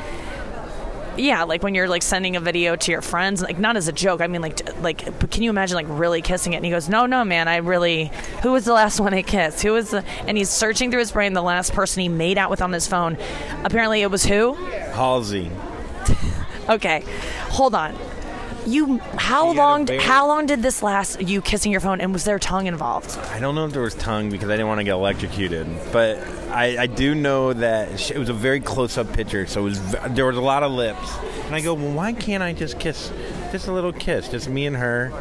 yeah, 1.18 1.44
like 1.44 1.64
when 1.64 1.76
you're 1.76 1.88
like 1.88 2.02
sending 2.04 2.36
a 2.36 2.40
video 2.40 2.76
to 2.76 2.92
your 2.92 3.02
friends, 3.02 3.42
like 3.42 3.60
not 3.60 3.78
as 3.78 3.88
a 3.88 3.92
joke. 3.92 4.22
I 4.22 4.28
mean, 4.28 4.42
like, 4.42 4.82
like, 4.82 5.30
can 5.32 5.44
you 5.44 5.50
imagine 5.50 5.76
like 5.76 5.88
really 5.90 6.22
kissing 6.22 6.54
it? 6.54 6.58
And 6.58 6.66
he 6.66 6.72
goes, 6.72 6.90
no, 6.90 7.06
no, 7.06 7.24
man, 7.24 7.48
I 7.48 7.58
really. 7.58 8.12
Who 8.44 8.52
was 8.54 8.66
the 8.66 8.74
last 8.74 9.00
one 9.02 9.14
I 9.14 9.22
kissed? 9.22 9.62
Who 9.64 9.74
was 9.74 9.92
the? 9.92 10.04
And 10.28 10.38
he's 10.38 10.50
searching 10.50 10.92
through 10.92 11.00
his 11.02 11.12
brain. 11.12 11.34
The 11.34 11.42
last 11.42 11.74
person 11.74 12.02
he 12.02 12.10
made 12.10 12.38
out 12.38 12.50
with 12.50 12.62
on 12.62 12.72
his 12.72 12.88
phone. 12.88 13.18
Apparently, 13.64 14.02
it 14.02 14.12
was 14.12 14.26
who? 14.26 14.54
Halsey. 14.54 15.52
Okay, 16.70 17.02
hold 17.48 17.74
on. 17.74 17.96
You, 18.68 18.98
how 19.00 19.44
He 19.44 19.48
had 19.50 19.58
a 19.58 19.62
long? 19.62 19.86
very- 19.86 20.00
How 20.04 20.28
long 20.28 20.46
did 20.46 20.62
this 20.62 20.84
last? 20.84 21.22
You 21.22 21.42
kissing 21.42 21.72
your 21.72 21.82
phone, 21.82 22.02
and 22.02 22.12
was 22.14 22.24
there 22.26 22.38
tongue 22.38 22.68
involved? 22.68 23.18
I 23.32 23.40
don't 23.40 23.56
know 23.56 23.66
if 23.66 23.72
there 23.74 23.82
was 23.82 23.96
tongue 23.96 24.30
because 24.30 24.50
I 24.50 24.54
didn't 24.54 24.68
want 24.68 24.80
to 24.80 24.84
get 24.84 24.92
electrocuted, 24.94 25.68
but 25.94 26.18
I, 26.52 26.78
I 26.84 26.88
do 26.88 27.16
know 27.16 27.54
that 27.54 28.00
sh- 28.00 28.12
it 28.12 28.18
was 28.18 28.30
a 28.30 28.34
very 28.34 28.60
close-up 28.60 29.14
picture, 29.14 29.48
so 29.48 29.62
it 29.62 29.64
was 29.64 29.78
v- 29.78 29.98
there 30.10 30.26
was 30.26 30.38
a 30.38 30.42
lot 30.42 30.64
of 30.64 30.72
lips. 30.72 31.16
And 31.46 31.56
I 31.56 31.62
go, 31.62 31.74
well, 31.74 31.92
why 31.94 32.12
can't 32.14 32.44
I 32.44 32.52
just 32.54 32.78
kiss, 32.80 33.12
just 33.54 33.68
a 33.68 33.72
little 33.72 33.94
kiss, 33.94 34.28
just 34.30 34.50
me 34.50 34.66
and 34.66 34.76
her, 34.76 35.12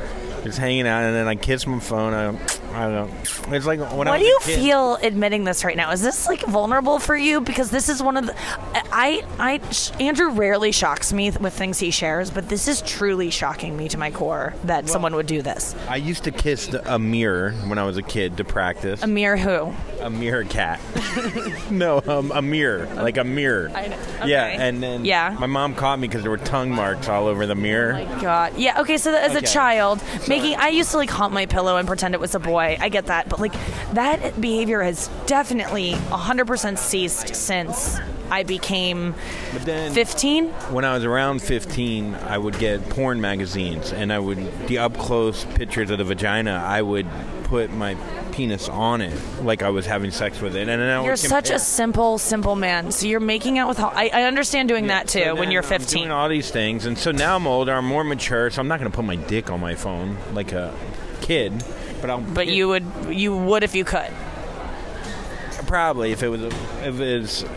just 0.43 0.59
hanging 0.59 0.87
out, 0.89 1.03
and 1.05 1.15
then 1.15 1.29
I 1.29 1.37
kiss 1.37 1.67
my 1.67 1.79
phone. 1.79 2.15
I, 2.15 2.37
I 2.77 2.91
don't. 2.91 3.11
It's 3.55 3.65
like 3.65 3.79
when 3.81 4.07
I 4.07 4.11
What 4.11 4.21
was 4.21 4.21
do 4.21 4.27
you 4.27 4.39
feel 4.41 4.97
admitting 4.97 5.45
this 5.45 5.65
right 5.65 5.77
now? 5.77 5.93
Is 5.93 6.03
this 6.03 6.27
like 6.27 6.43
vulnerable 6.43 6.99
for 6.99 7.17
you? 7.17 7.41
Because 7.41 7.71
this 7.71 7.89
is 7.89 8.03
one 8.03 8.17
of 8.19 8.27
the. 8.27 8.35
I, 8.93 9.23
I, 9.39 9.61
Andrew 10.03 10.31
rarely 10.31 10.73
shocks 10.73 11.13
me 11.13 11.31
with 11.31 11.55
things 11.55 11.79
he 11.79 11.91
shares, 11.91 12.31
but 12.31 12.49
this 12.51 12.69
is 12.69 12.83
truly 12.83 13.31
shocking 13.31 13.77
me 13.77 13.89
to 13.89 13.99
my 13.99 14.11
core 14.11 14.55
that 14.65 14.89
someone 14.89 15.15
would 15.15 15.27
do 15.27 15.41
this. 15.41 15.75
I 15.89 15.97
used 15.97 16.25
to 16.25 16.31
kiss 16.31 16.67
the, 16.67 16.95
a 16.95 16.99
mirror 16.99 17.53
when 17.67 17.79
I 17.79 17.85
was 17.85 17.97
a 17.97 18.03
kid 18.03 18.37
to 18.37 18.45
practice. 18.45 19.03
A 19.03 19.07
mirror 19.07 19.37
who? 19.39 19.73
a 20.01 20.11
mirror 20.11 20.45
cat. 20.45 20.81
no, 21.71 22.01
um, 22.07 22.31
a 22.33 22.43
mirror, 22.43 22.87
like 22.95 23.17
a 23.17 23.25
mirror. 23.25 23.71
I 23.75 23.89
know. 23.89 23.99
Yeah, 24.25 24.45
and 24.45 24.83
then 24.83 25.05
Yeah. 25.05 25.37
my 25.39 25.47
mom 25.47 25.75
caught 25.75 25.99
me 25.99 26.07
because 26.07 26.23
there 26.23 26.31
were 26.31 26.37
tongue 26.37 26.71
marks 26.71 27.09
all 27.09 27.27
over 27.27 27.47
the 27.47 27.55
mirror. 27.55 27.95
Oh 27.95 28.05
my 28.05 28.23
god. 28.23 28.57
Yeah. 28.57 28.81
Okay. 28.83 28.99
So 28.99 29.13
as 29.15 29.35
a 29.35 29.39
Okay. 29.39 29.47
child, 29.47 30.03
making 30.29 30.57
I 30.57 30.69
used 30.69 30.91
to 30.93 30.97
like 30.99 31.11
haunt 31.11 31.33
my 31.33 31.47
pillow 31.47 31.77
and 31.77 31.87
pretend 31.89 32.15
it 32.15 32.21
was 32.21 32.35
a 32.35 32.39
boy. 32.39 32.66
I 32.75 32.89
get 32.89 33.07
that, 33.07 33.29
but 33.29 33.39
like 33.41 33.55
that 33.93 34.41
behavior 34.41 34.83
has 34.83 35.09
definitely 35.27 35.93
100% 35.93 36.79
ceased 36.79 37.35
since 37.35 37.99
I 38.29 38.43
became 38.43 39.15
But 39.53 39.63
then 39.65 39.93
15. 39.93 40.49
when 40.73 40.85
I 40.85 40.95
was 40.95 41.05
around 41.05 41.43
15, 41.43 42.15
I 42.15 42.37
would 42.37 42.59
get 42.59 42.89
porn 42.91 43.21
magazines, 43.21 43.93
and 43.93 44.13
I 44.13 44.19
would 44.19 44.39
the 44.67 44.79
up 44.79 44.97
close 44.99 45.45
pictures 45.45 45.91
of 45.91 45.99
the 45.99 46.05
vagina. 46.05 46.53
I 46.67 46.83
would 46.83 47.07
put 47.45 47.73
my 47.73 47.95
penis 48.33 48.69
on 48.69 49.01
it, 49.01 49.17
like 49.43 49.63
I 49.63 49.71
was 49.71 49.87
having 49.87 50.11
sex 50.11 50.41
with 50.41 50.57
it, 50.57 50.69
and 50.69 50.83
then 50.83 50.91
I 50.91 51.05
You're 51.05 51.15
such 51.17 51.51
a 51.51 51.61
simple, 51.61 52.19
simple 52.19 52.57
man. 52.57 52.91
So 52.91 53.07
you're 53.07 53.21
making 53.21 53.59
out 53.59 53.69
with. 53.69 53.79
ho- 53.79 53.93
I, 53.95 54.11
I 54.13 54.23
understand 54.25 54.69
doing 54.69 54.89
that 54.89 55.07
too 55.07 55.23
So 55.23 55.35
when 55.37 55.53
you're 55.53 55.63
I'm 55.63 55.69
15. 55.69 55.99
doing 56.01 56.11
all 56.11 56.29
these 56.29 56.51
things, 56.51 56.85
and 56.87 56.99
so 56.99 57.13
now 57.13 57.37
I'm 57.37 57.47
older, 57.47 57.73
I'm 57.73 57.87
more 57.87 58.03
mature, 58.03 58.51
so 58.51 58.61
I'm 58.61 58.67
not 58.69 58.81
going 58.81 58.91
to 58.91 58.95
put 58.97 59.05
my 59.05 59.15
dick 59.17 59.51
on 59.51 59.61
my 59.61 59.77
phone 59.77 60.17
like 60.35 60.51
a 60.51 60.75
kid. 61.21 61.65
But 62.07 62.11
I'll. 62.13 62.21
but 62.21 62.47
you 62.47 62.69
would, 62.69 62.85
you 63.09 63.37
would 63.37 63.63
if 63.65 63.75
you 63.75 63.85
could. 63.85 64.11
probably 65.67 66.13
if 66.13 66.23
it 66.23 66.29
was 66.29 66.43
if 66.43 67.01
it 67.01 67.21
was. 67.21 67.45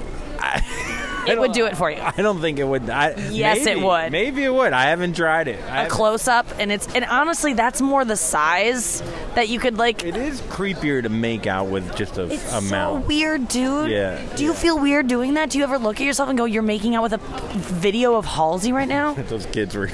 It 1.27 1.37
would 1.37 1.51
do 1.51 1.67
it 1.67 1.77
for 1.77 1.91
you. 1.91 2.01
I 2.01 2.13
don't 2.23 2.41
think 2.41 2.57
it 2.57 2.63
would. 2.63 2.89
I, 2.89 3.13
Yes, 3.29 3.67
it 3.67 3.79
would. 3.79 4.11
Maybe 4.11 4.43
it 4.43 4.51
would. 4.51 4.73
I 4.73 4.85
haven't 4.85 5.15
tried 5.15 5.47
it. 5.47 5.63
I 5.65 5.83
A 5.83 5.89
close 5.89 6.27
up, 6.27 6.47
and 6.57 6.71
it's 6.71 6.87
and 6.95 7.05
honestly, 7.05 7.53
that's 7.53 7.81
more 7.81 8.03
the 8.03 8.15
size 8.15 9.03
that 9.35 9.47
you 9.47 9.59
could 9.59 9.77
like. 9.77 10.03
It 10.03 10.15
is 10.15 10.41
creepier 10.43 11.03
to 11.03 11.09
make 11.09 11.45
out 11.45 11.67
with 11.67 11.93
just 11.95 12.17
a, 12.17 12.23
It's 12.33 12.43
a 12.51 12.61
so 12.61 12.61
mouth. 12.61 13.05
weird, 13.05 13.47
dude. 13.47 13.91
Yeah, 13.91 14.19
Do 14.37 14.43
you 14.45 14.53
feel 14.55 14.79
weird 14.79 15.07
doing 15.07 15.35
that? 15.35 15.51
Do 15.51 15.59
you 15.59 15.65
ever 15.65 15.77
look 15.77 15.99
at 15.99 16.05
yourself 16.05 16.29
and 16.29 16.37
go, 16.37 16.45
"You're 16.45 16.63
making 16.63 16.95
out 16.95 17.03
with 17.03 17.13
a 17.13 17.17
video 17.19 18.15
of 18.15 18.25
Halsey 18.25 18.71
right 18.71 18.87
now"? 18.87 19.13
Those 19.27 19.45
kids 19.47 19.75
were. 19.75 19.89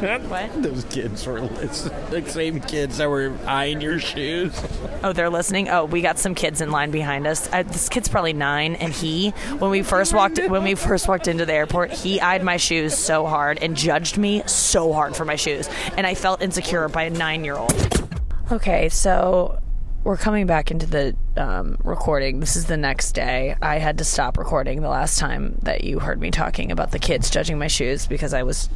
What? 0.00 0.62
Those 0.62 0.84
kids 0.84 1.26
were 1.26 1.40
listening. 1.40 2.10
The 2.10 2.30
same 2.30 2.60
kids 2.60 2.98
that 2.98 3.08
were 3.08 3.36
eyeing 3.46 3.80
your 3.80 3.98
shoes. 3.98 4.60
Oh, 5.02 5.12
they're 5.12 5.30
listening. 5.30 5.68
Oh, 5.68 5.84
we 5.84 6.02
got 6.02 6.18
some 6.18 6.34
kids 6.34 6.60
in 6.60 6.70
line 6.70 6.90
behind 6.90 7.26
us. 7.26 7.48
Uh, 7.52 7.62
this 7.62 7.88
kid's 7.88 8.08
probably 8.08 8.32
nine, 8.32 8.74
and 8.76 8.92
he, 8.92 9.30
when 9.58 9.70
we 9.70 9.82
first 9.82 10.14
walked, 10.14 10.38
when 10.38 10.62
we 10.62 10.74
first 10.74 11.08
walked 11.08 11.28
into 11.28 11.46
the 11.46 11.54
airport, 11.54 11.92
he 11.92 12.20
eyed 12.20 12.42
my 12.42 12.56
shoes 12.56 12.96
so 12.96 13.26
hard 13.26 13.62
and 13.62 13.76
judged 13.76 14.18
me 14.18 14.42
so 14.46 14.92
hard 14.92 15.16
for 15.16 15.24
my 15.24 15.36
shoes, 15.36 15.68
and 15.96 16.06
I 16.06 16.14
felt 16.14 16.42
insecure 16.42 16.88
by 16.88 17.04
a 17.04 17.10
nine-year-old. 17.10 18.08
Okay, 18.52 18.88
so 18.88 19.58
we're 20.04 20.18
coming 20.18 20.46
back 20.46 20.70
into 20.70 20.86
the 20.86 21.16
um, 21.36 21.78
recording. 21.82 22.40
This 22.40 22.56
is 22.56 22.66
the 22.66 22.76
next 22.76 23.12
day. 23.12 23.56
I 23.62 23.78
had 23.78 23.98
to 23.98 24.04
stop 24.04 24.36
recording 24.36 24.82
the 24.82 24.88
last 24.90 25.18
time 25.18 25.58
that 25.62 25.82
you 25.82 25.98
heard 25.98 26.20
me 26.20 26.30
talking 26.30 26.70
about 26.70 26.90
the 26.90 26.98
kids 26.98 27.30
judging 27.30 27.58
my 27.58 27.68
shoes 27.68 28.06
because 28.06 28.34
I 28.34 28.42
was 28.42 28.68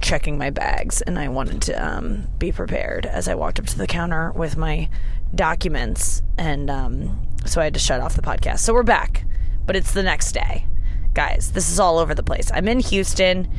checking 0.00 0.38
my 0.38 0.50
bags 0.50 1.02
and 1.02 1.18
I 1.18 1.28
wanted 1.28 1.62
to 1.62 1.74
um, 1.74 2.28
be 2.38 2.52
prepared 2.52 3.06
as 3.06 3.28
I 3.28 3.34
walked 3.34 3.58
up 3.58 3.66
to 3.66 3.78
the 3.78 3.86
counter 3.86 4.32
with 4.32 4.56
my 4.56 4.88
documents. 5.34 6.22
And 6.38 6.70
um, 6.70 7.26
so 7.44 7.60
I 7.60 7.64
had 7.64 7.74
to 7.74 7.80
shut 7.80 8.00
off 8.00 8.14
the 8.14 8.22
podcast. 8.22 8.60
So 8.60 8.74
we're 8.74 8.82
back, 8.82 9.24
but 9.66 9.76
it's 9.76 9.92
the 9.92 10.02
next 10.02 10.32
day. 10.32 10.66
Guys, 11.14 11.52
this 11.52 11.70
is 11.70 11.80
all 11.80 11.98
over 11.98 12.14
the 12.14 12.22
place. 12.22 12.50
I'm 12.52 12.68
in 12.68 12.80
Houston. 12.80 13.50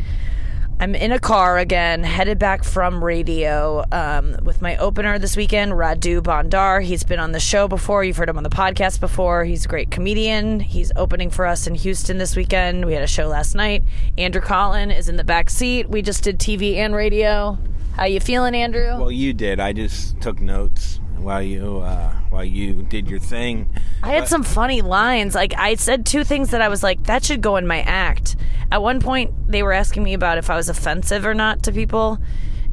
I'm 0.80 0.94
in 0.94 1.12
a 1.12 1.20
car 1.20 1.58
again, 1.58 2.04
headed 2.04 2.38
back 2.38 2.64
from 2.64 3.04
radio 3.04 3.84
um, 3.92 4.38
with 4.44 4.62
my 4.62 4.78
opener 4.78 5.18
this 5.18 5.36
weekend, 5.36 5.72
Radu 5.72 6.22
Bandar. 6.22 6.82
He's 6.82 7.04
been 7.04 7.18
on 7.18 7.32
the 7.32 7.40
show 7.40 7.68
before. 7.68 8.04
You've 8.04 8.18
heard 8.18 8.30
him 8.30 8.38
on 8.38 8.44
the 8.44 8.50
podcast 8.52 9.00
before. 9.00 9.44
He's 9.44 9.66
a 9.66 9.68
great 9.68 9.90
comedian. 9.90 10.60
He's 10.60 10.92
opening 10.96 11.32
for 11.32 11.48
us 11.48 11.66
in 11.66 11.74
Houston 11.74 12.20
this 12.20 12.36
weekend. 12.36 12.86
We 12.86 12.94
had 12.94 13.02
a 13.02 13.08
show 13.08 13.28
last 13.28 13.56
night. 13.56 13.84
Andrew 14.20 14.40
Collin 14.40 14.92
is 14.92 15.10
in 15.10 15.16
the 15.16 15.24
back 15.24 15.50
seat. 15.50 15.90
We 15.90 16.04
just 16.04 16.24
did 16.24 16.38
TV 16.38 16.76
and 16.76 16.94
radio. 16.94 17.58
How 17.96 18.06
you 18.06 18.20
feeling, 18.20 18.54
Andrew? 18.54 19.00
Well, 19.00 19.12
you 19.12 19.34
did. 19.34 19.60
I 19.60 19.74
just 19.74 20.22
took 20.22 20.40
notes 20.40 21.00
while 21.18 21.42
you 21.42 21.80
uh, 21.80 22.14
while 22.30 22.44
you 22.44 22.84
did 22.84 23.10
your 23.10 23.20
thing. 23.20 23.70
I 24.04 24.12
had 24.12 24.28
some 24.28 24.44
funny 24.44 24.82
lines. 24.82 25.36
Like 25.36 25.54
I 25.58 25.76
said 25.76 26.06
two 26.06 26.24
things 26.24 26.52
that 26.52 26.62
I 26.62 26.70
was 26.70 26.84
like, 26.84 27.04
that 27.04 27.24
should 27.24 27.42
go 27.42 27.58
in 27.58 27.68
my 27.68 27.82
act. 27.82 28.36
At 28.72 28.82
one 28.82 29.00
point, 29.00 29.32
they 29.48 29.64
were 29.64 29.74
asking 29.74 30.04
me 30.04 30.14
about 30.14 30.38
if 30.38 30.50
I 30.50 30.56
was 30.56 30.70
offensive 30.70 31.26
or 31.26 31.34
not 31.34 31.64
to 31.64 31.72
people, 31.72 32.20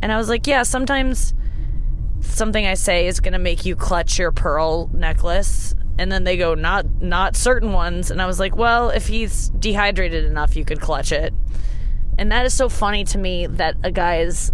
and 0.02 0.10
I 0.12 0.16
was 0.16 0.28
like, 0.28 0.46
yeah, 0.46 0.62
sometimes 0.62 1.34
something 2.20 2.66
I 2.66 2.74
say 2.74 3.06
is 3.06 3.20
gonna 3.20 3.38
make 3.38 3.64
you 3.64 3.76
clutch 3.76 4.18
your 4.18 4.32
pearl 4.32 4.88
necklace. 4.92 5.74
And 5.96 6.10
then 6.10 6.24
they 6.24 6.36
go, 6.36 6.54
not 6.54 7.00
not 7.00 7.36
certain 7.36 7.72
ones. 7.72 8.10
And 8.10 8.20
I 8.20 8.26
was 8.26 8.40
like, 8.40 8.56
well, 8.56 8.90
if 8.90 9.06
he's 9.06 9.50
dehydrated 9.50 10.24
enough, 10.24 10.56
you 10.56 10.64
could 10.64 10.80
clutch 10.80 11.12
it. 11.12 11.32
And 12.18 12.32
that 12.32 12.46
is 12.46 12.54
so 12.54 12.68
funny 12.68 13.04
to 13.04 13.18
me 13.18 13.46
that 13.46 13.76
a 13.82 13.90
guy's 13.90 14.52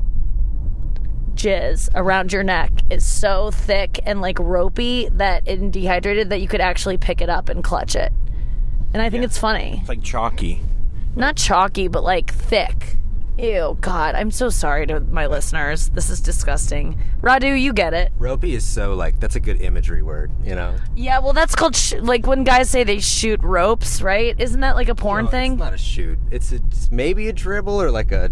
jizz 1.43 1.89
around 1.95 2.33
your 2.33 2.43
neck 2.43 2.71
is 2.91 3.05
so 3.05 3.51
thick 3.51 4.01
and 4.05 4.21
like 4.21 4.39
ropey 4.39 5.09
that 5.13 5.47
and 5.49 5.73
dehydrated 5.73 6.31
that 6.31 6.41
you 6.41 6.49
could 6.49 6.61
actually 6.61 6.99
pick 6.99 7.21
it 7.21 7.29
up 7.29 7.49
and 7.49 7.65
clutch 7.65 7.95
it. 7.97 8.13
And 8.93 9.01
I 9.03 9.09
think 9.09 9.25
it's 9.25 9.39
funny. 9.39 9.79
It's 9.81 9.89
like 9.89 10.03
chalky. 10.03 10.61
Not 11.17 11.37
chalky, 11.37 11.89
but 11.89 12.03
like 12.03 12.33
thick. 12.33 12.97
Ew, 13.39 13.79
God, 13.81 14.15
I'm 14.17 14.31
so 14.31 14.51
sorry 14.51 14.87
to 14.89 15.01
my 15.01 15.27
listeners. 15.27 15.89
This 15.89 16.11
is 16.11 16.21
disgusting. 16.21 17.01
Radu, 17.23 17.59
you 17.59 17.73
get 17.73 17.95
it. 17.95 18.13
Ropey 18.19 18.55
is 18.55 18.67
so 18.67 18.93
like 18.95 19.19
that's 19.19 19.37
a 19.37 19.41
good 19.41 19.63
imagery 19.63 20.03
word, 20.03 20.31
you 20.45 20.55
know. 20.55 20.77
Yeah, 20.95 21.21
well, 21.21 21.33
that's 21.33 21.55
called 21.55 21.75
sh- 21.75 21.95
like 21.95 22.27
when 22.27 22.45
guys 22.45 22.69
say 22.69 22.85
they 22.85 22.99
shoot 23.01 23.41
ropes, 23.43 24.03
right? 24.03 24.39
Isn't 24.39 24.61
that 24.61 24.75
like 24.77 24.91
a 24.91 24.95
porn 24.95 25.25
No, 25.25 25.31
thing? 25.31 25.53
It's 25.53 25.61
not 25.61 25.73
a 25.73 25.79
shoot. 25.79 26.19
It's, 26.31 26.53
it's 26.53 26.91
maybe 26.91 27.29
a 27.29 27.33
dribble 27.33 27.81
or 27.81 27.91
like 27.91 28.13
a 28.13 28.31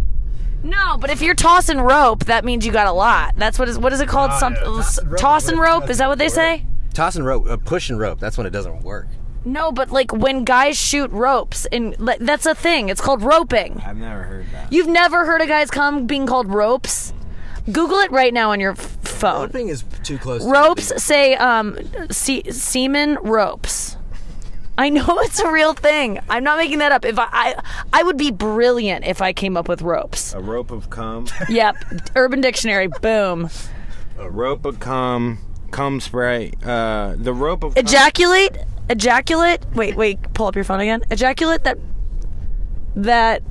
No, 0.62 0.96
but 0.98 1.10
if 1.10 1.22
you're 1.22 1.34
tossing 1.34 1.80
rope, 1.80 2.24
that 2.24 2.44
means 2.44 2.66
you 2.66 2.72
got 2.72 2.86
a 2.86 2.92
lot. 2.92 3.34
That's 3.36 3.58
what 3.58 3.68
is 3.68 3.78
what 3.78 3.92
is 3.92 4.00
it 4.00 4.08
called? 4.08 4.32
Some 4.32 4.54
tossing 4.54 5.08
rope 5.08 5.18
tossing 5.20 5.54
is- 5.54 5.60
rope. 5.60 5.90
Is 5.90 5.98
that 5.98 6.08
what 6.08 6.18
they 6.18 6.26
doesn't 6.26 6.42
say? 6.42 6.66
toss 6.94 7.14
and 7.14 7.24
rope, 7.24 7.46
uh, 7.48 7.56
push 7.56 7.90
and 7.90 7.98
rope. 8.00 8.18
That's 8.18 8.36
when 8.36 8.46
it 8.46 8.50
doesn't 8.50 8.82
work. 8.82 9.06
No, 9.44 9.70
but 9.70 9.90
like 9.92 10.12
when 10.12 10.42
guys 10.44 10.76
shoot 10.76 11.10
ropes, 11.12 11.64
and 11.70 11.98
like, 12.00 12.18
that's 12.18 12.44
a 12.44 12.54
thing. 12.56 12.88
It's 12.88 13.00
called 13.00 13.22
roping. 13.22 13.80
I've 13.86 13.96
never 13.96 14.22
heard 14.24 14.46
that. 14.52 14.72
You've 14.72 14.88
never 14.88 15.24
heard 15.24 15.40
a 15.40 15.46
guy's 15.46 15.70
come 15.70 16.06
being 16.06 16.26
called 16.26 16.48
ropes? 16.48 17.12
Google 17.70 17.98
it 17.98 18.10
right 18.10 18.32
now 18.34 18.50
on 18.50 18.60
your 18.60 18.74
phone. 18.74 19.42
Roping 19.42 19.68
is 19.68 19.84
too 20.02 20.18
close. 20.18 20.44
Ropes 20.44 20.86
illegal. 20.90 21.00
say 21.00 21.34
um, 21.36 21.78
se- 22.10 22.50
semen 22.50 23.16
ropes. 23.22 23.96
I 24.78 24.88
know 24.90 25.04
it's 25.22 25.40
a 25.40 25.50
real 25.50 25.74
thing. 25.74 26.20
I'm 26.30 26.44
not 26.44 26.56
making 26.56 26.78
that 26.78 26.92
up. 26.92 27.04
If 27.04 27.18
I, 27.18 27.28
I, 27.30 27.54
I 27.92 28.02
would 28.04 28.16
be 28.16 28.30
brilliant 28.30 29.04
if 29.04 29.20
I 29.20 29.32
came 29.32 29.56
up 29.56 29.68
with 29.68 29.82
ropes. 29.82 30.32
A 30.32 30.40
rope 30.40 30.70
of 30.70 30.88
cum. 30.88 31.26
Yep, 31.48 31.76
Urban 32.14 32.40
Dictionary. 32.40 32.88
Boom. 33.02 33.50
a 34.18 34.30
rope 34.30 34.64
of 34.64 34.80
cum. 34.80 35.38
Cum 35.72 36.00
spray. 36.00 36.52
Uh, 36.64 37.14
the 37.16 37.32
rope 37.34 37.64
of 37.64 37.74
cum. 37.74 37.84
Ejaculate. 37.84 38.56
Ejaculate. 38.88 39.66
Wait, 39.74 39.96
wait. 39.96 40.18
Pull 40.32 40.46
up 40.46 40.54
your 40.54 40.64
phone 40.64 40.80
again. 40.80 41.02
Ejaculate 41.10 41.64
that 41.64 41.78
that 42.96 43.42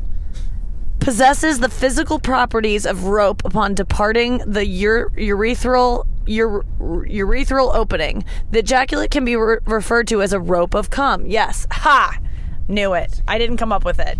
possesses 0.99 1.59
the 1.59 1.69
physical 1.69 2.19
properties 2.19 2.85
of 2.85 3.05
rope 3.05 3.43
upon 3.45 3.73
departing 3.75 4.39
the 4.45 4.65
ure- 4.65 5.09
urethral 5.11 6.05
ure- 6.27 6.63
urethral 6.79 7.73
opening. 7.73 8.23
The 8.51 8.59
ejaculate 8.59 9.11
can 9.11 9.25
be 9.25 9.35
re- 9.35 9.57
referred 9.65 10.07
to 10.09 10.21
as 10.21 10.33
a 10.33 10.39
rope 10.39 10.73
of 10.73 10.89
cum. 10.89 11.25
Yes. 11.25 11.65
Ha. 11.71 12.17
Knew 12.67 12.93
it. 12.93 13.21
I 13.27 13.37
didn't 13.37 13.57
come 13.57 13.71
up 13.71 13.85
with 13.85 13.99
it. 13.99 14.17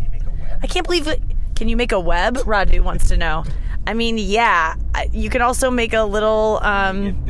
I 0.63 0.67
can't 0.67 0.85
believe 0.85 1.07
it. 1.07 1.21
Can 1.55 1.69
you 1.69 1.75
make 1.77 1.91
a 1.91 1.99
web? 1.99 2.37
Radu 2.37 2.81
wants 2.81 3.07
to 3.09 3.17
know. 3.17 3.43
I 3.85 3.93
mean, 3.93 4.17
yeah. 4.17 4.75
You 5.11 5.29
can 5.29 5.41
also 5.41 5.71
make 5.71 5.93
a 5.93 6.03
little 6.03 6.59
um, 6.61 7.25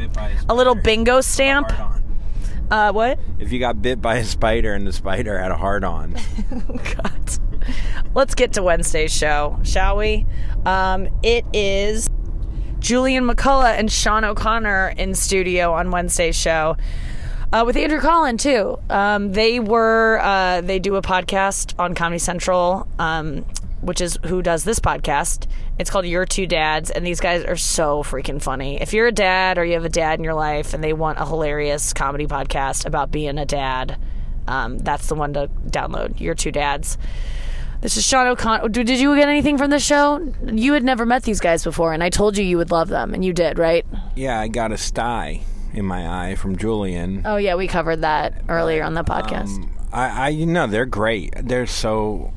a 0.50 0.56
little 0.56 0.76
bingo 0.76 1.22
stamp. 1.22 1.72
Uh, 2.70 2.92
what? 2.92 3.20
If 3.40 3.52
you 3.52 3.60
got 3.60 3.82
bit 3.82 4.02
by 4.02 4.18
a 4.18 4.26
spider 4.26 4.74
and 4.74 4.86
the 4.86 4.92
spider 4.92 5.40
had 5.40 5.52
a 5.52 5.56
hard 5.58 5.84
on. 5.84 6.16
God. 6.96 7.14
Let's 8.14 8.36
get 8.36 8.54
to 8.54 8.64
Wednesday's 8.64 9.14
show, 9.14 9.60
shall 9.64 9.98
we? 9.98 10.26
Um, 10.66 11.08
it 11.24 11.46
is 11.54 12.10
Julian 12.88 13.26
McCullough 13.26 13.78
and 13.78 13.92
Sean 13.92 14.24
O'Connor 14.24 14.94
in 14.96 15.14
studio 15.14 15.74
on 15.74 15.92
Wednesday's 15.92 16.38
show. 16.38 16.78
Uh, 17.52 17.64
with 17.66 17.76
Andrew 17.76 18.00
Collin 18.00 18.38
too. 18.38 18.80
Um, 18.90 19.34
they 19.34 19.60
were 19.60 20.22
uh, 20.24 20.62
they 20.62 20.80
do 20.80 20.96
a 20.96 21.02
podcast 21.02 21.78
on 21.78 21.96
Comedy 21.96 22.20
Central, 22.20 22.88
um, 22.98 23.40
which 23.82 24.00
is 24.00 24.18
who 24.28 24.42
does 24.42 24.64
this 24.64 24.80
podcast. 24.80 25.48
It's 25.78 25.90
called 25.90 26.06
Your 26.06 26.26
Two 26.26 26.48
Dads, 26.48 26.90
and 26.90 27.06
these 27.06 27.20
guys 27.20 27.44
are 27.44 27.58
so 27.58 28.04
freaking 28.04 28.42
funny. 28.42 28.80
If 28.80 28.94
you're 28.94 29.08
a 29.08 29.12
dad 29.12 29.58
or 29.58 29.66
you 29.66 29.74
have 29.74 29.84
a 29.84 29.90
dad 29.90 30.18
in 30.18 30.24
your 30.24 30.34
life 30.34 30.74
and 30.74 30.82
they 30.82 30.94
want 30.94 31.20
a 31.20 31.26
hilarious 31.26 31.92
comedy 31.92 32.26
podcast 32.26 32.86
about 32.86 33.12
being 33.12 33.38
a 33.38 33.46
dad, 33.46 34.00
um, 34.48 34.78
that's 34.78 35.08
the 35.08 35.16
one 35.16 35.34
to 35.34 35.50
download. 35.68 36.22
Your 36.22 36.36
Two 36.36 36.54
Dads. 36.54 36.98
This 37.82 37.96
is 37.96 38.06
Sean 38.06 38.28
O'Connor. 38.28 38.70
Did 38.70 38.90
you 38.90 39.16
get 39.16 39.30
anything 39.30 39.58
from 39.58 39.70
the 39.70 39.80
show? 39.80 40.34
You 40.52 40.74
had 40.74 40.84
never 40.84 41.06
met 41.06 41.24
these 41.24 41.40
guys 41.40 41.64
before, 41.64 41.94
and 41.94 42.04
I 42.04 42.10
told 42.10 42.38
you 42.38 42.44
you 42.44 42.58
would 42.58 42.72
love 42.72 42.90
them, 42.90 43.14
and 43.14 43.24
you 43.24 43.34
did, 43.34 43.58
right? 43.60 43.86
yeah, 44.16 44.40
I 44.40 44.48
got 44.48 44.72
a 44.72 44.78
sty 44.78 45.42
in 45.74 45.86
my 45.86 46.30
eye 46.32 46.36
from 46.36 46.58
Julian. 46.58 47.22
Oh 47.26 47.38
yeah, 47.38 47.56
we 47.56 47.68
covered 47.68 48.02
that 48.02 48.42
earlier 48.50 48.84
on 48.84 48.94
the 48.96 49.04
podcast. 49.04 49.56
Um, 49.58 49.72
I, 49.94 50.10
I, 50.26 50.30
you 50.30 50.46
know, 50.48 50.66
they're 50.68 50.86
great. 50.88 51.34
They're 51.38 51.68
so 51.68 52.34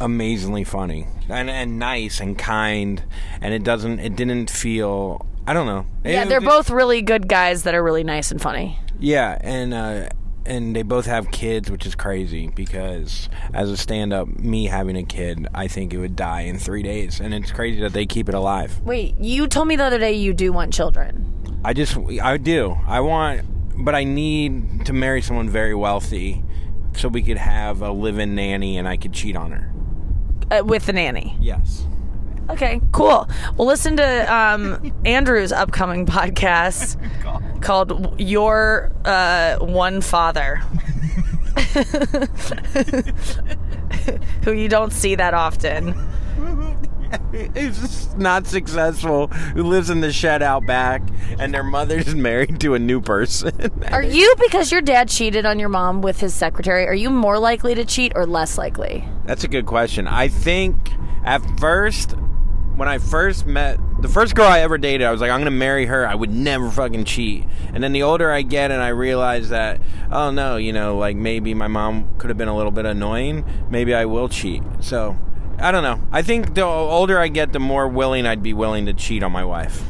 amazingly 0.00 0.64
funny 0.64 1.06
and 1.28 1.48
and 1.50 1.78
nice 1.78 2.20
and 2.20 2.36
kind, 2.36 3.02
and 3.40 3.54
it 3.54 3.62
doesn't, 3.62 4.00
it 4.00 4.16
didn't 4.16 4.50
feel. 4.50 5.24
I 5.46 5.52
don't 5.52 5.66
know. 5.66 5.86
yeah, 6.04 6.24
It- 6.24 6.28
they're 6.28 6.38
it- 6.38 6.44
both 6.44 6.68
really 6.68 7.00
good 7.00 7.28
guys 7.28 7.62
that 7.62 7.74
are 7.74 7.82
really 7.82 8.04
nice 8.04 8.30
and 8.32 8.40
funny. 8.40 8.78
Yeah, 8.98 9.38
and 9.40 9.72
uh, 9.72 10.08
and 10.46 10.74
they 10.74 10.82
both 10.82 11.06
have 11.06 11.30
kids, 11.30 11.70
which 11.70 11.86
is 11.86 11.94
crazy 11.94 12.48
because 12.48 13.28
as 13.52 13.70
a 13.70 13.76
stand-up, 13.76 14.28
me 14.28 14.66
having 14.66 14.96
a 14.96 15.02
kid, 15.02 15.46
I 15.54 15.68
think 15.68 15.92
it 15.92 15.98
would 15.98 16.16
die 16.16 16.42
in 16.42 16.58
three 16.58 16.82
days, 16.82 17.20
and 17.20 17.34
it's 17.34 17.52
crazy 17.52 17.80
that 17.80 17.92
they 17.92 18.06
keep 18.06 18.28
it 18.28 18.34
alive. 18.34 18.80
Wait, 18.80 19.16
you 19.18 19.46
told 19.46 19.68
me 19.68 19.76
the 19.76 19.84
other 19.84 19.98
day 19.98 20.12
you 20.12 20.32
do 20.32 20.52
want 20.52 20.72
children. 20.72 21.26
I 21.64 21.74
just, 21.74 21.96
I 22.22 22.36
do. 22.38 22.76
I 22.86 23.00
want, 23.00 23.84
but 23.84 23.94
I 23.94 24.04
need 24.04 24.86
to 24.86 24.92
marry 24.92 25.22
someone 25.22 25.48
very 25.48 25.74
wealthy, 25.74 26.42
so 26.96 27.08
we 27.08 27.22
could 27.22 27.36
have 27.38 27.82
a 27.82 27.90
live-in 27.92 28.34
nanny, 28.34 28.78
and 28.78 28.88
I 28.88 28.96
could 28.96 29.12
cheat 29.12 29.36
on 29.36 29.52
her. 29.52 29.72
Uh, 30.50 30.64
with 30.64 30.86
the 30.86 30.92
nanny. 30.92 31.36
Yes. 31.40 31.86
Okay, 32.50 32.80
cool. 32.90 33.28
Well, 33.56 33.68
listen 33.68 33.96
to 33.96 34.34
um, 34.34 34.92
Andrew's 35.04 35.52
upcoming 35.52 36.04
podcast 36.04 36.96
called 37.62 38.20
Your 38.20 38.90
uh, 39.04 39.58
One 39.58 40.00
Father, 40.00 40.56
who 44.44 44.52
you 44.52 44.68
don't 44.68 44.92
see 44.92 45.14
that 45.14 45.32
often. 45.32 45.94
Who's 47.32 48.14
not 48.14 48.46
successful, 48.46 49.28
who 49.28 49.64
lives 49.64 49.90
in 49.90 50.00
the 50.00 50.12
shed 50.12 50.42
out 50.42 50.64
back, 50.64 51.02
and 51.40 51.52
their 51.52 51.64
mother's 51.64 52.14
married 52.14 52.60
to 52.60 52.74
a 52.74 52.78
new 52.78 53.00
person. 53.00 53.52
Are 53.90 54.02
you, 54.02 54.32
because 54.38 54.70
your 54.70 54.80
dad 54.80 55.08
cheated 55.08 55.44
on 55.44 55.58
your 55.58 55.68
mom 55.68 56.02
with 56.02 56.20
his 56.20 56.34
secretary, 56.34 56.86
are 56.86 56.94
you 56.94 57.10
more 57.10 57.38
likely 57.38 57.74
to 57.74 57.84
cheat 57.84 58.12
or 58.14 58.26
less 58.26 58.58
likely? 58.58 59.04
That's 59.24 59.42
a 59.42 59.48
good 59.48 59.66
question. 59.66 60.06
I 60.06 60.28
think 60.28 60.76
at 61.24 61.40
first, 61.58 62.14
when 62.76 62.88
I 62.88 62.98
first 62.98 63.46
met 63.46 63.78
the 64.00 64.08
first 64.08 64.34
girl 64.34 64.46
I 64.46 64.60
ever 64.60 64.78
dated, 64.78 65.06
I 65.06 65.10
was 65.10 65.20
like, 65.20 65.30
I'm 65.30 65.40
gonna 65.40 65.50
marry 65.50 65.86
her. 65.86 66.06
I 66.06 66.14
would 66.14 66.30
never 66.30 66.70
fucking 66.70 67.04
cheat. 67.04 67.44
And 67.72 67.82
then 67.82 67.92
the 67.92 68.02
older 68.02 68.30
I 68.30 68.42
get, 68.42 68.70
and 68.70 68.82
I 68.82 68.88
realize 68.88 69.50
that, 69.50 69.80
oh 70.10 70.30
no, 70.30 70.56
you 70.56 70.72
know, 70.72 70.96
like 70.96 71.16
maybe 71.16 71.52
my 71.54 71.68
mom 71.68 72.16
could 72.18 72.30
have 72.30 72.38
been 72.38 72.48
a 72.48 72.56
little 72.56 72.72
bit 72.72 72.86
annoying. 72.86 73.44
Maybe 73.70 73.94
I 73.94 74.06
will 74.06 74.28
cheat. 74.28 74.62
So 74.80 75.18
I 75.58 75.72
don't 75.72 75.82
know. 75.82 76.00
I 76.10 76.22
think 76.22 76.54
the 76.54 76.62
older 76.62 77.18
I 77.18 77.28
get, 77.28 77.52
the 77.52 77.60
more 77.60 77.86
willing 77.86 78.26
I'd 78.26 78.42
be 78.42 78.54
willing 78.54 78.86
to 78.86 78.94
cheat 78.94 79.22
on 79.22 79.32
my 79.32 79.44
wife. 79.44 79.84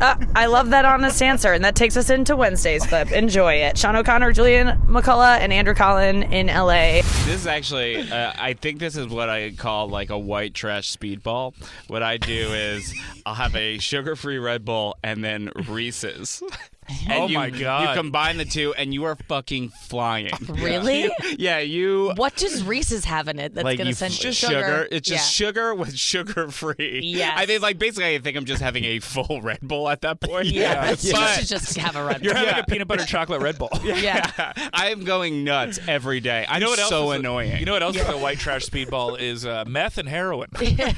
Uh, 0.00 0.14
I 0.36 0.46
love 0.46 0.70
that 0.70 0.84
honest 0.84 1.20
answer, 1.20 1.52
and 1.52 1.64
that 1.64 1.74
takes 1.74 1.96
us 1.96 2.08
into 2.08 2.36
Wednesday's 2.36 2.86
clip. 2.86 3.10
Enjoy 3.10 3.54
it. 3.54 3.76
Sean 3.76 3.96
O'Connor, 3.96 4.30
Julian 4.32 4.78
McCullough, 4.86 5.40
and 5.40 5.52
Andrew 5.52 5.74
Collin 5.74 6.22
in 6.22 6.46
LA. 6.46 7.02
This 7.02 7.28
is 7.28 7.46
actually, 7.48 8.08
uh, 8.08 8.32
I 8.38 8.52
think 8.52 8.78
this 8.78 8.96
is 8.96 9.08
what 9.08 9.28
I 9.28 9.50
call 9.50 9.88
like 9.88 10.10
a 10.10 10.18
white 10.18 10.54
trash 10.54 10.96
speedball. 10.96 11.52
What 11.88 12.04
I 12.04 12.16
do 12.16 12.52
is 12.52 12.94
I'll 13.26 13.34
have 13.34 13.56
a 13.56 13.78
sugar-free 13.78 14.38
Red 14.38 14.64
Bull 14.64 14.96
and 15.02 15.24
then 15.24 15.50
Reese's. 15.68 16.44
And 17.08 17.12
Oh 17.22 17.26
you, 17.28 17.34
my 17.38 17.50
God. 17.50 17.88
You 17.90 17.94
combine 18.00 18.36
the 18.38 18.44
two, 18.44 18.74
and 18.74 18.92
you 18.92 19.04
are 19.04 19.16
fucking 19.28 19.70
flying. 19.70 20.30
Really? 20.48 21.10
Yeah, 21.38 21.58
you. 21.60 22.12
What 22.16 22.34
does 22.36 22.62
Reese's 22.64 23.04
have 23.04 23.28
in 23.28 23.38
it 23.38 23.54
that's 23.54 23.64
like 23.64 23.78
going 23.78 23.86
to 23.86 23.90
you 23.90 23.94
send 23.94 24.12
it's 24.14 24.22
just 24.22 24.38
sugar. 24.40 24.88
It's 24.90 25.08
just 25.08 25.38
Yeah. 25.40 25.46
sugar 25.46 25.74
with 25.74 25.96
sugar 25.96 26.48
free. 26.50 27.00
Yeah. 27.04 27.32
I 27.36 27.46
think 27.46 27.62
like 27.62 27.78
basically 27.78 28.14
I 28.14 28.18
think 28.18 28.36
I'm 28.36 28.44
just 28.44 28.60
having 28.62 28.84
a 28.84 28.98
full 29.00 29.40
Red 29.42 29.60
Bull 29.62 29.88
at 29.88 30.00
that 30.02 30.20
point. 30.20 30.46
Yeah. 30.46 30.90
You 31.00 31.12
But- 31.12 31.38
should 31.38 31.46
just 31.48 31.76
have 31.76 31.96
a 31.96 32.04
Red 32.04 32.16
Bull. 32.18 32.24
You're 32.24 32.34
Bull. 32.34 32.44
having 32.44 32.62
a 32.62 32.66
peanut 32.66 32.88
butter 32.88 33.04
chocolate 33.06 33.40
Red 33.42 33.58
Bull. 33.58 33.70
Yeah. 33.82 34.52
I'm 34.72 35.04
going 35.04 35.44
nuts 35.44 35.78
every 35.86 36.20
day. 36.20 36.44
I'm 36.48 36.60
You 36.60 36.66
know 36.66 36.70
what 36.70 36.78
else? 36.78 36.88
so 36.90 37.10
is 37.12 37.16
a- 37.16 37.18
annoying. 37.20 37.58
you 37.58 37.64
know 37.66 37.72
what 37.72 37.82
else 37.82 37.96
is 37.96 38.08
a 38.08 38.16
white 38.18 38.38
trash 38.38 38.66
speedball 38.66 39.18
is 39.18 39.44
uh, 39.46 39.64
meth 39.66 39.98
and 39.98 40.08
heroin. 40.08 40.48
oh 40.56 40.62
yeah, 40.62 40.92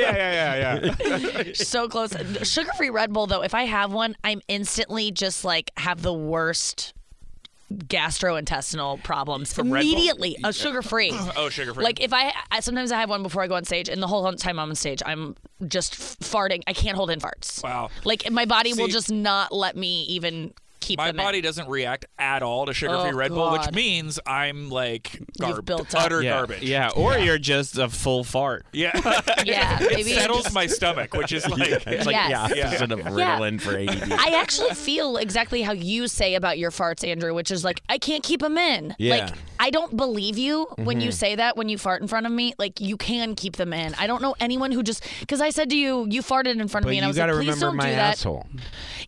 yeah, 0.00 0.54
yeah, 0.54 0.92
yeah. 1.06 1.52
so 1.54 1.88
close. 1.88 2.14
Sugar-free 2.42 2.90
Red 2.90 3.12
Bull, 3.12 3.26
though, 3.26 3.42
if 3.42 3.54
I 3.54 3.64
have 3.64 3.92
one, 3.92 4.16
I'm 4.24 4.40
instantly 4.48 5.01
just 5.10 5.44
like 5.44 5.70
have 5.76 6.02
the 6.02 6.12
worst 6.12 6.94
gastrointestinal 7.72 9.02
problems 9.02 9.52
From 9.52 9.70
Red 9.70 9.82
Bull? 9.82 9.92
immediately. 9.92 10.36
Oh, 10.44 10.48
A 10.48 10.52
sugar-free. 10.52 11.12
oh, 11.36 11.48
sugar 11.48 11.74
free. 11.74 11.84
Like 11.84 12.00
if 12.02 12.12
I, 12.12 12.32
I 12.50 12.60
sometimes 12.60 12.92
I 12.92 13.00
have 13.00 13.08
one 13.08 13.22
before 13.22 13.42
I 13.42 13.46
go 13.46 13.54
on 13.54 13.64
stage, 13.64 13.88
and 13.88 14.02
the 14.02 14.06
whole 14.06 14.30
time 14.34 14.58
I'm 14.58 14.68
on 14.70 14.74
stage, 14.74 15.02
I'm 15.04 15.36
just 15.66 15.94
f- 15.94 16.16
farting. 16.20 16.62
I 16.66 16.72
can't 16.72 16.96
hold 16.96 17.10
in 17.10 17.18
farts. 17.20 17.62
Wow. 17.62 17.90
Like 18.04 18.30
my 18.30 18.44
body 18.44 18.72
will 18.74 18.86
See- 18.86 18.92
just 18.92 19.10
not 19.10 19.52
let 19.52 19.76
me 19.76 20.02
even 20.04 20.52
keep 20.82 20.98
my 20.98 21.06
them 21.06 21.18
in. 21.18 21.24
body 21.24 21.40
doesn't 21.40 21.68
react 21.68 22.04
at 22.18 22.42
all 22.42 22.66
to 22.66 22.74
sugar-free 22.74 23.10
Oh, 23.12 23.16
Red 23.16 23.30
Bull, 23.30 23.52
which 23.52 23.72
means 23.72 24.20
I'm 24.26 24.68
like 24.68 25.18
garb- 25.40 25.70
utter 25.94 26.22
yeah. 26.22 26.30
garbage. 26.36 26.62
Yeah, 26.62 26.90
or 26.94 27.16
you're 27.16 27.38
just 27.38 27.78
a 27.78 27.88
full 27.88 28.24
fart. 28.24 28.66
Yeah. 28.72 28.90
Yeah, 29.44 29.78
it 29.82 29.90
maybe 29.96 30.12
settles 30.12 30.52
my 30.52 30.66
stomach, 30.66 31.14
which 31.14 31.32
is 31.32 31.48
like 31.48 31.60
It's 31.86 32.06
like 32.06 32.14
Yes. 32.14 32.52
the 32.52 32.62
opposite 32.66 32.92
of 32.92 33.00
Ritalin 33.00 33.60
for 33.60 33.76
ADD. 33.76 34.12
I 34.12 34.38
actually 34.40 34.70
feel 34.74 35.16
exactly 35.16 35.62
how 35.62 35.72
you 35.72 36.06
say 36.06 36.34
about 36.36 36.58
your 36.58 36.70
farts, 36.70 37.06
Andrew, 37.06 37.34
which 37.34 37.50
is 37.50 37.64
like 37.64 37.80
I 37.88 37.98
can't 37.98 38.22
keep 38.22 38.40
them 38.40 38.56
in. 38.58 38.94
Yeah. 38.98 39.16
Like 39.26 39.34
I 39.62 39.70
don't 39.70 39.96
believe 39.96 40.38
you 40.38 40.66
when 40.76 40.96
Mm-hmm. 40.96 41.06
you 41.06 41.12
say 41.12 41.36
that 41.36 41.56
when 41.56 41.68
you 41.68 41.78
fart 41.78 42.02
in 42.02 42.08
front 42.08 42.26
of 42.26 42.32
me. 42.32 42.52
Like 42.58 42.80
you 42.80 42.96
can 42.96 43.36
keep 43.36 43.54
them 43.56 43.72
in. 43.72 43.94
I 43.94 44.06
don't 44.08 44.20
know 44.20 44.34
anyone 44.40 44.72
who 44.72 44.82
just 44.82 45.04
because 45.20 45.40
I 45.40 45.50
said 45.50 45.70
to 45.70 45.76
you, 45.76 46.06
you 46.10 46.20
farted 46.20 46.60
in 46.60 46.66
front 46.68 46.84
of 46.84 46.88
but 46.88 46.90
me, 46.90 46.98
and 46.98 47.04
I 47.04 47.06
you 47.06 47.10
was 47.10 47.16
got 47.16 47.26
to 47.26 47.34
like, 47.34 47.44
please 47.46 47.54
remember 47.54 47.66
don't 47.66 47.76
my 47.76 47.90
do 47.90 47.96
that. 47.96 48.10
asshole. 48.14 48.46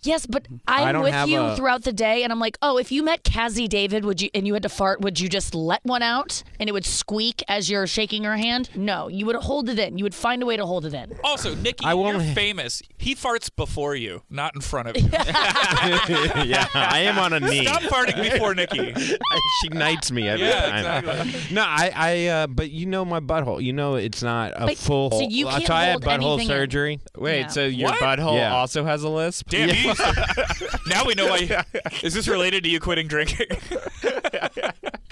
Yes, 0.03 0.27
but 0.27 0.47
I 0.69 0.85
I'm 0.85 0.95
don't 0.95 1.03
with 1.05 1.13
have 1.13 1.29
you 1.29 1.41
a- 1.41 1.57
throughout 1.57 1.83
the 1.83 1.93
day, 1.93 2.23
and 2.23 2.33
I'm 2.33 2.39
like, 2.39 2.57
oh, 2.63 2.79
if 2.79 2.93
you 2.93 3.03
met 3.03 3.25
Cazzie 3.25 3.67
David, 3.69 4.05
would 4.05 4.23
you 4.23 4.31
and 4.33 4.47
you 4.47 4.55
had 4.55 4.63
to 4.63 4.69
fart, 4.69 5.01
would 5.01 5.19
you 5.19 5.29
just 5.29 5.55
let 5.57 5.85
one 5.85 6.03
out 6.03 6.43
and 6.61 6.69
it 6.69 6.73
would 6.73 6.85
squeak 6.87 7.43
as 7.49 7.69
you're 7.69 7.87
shaking 7.89 8.23
your 8.23 8.37
hand? 8.37 8.71
No, 8.77 9.09
you 9.09 9.27
would 9.27 9.37
hold 9.37 9.69
it 9.69 9.79
in. 9.81 9.99
You 9.99 10.05
would 10.05 10.15
find 10.15 10.41
a 10.43 10.47
way 10.47 10.57
to 10.57 10.65
hold 10.67 10.87
it 10.87 10.95
in. 10.95 11.15
Also, 11.25 11.55
Nikki, 11.57 11.85
I 11.85 11.95
you're 11.95 12.21
famous. 12.35 12.81
He 12.97 13.15
farts 13.17 13.51
before 13.55 13.97
you, 13.97 14.23
not 14.31 14.55
in 14.55 14.61
front 14.61 14.89
of 14.89 14.97
you. 14.97 15.09
yeah, 15.13 16.67
I 16.75 17.01
am 17.07 17.19
on 17.19 17.33
a 17.33 17.41
knee. 17.51 17.65
Stop 17.67 17.83
farting 17.83 18.31
before 18.31 18.55
Nikki. 18.55 18.95
she 19.63 19.69
knights 19.71 20.11
me 20.13 20.29
every 20.29 20.44
Yeah, 20.47 20.83
time. 20.83 21.05
exactly. 21.09 21.55
No, 21.55 21.63
I, 21.63 21.93
I, 21.95 22.27
uh, 22.27 22.47
but 22.47 22.71
you 22.71 22.87
know 22.87 23.05
my 23.05 23.21
butthole. 23.21 23.63
You 23.63 23.73
know 23.73 23.95
it's 23.97 24.23
not 24.23 24.53
a 24.57 24.67
But- 24.67 24.79
full. 24.79 25.11
so 25.11 25.21
you 25.21 25.47
can't 25.47 25.67
so 25.67 25.75
I 25.75 25.85
had 25.85 25.93
hold 25.93 26.05
butthole 26.05 26.15
anything 26.39 26.41
in. 26.41 26.47
surgery. 26.49 27.01
Wait, 27.17 27.41
Yeah. 27.41 27.47
so 27.49 27.65
your 27.65 27.91
What? 27.91 28.01
butthole 28.01 28.37
Yeah. 28.37 28.55
also 28.55 28.85
has 28.85 29.03
a 29.03 29.09
lisp? 29.09 29.49
Damn, 29.51 29.69
you 29.71 29.75
used 29.75 29.99
to- 30.01 30.79
now 30.89 31.05
we 31.05 31.15
know 31.15 31.27
why. 31.29 31.39
You, 31.39 31.81
is 32.03 32.15
this 32.15 32.29
related 32.29 32.65
to 32.65 32.71
you 32.71 32.81
quitting 32.81 33.07
drinking? 33.09 33.47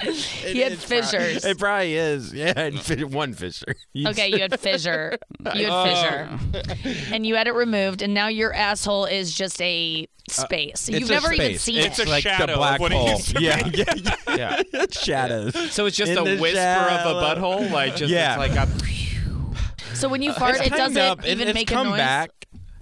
He 0.03 0.59
had 0.61 0.79
fissures. 0.79 1.45
It 1.45 1.59
probably 1.61 1.95
is. 1.95 2.35
Yeah, 2.35 2.53
I 2.57 2.61
had 2.63 2.81
fi- 2.81 3.05
one 3.05 3.35
fissure. 3.35 3.77
You 3.93 4.09
Okay, 4.09 4.29
you 4.29 4.41
had 4.41 4.59
fissure. 4.59 5.17
You 5.55 5.67
had 5.71 6.39
fissure. 6.81 6.99
And 7.15 7.25
you 7.25 7.37
had 7.37 7.47
it 7.47 7.55
removed, 7.55 8.03
and 8.03 8.13
now 8.13 8.27
your 8.27 8.53
asshole 8.53 9.05
is 9.05 9.33
just 9.33 9.63
a 9.63 10.09
Uh, 10.39 10.43
space. 10.45 10.89
it's 10.89 11.01
You've 11.01 11.11
a 11.11 11.13
never 11.13 11.33
even 11.33 11.59
seen 11.59 11.79
It's 11.79 11.99
it. 11.99 12.07
a 12.07 12.11
like 12.11 12.23
shadow 12.23 12.47
the 12.47 12.53
of 12.53 12.59
black 12.59 12.81
what 12.81 12.93
it 12.93 12.97
hole. 12.99 13.09
used 13.11 13.37
to 13.37 13.43
yeah, 13.43 13.69
be. 13.69 13.79
yeah, 13.79 13.85
yeah, 14.29 14.37
Yeah. 14.37 14.63
It's 14.73 15.01
shadows. 15.05 15.73
So 15.73 15.87
it's 15.87 15.97
just 15.97 16.13
In 16.13 16.19
a 16.19 16.25
whisper 16.41 16.57
shallow- 16.57 17.19
of 17.21 17.37
a 17.37 17.41
butthole, 17.41 17.71
like 17.71 17.97
just 17.97 18.13
Yeah. 18.13 18.43
it's 18.43 18.55
like 18.57 18.69
a. 18.69 19.95
so 19.97 20.09
when 20.09 20.23
you 20.23 20.33
fart, 20.33 20.57
It's 20.57 20.67
it 20.67 20.71
doesn't 20.73 20.97
up. 20.99 21.25
Even 21.27 21.49
it's 21.49 21.55
make 21.55 21.69
come 21.69 21.87
a 21.89 21.91
noise. 21.91 21.99
back. 21.99 22.31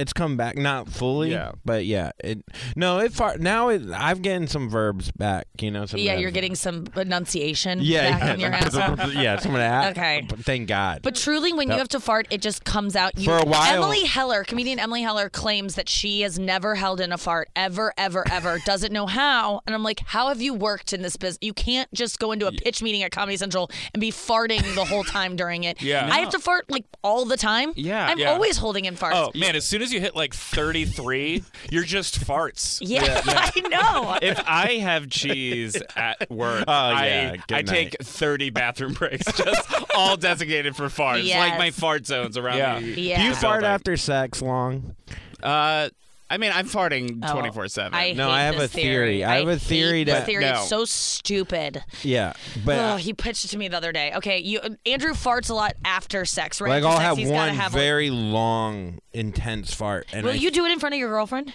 It's 0.01 0.13
come 0.13 0.37
back, 0.37 0.57
not 0.57 0.89
fully, 0.89 1.33
Yeah. 1.33 1.53
but 1.65 1.85
yeah. 1.85 2.11
It 2.25 2.43
no, 2.75 2.99
it 3.01 3.13
far 3.13 3.37
now. 3.39 3.69
It, 3.69 3.83
I've 3.93 4.23
getting 4.23 4.47
some 4.47 4.69
verbs 4.71 5.11
back. 5.13 5.47
You 5.61 5.71
know, 5.71 5.87
some 5.87 6.01
Yeah, 6.01 6.17
you're 6.17 6.31
getting 6.31 6.55
some 6.55 6.87
enunciation 6.97 7.81
yeah, 7.83 8.11
back 8.11 8.21
yeah, 8.23 8.35
in 8.35 8.41
your 8.41 8.51
asshole. 8.55 9.13
yeah, 9.13 9.39
some 9.39 9.53
of 9.55 9.59
that. 9.59 9.97
Okay. 9.97 10.27
thank 10.43 10.69
God. 10.69 11.01
But 11.03 11.17
truly, 11.17 11.53
when 11.53 11.69
you 11.69 11.77
have 11.77 11.89
to 11.89 12.01
fart, 12.01 12.27
it 12.31 12.41
just 12.41 12.65
comes 12.65 12.97
out. 12.97 13.19
You, 13.19 13.25
For 13.27 13.39
a 13.39 13.45
while- 13.45 13.75
Emily 13.85 14.05
Heller, 14.05 14.45
comedian 14.45 14.79
Emily 14.79 15.03
Heller, 15.03 15.29
claims 15.29 15.75
that 15.75 15.89
she 15.89 16.23
has 16.23 16.39
never 16.39 16.75
held 16.77 17.01
in 17.01 17.13
a 17.13 17.19
fart 17.19 17.49
ever, 17.57 17.93
ever, 17.99 18.25
ever. 18.31 18.59
Doesn't 18.65 18.93
know 18.93 19.07
how. 19.07 19.61
And 19.67 19.75
I'm 19.75 19.83
like, 19.83 20.01
how 20.07 20.29
have 20.29 20.41
you 20.41 20.55
worked 20.55 20.93
in 20.93 21.03
this 21.03 21.17
business? 21.17 21.39
You 21.43 21.53
can't 21.53 21.93
just 21.93 22.19
go 22.19 22.33
into 22.33 22.47
a 22.47 22.53
pitch 22.53 22.83
meeting 22.83 23.03
at 23.03 23.11
Comedy 23.11 23.37
Central 23.37 23.71
and 23.93 24.01
be 24.01 24.11
farting 24.11 24.63
the 24.75 24.85
whole 24.85 25.05
time 25.05 25.37
during 25.37 25.65
it. 25.65 25.83
Yeah. 25.83 26.09
I 26.11 26.21
have 26.21 26.31
to 26.31 26.39
fart 26.39 26.71
like 26.71 26.85
all 27.03 27.25
the 27.25 27.37
time. 27.37 27.73
Yeah. 27.77 28.07
I'm 28.07 28.19
Yeah. 28.19 28.31
always 28.33 28.57
holding 28.57 28.85
in 28.87 28.95
farts. 28.97 29.13
Oh 29.15 29.31
man, 29.39 29.57
as 29.57 29.67
soon 29.67 29.83
as 29.83 29.90
you 29.93 30.01
hit 30.01 30.15
like 30.17 30.35
33, 30.35 31.43
you're 31.71 31.85
just 31.85 32.21
farts. 32.21 32.79
yeah, 32.83 33.21
I 33.25 33.61
know. 33.69 34.19
If 34.23 34.41
I 34.47 34.75
have 34.79 35.09
cheese 35.09 35.77
at 35.97 36.31
work, 36.31 36.65
Oh, 36.69 36.91
yeah. 36.91 37.37
I, 37.51 37.57
I 37.59 37.63
take 37.63 37.97
30 38.03 38.51
bathroom 38.51 38.93
breaks, 38.95 39.25
just 39.33 39.69
all 39.95 40.17
designated 40.17 40.77
for 40.77 40.85
farts, 40.87 41.25
yes. 41.25 41.39
like 41.51 41.59
my 41.59 41.71
fart 41.71 42.07
zones 42.07 42.37
around 42.37 42.59
Yeah. 42.59 42.81
the. 42.81 43.01
Yeah. 43.01 43.19
Do 43.21 43.25
you 43.25 43.35
fart 43.35 43.65
after 43.65 43.97
sex 43.97 44.43
long? 44.43 44.95
Uh, 45.43 45.89
I 46.31 46.37
mean, 46.39 46.53
I'm 46.55 46.67
farting 46.69 47.19
Oh, 47.25 47.33
24 47.33 47.69
seven. 47.69 47.93
No, 47.93 47.99
hate 47.99 48.21
I 48.21 48.43
have 48.45 48.55
this 48.57 48.65
a 48.67 48.69
theory. 48.69 49.25
I 49.25 49.39
have 49.41 49.49
a 49.49 49.53
hate 49.53 49.61
theory 49.63 50.05
this 50.05 50.15
that- 50.15 50.27
theory. 50.27 50.45
No. 50.45 50.53
It's 50.53 50.69
so 50.69 50.85
stupid. 50.85 51.83
Yeah, 52.03 52.35
but 52.65 52.79
oh, 52.79 52.97
he 52.97 53.13
pitched 53.13 53.45
it 53.45 53.49
to 53.49 53.59
me 53.59 53.69
the 53.69 53.77
other 53.77 53.91
day. 53.93 54.13
Okay, 54.15 54.39
you 54.39 54.61
Andrew 54.87 55.13
farts 55.13 55.51
a 55.51 55.55
lot 55.55 55.73
after 55.85 56.25
sex, 56.25 56.61
right? 56.61 56.69
like 56.71 56.85
After 56.85 56.89
I'll 56.89 56.97
sex, 56.97 57.05
have 57.05 57.19
he's 57.19 57.29
gotta 57.31 57.51
one 57.51 57.59
have 57.59 57.75
a- 57.75 57.79
very 57.79 58.11
long, 58.11 59.01
intense 59.13 59.75
fart, 59.75 60.07
and 60.13 60.25
Will 60.25 60.33
I, 60.33 60.37
you 60.37 60.51
do 60.51 60.65
it 60.65 60.71
in 60.73 60.79
front 60.79 60.95
of 60.95 60.99
your 61.01 61.09
girlfriend? 61.11 61.55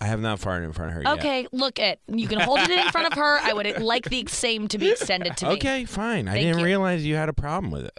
I 0.00 0.06
have 0.06 0.20
not 0.20 0.40
farted 0.40 0.64
in 0.64 0.72
front 0.72 0.90
of 0.90 0.96
her 0.96 1.02
yet. 1.04 1.18
Okay, 1.20 1.46
look 1.52 1.78
it. 1.78 2.00
You 2.08 2.26
can 2.26 2.40
hold 2.40 2.58
it 2.58 2.70
in 2.70 2.88
front 2.90 3.06
of 3.06 3.12
her. 3.14 3.38
I 3.40 3.52
would 3.52 3.80
like 3.80 4.04
the 4.10 4.24
same 4.28 4.66
to 4.68 4.76
be 4.78 4.90
extended 4.90 5.36
to 5.36 5.46
me. 5.46 5.52
Okay, 5.52 5.84
fine. 5.84 6.26
I 6.26 6.32
Thank 6.32 6.42
didn't 6.44 6.58
you. 6.58 6.64
realize 6.64 7.06
you 7.06 7.14
had 7.14 7.28
a 7.28 7.32
problem 7.32 7.70
with 7.70 7.84
it. 7.84 7.96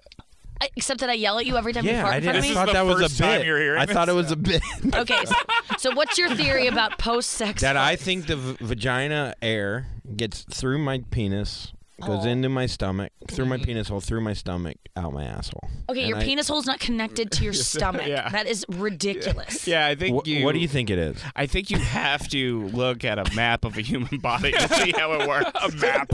Except 0.76 1.00
that 1.02 1.10
I 1.10 1.14
yell 1.14 1.38
at 1.40 1.46
you 1.46 1.58
every 1.58 1.74
time 1.74 1.86
you 1.86 1.92
Yeah, 1.92 2.02
fart 2.02 2.14
I, 2.14 2.18
in 2.18 2.24
front 2.24 2.36
did, 2.36 2.40
of 2.40 2.46
I 2.46 2.48
me. 2.50 2.54
thought 2.54 2.74
that 2.74 2.86
was 2.86 3.02
first 3.02 3.16
a 3.20 3.24
time 3.24 3.40
bit. 3.40 3.48
you're 3.48 3.60
hearing 3.60 3.80
I 3.82 3.86
thought 3.86 4.10
it 4.10 4.14
was 4.14 4.32
a 4.32 4.36
bit. 4.36 4.62
Okay, 4.96 5.26
so, 5.26 5.36
so 5.78 5.92
what's 5.96 6.18
your 6.18 6.34
theory 6.36 6.68
about 6.68 6.98
post-sex? 7.00 7.62
that 7.64 7.78
I 7.78 7.96
think 7.96 8.28
the 8.28 8.36
v- 8.36 8.58
vagina 8.62 9.34
air 9.42 9.88
gets 10.16 10.44
through 10.44 10.78
my 10.80 11.04
penis, 11.12 11.74
goes 12.02 12.26
oh. 12.26 12.30
into 12.30 12.50
my 12.50 12.66
stomach, 12.66 13.12
through 13.30 13.46
my 13.46 13.58
mm. 13.58 13.66
penis 13.66 13.88
hole, 13.88 14.02
through 14.02 14.22
my 14.22 14.34
stomach, 14.34 14.78
out 14.96 15.14
my 15.14 15.24
asshole. 15.24 15.70
Okay, 15.90 16.02
And 16.02 16.10
your 16.10 16.18
I- 16.20 16.24
penis 16.24 16.48
hole's 16.48 16.66
not 16.66 16.80
connected 16.80 17.32
to 17.32 17.44
your 17.44 17.54
stomach. 17.72 18.06
Yeah. 18.08 18.30
That 18.30 18.46
is 18.48 18.66
ridiculous. 18.70 19.68
Yeah, 19.68 19.88
I 19.88 19.96
think 19.96 20.26
Wh- 20.26 20.28
you. 20.28 20.44
what 20.46 20.54
do 20.54 20.60
you 20.60 20.68
think 20.68 20.90
it 20.90 21.00
is? 21.00 21.18
I 21.36 21.46
think 21.48 21.72
you 21.72 21.78
have 21.80 22.28
to 22.30 22.64
look 22.68 23.04
at 23.04 23.18
a 23.20 23.34
map 23.36 23.64
of 23.66 23.78
a 23.78 23.82
human 23.82 24.20
body 24.20 24.52
to 24.52 24.68
see 24.76 24.92
how 24.92 25.14
it 25.14 25.28
works. 25.28 25.52
a 25.64 25.72
map. 25.78 26.12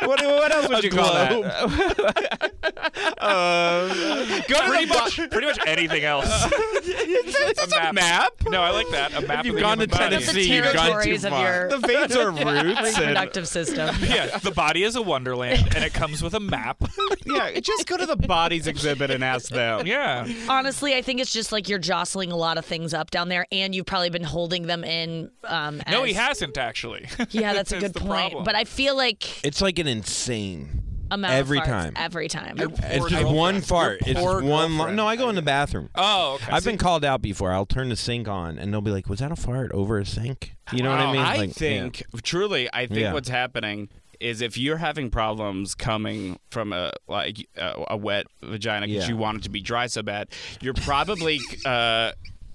What, 0.00 0.20
what 0.24 0.52
else 0.52 0.68
would 0.68 0.84
you 0.84 0.90
call 0.90 1.12
that? 1.14 2.50
uh, 3.18 3.88
go 4.48 4.54
to 4.54 4.68
Pretty 4.68 4.84
the 4.86 4.94
much, 4.94 5.16
pretty 5.30 5.46
much 5.46 5.58
anything 5.66 6.04
else. 6.04 6.28
It's 6.82 7.72
a 7.74 7.92
map. 7.92 8.32
No, 8.48 8.62
I 8.62 8.70
like 8.70 8.88
that. 8.90 9.12
A 9.14 9.20
map. 9.26 9.44
you've 9.44 9.54
of 9.56 9.60
the 9.60 9.60
gone 9.60 9.78
to 9.78 9.84
human 9.84 9.98
body. 9.98 10.16
That's 10.16 10.26
the 10.26 10.32
Tennessee, 10.32 10.54
you've 10.54 10.64
gone 10.64 10.72
too 10.74 10.78
territories 10.92 11.24
of 11.24 11.30
far. 11.30 11.44
your 11.44 11.68
The 11.68 11.78
veins 11.78 12.16
are 12.16 12.30
roots. 12.30 12.44
and- 12.48 12.86
reproductive 12.98 13.48
system. 13.48 13.96
Yeah, 14.02 14.38
the 14.38 14.50
body 14.50 14.82
is 14.84 14.96
a 14.96 15.02
wonderland, 15.02 15.74
and 15.74 15.84
it 15.84 15.92
comes 15.92 16.22
with 16.22 16.34
a 16.34 16.40
map. 16.40 16.82
yeah, 17.26 17.58
just 17.60 17.86
go 17.86 17.96
to 17.96 18.06
the 18.06 18.16
bodies 18.16 18.66
exhibit 18.66 19.10
and 19.10 19.22
ask 19.24 19.50
them. 19.50 19.86
Yeah. 19.86 20.26
Honestly, 20.48 20.94
I 20.94 21.02
think 21.02 21.20
it's 21.20 21.32
just 21.32 21.52
like 21.52 21.68
you're 21.68 21.78
jostling 21.78 22.32
a 22.32 22.36
lot 22.36 22.56
of 22.58 22.64
things 22.64 22.94
up 22.94 23.10
down 23.10 23.28
there, 23.28 23.46
and 23.52 23.74
you've 23.74 23.86
probably 23.86 24.10
been 24.10 24.24
holding 24.24 24.66
them 24.66 24.82
in. 24.84 25.30
Um, 25.44 25.82
No, 25.90 26.02
as- 26.02 26.08
he 26.08 26.14
hasn't 26.14 26.56
actually. 26.58 27.06
Yeah, 27.30 27.52
that's 27.52 27.72
a 27.72 27.78
good 27.80 27.94
point. 27.94 28.10
problem. 28.10 28.44
But 28.44 28.54
I 28.54 28.64
feel 28.64 28.96
like 28.96 29.44
It's 29.44 29.60
like 29.60 29.78
an 29.78 29.86
insane. 29.90 30.82
amount 31.12 31.34
Every 31.34 31.58
of 31.58 31.64
farts 31.64 31.66
time. 31.66 31.92
every 31.96 32.28
time. 32.28 32.54
It's 32.58 32.98
Poor 32.98 33.08
just 33.08 33.26
one 33.26 33.60
fart. 33.60 33.98
It's 34.06 34.18
poor 34.20 34.34
just 34.40 34.44
one. 34.44 34.72
Lo- 34.72 34.76
girlfriend. 34.76 34.96
no, 34.96 35.06
I 35.08 35.16
go 35.16 35.28
in 35.28 35.34
the 35.34 35.42
bathroom. 35.42 35.90
Oh, 35.96 36.34
okay. 36.34 36.52
I've 36.52 36.64
been 36.64 36.78
called 36.78 37.04
out 37.04 37.20
before. 37.20 37.50
I'll 37.52 37.66
turn 37.66 37.88
the 37.88 37.96
sink 37.96 38.28
on, 38.28 38.58
and 38.58 38.72
they'll 38.72 38.80
be 38.80 38.92
like, 38.92 39.08
"Was 39.08 39.18
that 39.18 39.32
a 39.32 39.36
fart 39.36 39.72
over 39.72 39.98
a 39.98 40.06
sink?" 40.06 40.54
You 40.72 40.82
know 40.84 40.90
what 40.90 41.00
I 41.00 41.06
Wow. 41.06 41.12
mean? 41.12 41.22
I 41.22 41.36
Like, 41.36 41.48
yeah. 41.48 41.52
think 41.54 42.04
truly, 42.22 42.68
I 42.72 42.86
think 42.86 43.00
Yeah. 43.00 43.12
what's 43.12 43.28
happening 43.28 43.88
is 44.20 44.40
if 44.42 44.56
you're 44.58 44.76
having 44.76 45.10
problems 45.10 45.74
coming 45.74 46.38
from 46.50 46.72
a 46.72 46.92
like 47.08 47.38
a, 47.56 47.84
a 47.88 47.96
wet 47.96 48.26
vagina 48.42 48.86
because 48.86 49.04
Yeah. 49.04 49.08
you 49.08 49.16
want 49.16 49.38
it 49.38 49.42
to 49.44 49.50
be 49.50 49.60
dry 49.62 49.86
so 49.88 50.02
bad, 50.02 50.28
you're 50.60 50.74
probably 50.74 51.40
uh, 51.66 52.12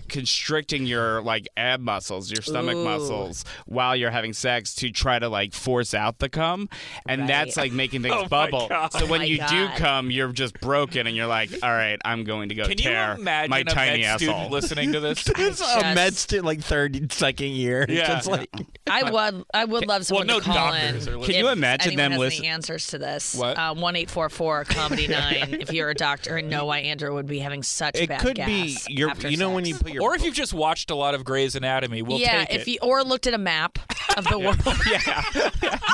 constricting 0.09 0.85
your 0.85 1.21
like 1.21 1.47
ab 1.57 1.79
muscles, 1.81 2.31
your 2.31 2.41
stomach 2.41 2.75
Ooh. 2.75 2.83
muscles 2.83 3.45
while 3.65 3.95
you're 3.95 4.11
having 4.11 4.33
sex 4.33 4.73
to 4.75 4.89
try 4.91 5.19
to 5.19 5.29
like 5.29 5.53
force 5.53 5.93
out 5.93 6.19
the 6.19 6.29
cum, 6.29 6.69
and 7.07 7.21
Right. 7.21 7.27
that's 7.27 7.57
like 7.57 7.71
making 7.71 8.01
things 8.01 8.15
Oh 8.17 8.27
bubble. 8.27 8.67
So 8.91 9.05
Oh 9.05 9.05
when 9.07 9.21
my 9.21 9.25
you 9.25 9.37
do 9.49 9.67
come, 9.77 10.11
you're 10.11 10.31
just 10.31 10.59
broken, 10.59 11.07
and 11.07 11.15
you're 11.15 11.27
like, 11.27 11.51
all 11.63 11.71
right, 11.71 11.99
I'm 12.05 12.23
going 12.23 12.49
to 12.49 12.55
go 12.55 12.63
Can 12.63 12.71
you 12.71 12.75
tear 12.77 13.15
imagine 13.15 13.49
my 13.51 13.59
a 13.59 13.63
tiny 13.63 14.01
med 14.01 14.17
student 14.19 14.37
asshole. 14.37 14.51
listening 14.51 14.91
to 14.93 14.99
this? 14.99 15.25
It's 15.37 15.59
just- 15.59 15.77
a 15.77 15.95
med 15.95 16.13
student, 16.15 16.45
like 16.45 16.61
third, 16.61 17.11
second 17.11 17.49
year. 17.49 17.85
Yeah. 17.95 18.07
just 18.07 18.27
like 18.27 18.49
I 18.87 19.09
would, 19.09 19.45
I 19.53 19.65
would 19.65 19.87
love 19.87 20.05
someone 20.05 20.27
no 20.27 20.39
to 20.39 20.45
call 20.45 20.73
in. 20.73 20.93
doctors 20.95 21.07
are 21.07 21.17
Can 21.19 21.35
you 21.35 21.49
imagine 21.49 21.93
anyone 21.93 21.97
them 22.03 22.11
has 22.13 22.19
listen- 22.19 22.45
any 22.45 22.47
answers 22.53 22.87
to 22.87 22.97
this? 22.97 23.35
What? 23.35 23.57
Uh, 23.57 23.73
One 23.73 23.95
eight 23.95 24.09
four 24.09 24.29
four 24.29 24.63
comedy 24.65 25.07
nine. 25.07 25.57
If 25.59 25.71
you're 25.73 25.89
a 25.89 25.95
doctor 25.95 26.35
and 26.37 26.49
know 26.49 26.65
why 26.65 26.79
Andrew 26.79 27.13
would 27.13 27.25
be 27.27 27.39
having 27.39 27.63
such 27.63 27.95
it 27.97 28.09
bad 28.09 28.19
could 28.21 28.35
gas 28.35 28.47
be 28.47 28.77
your. 28.89 29.09
after 29.11 29.29
You 29.29 29.37
know 29.37 29.51
when 29.51 29.65
you 29.65 29.75
put 29.75 29.93
your. 29.95 30.03
Or 30.03 30.15
if 30.15 30.23
you've 30.23 30.35
just 30.35 30.53
watched 30.53 30.91
a 30.91 30.95
lot 30.95 31.15
of 31.15 31.23
Grey's 31.25 31.55
Anatomy, 31.55 32.01
we'll 32.03 32.19
yeah, 32.19 32.45
take 32.45 32.55
if 32.55 32.67
it. 32.67 32.71
you 32.71 32.77
or 32.81 33.03
looked 33.03 33.25
at 33.27 33.33
a 33.33 33.37
map 33.39 33.79
of 34.17 34.25
the 34.25 34.37
world. 34.39 34.57
Yeah. 34.85 35.23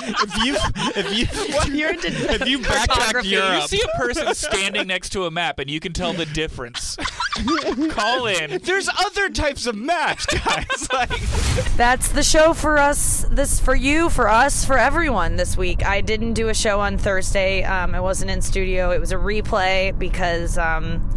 If 0.04 0.44
you 0.44 0.58
if 0.96 1.70
you 1.70 1.74
You're 1.78 1.92
into 1.92 2.08
if 2.08 2.48
you 2.48 2.60
backtrack 2.60 2.88
cartography. 2.88 3.30
you 3.30 3.68
see 3.68 3.82
a 3.82 3.98
person 3.98 4.34
standing 4.36 4.88
next 4.88 5.10
to 5.12 5.26
a 5.26 5.32
map 5.32 5.60
and 5.60 5.70
you 5.70 5.80
can 5.80 5.94
tell 5.94 6.12
the 6.14 6.26
difference. 6.26 6.98
Call 7.92 8.26
in. 8.28 8.60
There's 8.64 8.90
other 9.06 9.30
types 9.30 9.66
of 9.68 9.76
maps, 9.76 10.26
guys. 10.26 10.88
like. 10.92 11.20
That's 11.78 12.10
the 12.10 12.24
show 12.24 12.54
for 12.54 12.78
us. 12.80 13.26
This 13.32 13.60
for 13.60 13.76
you, 13.76 14.10
for 14.10 14.28
us, 14.28 14.66
for 14.66 14.78
everyone 14.78 15.36
this 15.36 15.56
week. 15.56 15.86
I 15.86 16.02
didn't 16.02 16.34
do 16.34 16.50
a 16.50 16.54
show 16.54 16.80
on 16.80 16.98
Thursday. 16.98 17.64
Um, 17.64 17.94
I 17.96 18.00
wasn't 18.02 18.32
in 18.32 18.42
studio. 18.42 18.92
It 18.92 19.00
was 19.00 19.12
a 19.12 19.16
replay 19.18 19.98
because 19.98 20.58
um, 20.58 21.08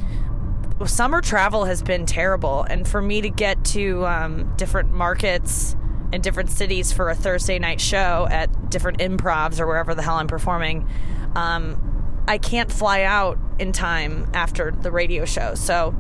summer 0.86 1.20
travel 1.20 1.64
has 1.64 1.82
been 1.82 2.06
terrible, 2.06 2.62
and 2.62 2.86
for 2.86 3.01
me 3.01 3.20
to 3.20 3.30
get 3.30 3.64
to 3.66 4.06
um, 4.06 4.55
different 4.56 4.90
markets 4.90 5.76
in 6.12 6.20
different 6.20 6.51
cities 6.51 6.92
for 6.92 7.10
a 7.10 7.14
Thursday 7.14 7.59
night 7.59 7.80
show 7.80 8.28
at 8.30 8.70
different 8.70 8.98
improvs 8.98 9.59
or 9.59 9.66
wherever 9.66 9.94
the 9.94 10.02
hell 10.02 10.16
I'm 10.16 10.28
performing. 10.28 10.88
Um, 11.34 12.24
I 12.26 12.38
can't 12.38 12.70
fly 12.70 13.02
out 13.02 13.38
in 13.59 13.72
time 13.72 14.30
after 14.32 14.70
the 14.70 14.90
radio 14.90 15.24
show. 15.24 15.55
So 15.55 15.94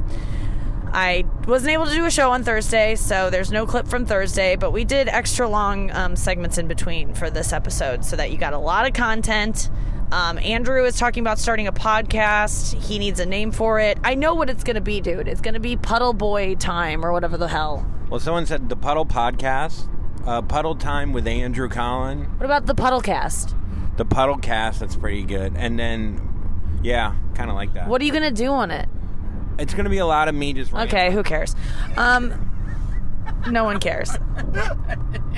I 0.92 1.24
wasn't 1.46 1.72
able 1.72 1.86
to 1.86 1.92
do 1.92 2.04
a 2.04 2.10
show 2.10 2.30
on 2.30 2.44
Thursday, 2.44 2.94
so 2.94 3.28
there's 3.28 3.50
no 3.50 3.66
clip 3.66 3.88
from 3.88 4.06
Thursday, 4.06 4.54
but 4.54 4.70
we 4.70 4.84
did 4.84 5.08
extra 5.08 5.48
long 5.48 5.90
um, 5.90 6.14
segments 6.14 6.56
in 6.56 6.68
between 6.68 7.14
for 7.14 7.30
this 7.30 7.52
episode 7.52 8.04
so 8.04 8.14
that 8.16 8.30
you 8.30 8.38
got 8.38 8.52
a 8.52 8.58
lot 8.58 8.86
of 8.86 8.92
content. 8.92 9.68
Um, 10.14 10.38
Andrew 10.38 10.84
is 10.84 10.96
talking 10.96 11.22
about 11.22 11.40
starting 11.40 11.66
a 11.66 11.72
podcast. 11.72 12.80
He 12.80 13.00
needs 13.00 13.18
a 13.18 13.26
name 13.26 13.50
for 13.50 13.80
it. 13.80 13.98
I 14.04 14.14
know 14.14 14.34
what 14.34 14.48
it's 14.48 14.62
going 14.62 14.76
to 14.76 14.80
be, 14.80 15.00
dude. 15.00 15.26
It's 15.26 15.40
going 15.40 15.54
to 15.54 15.60
be 15.60 15.74
Puddle 15.76 16.12
Boy 16.12 16.54
Time 16.54 17.04
or 17.04 17.10
whatever 17.12 17.36
the 17.36 17.48
hell. 17.48 17.84
well, 18.08 18.20
someone 18.20 18.46
said 18.46 18.68
the 18.68 18.76
Puddle 18.76 19.04
Podcast, 19.06 19.88
uh, 20.24 20.40
Puddle 20.42 20.76
Time 20.76 21.12
with 21.12 21.26
Andrew 21.26 21.68
Collin, 21.68 22.26
What 22.38 22.44
about 22.44 22.66
the 22.66 22.76
Puddlecast? 22.76 23.56
the 23.96 24.04
Puddle 24.04 24.38
Cast. 24.38 24.78
That's 24.78 24.94
pretty 24.94 25.24
good. 25.24 25.54
And 25.56 25.76
then, 25.78 26.78
yeah, 26.84 27.16
kind 27.34 27.50
of 27.50 27.56
like 27.56 27.74
that. 27.74 27.88
What 27.88 28.00
are 28.00 28.04
you 28.04 28.12
going 28.12 28.22
to 28.22 28.30
do 28.30 28.52
on 28.52 28.70
it? 28.70 28.88
It's 29.58 29.72
gonna 29.74 29.88
be 29.90 29.98
a 29.98 30.06
lot 30.06 30.26
of 30.28 30.34
me 30.34 30.52
just. 30.52 30.74
Okay, 30.74 31.12
who 31.12 31.22
cares? 31.22 31.54
Um, 31.96 32.50
no 33.50 33.64
one 33.64 33.80
cares. 33.80 34.10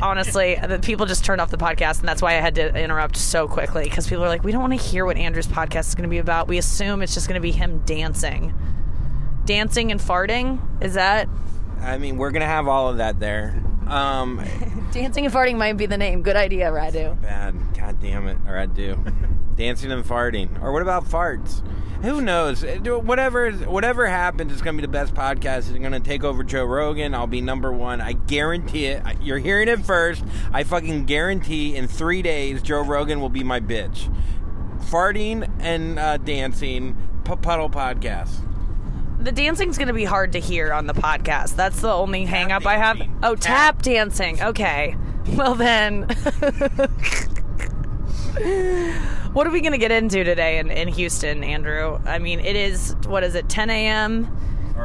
Honestly, 0.03 0.57
the 0.67 0.79
people 0.79 1.07
just 1.07 1.25
turned 1.25 1.41
off 1.41 1.51
the 1.51 1.57
podcast, 1.57 2.01
and 2.01 2.09
that's 2.09 2.21
why 2.23 2.33
I 2.37 2.41
had 2.41 2.55
to 2.57 2.75
interrupt 2.79 3.17
so 3.17 3.49
quickly 3.49 3.85
because 3.85 4.07
people 4.07 4.25
are 4.25 4.29
like, 4.29 4.45
"We 4.45 4.53
don't 4.53 4.61
want 4.61 4.73
to 4.73 4.79
hear 4.85 5.07
what 5.07 5.17
Andrew's 5.17 5.47
podcast 5.47 5.89
is 5.89 5.95
going 5.95 6.05
to 6.05 6.11
be 6.11 6.19
about. 6.19 6.49
We 6.49 6.59
assume 6.59 7.03
it's 7.03 7.15
just 7.15 7.29
going 7.29 7.41
to 7.41 7.43
be 7.43 7.53
him 7.53 7.83
dancing, 7.87 8.55
dancing 9.45 9.91
and 9.91 10.01
farting. 10.01 10.61
Is 10.83 10.95
that 10.95 11.29
I 11.81 11.99
mean, 11.99 12.17
we're 12.17 12.31
gonna 12.31 12.47
have 12.47 12.69
all 12.69 12.89
of 12.89 12.99
that 12.99 13.21
there. 13.21 13.63
Um, 13.87 14.43
dancing 14.93 15.25
and 15.25 15.35
farting? 15.35 15.57
Might 15.57 15.77
be 15.77 15.87
the 15.87 15.99
name. 15.99 16.23
Good 16.23 16.37
idea, 16.37 16.71
Radu. 16.71 17.21
bad. 17.23 17.55
God 17.77 18.01
damn 18.01 18.27
it. 18.29 18.39
Or 18.47 18.59
I 18.59 18.67
do. 18.67 18.99
Dancing 19.55 19.93
and 19.93 20.05
farting. 20.05 20.61
Or 20.63 20.73
what 20.73 20.83
about 20.83 21.05
farts? 21.05 21.63
Who 22.07 22.21
knows? 22.21 22.63
Uh, 22.63 22.79
Whatever 23.03 23.51
whatever 23.53 24.07
happens, 24.07 24.53
it's 24.53 24.63
gonna 24.63 24.77
be 24.77 24.83
the 24.83 24.89
best 24.89 25.13
podcast. 25.13 25.69
It's 25.71 25.73
gonna 25.73 25.99
take 26.01 26.23
over 26.23 26.45
Joe 26.45 26.65
Rogan. 26.65 27.15
I'll 27.15 27.27
be 27.27 27.41
number 27.41 27.73
one. 27.73 28.01
I 28.01 28.13
guarantee 28.13 28.87
it. 28.87 29.03
You're 29.21 29.39
hearing 29.39 29.67
it 29.69 29.85
first. 29.85 30.23
I 30.53 30.63
fucking 30.63 31.07
guarantee 31.07 31.75
in 31.75 31.89
three 31.89 32.23
days 32.23 32.63
Joe 32.63 32.83
Rogan 32.83 33.21
will 33.21 33.29
be 33.29 33.43
my 33.43 33.59
bitch. 33.59 34.09
Farting 34.85 35.51
and 35.59 35.99
uh, 35.99 36.17
dancing. 36.19 36.97
P- 37.25 37.35
puddle 37.37 37.69
podcast. 37.69 38.31
The 39.19 39.33
dancing's 39.33 39.77
going 39.77 39.89
to 39.89 39.95
be 39.95 40.05
hard 40.05 40.33
to 40.33 40.39
hear 40.39 40.73
on 40.73 40.87
the 40.87 40.95
podcast. 40.95 41.57
That's 41.57 41.81
the 41.81 41.91
only 41.93 42.25
hang 42.25 42.53
up 42.53 42.65
I 42.67 42.77
have. 42.77 42.99
dancing. 42.99 43.19
Oh, 43.25 43.35
tap 43.35 43.83
dancing. 43.83 44.41
Okay. 44.41 44.95
Well, 45.35 45.57
then. 45.57 46.07
what 49.33 49.47
are 49.47 49.51
we 49.51 49.61
going 49.61 49.73
to 49.73 49.79
get 49.79 49.91
into 49.91 50.25
today 50.25 50.59
in, 50.59 50.71
in 50.71 50.89
Houston, 50.89 51.43
Andrew? 51.43 51.99
I 52.05 52.19
mean, 52.19 52.41
it 52.41 52.57
is, 52.57 52.95
what 53.07 53.25
is 53.25 53.35
it, 53.35 53.49
10 53.49 53.71
a.m.? 53.71 54.37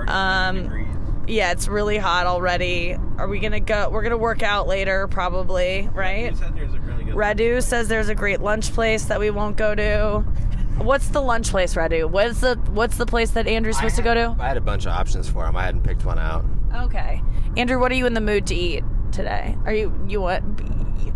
Um, 0.07 1.23
yeah, 1.27 1.51
it's 1.51 1.67
really 1.67 1.97
hot 1.97 2.27
already. 2.27 2.95
Are 3.17 3.27
we 3.27 3.39
going 3.39 3.51
to 3.51 3.59
go? 3.59 3.89
We're 3.89 4.01
going 4.01 4.11
to 4.11 4.17
work 4.17 4.43
out 4.43 4.67
later, 4.67 5.07
probably, 5.07 5.89
right? 5.93 6.33
Radu 6.33 7.61
says 7.61 7.87
there's 7.87 8.09
a 8.09 8.15
great 8.15 8.41
lunch 8.41 8.73
place 8.73 9.05
that 9.05 9.19
we 9.19 9.29
won't 9.29 9.57
go 9.57 9.75
to. 9.75 10.19
What's 10.77 11.09
the 11.09 11.21
lunch 11.21 11.49
place, 11.49 11.75
Radu? 11.75 12.09
What's 12.09 12.41
the 12.41 12.55
what's 12.71 12.97
the 12.97 13.05
place 13.05 13.31
that 13.31 13.45
Andrew's 13.45 13.75
supposed 13.75 13.97
to 13.97 14.01
go 14.01 14.15
to? 14.15 14.35
I 14.39 14.47
had 14.47 14.57
a 14.57 14.61
bunch 14.61 14.85
of 14.85 14.93
options 14.93 15.29
for 15.29 15.45
him. 15.45 15.55
I 15.55 15.63
hadn't 15.63 15.83
picked 15.83 16.05
one 16.05 16.17
out. 16.17 16.43
Okay. 16.73 17.21
Andrew, 17.55 17.79
what 17.79 17.91
are 17.91 17.95
you 17.95 18.07
in 18.07 18.13
the 18.15 18.21
mood 18.21 18.47
to 18.47 18.55
eat 18.55 18.83
today? 19.11 19.55
Are 19.65 19.73
you 19.73 19.93
you 20.07 20.21
what 20.21 20.41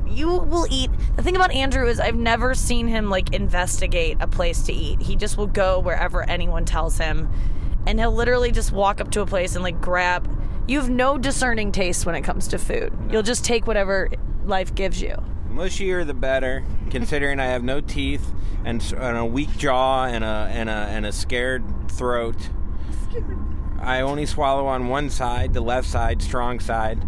you 0.08 0.28
will 0.30 0.68
eat. 0.70 0.90
The 1.16 1.24
thing 1.24 1.36
about 1.36 1.52
Andrew 1.52 1.88
is 1.88 2.00
I've 2.00 2.16
never 2.16 2.54
seen 2.54 2.88
him 2.88 3.10
like 3.10 3.34
investigate 3.34 4.18
a 4.20 4.28
place 4.28 4.64
to 4.64 4.74
eat. 4.74 5.02
He 5.02 5.16
just 5.16 5.38
will 5.38 5.48
go 5.48 5.80
wherever 5.80 6.28
anyone 6.30 6.66
tells 6.66 6.98
him. 6.98 7.30
And 7.88 8.00
he'll 8.00 8.12
literally 8.12 8.52
just 8.52 8.72
walk 8.72 9.00
up 9.02 9.12
to 9.12 9.22
a 9.22 9.26
place 9.26 9.56
and 9.56 9.64
like 9.64 9.80
grab 9.82 10.30
you 10.68 10.80
have 10.80 10.90
no 10.90 11.18
discerning 11.20 11.72
taste 11.72 12.08
when 12.08 12.16
it 12.16 12.22
comes 12.22 12.48
to 12.48 12.58
food. 12.58 12.92
You'll 13.12 13.22
just 13.22 13.46
take 13.46 13.68
whatever 13.68 14.10
life 14.46 14.74
gives 14.74 15.00
you. 15.02 15.16
mushier 15.50 16.06
the 16.06 16.14
better 16.14 16.64
considering 16.90 17.40
i 17.40 17.46
have 17.46 17.64
no 17.64 17.80
teeth 17.82 18.34
and, 18.66 18.82
and 18.98 19.18
a 19.18 19.26
weak 19.26 19.50
jaw 19.58 20.06
and 20.06 20.24
a 20.24 20.50
and 20.52 20.70
a 20.70 20.74
and 20.74 21.06
a 21.06 21.12
scared 21.12 21.64
throat 21.90 22.36
i 23.80 24.02
only 24.02 24.26
swallow 24.26 24.66
on 24.68 24.88
one 24.88 25.10
side 25.10 25.54
the 25.54 25.62
left 25.62 25.88
side 25.88 26.22
strong 26.22 26.60
side 26.60 27.08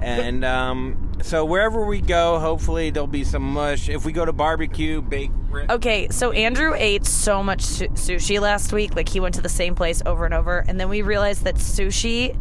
and 0.00 0.44
um 0.44 1.07
So 1.22 1.44
wherever 1.44 1.84
we 1.84 2.00
go, 2.00 2.38
hopefully 2.38 2.90
there'll 2.90 3.06
be 3.06 3.24
some 3.24 3.42
mush. 3.42 3.88
If 3.88 4.04
we 4.04 4.12
go 4.12 4.24
to 4.24 4.32
barbecue, 4.32 5.02
bake. 5.02 5.30
Okay, 5.70 6.08
so 6.10 6.30
Andrew 6.32 6.74
ate 6.76 7.06
so 7.06 7.42
much 7.42 7.62
su- 7.62 7.88
sushi 7.88 8.40
last 8.40 8.72
week. 8.72 8.94
Like 8.94 9.08
he 9.08 9.20
went 9.20 9.34
to 9.34 9.40
the 9.42 9.48
same 9.48 9.74
place 9.74 10.02
over 10.06 10.24
and 10.24 10.34
over, 10.34 10.64
and 10.68 10.78
then 10.78 10.88
we 10.88 11.02
realized 11.02 11.44
that 11.44 11.56
sushi 11.56 12.38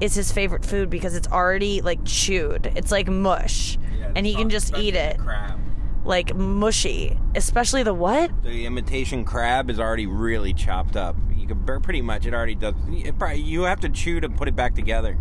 is 0.00 0.14
his 0.14 0.30
favorite 0.32 0.64
food 0.64 0.88
because 0.90 1.14
it's 1.14 1.28
already 1.28 1.80
like 1.80 2.04
chewed. 2.04 2.72
It's 2.76 2.90
like 2.90 3.08
mush, 3.08 3.78
and 4.14 4.24
he 4.26 4.34
can 4.34 4.48
just 4.50 4.76
eat 4.76 4.94
it 4.94 5.18
like 6.04 6.34
mushy. 6.34 7.18
Especially 7.34 7.82
the 7.82 7.94
what? 7.94 8.30
The 8.42 8.66
imitation 8.66 9.24
crab 9.24 9.70
is 9.70 9.78
already 9.80 10.06
really 10.06 10.54
chopped 10.54 10.96
up. 10.96 11.16
You 11.34 11.46
can 11.46 11.64
pretty 11.82 12.02
much 12.02 12.26
it 12.26 12.34
already 12.34 12.54
does. 12.54 12.74
It 12.90 13.18
probably, 13.18 13.40
you 13.40 13.62
have 13.62 13.80
to 13.80 13.88
chew 13.88 14.20
to 14.20 14.28
put 14.28 14.48
it 14.48 14.56
back 14.56 14.74
together. 14.74 15.18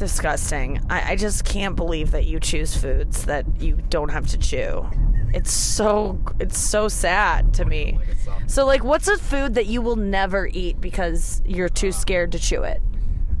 Disgusting. 0.00 0.80
I, 0.88 1.12
I 1.12 1.16
just 1.16 1.44
can't 1.44 1.76
believe 1.76 2.12
that 2.12 2.24
you 2.24 2.40
choose 2.40 2.74
foods 2.74 3.26
that 3.26 3.44
you 3.60 3.76
don't 3.90 4.08
have 4.08 4.26
to 4.28 4.38
chew. 4.38 4.88
It's 5.34 5.52
so 5.52 6.18
it's 6.40 6.58
so 6.58 6.88
sad 6.88 7.52
to 7.54 7.66
me. 7.66 7.98
So 8.46 8.64
like 8.64 8.82
what's 8.82 9.08
a 9.08 9.18
food 9.18 9.56
that 9.56 9.66
you 9.66 9.82
will 9.82 9.96
never 9.96 10.48
eat 10.54 10.80
because 10.80 11.42
you're 11.44 11.68
too 11.68 11.92
scared 11.92 12.32
to 12.32 12.38
chew 12.38 12.62
it? 12.62 12.80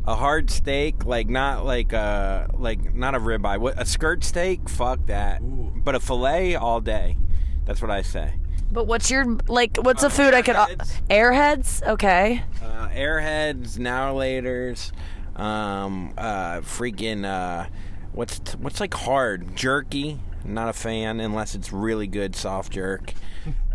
A 0.06 0.14
hard 0.14 0.50
steak, 0.50 1.06
like 1.06 1.30
not 1.30 1.64
like 1.64 1.94
a 1.94 2.50
like 2.52 2.94
not 2.94 3.14
a 3.14 3.18
ribeye. 3.18 3.58
What 3.58 3.80
a 3.80 3.86
skirt 3.86 4.22
steak? 4.22 4.68
Fuck 4.68 5.06
that. 5.06 5.40
But 5.42 5.94
a 5.94 6.00
fillet 6.00 6.56
all 6.56 6.82
day. 6.82 7.16
That's 7.64 7.80
what 7.80 7.90
I 7.90 8.02
say. 8.02 8.34
But 8.70 8.86
what's 8.86 9.10
your 9.10 9.24
like 9.48 9.78
what's 9.78 10.02
a 10.02 10.10
food 10.10 10.34
I 10.34 10.42
could 10.42 10.56
uh, 10.56 10.66
Airheads? 11.08 11.82
Okay. 11.88 12.44
Uh, 12.62 12.88
airheads, 12.88 13.78
now 13.78 14.14
laters, 14.14 14.92
um, 15.36 16.12
uh, 16.18 16.60
freaking 16.60 17.24
uh, 17.24 17.66
what's 18.12 18.38
what's 18.56 18.80
like 18.80 18.94
hard 18.94 19.56
jerky. 19.56 20.18
Not 20.44 20.68
a 20.68 20.72
fan 20.72 21.20
unless 21.20 21.54
it's 21.54 21.72
really 21.72 22.06
good 22.06 22.34
soft 22.36 22.72
jerk. 22.72 23.12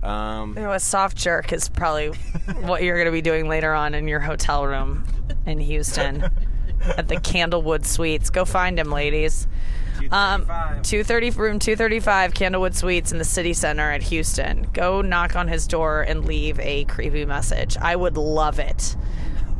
Um, 0.03 0.53
You 0.55 0.61
know, 0.61 0.71
a 0.73 0.79
soft 0.79 1.17
jerk 1.17 1.51
is 1.51 1.67
probably 1.67 2.09
what 2.61 2.83
you're 2.83 2.95
going 2.95 3.07
to 3.07 3.11
be 3.11 3.23
doing 3.23 3.47
later 3.49 3.73
on 3.73 3.95
in 3.95 4.07
your 4.07 4.19
hotel 4.19 4.67
room 4.67 5.03
in 5.47 5.57
Houston 5.57 6.21
at 6.95 7.07
the 7.07 7.15
Candlewood 7.15 7.87
Suites. 7.87 8.29
Go 8.29 8.45
find 8.45 8.77
him, 8.77 8.91
ladies. 8.91 9.47
Um, 10.11 10.43
230 10.83 11.31
room 11.31 11.57
235 11.57 12.35
Candlewood 12.35 12.75
Suites 12.75 13.11
in 13.11 13.17
the 13.17 13.23
city 13.23 13.53
center 13.53 13.89
at 13.89 14.03
Houston. 14.03 14.67
Go 14.73 15.01
knock 15.01 15.35
on 15.35 15.47
his 15.47 15.65
door 15.65 16.03
and 16.03 16.25
leave 16.25 16.59
a 16.59 16.83
creepy 16.85 17.25
message. 17.25 17.75
I 17.77 17.95
would 17.95 18.15
love 18.15 18.59
it. 18.59 18.95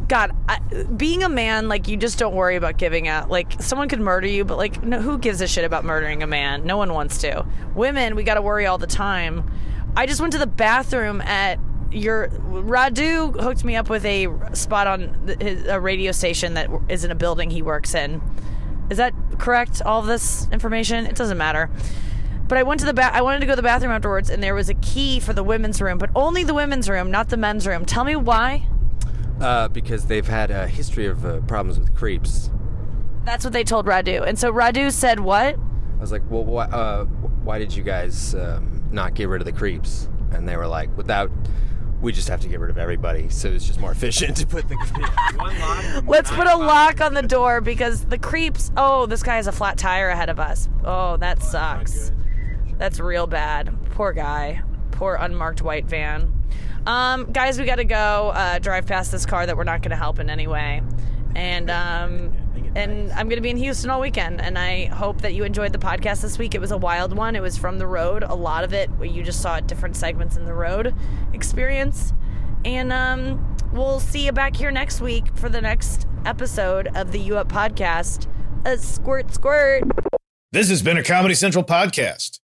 God, 0.07 0.35
I, 0.47 0.59
being 0.83 1.23
a 1.23 1.29
man, 1.29 1.67
like 1.67 1.87
you 1.87 1.97
just 1.97 2.19
don't 2.19 2.35
worry 2.35 2.55
about 2.55 2.77
giving 2.77 3.07
out. 3.07 3.29
Like 3.29 3.61
someone 3.61 3.89
could 3.89 4.01
murder 4.01 4.27
you, 4.27 4.45
but 4.45 4.57
like 4.57 4.83
no, 4.83 5.01
who 5.01 5.17
gives 5.17 5.41
a 5.41 5.47
shit 5.47 5.63
about 5.63 5.83
murdering 5.83 6.21
a 6.21 6.27
man? 6.27 6.65
No 6.65 6.77
one 6.77 6.93
wants 6.93 7.17
to. 7.19 7.45
Women, 7.73 8.15
we 8.15 8.23
got 8.23 8.35
to 8.35 8.41
worry 8.41 8.65
all 8.65 8.77
the 8.77 8.87
time. 8.87 9.49
I 9.95 10.05
just 10.05 10.21
went 10.21 10.33
to 10.33 10.39
the 10.39 10.47
bathroom 10.47 11.21
at 11.21 11.59
your 11.91 12.27
Radu 12.27 13.39
hooked 13.41 13.63
me 13.63 13.75
up 13.75 13.89
with 13.89 14.05
a 14.05 14.27
spot 14.53 14.87
on 14.87 15.35
his, 15.39 15.65
a 15.65 15.79
radio 15.79 16.11
station 16.11 16.55
that 16.55 16.69
is 16.89 17.03
in 17.03 17.11
a 17.11 17.15
building 17.15 17.49
he 17.49 17.61
works 17.61 17.95
in. 17.95 18.21
Is 18.89 18.97
that 18.97 19.13
correct? 19.39 19.81
All 19.81 20.01
this 20.01 20.47
information? 20.51 21.05
It 21.05 21.15
doesn't 21.15 21.37
matter. 21.37 21.69
But 22.47 22.59
I 22.59 22.63
went 22.63 22.79
to 22.81 22.85
the 22.85 22.93
ba- 22.93 23.15
I 23.15 23.21
wanted 23.21 23.39
to 23.39 23.45
go 23.47 23.53
to 23.53 23.55
the 23.55 23.63
bathroom 23.63 23.91
afterwards, 23.91 24.29
and 24.29 24.43
there 24.43 24.53
was 24.53 24.69
a 24.69 24.75
key 24.75 25.19
for 25.19 25.33
the 25.33 25.43
women's 25.43 25.81
room, 25.81 25.97
but 25.97 26.11
only 26.15 26.43
the 26.43 26.53
women's 26.53 26.87
room, 26.87 27.09
not 27.09 27.29
the 27.29 27.37
men's 27.37 27.65
room. 27.65 27.85
Tell 27.85 28.03
me 28.03 28.15
why. 28.15 28.67
Uh, 29.39 29.67
because 29.67 30.05
they've 30.05 30.27
had 30.27 30.49
a 30.49 30.67
history 30.67 31.07
of 31.07 31.25
uh, 31.25 31.41
problems 31.41 31.77
with 31.77 31.93
creeps. 31.93 32.49
That's 33.25 33.43
what 33.43 33.53
they 33.53 33.63
told 33.63 33.85
Radu. 33.85 34.25
And 34.25 34.39
so 34.39 34.51
Radu 34.51 34.91
said, 34.91 35.19
"What? 35.19 35.55
I 35.97 36.01
was 36.01 36.11
like, 36.11 36.23
well, 36.29 36.43
why, 36.43 36.65
uh, 36.65 37.05
why 37.05 37.57
did 37.59 37.75
you 37.75 37.83
guys 37.83 38.35
um, 38.35 38.83
not 38.91 39.13
get 39.13 39.29
rid 39.29 39.41
of 39.41 39.45
the 39.45 39.53
creeps? 39.53 40.09
And 40.31 40.47
they 40.47 40.57
were 40.57 40.67
like, 40.67 40.95
without, 40.97 41.31
we 42.01 42.11
just 42.11 42.27
have 42.27 42.41
to 42.41 42.49
get 42.49 42.59
rid 42.59 42.69
of 42.69 42.77
everybody. 42.77 43.29
So 43.29 43.49
it's 43.49 43.65
just 43.65 43.79
more 43.79 43.91
efficient 43.91 44.35
to 44.37 44.47
put 44.47 44.67
the. 44.67 44.75
Let's 46.07 46.29
put 46.31 46.47
a 46.47 46.57
lock 46.57 46.99
on 47.01 47.13
the 47.13 47.21
door 47.21 47.61
because 47.61 48.05
the 48.05 48.17
creeps. 48.17 48.71
Oh, 48.75 49.05
this 49.05 49.23
guy 49.23 49.37
has 49.37 49.47
a 49.47 49.51
flat 49.51 49.77
tire 49.77 50.09
ahead 50.09 50.29
of 50.29 50.39
us. 50.39 50.67
Oh, 50.83 51.17
that 51.17 51.41
sucks. 51.41 52.11
That's 52.77 52.99
real 52.99 53.25
bad. 53.25 53.73
Poor 53.91 54.11
guy. 54.11 54.61
Poor 54.91 55.15
unmarked 55.15 55.61
white 55.61 55.85
van. 55.85 56.33
Um, 56.85 57.31
guys, 57.31 57.59
we 57.59 57.65
got 57.65 57.75
to 57.75 57.85
go 57.85 58.31
uh, 58.35 58.59
drive 58.59 58.85
past 58.85 59.11
this 59.11 59.25
car 59.25 59.45
that 59.45 59.57
we're 59.57 59.63
not 59.63 59.81
going 59.81 59.91
to 59.91 59.95
help 59.95 60.19
in 60.19 60.29
any 60.29 60.47
way. 60.47 60.81
And 61.35 61.69
um, 61.69 62.31
and 62.75 63.11
I'm 63.13 63.29
going 63.29 63.37
to 63.37 63.41
be 63.41 63.49
in 63.49 63.57
Houston 63.57 63.89
all 63.89 64.01
weekend. 64.01 64.41
And 64.41 64.57
I 64.57 64.85
hope 64.85 65.21
that 65.21 65.33
you 65.33 65.43
enjoyed 65.43 65.71
the 65.71 65.79
podcast 65.79 66.21
this 66.21 66.37
week. 66.37 66.53
It 66.55 66.61
was 66.61 66.71
a 66.71 66.77
wild 66.77 67.15
one. 67.15 67.35
It 67.35 67.41
was 67.41 67.57
from 67.57 67.79
the 67.79 67.87
road. 67.87 68.23
A 68.23 68.35
lot 68.35 68.63
of 68.63 68.73
it, 68.73 68.89
you 69.01 69.23
just 69.23 69.41
saw 69.41 69.59
different 69.61 69.95
segments 69.95 70.35
in 70.35 70.45
the 70.45 70.53
road 70.53 70.93
experience. 71.33 72.13
And 72.65 72.91
um, 72.91 73.55
we'll 73.71 73.99
see 73.99 74.25
you 74.25 74.31
back 74.31 74.55
here 74.55 74.71
next 74.71 74.99
week 74.99 75.35
for 75.35 75.49
the 75.49 75.61
next 75.61 76.05
episode 76.25 76.89
of 76.95 77.11
the 77.11 77.19
U 77.19 77.37
Up 77.37 77.47
podcast. 77.47 78.27
A 78.65 78.77
squirt, 78.77 79.33
squirt. 79.33 79.83
This 80.51 80.69
has 80.69 80.81
been 80.81 80.97
a 80.97 81.03
Comedy 81.03 81.35
Central 81.35 81.63
podcast. 81.63 82.39